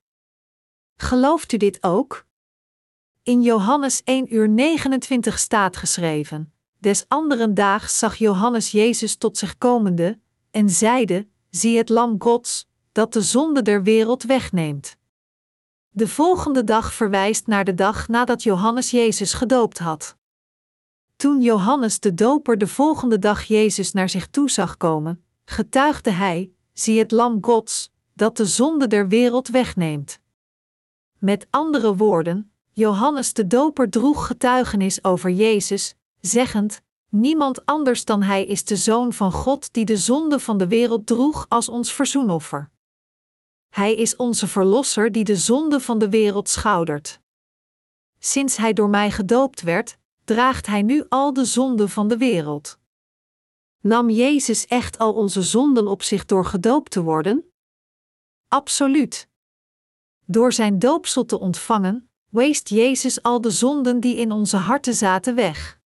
Gelooft 0.95 1.51
u 1.51 1.57
dit 1.57 1.83
ook? 1.83 2.25
In 3.23 3.41
Johannes 3.41 4.03
1 4.03 4.33
uur 4.33 4.49
29 4.49 5.39
staat 5.39 5.77
geschreven: 5.77 6.53
Des 6.77 7.05
anderen 7.07 7.53
daags 7.53 7.99
zag 7.99 8.15
Johannes 8.15 8.71
Jezus 8.71 9.15
tot 9.15 9.37
zich 9.37 9.57
komende, 9.57 10.19
en 10.51 10.69
zeide: 10.69 11.27
Zie 11.49 11.77
het 11.77 11.89
Lam 11.89 12.15
Gods, 12.19 12.67
dat 12.91 13.13
de 13.13 13.21
zonde 13.21 13.61
der 13.61 13.83
wereld 13.83 14.23
wegneemt. 14.23 14.97
De 15.89 16.07
volgende 16.07 16.63
dag 16.63 16.93
verwijst 16.93 17.47
naar 17.47 17.63
de 17.63 17.73
dag 17.73 18.07
nadat 18.07 18.43
Johannes 18.43 18.91
Jezus 18.91 19.33
gedoopt 19.33 19.79
had. 19.79 20.17
Toen 21.17 21.41
Johannes 21.41 21.99
de 21.99 22.13
Doper 22.13 22.57
de 22.57 22.67
volgende 22.67 23.19
dag 23.19 23.43
Jezus 23.43 23.91
naar 23.91 24.09
zich 24.09 24.27
toe 24.27 24.49
zag 24.49 24.77
komen, 24.77 25.23
getuigde 25.45 26.11
hij: 26.11 26.51
Zie 26.73 26.99
het 26.99 27.11
Lam 27.11 27.37
Gods, 27.43 27.91
dat 28.13 28.37
de 28.37 28.45
zonde 28.45 28.87
der 28.87 29.07
wereld 29.07 29.47
wegneemt. 29.47 30.19
Met 31.17 31.47
andere 31.49 31.95
woorden, 31.95 32.51
Johannes 32.71 33.33
de 33.33 33.47
Doper 33.47 33.89
droeg 33.89 34.27
getuigenis 34.27 35.03
over 35.03 35.29
Jezus, 35.29 35.95
zeggend: 36.19 36.81
Niemand 37.09 37.65
anders 37.65 38.05
dan 38.05 38.21
Hij 38.21 38.45
is 38.45 38.63
de 38.63 38.75
Zoon 38.75 39.13
van 39.13 39.31
God 39.31 39.73
die 39.73 39.85
de 39.85 39.97
zonde 39.97 40.39
van 40.39 40.57
de 40.57 40.67
wereld 40.67 41.07
droeg 41.07 41.45
als 41.49 41.69
ons 41.69 41.93
verzoenoffer. 41.93 42.69
Hij 43.69 43.95
is 43.95 44.15
onze 44.15 44.47
Verlosser 44.47 45.11
die 45.11 45.23
de 45.23 45.35
zonde 45.35 45.79
van 45.79 45.99
de 45.99 46.09
wereld 46.09 46.49
schoudert. 46.49 47.19
Sinds 48.19 48.57
Hij 48.57 48.73
door 48.73 48.89
mij 48.89 49.11
gedoopt 49.11 49.61
werd, 49.61 49.97
draagt 50.27 50.65
Hij 50.65 50.81
nu 50.81 51.05
al 51.09 51.33
de 51.33 51.45
zonden 51.45 51.89
van 51.89 52.07
de 52.07 52.17
wereld. 52.17 52.79
Nam 53.81 54.09
Jezus 54.09 54.65
echt 54.65 54.97
al 54.97 55.13
onze 55.13 55.41
zonden 55.41 55.87
op 55.87 56.03
zich 56.03 56.25
door 56.25 56.45
gedoopt 56.45 56.91
te 56.91 57.01
worden? 57.01 57.51
Absoluut. 58.47 59.29
Door 60.25 60.53
zijn 60.53 60.79
doopsel 60.79 61.25
te 61.25 61.39
ontvangen, 61.39 62.09
weest 62.29 62.69
Jezus 62.69 63.21
al 63.21 63.41
de 63.41 63.49
zonden 63.49 63.99
die 63.99 64.15
in 64.15 64.31
onze 64.31 64.57
harten 64.57 64.93
zaten 64.93 65.35
weg. 65.35 65.79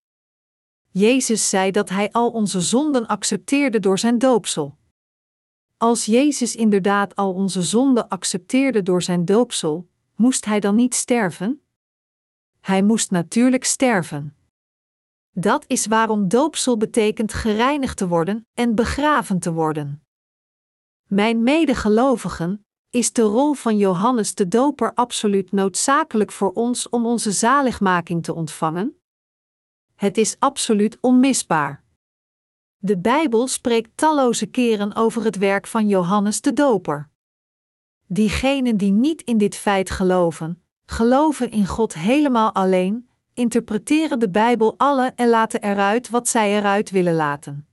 Jezus 0.90 1.50
zei 1.50 1.72
dat 1.72 1.90
Hij 1.90 2.12
al 2.12 2.32
onze 2.32 2.62
zonden 2.62 3.08
accepteerde 3.08 3.80
door 3.80 4.00
zijn 4.00 4.18
doopsel. 4.18 4.78
Als 5.78 6.06
Jezus 6.06 6.56
inderdaad 6.56 7.16
al 7.16 7.34
onze 7.34 7.62
zonden 7.62 8.08
accepteerde 8.10 8.84
door 8.84 9.02
zijn 9.02 9.26
doopsel, 9.26 9.90
moest 10.16 10.46
Hij 10.46 10.60
dan 10.60 10.76
niet 10.76 10.96
sterven? 10.96 11.62
Hij 12.62 12.84
moest 12.84 13.12
natuurlijk 13.12 13.64
sterven. 13.64 14.36
Dat 15.32 15.64
is 15.68 15.86
waarom 15.86 16.28
doopsel 16.28 16.78
betekent 16.78 17.34
gereinigd 17.34 17.98
te 17.98 18.08
worden 18.08 18.48
en 18.54 18.76
begraven 18.76 19.40
te 19.40 19.54
worden. 19.54 20.04
Mijn 21.08 21.44
medegelovigen, 21.44 22.66
is 22.90 23.14
de 23.14 23.22
rol 23.22 23.54
van 23.54 23.78
Johannes 23.78 24.36
de 24.36 24.48
Doper 24.48 24.94
absoluut 24.94 25.52
noodzakelijk 25.52 26.32
voor 26.32 26.52
ons 26.52 26.90
om 26.90 27.06
onze 27.06 27.32
zaligmaking 27.32 28.24
te 28.24 28.34
ontvangen? 28.34 29.02
Het 29.96 30.18
is 30.18 30.36
absoluut 30.40 30.98
onmisbaar. 31.02 31.84
De 32.78 32.98
Bijbel 32.98 33.48
spreekt 33.48 33.90
talloze 33.96 34.46
keren 34.46 34.96
over 34.96 35.24
het 35.24 35.38
werk 35.38 35.68
van 35.68 35.88
Johannes 35.88 36.42
de 36.42 36.54
Doper. 36.54 37.10
Diegenen 38.08 38.78
die 38.78 38.92
niet 38.92 39.22
in 39.22 39.38
dit 39.38 39.56
feit 39.56 39.90
geloven, 39.90 40.61
geloven 40.92 41.52
in 41.52 41.68
God 41.68 41.94
helemaal 41.94 42.54
alleen, 42.54 43.10
interpreteren 43.34 44.20
de 44.20 44.30
Bijbel 44.30 44.74
alle 44.78 45.14
en 45.16 45.30
laten 45.30 45.62
eruit 45.62 46.10
wat 46.10 46.28
zij 46.28 46.58
eruit 46.58 46.90
willen 46.90 47.14
laten. 47.14 47.68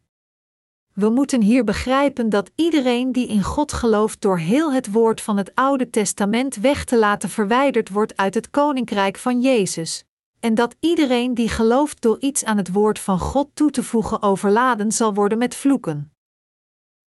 We 0.93 1.09
moeten 1.09 1.43
hier 1.43 1.65
begrijpen 1.65 2.29
dat 2.29 2.51
iedereen 2.55 3.13
die 3.13 3.29
in 3.29 3.43
God 3.43 3.73
gelooft 3.73 4.21
door 4.21 4.39
heel 4.39 4.73
het 4.73 4.93
woord 4.93 5.21
van 5.21 5.37
het 5.37 5.55
Oude 5.55 5.91
Testament 5.91 6.57
weg 6.57 6.85
te 6.85 6.99
laten 6.99 7.29
verwijderd 7.29 7.89
wordt 7.89 8.17
uit 8.17 8.35
het 8.35 8.51
koninkrijk 8.51 9.17
van 9.17 9.41
Jezus, 9.41 10.05
en 10.41 10.55
dat 10.55 10.77
iedereen 10.81 11.35
die 11.35 11.49
gelooft 11.49 12.03
door 12.03 12.17
iets 12.21 12.45
aan 12.45 12.57
het 12.57 12.73
woord 12.73 12.99
van 12.99 13.19
God 13.19 13.51
toe 13.55 13.71
te 13.71 13.83
voegen 13.83 14.23
overladen 14.23 14.93
zal 14.93 15.15
worden 15.15 15.39
met 15.39 15.55
vloeken. 15.55 16.13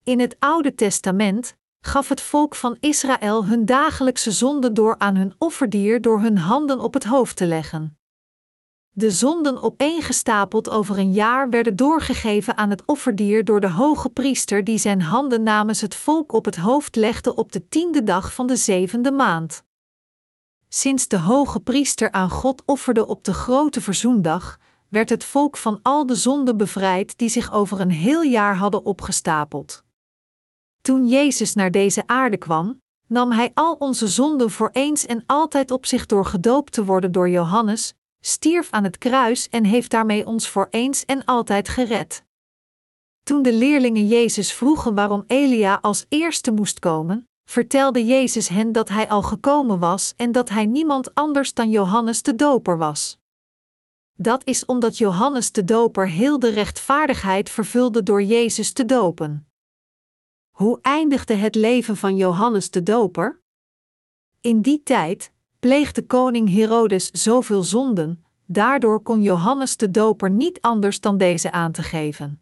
In 0.05 0.21
het 0.21 0.37
Oude 0.39 0.75
Testament 0.75 1.59
gaf 1.81 2.09
het 2.09 2.21
volk 2.21 2.55
van 2.55 2.77
Israël 2.81 3.47
hun 3.47 3.65
dagelijkse 3.65 4.31
zonde 4.31 4.73
door 4.73 4.95
aan 4.99 5.17
hun 5.17 5.35
offerdier 5.39 6.01
door 6.01 6.21
hun 6.21 6.39
handen 6.39 6.81
op 6.81 6.95
het 6.95 7.05
hoofd 7.05 7.37
te 7.37 7.47
leggen. 7.47 7.99
De 8.93 9.11
zonden 9.11 9.63
opeengestapeld 9.63 10.71
over 10.71 10.99
een 10.99 11.13
jaar 11.13 11.51
werden 11.51 11.77
doorgegeven 11.77 12.57
aan 12.57 12.71
het 12.71 12.83
offerdier 12.87 13.45
door 13.45 13.61
de 13.61 13.71
hoge 13.71 14.09
priester 14.09 14.65
die 14.65 14.79
zijn 14.79 15.03
handen 15.03 15.43
namens 15.43 15.81
het 15.81 15.95
volk 15.95 16.33
op 16.33 16.45
het 16.45 16.57
hoofd 16.57 16.97
legde 16.97 17.35
op 17.35 17.53
de 17.53 17.69
tiende 17.69 18.03
dag 18.03 18.35
van 18.35 18.47
de 18.47 18.57
zevende 18.57 19.13
maand. 19.13 19.63
Sinds 20.69 21.09
de 21.09 21.19
hoge 21.19 21.61
priester 21.61 22.13
aan 22.13 22.31
God 22.31 22.63
offerde 22.67 23.07
op 23.07 23.25
de 23.25 23.35
grote 23.35 23.81
verzoendag, 23.81 24.59
werd 24.89 25.09
het 25.09 25.25
volk 25.25 25.57
van 25.57 25.79
al 25.83 26.07
de 26.07 26.15
zonden 26.15 26.57
bevrijd 26.57 27.19
die 27.19 27.29
zich 27.29 27.53
over 27.53 27.81
een 27.81 27.91
heel 27.91 28.23
jaar 28.23 28.57
hadden 28.57 28.85
opgestapeld. 28.85 29.85
Toen 30.81 31.09
Jezus 31.09 31.55
naar 31.55 31.71
deze 31.71 32.07
aarde 32.07 32.37
kwam, 32.37 32.81
nam 33.07 33.31
Hij 33.31 33.51
al 33.55 33.75
onze 33.75 34.09
zonden 34.09 34.51
voor 34.51 34.71
eens 34.73 35.07
en 35.07 35.23
altijd 35.27 35.71
op 35.71 35.87
zich 35.87 36.07
door 36.07 36.25
gedoopt 36.25 36.73
te 36.73 36.85
worden 36.85 37.13
door 37.13 37.29
Johannes, 37.29 37.95
stierf 38.21 38.71
aan 38.71 38.85
het 38.85 38.99
kruis 38.99 39.49
en 39.49 39.65
heeft 39.65 39.91
daarmee 39.91 40.27
ons 40.27 40.49
voor 40.49 40.69
eens 40.71 41.05
en 41.05 41.25
altijd 41.25 41.69
gered. 41.69 42.25
Toen 43.23 43.43
de 43.43 43.53
leerlingen 43.53 44.07
Jezus 44.07 44.53
vroegen 44.53 44.95
waarom 44.95 45.25
Elia 45.27 45.79
als 45.83 46.07
eerste 46.09 46.51
moest 46.53 46.79
komen, 46.79 47.29
vertelde 47.45 48.07
Jezus 48.07 48.49
hen 48.49 48.73
dat 48.73 48.89
hij 48.89 49.09
al 49.09 49.23
gekomen 49.23 49.79
was 49.79 50.13
en 50.17 50.33
dat 50.33 50.49
hij 50.49 50.67
niemand 50.67 51.15
anders 51.15 51.55
dan 51.55 51.71
Johannes 51.71 52.23
de 52.23 52.35
Doper 52.35 52.79
was. 52.79 53.19
Dat 54.13 54.45
is 54.45 54.65
omdat 54.65 54.99
Johannes 54.99 55.53
de 55.53 55.65
Doper 55.65 56.09
heel 56.09 56.39
de 56.39 56.49
rechtvaardigheid 56.49 57.51
vervulde 57.51 58.03
door 58.03 58.23
Jezus 58.23 58.73
te 58.73 58.85
dopen. 58.85 59.50
Hoe 60.61 60.79
eindigde 60.83 61.35
het 61.35 61.55
leven 61.55 61.97
van 61.97 62.17
Johannes 62.17 62.71
de 62.71 62.83
Doper? 62.83 63.41
In 64.41 64.61
die 64.61 64.83
tijd 64.83 65.33
pleegde 65.59 66.07
koning 66.07 66.51
Herodes 66.51 67.11
zoveel 67.11 67.63
zonden, 67.63 68.25
daardoor 68.47 69.03
kon 69.03 69.23
Johannes 69.23 69.77
de 69.77 69.91
Doper 69.91 70.31
niet 70.31 70.61
anders 70.61 71.01
dan 71.01 71.19
deze 71.19 71.53
aan 71.53 71.73
te 71.73 71.83
geven. 71.83 72.41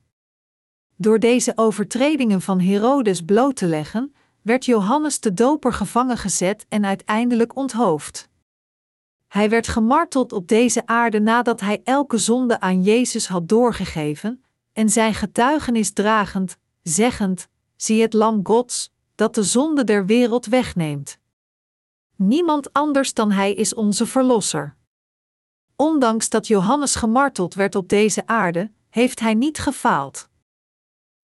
Door 0.96 1.18
deze 1.18 1.52
overtredingen 1.54 2.40
van 2.40 2.60
Herodes 2.60 3.22
bloot 3.22 3.56
te 3.56 3.66
leggen, 3.66 4.14
werd 4.42 4.64
Johannes 4.64 5.20
de 5.20 5.34
Doper 5.34 5.72
gevangen 5.72 6.16
gezet 6.16 6.66
en 6.68 6.84
uiteindelijk 6.84 7.56
onthoofd. 7.56 8.28
Hij 9.28 9.50
werd 9.50 9.68
gemarteld 9.68 10.32
op 10.32 10.48
deze 10.48 10.86
aarde 10.86 11.20
nadat 11.20 11.60
hij 11.60 11.80
elke 11.84 12.18
zonde 12.18 12.60
aan 12.60 12.82
Jezus 12.82 13.28
had 13.28 13.48
doorgegeven, 13.48 14.44
en 14.72 14.88
zijn 14.88 15.14
getuigenis 15.14 15.92
dragend, 15.92 16.58
zeggend: 16.82 17.48
Zie 17.80 18.02
het 18.02 18.12
Lam 18.12 18.40
Gods, 18.46 18.92
dat 19.14 19.34
de 19.34 19.42
zonde 19.42 19.84
der 19.84 20.06
wereld 20.06 20.46
wegneemt. 20.46 21.18
Niemand 22.16 22.72
anders 22.72 23.14
dan 23.14 23.30
Hij 23.30 23.54
is 23.54 23.74
onze 23.74 24.06
Verlosser. 24.06 24.76
Ondanks 25.76 26.28
dat 26.28 26.46
Johannes 26.46 26.94
gemarteld 26.94 27.54
werd 27.54 27.74
op 27.74 27.88
deze 27.88 28.26
aarde, 28.26 28.72
heeft 28.88 29.20
hij 29.20 29.34
niet 29.34 29.58
gefaald. 29.58 30.28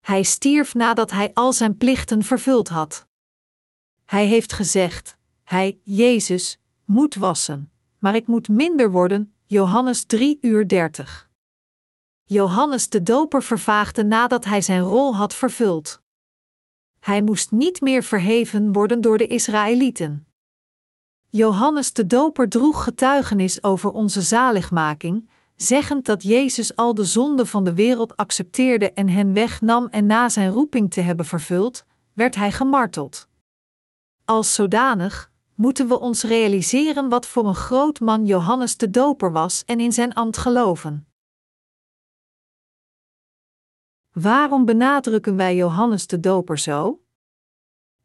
Hij 0.00 0.22
stierf 0.22 0.74
nadat 0.74 1.10
hij 1.10 1.30
al 1.34 1.52
zijn 1.52 1.76
plichten 1.76 2.22
vervuld 2.22 2.68
had. 2.68 3.06
Hij 4.04 4.26
heeft 4.26 4.52
gezegd: 4.52 5.16
Hij, 5.44 5.80
Jezus, 5.82 6.58
moet 6.84 7.14
wassen, 7.14 7.72
maar 7.98 8.14
ik 8.14 8.26
moet 8.26 8.48
minder 8.48 8.90
worden. 8.90 9.34
Johannes 9.46 10.04
3 10.04 10.38
uur 10.40 10.68
30. 10.68 11.30
Johannes 12.24 12.88
de 12.88 13.02
Doper 13.02 13.42
vervaagde 13.42 14.04
nadat 14.04 14.44
hij 14.44 14.60
zijn 14.60 14.80
rol 14.80 15.16
had 15.16 15.34
vervuld. 15.34 16.01
Hij 17.02 17.22
moest 17.22 17.50
niet 17.50 17.80
meer 17.80 18.02
verheven 18.02 18.72
worden 18.72 19.00
door 19.00 19.18
de 19.18 19.26
Israëlieten. 19.26 20.26
Johannes 21.28 21.92
de 21.92 22.06
Doper 22.06 22.48
droeg 22.48 22.84
getuigenis 22.84 23.62
over 23.62 23.90
onze 23.90 24.20
zaligmaking, 24.20 25.28
zeggend 25.56 26.06
dat 26.06 26.22
Jezus 26.22 26.76
al 26.76 26.94
de 26.94 27.04
zonden 27.04 27.46
van 27.46 27.64
de 27.64 27.74
wereld 27.74 28.16
accepteerde 28.16 28.92
en 28.92 29.08
hen 29.08 29.32
wegnam 29.32 29.86
en 29.86 30.06
na 30.06 30.28
zijn 30.28 30.50
roeping 30.50 30.90
te 30.90 31.00
hebben 31.00 31.26
vervuld, 31.26 31.84
werd 32.12 32.34
hij 32.34 32.52
gemarteld. 32.52 33.28
Als 34.24 34.54
zodanig 34.54 35.30
moeten 35.54 35.88
we 35.88 36.00
ons 36.00 36.22
realiseren 36.22 37.08
wat 37.08 37.26
voor 37.26 37.46
een 37.46 37.54
groot 37.54 38.00
man 38.00 38.26
Johannes 38.26 38.76
de 38.76 38.90
Doper 38.90 39.32
was 39.32 39.62
en 39.66 39.80
in 39.80 39.92
zijn 39.92 40.14
ambt 40.14 40.36
geloven. 40.36 41.06
Waarom 44.12 44.64
benadrukken 44.64 45.36
wij 45.36 45.56
Johannes 45.56 46.06
de 46.06 46.20
Doper 46.20 46.58
zo? 46.58 47.00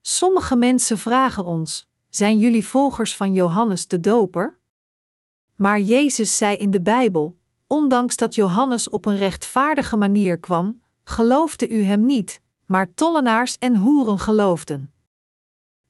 Sommige 0.02 0.56
mensen 0.56 0.98
vragen 0.98 1.46
ons: 1.46 1.88
zijn 2.10 2.40
jullie 2.40 2.68
volgers 2.68 3.16
van 3.16 3.34
Johannes 3.34 3.88
de 3.88 4.00
Doper? 4.00 4.60
Maar 5.56 5.80
Jezus 5.80 6.38
zei 6.38 6.56
in 6.58 6.72
de 6.72 6.82
Bijbel: 6.82 7.38
ondanks 7.68 8.16
dat 8.16 8.36
Johannes 8.36 8.90
op 8.90 9.06
een 9.06 9.18
rechtvaardige 9.18 9.98
manier 9.98 10.40
kwam, 10.40 10.82
geloofde 11.04 11.70
u 11.70 11.84
hem 11.84 12.06
niet, 12.06 12.42
maar 12.66 12.94
tollenaars 12.94 13.58
en 13.58 13.76
hoeren 13.76 14.20
geloofden. 14.20 14.94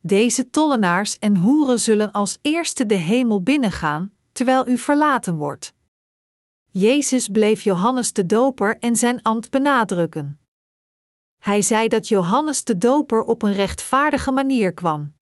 Deze 0.01 0.49
tollenaars 0.49 1.19
en 1.19 1.37
hoeren 1.37 1.79
zullen 1.79 2.11
als 2.11 2.37
eerste 2.41 2.85
de 2.85 2.95
hemel 2.95 3.41
binnengaan, 3.41 4.11
terwijl 4.31 4.67
u 4.67 4.77
verlaten 4.77 5.35
wordt. 5.35 5.73
Jezus 6.79 7.27
bleef 7.27 7.61
Johannes 7.61 8.13
de 8.13 8.25
Doper 8.25 8.77
en 8.79 8.95
zijn 8.95 9.21
ambt 9.21 9.49
benadrukken. 9.49 10.39
Hij 11.37 11.61
zei 11.61 11.87
dat 11.87 12.07
Johannes 12.07 12.63
de 12.63 12.77
Doper 12.77 13.23
op 13.23 13.41
een 13.41 13.53
rechtvaardige 13.53 14.31
manier 14.31 14.73
kwam. 14.73 15.13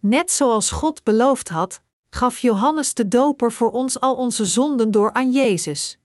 Net 0.00 0.30
zoals 0.30 0.70
God 0.70 1.02
beloofd 1.02 1.48
had, 1.48 1.82
gaf 2.10 2.38
Johannes 2.38 2.94
de 2.94 3.08
Doper 3.08 3.52
voor 3.52 3.70
ons 3.70 4.00
al 4.00 4.16
onze 4.16 4.44
zonden 4.44 4.90
door 4.90 5.12
aan 5.12 5.32
Jezus. 5.32 5.98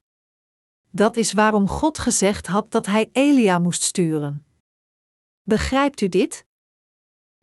Dat 0.90 1.18
is 1.18 1.34
waarom 1.34 1.68
God 1.68 2.00
gezegd 2.00 2.48
had 2.48 2.72
dat 2.72 2.86
hij 2.86 3.10
Elia 3.12 3.60
moest 3.60 3.82
sturen. 3.82 4.46
Begrijpt 5.44 6.02
u 6.02 6.10
dit? 6.10 6.46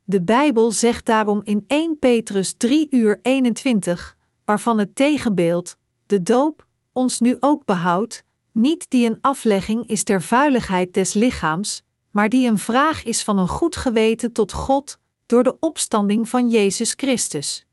De 0.05 0.23
Bijbel 0.23 0.73
zegt 0.73 1.07
daarom 1.07 1.41
in 1.45 1.65
1 1.67 1.99
Petrus 1.99 2.55
3 2.57 2.87
uur 2.91 3.19
21, 3.23 4.17
waarvan 4.45 4.79
het 4.79 4.95
tegenbeeld, 4.95 5.77
de 6.07 6.23
doop, 6.23 6.66
ons 6.97 7.21
nu 7.21 7.37
ook 7.41 7.65
behoudt, 7.65 8.25
niet 8.53 8.91
die 8.91 9.07
een 9.07 9.19
aflegging 9.21 9.87
is 9.87 10.05
der 10.05 10.23
vuiligheid 10.23 10.95
des 10.95 11.13
lichaams, 11.13 11.83
maar 12.11 12.29
die 12.29 12.49
een 12.49 12.59
vraag 12.59 13.05
is 13.05 13.23
van 13.23 13.39
een 13.39 13.49
goed 13.49 13.77
geweten 13.77 14.33
tot 14.33 14.53
God, 14.53 14.99
door 15.27 15.43
de 15.43 15.57
opstanding 15.61 16.29
van 16.29 16.51
Jezus 16.51 16.93
Christus. 16.93 17.67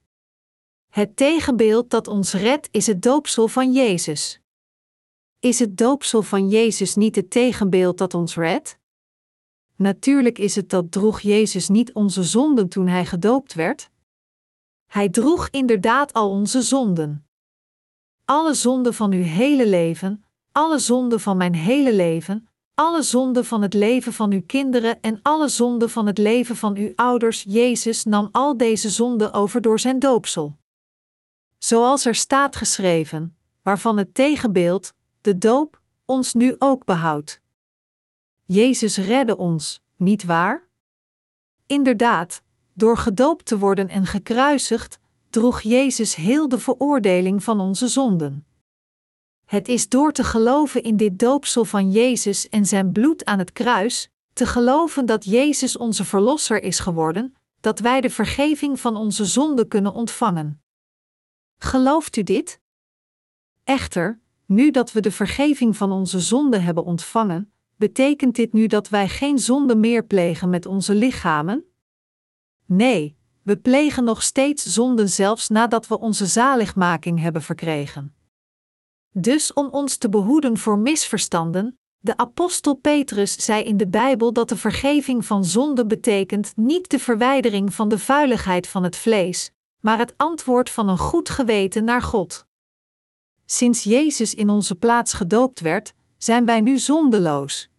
Het 0.89 1.15
tegenbeeld 1.15 1.89
dat 1.89 2.07
ons 2.07 2.33
redt 2.33 2.67
is 2.71 2.87
het 2.87 3.01
doopsel 3.01 3.47
van 3.47 3.71
Jezus. 3.71 4.39
Is 5.39 5.59
het 5.59 5.77
doopsel 5.77 6.21
van 6.21 6.49
Jezus 6.49 6.95
niet 6.95 7.15
het 7.15 7.29
tegenbeeld 7.29 7.97
dat 7.97 8.13
ons 8.13 8.35
redt? 8.35 8.77
Natuurlijk 9.75 10.39
is 10.39 10.55
het 10.55 10.69
dat 10.69 10.91
droeg 10.91 11.19
Jezus 11.19 11.69
niet 11.69 11.93
onze 11.93 12.23
zonden 12.23 12.69
toen 12.69 12.87
hij 12.87 13.05
gedoopt 13.05 13.53
werd. 13.53 13.89
Hij 14.85 15.09
droeg 15.09 15.49
inderdaad 15.49 16.13
al 16.13 16.29
onze 16.29 16.61
zonden. 16.61 17.22
Alle 18.25 18.53
zonden 18.53 18.93
van 18.93 19.11
uw 19.11 19.23
hele 19.23 19.67
leven, 19.67 20.25
alle 20.51 20.79
zonden 20.79 21.19
van 21.19 21.37
mijn 21.37 21.55
hele 21.55 21.93
leven, 21.93 22.47
alle 22.73 23.01
zonden 23.01 23.45
van 23.45 23.61
het 23.61 23.73
leven 23.73 24.13
van 24.13 24.31
uw 24.31 24.43
kinderen 24.45 25.01
en 25.01 25.19
alle 25.21 25.47
zonden 25.47 25.89
van 25.89 26.07
het 26.07 26.17
leven 26.17 26.55
van 26.55 26.75
uw 26.75 26.91
ouders. 26.95 27.45
Jezus 27.47 28.03
nam 28.03 28.29
al 28.31 28.57
deze 28.57 28.89
zonden 28.89 29.33
over 29.33 29.61
door 29.61 29.79
zijn 29.79 29.99
doopsel. 29.99 30.57
Zoals 31.57 32.05
er 32.05 32.15
staat 32.15 32.55
geschreven, 32.55 33.37
waarvan 33.61 33.97
het 33.97 34.13
tegenbeeld, 34.13 34.93
de 35.21 35.37
doop, 35.37 35.81
ons 36.05 36.33
nu 36.33 36.55
ook 36.59 36.85
behoudt. 36.85 37.41
Jezus 38.45 38.97
redde 38.97 39.37
ons, 39.37 39.81
niet 39.95 40.23
waar? 40.23 40.67
Inderdaad, 41.67 42.41
door 42.73 42.97
gedoopt 42.97 43.45
te 43.45 43.57
worden 43.57 43.89
en 43.89 44.05
gekruisigd, 44.05 44.99
droeg 45.33 45.61
Jezus 45.61 46.15
heel 46.15 46.47
de 46.47 46.59
veroordeling 46.59 47.43
van 47.43 47.59
onze 47.59 47.87
zonden. 47.87 48.45
Het 49.45 49.67
is 49.67 49.89
door 49.89 50.11
te 50.11 50.23
geloven 50.23 50.83
in 50.83 50.97
dit 50.97 51.19
doopsel 51.19 51.65
van 51.65 51.91
Jezus 51.91 52.49
en 52.49 52.65
zijn 52.65 52.91
bloed 52.91 53.25
aan 53.25 53.39
het 53.39 53.51
kruis, 53.51 54.09
te 54.33 54.45
geloven 54.45 55.05
dat 55.05 55.25
Jezus 55.25 55.77
onze 55.77 56.05
Verlosser 56.05 56.63
is 56.63 56.79
geworden, 56.79 57.35
dat 57.59 57.79
wij 57.79 58.01
de 58.01 58.09
vergeving 58.09 58.79
van 58.79 58.95
onze 58.95 59.25
zonden 59.25 59.67
kunnen 59.67 59.93
ontvangen. 59.93 60.61
Gelooft 61.57 62.15
u 62.17 62.23
dit? 62.23 62.59
Echter, 63.63 64.19
nu 64.45 64.71
dat 64.71 64.91
we 64.91 65.01
de 65.01 65.11
vergeving 65.11 65.77
van 65.77 65.91
onze 65.91 66.19
zonden 66.19 66.63
hebben 66.63 66.83
ontvangen, 66.83 67.53
betekent 67.75 68.35
dit 68.35 68.53
nu 68.53 68.67
dat 68.67 68.89
wij 68.89 69.09
geen 69.09 69.39
zonde 69.39 69.75
meer 69.75 70.05
plegen 70.05 70.49
met 70.49 70.65
onze 70.65 70.95
lichamen? 70.95 71.65
Nee, 72.65 73.17
we 73.43 73.57
plegen 73.57 74.03
nog 74.03 74.23
steeds 74.23 74.65
zonden 74.65 75.09
zelfs 75.09 75.49
nadat 75.49 75.87
we 75.87 75.99
onze 75.99 76.25
zaligmaking 76.25 77.19
hebben 77.19 77.41
verkregen. 77.41 78.15
Dus 79.11 79.53
om 79.53 79.67
ons 79.67 79.97
te 79.97 80.09
behoeden 80.09 80.57
voor 80.57 80.77
misverstanden, 80.77 81.77
de 81.99 82.17
apostel 82.17 82.75
Petrus 82.75 83.35
zei 83.35 83.63
in 83.63 83.77
de 83.77 83.87
Bijbel 83.87 84.33
dat 84.33 84.49
de 84.49 84.57
vergeving 84.57 85.25
van 85.25 85.45
zonde 85.45 85.85
betekent 85.85 86.53
niet 86.55 86.89
de 86.89 86.99
verwijdering 86.99 87.73
van 87.73 87.89
de 87.89 87.99
vuiligheid 87.99 88.67
van 88.67 88.83
het 88.83 88.95
vlees, 88.95 89.51
maar 89.79 89.97
het 89.97 90.13
antwoord 90.17 90.69
van 90.69 90.89
een 90.89 90.97
goed 90.97 91.29
geweten 91.29 91.83
naar 91.83 92.01
God. 92.01 92.45
Sinds 93.45 93.83
Jezus 93.83 94.33
in 94.33 94.49
onze 94.49 94.75
plaats 94.75 95.13
gedoopt 95.13 95.59
werd, 95.59 95.93
zijn 96.17 96.45
wij 96.45 96.61
nu 96.61 96.77
zondeloos. 96.77 97.69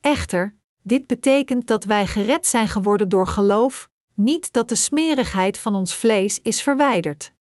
Echter, 0.00 0.56
dit 0.82 1.06
betekent 1.06 1.66
dat 1.66 1.84
wij 1.84 2.06
gered 2.06 2.46
zijn 2.46 2.68
geworden 2.68 3.08
door 3.08 3.26
geloof, 3.26 3.88
niet 4.16 4.52
dat 4.52 4.68
de 4.68 4.74
smerigheid 4.74 5.58
van 5.58 5.74
ons 5.74 5.94
vlees 5.94 6.40
is 6.42 6.62
verwijderd. 6.62 7.32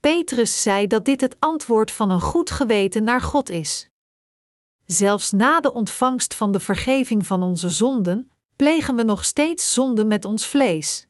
Petrus 0.00 0.62
zei 0.62 0.86
dat 0.86 1.04
dit 1.04 1.20
het 1.20 1.36
antwoord 1.38 1.90
van 1.90 2.10
een 2.10 2.20
goed 2.20 2.50
geweten 2.50 3.04
naar 3.04 3.20
God 3.20 3.50
is. 3.50 3.90
Zelfs 4.84 5.30
na 5.30 5.60
de 5.60 5.72
ontvangst 5.72 6.34
van 6.34 6.52
de 6.52 6.60
vergeving 6.60 7.26
van 7.26 7.42
onze 7.42 7.70
zonden, 7.70 8.30
plegen 8.56 8.96
we 8.96 9.02
nog 9.02 9.24
steeds 9.24 9.72
zonde 9.72 10.04
met 10.04 10.24
ons 10.24 10.46
vlees. 10.46 11.06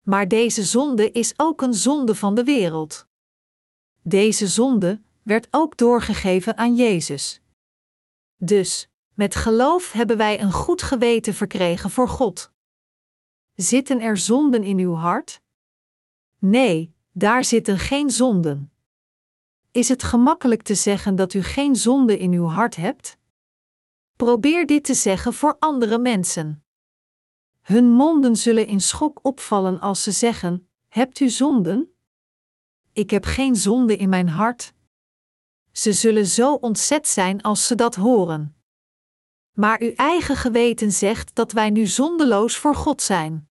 Maar 0.00 0.28
deze 0.28 0.64
zonde 0.64 1.10
is 1.10 1.32
ook 1.36 1.62
een 1.62 1.74
zonde 1.74 2.14
van 2.14 2.34
de 2.34 2.44
wereld. 2.44 3.06
Deze 4.02 4.46
zonde 4.46 5.00
werd 5.22 5.48
ook 5.50 5.76
doorgegeven 5.76 6.56
aan 6.56 6.74
Jezus. 6.74 7.40
Dus, 8.36 8.88
met 9.14 9.34
geloof 9.34 9.92
hebben 9.92 10.16
wij 10.16 10.40
een 10.40 10.52
goed 10.52 10.82
geweten 10.82 11.34
verkregen 11.34 11.90
voor 11.90 12.08
God. 12.08 12.52
Zitten 13.54 14.00
er 14.00 14.16
zonden 14.16 14.62
in 14.62 14.78
uw 14.78 14.94
hart? 14.94 15.40
Nee, 16.38 16.94
daar 17.12 17.44
zitten 17.44 17.78
geen 17.78 18.10
zonden. 18.10 18.72
Is 19.70 19.88
het 19.88 20.02
gemakkelijk 20.02 20.62
te 20.62 20.74
zeggen 20.74 21.16
dat 21.16 21.34
u 21.34 21.42
geen 21.42 21.76
zonde 21.76 22.18
in 22.18 22.32
uw 22.32 22.46
hart 22.46 22.76
hebt? 22.76 23.18
Probeer 24.16 24.66
dit 24.66 24.84
te 24.84 24.94
zeggen 24.94 25.34
voor 25.34 25.56
andere 25.58 25.98
mensen. 25.98 26.64
Hun 27.60 27.90
monden 27.90 28.36
zullen 28.36 28.66
in 28.66 28.80
schok 28.80 29.18
opvallen 29.22 29.80
als 29.80 30.02
ze 30.02 30.10
zeggen: 30.10 30.68
Hebt 30.88 31.20
u 31.20 31.28
zonden? 31.28 31.94
Ik 32.92 33.10
heb 33.10 33.24
geen 33.24 33.56
zonde 33.56 33.96
in 33.96 34.08
mijn 34.08 34.28
hart. 34.28 34.72
Ze 35.72 35.92
zullen 35.92 36.26
zo 36.26 36.54
ontzet 36.54 37.08
zijn 37.08 37.42
als 37.42 37.66
ze 37.66 37.74
dat 37.74 37.94
horen. 37.94 38.59
Maar 39.60 39.80
uw 39.80 39.92
eigen 39.94 40.36
geweten 40.36 40.92
zegt 40.92 41.34
dat 41.34 41.52
wij 41.52 41.70
nu 41.70 41.86
zondeloos 41.86 42.56
voor 42.56 42.74
God 42.74 43.02
zijn 43.02 43.50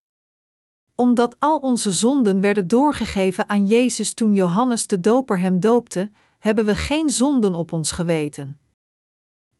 omdat 0.99 1.35
al 1.39 1.57
onze 1.57 1.91
zonden 1.91 2.41
werden 2.41 2.67
doorgegeven 2.67 3.49
aan 3.49 3.65
Jezus 3.65 4.13
toen 4.13 4.33
Johannes 4.33 4.87
de 4.87 4.99
Doper 4.99 5.39
hem 5.39 5.59
doopte, 5.59 6.11
hebben 6.39 6.65
we 6.65 6.75
geen 6.75 7.09
zonden 7.09 7.53
op 7.55 7.71
ons 7.71 7.91
geweten. 7.91 8.59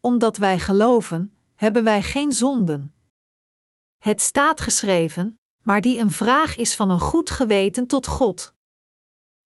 Omdat 0.00 0.36
wij 0.36 0.58
geloven, 0.58 1.34
hebben 1.54 1.84
wij 1.84 2.02
geen 2.02 2.32
zonden. 2.32 2.94
Het 3.98 4.20
staat 4.20 4.60
geschreven, 4.60 5.38
maar 5.62 5.80
die 5.80 5.98
een 5.98 6.10
vraag 6.10 6.56
is 6.56 6.76
van 6.76 6.90
een 6.90 7.00
goed 7.00 7.30
geweten 7.30 7.86
tot 7.86 8.06
God. 8.06 8.54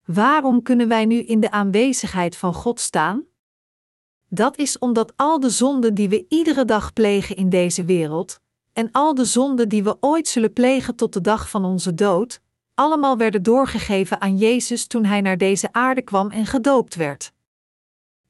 Waarom 0.05 0.62
kunnen 0.62 0.89
wij 0.89 1.05
nu 1.05 1.16
in 1.16 1.40
de 1.40 1.51
aanwezigheid 1.51 2.36
van 2.36 2.55
God 2.55 2.81
staan? 2.81 3.24
Dat 4.35 4.59
is 4.59 4.78
omdat 4.78 5.12
al 5.16 5.40
de 5.40 5.51
zonden 5.51 5.94
die 5.94 6.09
we 6.09 6.27
iedere 6.28 6.65
dag 6.65 6.93
plegen 6.93 7.36
in 7.36 7.48
deze 7.48 7.85
wereld, 7.85 8.40
en 8.73 8.89
al 8.93 9.15
de 9.15 9.24
zonden 9.24 9.69
die 9.69 9.85
we 9.85 9.97
ooit 10.01 10.28
zullen 10.28 10.52
plegen 10.52 10.97
tot 10.97 11.12
de 11.12 11.20
dag 11.20 11.51
van 11.51 11.65
onze 11.65 11.94
dood, 11.94 12.40
allemaal 12.74 13.16
werden 13.16 13.43
doorgegeven 13.43 14.20
aan 14.20 14.36
Jezus 14.36 14.86
toen 14.86 15.05
hij 15.05 15.20
naar 15.20 15.36
deze 15.36 15.73
aarde 15.73 16.02
kwam 16.02 16.31
en 16.31 16.47
gedoopt 16.47 16.94
werd. 16.94 17.32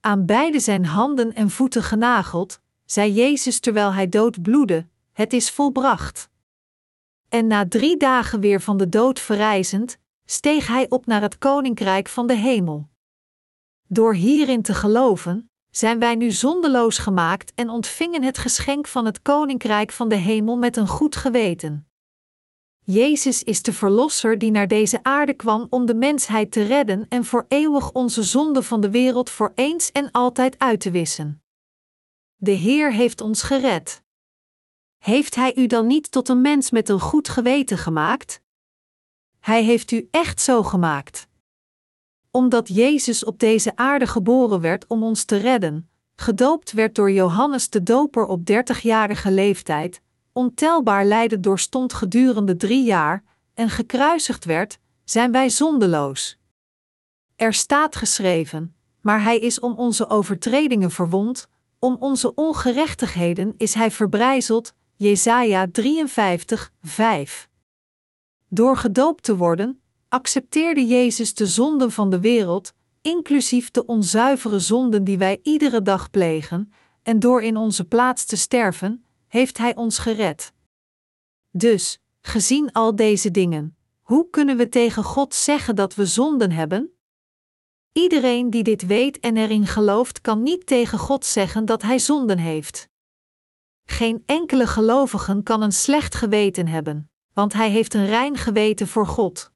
Aan 0.01 0.27
beide 0.27 0.61
zijn 0.61 0.85
handen 0.85 1.35
en 1.35 1.51
voeten 1.51 1.83
genageld, 1.83 2.61
zei 2.85 3.13
Jezus 3.13 3.61
terwijl 3.61 3.93
hij 3.93 4.09
dood 4.09 4.43
bloedde: 4.43 4.87
Het 5.13 5.33
is 5.33 5.51
volbracht. 5.51 6.29
En 7.29 7.47
na 7.47 7.69
drie 7.69 7.97
dagen 7.97 8.41
weer 8.41 8.61
van 8.61 8.77
de 8.77 8.89
dood 8.89 9.21
verrijzend, 9.21 9.99
steeg 10.25 10.67
hij 10.67 10.87
op 10.89 11.07
naar 11.07 11.23
het 11.23 11.39
koninkrijk 11.39 12.09
van 12.09 12.27
de 12.27 12.37
hemel. 12.37 12.89
Door 13.89 14.15
hierin 14.15 14.63
te 14.63 14.75
geloven, 14.75 15.51
zijn 15.77 15.99
wij 15.99 16.15
nu 16.15 16.31
zondeloos 16.31 16.99
gemaakt 16.99 17.53
en 17.55 17.69
ontvingen 17.69 18.23
het 18.23 18.39
geschenk 18.39 18.87
van 18.87 19.05
het 19.05 19.23
Koninkrijk 19.23 19.93
van 19.93 20.09
de 20.09 20.15
Hemel 20.15 20.57
met 20.57 20.77
een 20.77 20.89
goed 20.89 21.17
geweten. 21.17 21.89
Jezus 22.85 23.43
is 23.43 23.63
de 23.63 23.73
Verlosser 23.73 24.39
die 24.39 24.51
naar 24.51 24.69
deze 24.69 25.03
aarde 25.03 25.35
kwam 25.35 25.67
om 25.71 25.87
de 25.87 25.95
mensheid 25.95 26.53
te 26.53 26.63
redden 26.63 27.07
en 27.09 27.25
voor 27.25 27.45
eeuwig 27.49 27.93
onze 27.93 28.23
zonde 28.23 28.63
van 28.63 28.81
de 28.81 28.91
wereld 28.91 29.31
voor 29.31 29.53
eens 29.55 29.93
en 29.93 30.11
altijd 30.11 30.59
uit 30.59 30.81
te 30.81 30.91
wissen. 30.91 31.43
De 32.37 32.51
Heer 32.51 32.93
heeft 32.93 33.21
ons 33.21 33.43
gered. 33.43 34.03
Heeft 34.99 35.35
Hij 35.35 35.57
u 35.57 35.67
dan 35.67 35.87
niet 35.87 36.11
tot 36.11 36.29
een 36.29 36.41
mens 36.41 36.71
met 36.71 36.89
een 36.89 37.01
goed 37.01 37.29
geweten 37.29 37.79
gemaakt? 37.79 38.43
Hij 39.41 39.63
heeft 39.63 39.91
u 39.91 40.09
echt 40.11 40.41
zo 40.41 40.63
gemaakt 40.63 41.29
omdat 42.37 42.69
Jezus 42.69 43.25
op 43.25 43.39
deze 43.39 43.77
aarde 43.77 44.07
geboren 44.07 44.61
werd 44.61 44.87
om 44.87 45.03
ons 45.03 45.25
te 45.25 45.37
redden, 45.37 45.89
gedoopt 46.17 46.73
werd 46.73 46.95
door 46.95 47.11
Johannes 47.11 47.71
de 47.71 47.83
Doper 47.83 48.27
op 48.27 48.41
30-jarige 48.51 49.31
leeftijd, 49.31 50.01
ontelbaar 50.33 51.05
lijden 51.05 51.41
doorstond 51.41 51.93
gedurende 51.93 52.57
drie 52.57 52.85
jaar 52.85 53.25
en 53.55 53.71
gekruisigd 53.71 54.45
werd, 54.45 54.79
zijn 55.05 55.33
wij 55.33 55.51
zondeloos. 55.51 56.39
Er 57.37 57.53
staat 57.53 57.97
geschreven: 57.97 58.75
Maar 59.01 59.23
hij 59.23 59.39
is 59.39 59.61
om 59.61 59.75
onze 59.75 60.09
overtredingen 60.09 60.91
verwond, 60.91 61.49
om 61.79 61.97
onze 62.01 62.35
ongerechtigheden 62.35 63.55
is 63.57 63.75
hij 63.75 63.91
verbrijzeld. 63.91 64.73
Jesaja 64.97 65.67
53, 65.73 66.73
5. 66.83 67.49
Door 68.49 68.77
gedoopt 68.77 69.23
te 69.23 69.37
worden, 69.37 69.83
accepteerde 70.15 70.87
Jezus 70.87 71.35
de 71.35 71.47
zonden 71.47 71.91
van 71.91 72.11
de 72.11 72.21
wereld, 72.21 72.73
inclusief 73.03 73.71
de 73.71 73.87
onzuivere 73.87 74.59
zonden 74.59 75.05
die 75.05 75.19
wij 75.19 75.41
iedere 75.43 75.83
dag 75.83 76.11
plegen, 76.11 76.73
en 77.03 77.19
door 77.19 77.43
in 77.43 77.57
onze 77.57 77.85
plaats 77.85 78.25
te 78.25 78.37
sterven, 78.37 79.05
heeft 79.27 79.59
Hij 79.59 79.75
ons 79.77 79.99
gered. 79.99 80.53
Dus, 81.51 81.99
gezien 82.21 82.73
al 82.73 82.97
deze 82.97 83.31
dingen, 83.31 83.77
hoe 84.01 84.31
kunnen 84.31 84.57
we 84.57 84.69
tegen 84.69 85.05
God 85.05 85.35
zeggen 85.35 85.77
dat 85.77 85.95
we 85.95 86.07
zonden 86.07 86.51
hebben? 86.51 86.93
Iedereen 87.93 88.51
die 88.51 88.63
dit 88.63 88.87
weet 88.87 89.21
en 89.21 89.37
erin 89.37 89.67
gelooft, 89.67 90.21
kan 90.21 90.43
niet 90.43 90.67
tegen 90.67 90.99
God 90.99 91.25
zeggen 91.25 91.65
dat 91.65 91.83
hij 91.83 91.99
zonden 91.99 92.39
heeft. 92.39 92.89
Geen 93.85 94.23
enkele 94.27 94.67
gelovige 94.67 95.41
kan 95.43 95.63
een 95.63 95.73
slecht 95.73 96.15
geweten 96.15 96.67
hebben, 96.67 97.11
want 97.33 97.53
hij 97.53 97.71
heeft 97.71 97.95
een 97.95 98.07
rein 98.07 98.37
geweten 98.37 98.89
voor 98.89 99.07
God. 99.07 99.53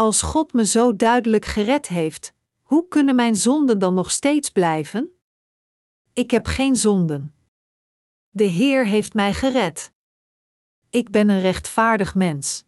Als 0.00 0.22
God 0.22 0.52
me 0.52 0.66
zo 0.66 0.96
duidelijk 0.96 1.44
gered 1.44 1.88
heeft, 1.88 2.32
hoe 2.62 2.88
kunnen 2.88 3.14
mijn 3.14 3.36
zonden 3.36 3.78
dan 3.78 3.94
nog 3.94 4.10
steeds 4.10 4.50
blijven? 4.50 5.20
Ik 6.12 6.30
heb 6.30 6.46
geen 6.46 6.76
zonden. 6.76 7.34
De 8.30 8.44
Heer 8.44 8.86
heeft 8.86 9.14
mij 9.14 9.34
gered. 9.34 9.92
Ik 10.90 11.10
ben 11.10 11.28
een 11.28 11.40
rechtvaardig 11.40 12.14
mens. 12.14 12.64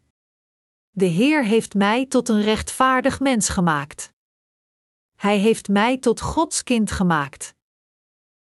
De 0.91 1.05
Heer 1.05 1.45
heeft 1.45 1.75
mij 1.75 2.07
tot 2.07 2.29
een 2.29 2.43
rechtvaardig 2.43 3.21
mens 3.21 3.49
gemaakt. 3.49 4.13
Hij 5.17 5.39
heeft 5.39 5.69
mij 5.69 5.99
tot 5.99 6.21
Gods 6.21 6.63
kind 6.63 6.91
gemaakt. 6.91 7.55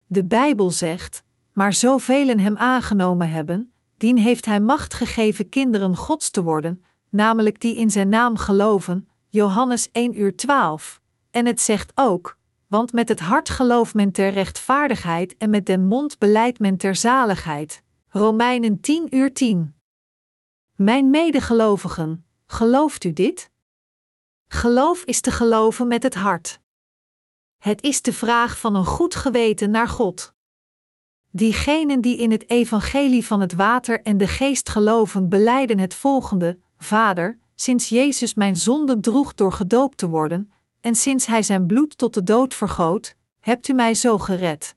De 0.05 0.25
Bijbel 0.25 0.71
zegt: 0.71 1.23
Maar 1.53 1.73
zoveel 1.73 2.27
hem 2.27 2.57
aangenomen 2.57 3.29
hebben, 3.29 3.73
dien 3.97 4.17
heeft 4.17 4.45
hij 4.45 4.59
macht 4.59 4.93
gegeven 4.93 5.49
kinderen 5.49 5.95
Gods 5.95 6.29
te 6.29 6.43
worden, 6.43 6.83
namelijk 7.13 7.59
die 7.59 7.75
in 7.75 7.91
zijn 7.91 8.09
naam 8.09 8.37
geloven, 8.37 9.07
Johannes 9.29 9.91
1 9.91 10.19
uur 10.19 10.35
12. 10.35 11.01
En 11.31 11.45
het 11.45 11.61
zegt 11.61 11.91
ook, 11.95 12.37
want 12.67 12.93
met 12.93 13.09
het 13.09 13.19
hart 13.19 13.49
gelooft 13.49 13.93
men 13.93 14.11
ter 14.11 14.29
rechtvaardigheid 14.29 15.37
en 15.37 15.49
met 15.49 15.65
den 15.65 15.85
mond 15.85 16.17
beleidt 16.17 16.59
men 16.59 16.77
ter 16.77 16.95
zaligheid. 16.95 17.83
Romeinen 18.09 18.79
10 18.79 19.15
uur 19.15 19.33
10. 19.33 19.75
Mijn 20.75 21.09
medegelovigen, 21.09 22.25
gelooft 22.45 23.03
u 23.03 23.13
dit? 23.13 23.51
Geloof 24.47 25.03
is 25.03 25.21
te 25.21 25.31
geloven 25.31 25.87
met 25.87 26.03
het 26.03 26.15
hart. 26.15 26.59
Het 27.57 27.81
is 27.81 28.01
de 28.01 28.13
vraag 28.13 28.59
van 28.59 28.75
een 28.75 28.85
goed 28.85 29.15
geweten 29.15 29.71
naar 29.71 29.87
God. 29.87 30.33
Diegenen 31.29 32.01
die 32.01 32.17
in 32.17 32.31
het 32.31 32.49
evangelie 32.49 33.25
van 33.25 33.41
het 33.41 33.53
water 33.53 34.01
en 34.01 34.17
de 34.17 34.27
geest 34.27 34.69
geloven, 34.69 35.29
beleiden 35.29 35.79
het 35.79 35.93
volgende: 35.93 36.59
Vader, 36.83 37.39
sinds 37.55 37.89
Jezus 37.89 38.33
mijn 38.33 38.55
zonden 38.55 39.01
droeg 39.01 39.33
door 39.33 39.51
gedoopt 39.51 39.97
te 39.97 40.09
worden, 40.09 40.51
en 40.81 40.95
sinds 40.95 41.25
Hij 41.25 41.43
zijn 41.43 41.65
bloed 41.65 41.97
tot 41.97 42.13
de 42.13 42.23
dood 42.23 42.53
vergoot, 42.53 43.15
hebt 43.39 43.67
u 43.67 43.73
mij 43.73 43.93
zo 43.93 44.17
gered. 44.17 44.75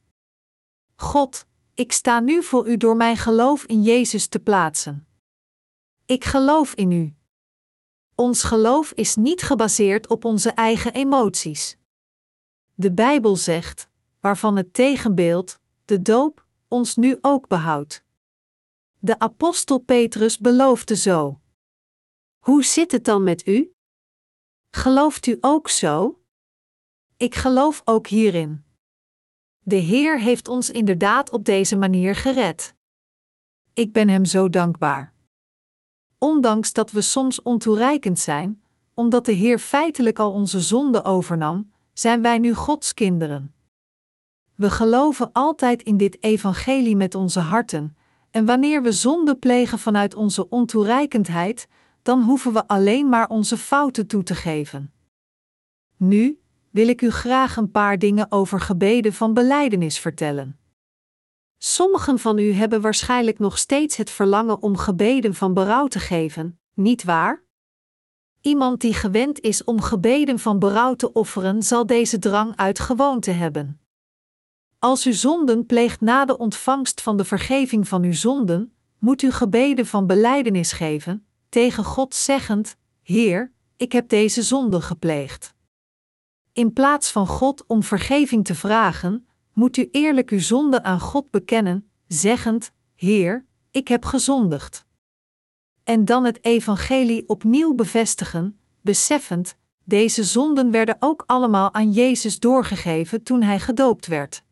God, 0.97 1.47
ik 1.75 1.93
sta 1.93 2.21
nu 2.21 2.43
voor 2.43 2.69
u 2.69 2.77
door 2.77 2.97
mijn 2.97 3.17
geloof 3.17 3.65
in 3.65 3.83
Jezus 3.83 4.27
te 4.27 4.39
plaatsen. 4.39 5.07
Ik 6.07 6.25
geloof 6.25 6.75
in 6.75 6.91
u. 6.91 7.15
Ons 8.15 8.43
geloof 8.43 8.93
is 8.93 9.17
niet 9.17 9.43
gebaseerd 9.43 10.09
op 10.09 10.25
onze 10.25 10.51
eigen 10.51 10.93
emoties. 10.93 11.77
De 12.75 12.93
Bijbel 12.93 13.37
zegt, 13.37 13.89
waarvan 14.21 14.57
het 14.57 14.75
tegenbeeld, 14.75 15.59
de 15.85 16.03
doop, 16.03 16.47
ons 16.69 16.97
nu 16.97 17.19
ook 17.21 17.49
behoudt. 17.49 18.05
De 18.99 19.19
apostel 19.19 19.79
Petrus 19.79 20.39
beloofde 20.39 20.97
zo. 20.97 21.41
Hoe 22.47 22.65
zit 22.65 22.93
het 22.93 23.05
dan 23.05 23.23
met 23.23 23.47
u? 23.47 23.73
Gelooft 24.71 25.27
u 25.27 25.39
ook 25.41 25.69
zo? 25.69 26.21
Ik 27.17 27.35
geloof 27.35 27.83
ook 27.85 28.07
hierin. 28.07 28.65
De 29.61 29.77
Heer 29.77 30.21
heeft 30.21 30.49
ons 30.49 30.71
inderdaad 30.71 31.31
op 31.31 31.45
deze 31.45 31.77
manier 31.77 32.15
gered. 32.15 32.75
Ik 33.75 33.93
ben 33.93 34.09
Hem 34.09 34.25
zo 34.25 34.49
dankbaar. 34.49 35.15
Ondanks 36.19 36.73
dat 36.73 36.91
we 36.91 37.01
soms 37.01 37.43
ontoereikend 37.43 38.19
zijn, 38.19 38.63
omdat 38.95 39.25
de 39.25 39.33
Heer 39.33 39.59
feitelijk 39.59 40.19
al 40.19 40.33
onze 40.33 40.61
zonde 40.61 41.05
overnam, 41.05 41.73
zijn 41.93 42.23
wij 42.23 42.39
nu 42.39 42.55
Gods 42.55 42.95
kinderen. 42.95 43.55
We 44.55 44.71
geloven 44.71 45.33
altijd 45.33 45.83
in 45.83 45.97
dit 45.97 46.23
evangelie 46.23 46.97
met 46.97 47.15
onze 47.15 47.41
harten, 47.41 47.97
en 48.31 48.45
wanneer 48.45 48.83
we 48.83 48.93
zonde 48.93 49.37
plegen 49.37 49.79
vanuit 49.79 50.15
onze 50.15 50.49
ontoereikendheid, 50.49 51.69
dan 52.07 52.23
hoeven 52.23 52.53
we 52.53 52.67
alleen 52.67 53.09
maar 53.09 53.29
onze 53.29 53.57
fouten 53.57 54.07
toe 54.07 54.23
te 54.23 54.35
geven. 54.35 54.93
Nu 55.97 56.41
wil 56.71 56.89
ik 56.89 57.03
u 57.03 57.11
graag 57.11 57.57
een 57.57 57.71
paar 57.71 57.99
dingen 57.99 58.33
over 58.33 58.61
gebeden 58.61 59.13
van 59.13 59.35
belijdenis 59.35 59.99
vertellen. 59.99 60.59
Sommigen 61.59 62.19
van 62.19 62.39
u 62.39 62.53
hebben 62.53 62.81
waarschijnlijk 62.81 63.39
nog 63.39 63.59
steeds 63.59 63.97
het 63.97 64.11
verlangen 64.11 64.63
om 64.63 64.77
gebeden 64.77 65.35
van 65.35 65.55
berouw 65.55 65.87
te 65.87 65.99
geven, 65.99 66.61
niet 66.75 67.05
waar? 67.05 67.43
Iemand 68.41 68.81
die 68.81 68.95
gewend 68.95 69.41
is 69.41 69.65
om 69.65 69.81
gebeden 69.81 70.39
van 70.39 70.59
berouw 70.59 70.95
te 70.95 71.13
offeren, 71.13 71.63
zal 71.63 71.87
deze 71.87 72.19
drang 72.19 72.57
uit 72.57 72.79
gewoonte 72.79 73.31
hebben. 73.31 73.81
Als 74.79 75.07
u 75.07 75.13
zonden 75.13 75.67
pleegt 75.67 76.01
na 76.01 76.25
de 76.25 76.39
ontvangst 76.39 77.01
van 77.01 77.17
de 77.17 77.25
vergeving 77.25 77.89
van 77.89 78.03
uw 78.03 78.13
zonden, 78.13 78.75
moet 78.99 79.23
u 79.23 79.31
gebeden 79.31 79.87
van 79.87 80.07
belijdenis 80.07 80.73
geven, 80.73 81.27
tegen 81.49 81.85
God 81.85 82.15
zeggend: 82.15 82.77
Heer, 83.03 83.53
ik 83.77 83.93
heb 83.93 84.09
deze 84.09 84.43
zonde 84.43 84.81
gepleegd. 84.81 85.55
In 86.53 86.73
plaats 86.73 87.11
van 87.11 87.27
God 87.27 87.67
om 87.67 87.83
vergeving 87.83 88.45
te 88.45 88.55
vragen, 88.55 89.27
moet 89.53 89.77
u 89.77 89.89
eerlijk 89.91 90.31
uw 90.31 90.41
zonde 90.41 90.83
aan 90.83 91.01
God 91.01 91.31
bekennen, 91.31 91.91
zeggend: 92.07 92.73
Heer, 92.95 93.45
ik 93.71 93.89
heb 93.89 94.05
gezondigd. 94.05 94.85
En 95.85 96.05
dan 96.05 96.25
het 96.25 96.45
evangelie 96.45 97.29
opnieuw 97.29 97.75
bevestigen, 97.75 98.59
beseffend: 98.81 99.57
deze 99.85 100.25
zonden 100.25 100.71
werden 100.71 100.97
ook 100.99 101.23
allemaal 101.27 101.75
aan 101.75 101.93
Jezus 101.93 102.39
doorgegeven 102.39 103.23
toen 103.23 103.43
hij 103.43 103.61
gedoopt 103.61 104.07
werd. 104.07 104.43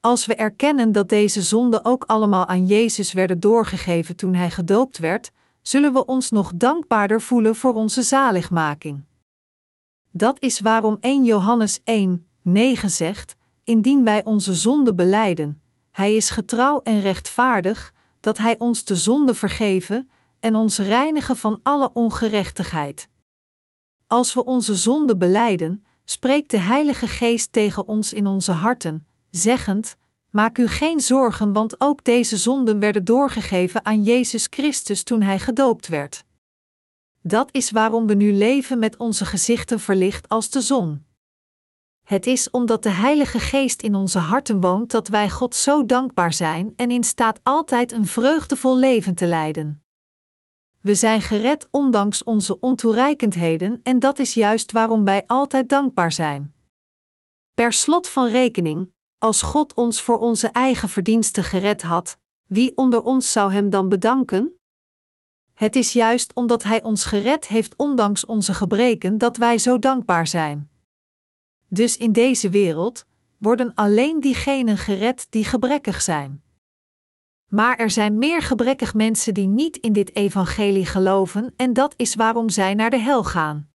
Als 0.00 0.26
we 0.26 0.34
erkennen 0.34 0.92
dat 0.92 1.08
deze 1.08 1.42
zonden 1.42 1.84
ook 1.84 2.04
allemaal 2.04 2.46
aan 2.46 2.66
Jezus 2.66 3.12
werden 3.12 3.40
doorgegeven 3.40 4.16
toen 4.16 4.34
hij 4.34 4.50
gedoopt 4.50 4.98
werd, 4.98 5.32
zullen 5.66 5.92
we 5.92 6.04
ons 6.04 6.30
nog 6.30 6.52
dankbaarder 6.54 7.20
voelen 7.20 7.56
voor 7.56 7.74
onze 7.74 8.02
zaligmaking. 8.02 9.04
Dat 10.10 10.40
is 10.40 10.60
waarom 10.60 10.96
1 11.00 11.24
Johannes 11.24 11.80
1, 11.84 12.26
9 12.42 12.90
zegt: 12.90 13.36
Indien 13.64 14.04
wij 14.04 14.24
onze 14.24 14.54
zonde 14.54 14.94
beleiden, 14.94 15.62
Hij 15.90 16.16
is 16.16 16.30
getrouw 16.30 16.80
en 16.82 17.00
rechtvaardig, 17.00 17.92
dat 18.20 18.38
Hij 18.38 18.58
ons 18.58 18.84
de 18.84 18.96
zonde 18.96 19.34
vergeven 19.34 20.10
en 20.40 20.54
ons 20.54 20.78
reinigen 20.78 21.36
van 21.36 21.60
alle 21.62 21.90
ongerechtigheid. 21.92 23.08
Als 24.06 24.34
we 24.34 24.44
onze 24.44 24.74
zonde 24.74 25.16
beleiden, 25.16 25.84
spreekt 26.04 26.50
de 26.50 26.58
Heilige 26.58 27.06
Geest 27.06 27.52
tegen 27.52 27.88
ons 27.88 28.12
in 28.12 28.26
onze 28.26 28.52
harten, 28.52 29.06
zeggend: 29.30 29.96
Maak 30.34 30.58
u 30.58 30.66
geen 30.68 31.00
zorgen, 31.00 31.52
want 31.52 31.80
ook 31.80 32.04
deze 32.04 32.36
zonden 32.36 32.78
werden 32.78 33.04
doorgegeven 33.04 33.84
aan 33.84 34.02
Jezus 34.02 34.46
Christus 34.50 35.02
toen 35.02 35.22
Hij 35.22 35.38
gedoopt 35.38 35.88
werd. 35.88 36.24
Dat 37.20 37.48
is 37.52 37.70
waarom 37.70 38.06
we 38.06 38.14
nu 38.14 38.32
leven 38.32 38.78
met 38.78 38.96
onze 38.96 39.24
gezichten 39.24 39.80
verlicht 39.80 40.28
als 40.28 40.50
de 40.50 40.60
zon. 40.60 41.06
Het 42.02 42.26
is 42.26 42.50
omdat 42.50 42.82
de 42.82 42.90
Heilige 42.90 43.38
Geest 43.38 43.82
in 43.82 43.94
onze 43.94 44.18
harten 44.18 44.60
woont 44.60 44.90
dat 44.90 45.08
wij 45.08 45.30
God 45.30 45.54
zo 45.54 45.86
dankbaar 45.86 46.32
zijn 46.32 46.72
en 46.76 46.90
in 46.90 47.04
staat 47.04 47.40
altijd 47.42 47.92
een 47.92 48.06
vreugdevol 48.06 48.78
leven 48.78 49.14
te 49.14 49.26
leiden. 49.26 49.84
We 50.80 50.94
zijn 50.94 51.22
gered 51.22 51.68
ondanks 51.70 52.24
onze 52.24 52.60
ontoereikendheden 52.60 53.80
en 53.82 53.98
dat 53.98 54.18
is 54.18 54.34
juist 54.34 54.72
waarom 54.72 55.04
wij 55.04 55.22
altijd 55.26 55.68
dankbaar 55.68 56.12
zijn. 56.12 56.54
Per 57.54 57.72
slot 57.72 58.08
van 58.08 58.28
rekening, 58.28 58.92
als 59.18 59.42
God 59.42 59.74
ons 59.74 60.00
voor 60.00 60.18
onze 60.18 60.48
eigen 60.48 60.88
verdiensten 60.88 61.44
gered 61.44 61.82
had, 61.82 62.18
wie 62.46 62.76
onder 62.76 63.02
ons 63.02 63.32
zou 63.32 63.52
Hem 63.52 63.70
dan 63.70 63.88
bedanken? 63.88 64.58
Het 65.54 65.76
is 65.76 65.92
juist 65.92 66.34
omdat 66.34 66.62
Hij 66.62 66.82
ons 66.82 67.04
gered 67.04 67.46
heeft 67.46 67.76
ondanks 67.76 68.26
onze 68.26 68.54
gebreken 68.54 69.18
dat 69.18 69.36
wij 69.36 69.58
zo 69.58 69.78
dankbaar 69.78 70.26
zijn. 70.26 70.70
Dus 71.68 71.96
in 71.96 72.12
deze 72.12 72.50
wereld 72.50 73.06
worden 73.38 73.74
alleen 73.74 74.20
diegenen 74.20 74.78
gered 74.78 75.26
die 75.30 75.44
gebrekkig 75.44 76.02
zijn. 76.02 76.42
Maar 77.50 77.76
er 77.76 77.90
zijn 77.90 78.18
meer 78.18 78.42
gebrekkig 78.42 78.94
mensen 78.94 79.34
die 79.34 79.46
niet 79.46 79.76
in 79.76 79.92
dit 79.92 80.16
evangelie 80.16 80.86
geloven 80.86 81.52
en 81.56 81.72
dat 81.72 81.94
is 81.96 82.14
waarom 82.14 82.48
zij 82.48 82.74
naar 82.74 82.90
de 82.90 82.98
hel 82.98 83.24
gaan. 83.24 83.68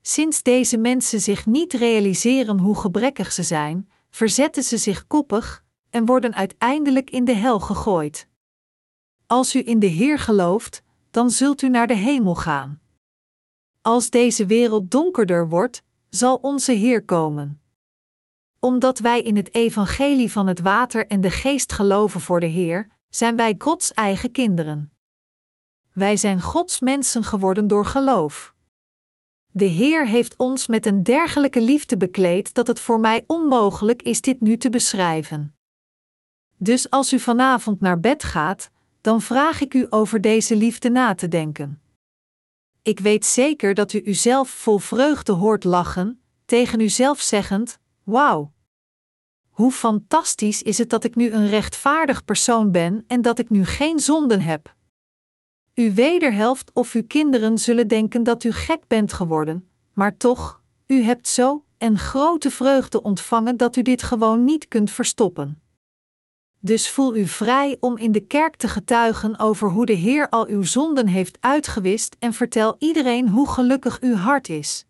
Sinds 0.00 0.42
deze 0.42 0.76
mensen 0.76 1.20
zich 1.20 1.46
niet 1.46 1.72
realiseren 1.72 2.58
hoe 2.58 2.76
gebrekkig 2.76 3.32
ze 3.32 3.42
zijn, 3.42 3.90
verzetten 4.10 4.62
ze 4.62 4.76
zich 4.76 5.06
koppig 5.06 5.64
en 5.90 6.06
worden 6.06 6.34
uiteindelijk 6.34 7.10
in 7.10 7.24
de 7.24 7.34
hel 7.34 7.60
gegooid. 7.60 8.28
Als 9.26 9.54
u 9.54 9.62
in 9.66 9.78
de 9.78 9.86
Heer 9.86 10.18
gelooft, 10.18 10.82
dan 11.10 11.30
zult 11.30 11.62
u 11.62 11.68
naar 11.68 11.86
de 11.86 11.94
hemel 11.94 12.34
gaan. 12.34 12.80
Als 13.82 14.10
deze 14.10 14.46
wereld 14.46 14.90
donkerder 14.90 15.48
wordt, 15.48 15.82
zal 16.08 16.36
onze 16.36 16.72
Heer 16.72 17.04
komen. 17.04 17.60
Omdat 18.58 18.98
wij 18.98 19.22
in 19.22 19.36
het 19.36 19.54
evangelie 19.54 20.32
van 20.32 20.46
het 20.46 20.60
water 20.60 21.06
en 21.06 21.20
de 21.20 21.30
geest 21.30 21.72
geloven 21.72 22.20
voor 22.20 22.40
de 22.40 22.46
Heer, 22.46 22.88
zijn 23.08 23.36
wij 23.36 23.54
Gods 23.58 23.92
eigen 23.92 24.32
kinderen. 24.32 24.92
Wij 25.92 26.16
zijn 26.16 26.40
Gods 26.40 26.80
mensen 26.80 27.24
geworden 27.24 27.66
door 27.66 27.84
geloof. 27.84 28.54
De 29.56 29.64
Heer 29.64 30.06
heeft 30.06 30.36
ons 30.36 30.66
met 30.66 30.86
een 30.86 31.02
dergelijke 31.02 31.60
liefde 31.60 31.96
bekleed 31.96 32.54
dat 32.54 32.66
het 32.66 32.80
voor 32.80 33.00
mij 33.00 33.24
onmogelijk 33.26 34.02
is 34.02 34.20
dit 34.20 34.40
nu 34.40 34.56
te 34.56 34.70
beschrijven. 34.70 35.56
Dus 36.56 36.90
als 36.90 37.12
u 37.12 37.18
vanavond 37.18 37.80
naar 37.80 38.00
bed 38.00 38.24
gaat, 38.24 38.70
dan 39.00 39.22
vraag 39.22 39.60
ik 39.60 39.74
u 39.74 39.86
over 39.90 40.20
deze 40.20 40.56
liefde 40.56 40.90
na 40.90 41.14
te 41.14 41.28
denken. 41.28 41.80
Ik 42.82 43.00
weet 43.00 43.26
zeker 43.26 43.74
dat 43.74 43.92
u 43.92 44.02
uzelf 44.04 44.48
vol 44.48 44.78
vreugde 44.78 45.32
hoort 45.32 45.64
lachen, 45.64 46.20
tegen 46.44 46.80
uzelf 46.80 47.20
zeggend: 47.20 47.78
Wauw! 48.02 48.52
Hoe 49.48 49.72
fantastisch 49.72 50.62
is 50.62 50.78
het 50.78 50.90
dat 50.90 51.04
ik 51.04 51.14
nu 51.14 51.30
een 51.30 51.48
rechtvaardig 51.48 52.24
persoon 52.24 52.70
ben 52.70 53.04
en 53.06 53.22
dat 53.22 53.38
ik 53.38 53.50
nu 53.50 53.64
geen 53.64 53.98
zonden 53.98 54.40
heb. 54.40 54.75
Uw 55.76 55.92
wederhelft 55.92 56.70
of 56.72 56.92
uw 56.92 57.06
kinderen 57.06 57.58
zullen 57.58 57.88
denken 57.88 58.22
dat 58.22 58.44
u 58.44 58.52
gek 58.52 58.82
bent 58.86 59.12
geworden, 59.12 59.68
maar 59.92 60.16
toch, 60.16 60.62
u 60.86 61.02
hebt 61.02 61.28
zo 61.28 61.64
en 61.78 61.98
grote 61.98 62.50
vreugde 62.50 63.02
ontvangen 63.02 63.56
dat 63.56 63.76
u 63.76 63.82
dit 63.82 64.02
gewoon 64.02 64.44
niet 64.44 64.68
kunt 64.68 64.90
verstoppen. 64.90 65.60
Dus 66.58 66.90
voel 66.90 67.16
u 67.16 67.26
vrij 67.26 67.76
om 67.80 67.96
in 67.96 68.12
de 68.12 68.20
kerk 68.20 68.56
te 68.56 68.68
getuigen 68.68 69.38
over 69.38 69.70
hoe 69.70 69.86
de 69.86 69.92
Heer 69.92 70.28
al 70.28 70.46
uw 70.46 70.62
zonden 70.62 71.06
heeft 71.06 71.36
uitgewist 71.40 72.16
en 72.18 72.32
vertel 72.32 72.76
iedereen 72.78 73.28
hoe 73.28 73.48
gelukkig 73.48 74.00
uw 74.00 74.14
hart 74.14 74.48
is. 74.48 74.86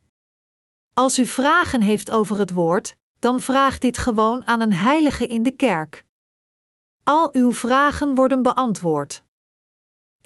Als 0.92 1.18
u 1.18 1.26
vragen 1.26 1.80
heeft 1.80 2.10
over 2.10 2.38
het 2.38 2.52
woord, 2.52 2.96
dan 3.18 3.40
vraag 3.40 3.78
dit 3.78 3.98
gewoon 3.98 4.46
aan 4.46 4.60
een 4.60 4.72
heilige 4.72 5.26
in 5.26 5.42
de 5.42 5.56
kerk. 5.56 6.04
Al 7.02 7.28
uw 7.32 7.52
vragen 7.52 8.14
worden 8.14 8.42
beantwoord. 8.42 9.24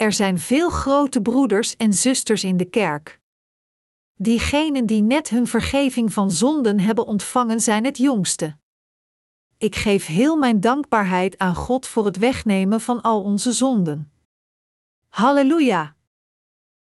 Er 0.01 0.13
zijn 0.13 0.39
veel 0.39 0.69
grote 0.69 1.21
broeders 1.21 1.75
en 1.75 1.93
zusters 1.93 2.43
in 2.43 2.57
de 2.57 2.65
kerk. 2.65 3.19
Diegenen 4.15 4.85
die 4.85 5.01
net 5.01 5.29
hun 5.29 5.47
vergeving 5.47 6.13
van 6.13 6.31
zonden 6.31 6.79
hebben 6.79 7.05
ontvangen 7.05 7.59
zijn 7.59 7.85
het 7.85 7.97
jongste. 7.97 8.57
Ik 9.57 9.75
geef 9.75 10.05
heel 10.05 10.37
mijn 10.37 10.59
dankbaarheid 10.59 11.37
aan 11.37 11.55
God 11.55 11.87
voor 11.87 12.05
het 12.05 12.17
wegnemen 12.17 12.81
van 12.81 13.01
al 13.01 13.21
onze 13.23 13.51
zonden. 13.51 14.11
Halleluja! 15.09 15.95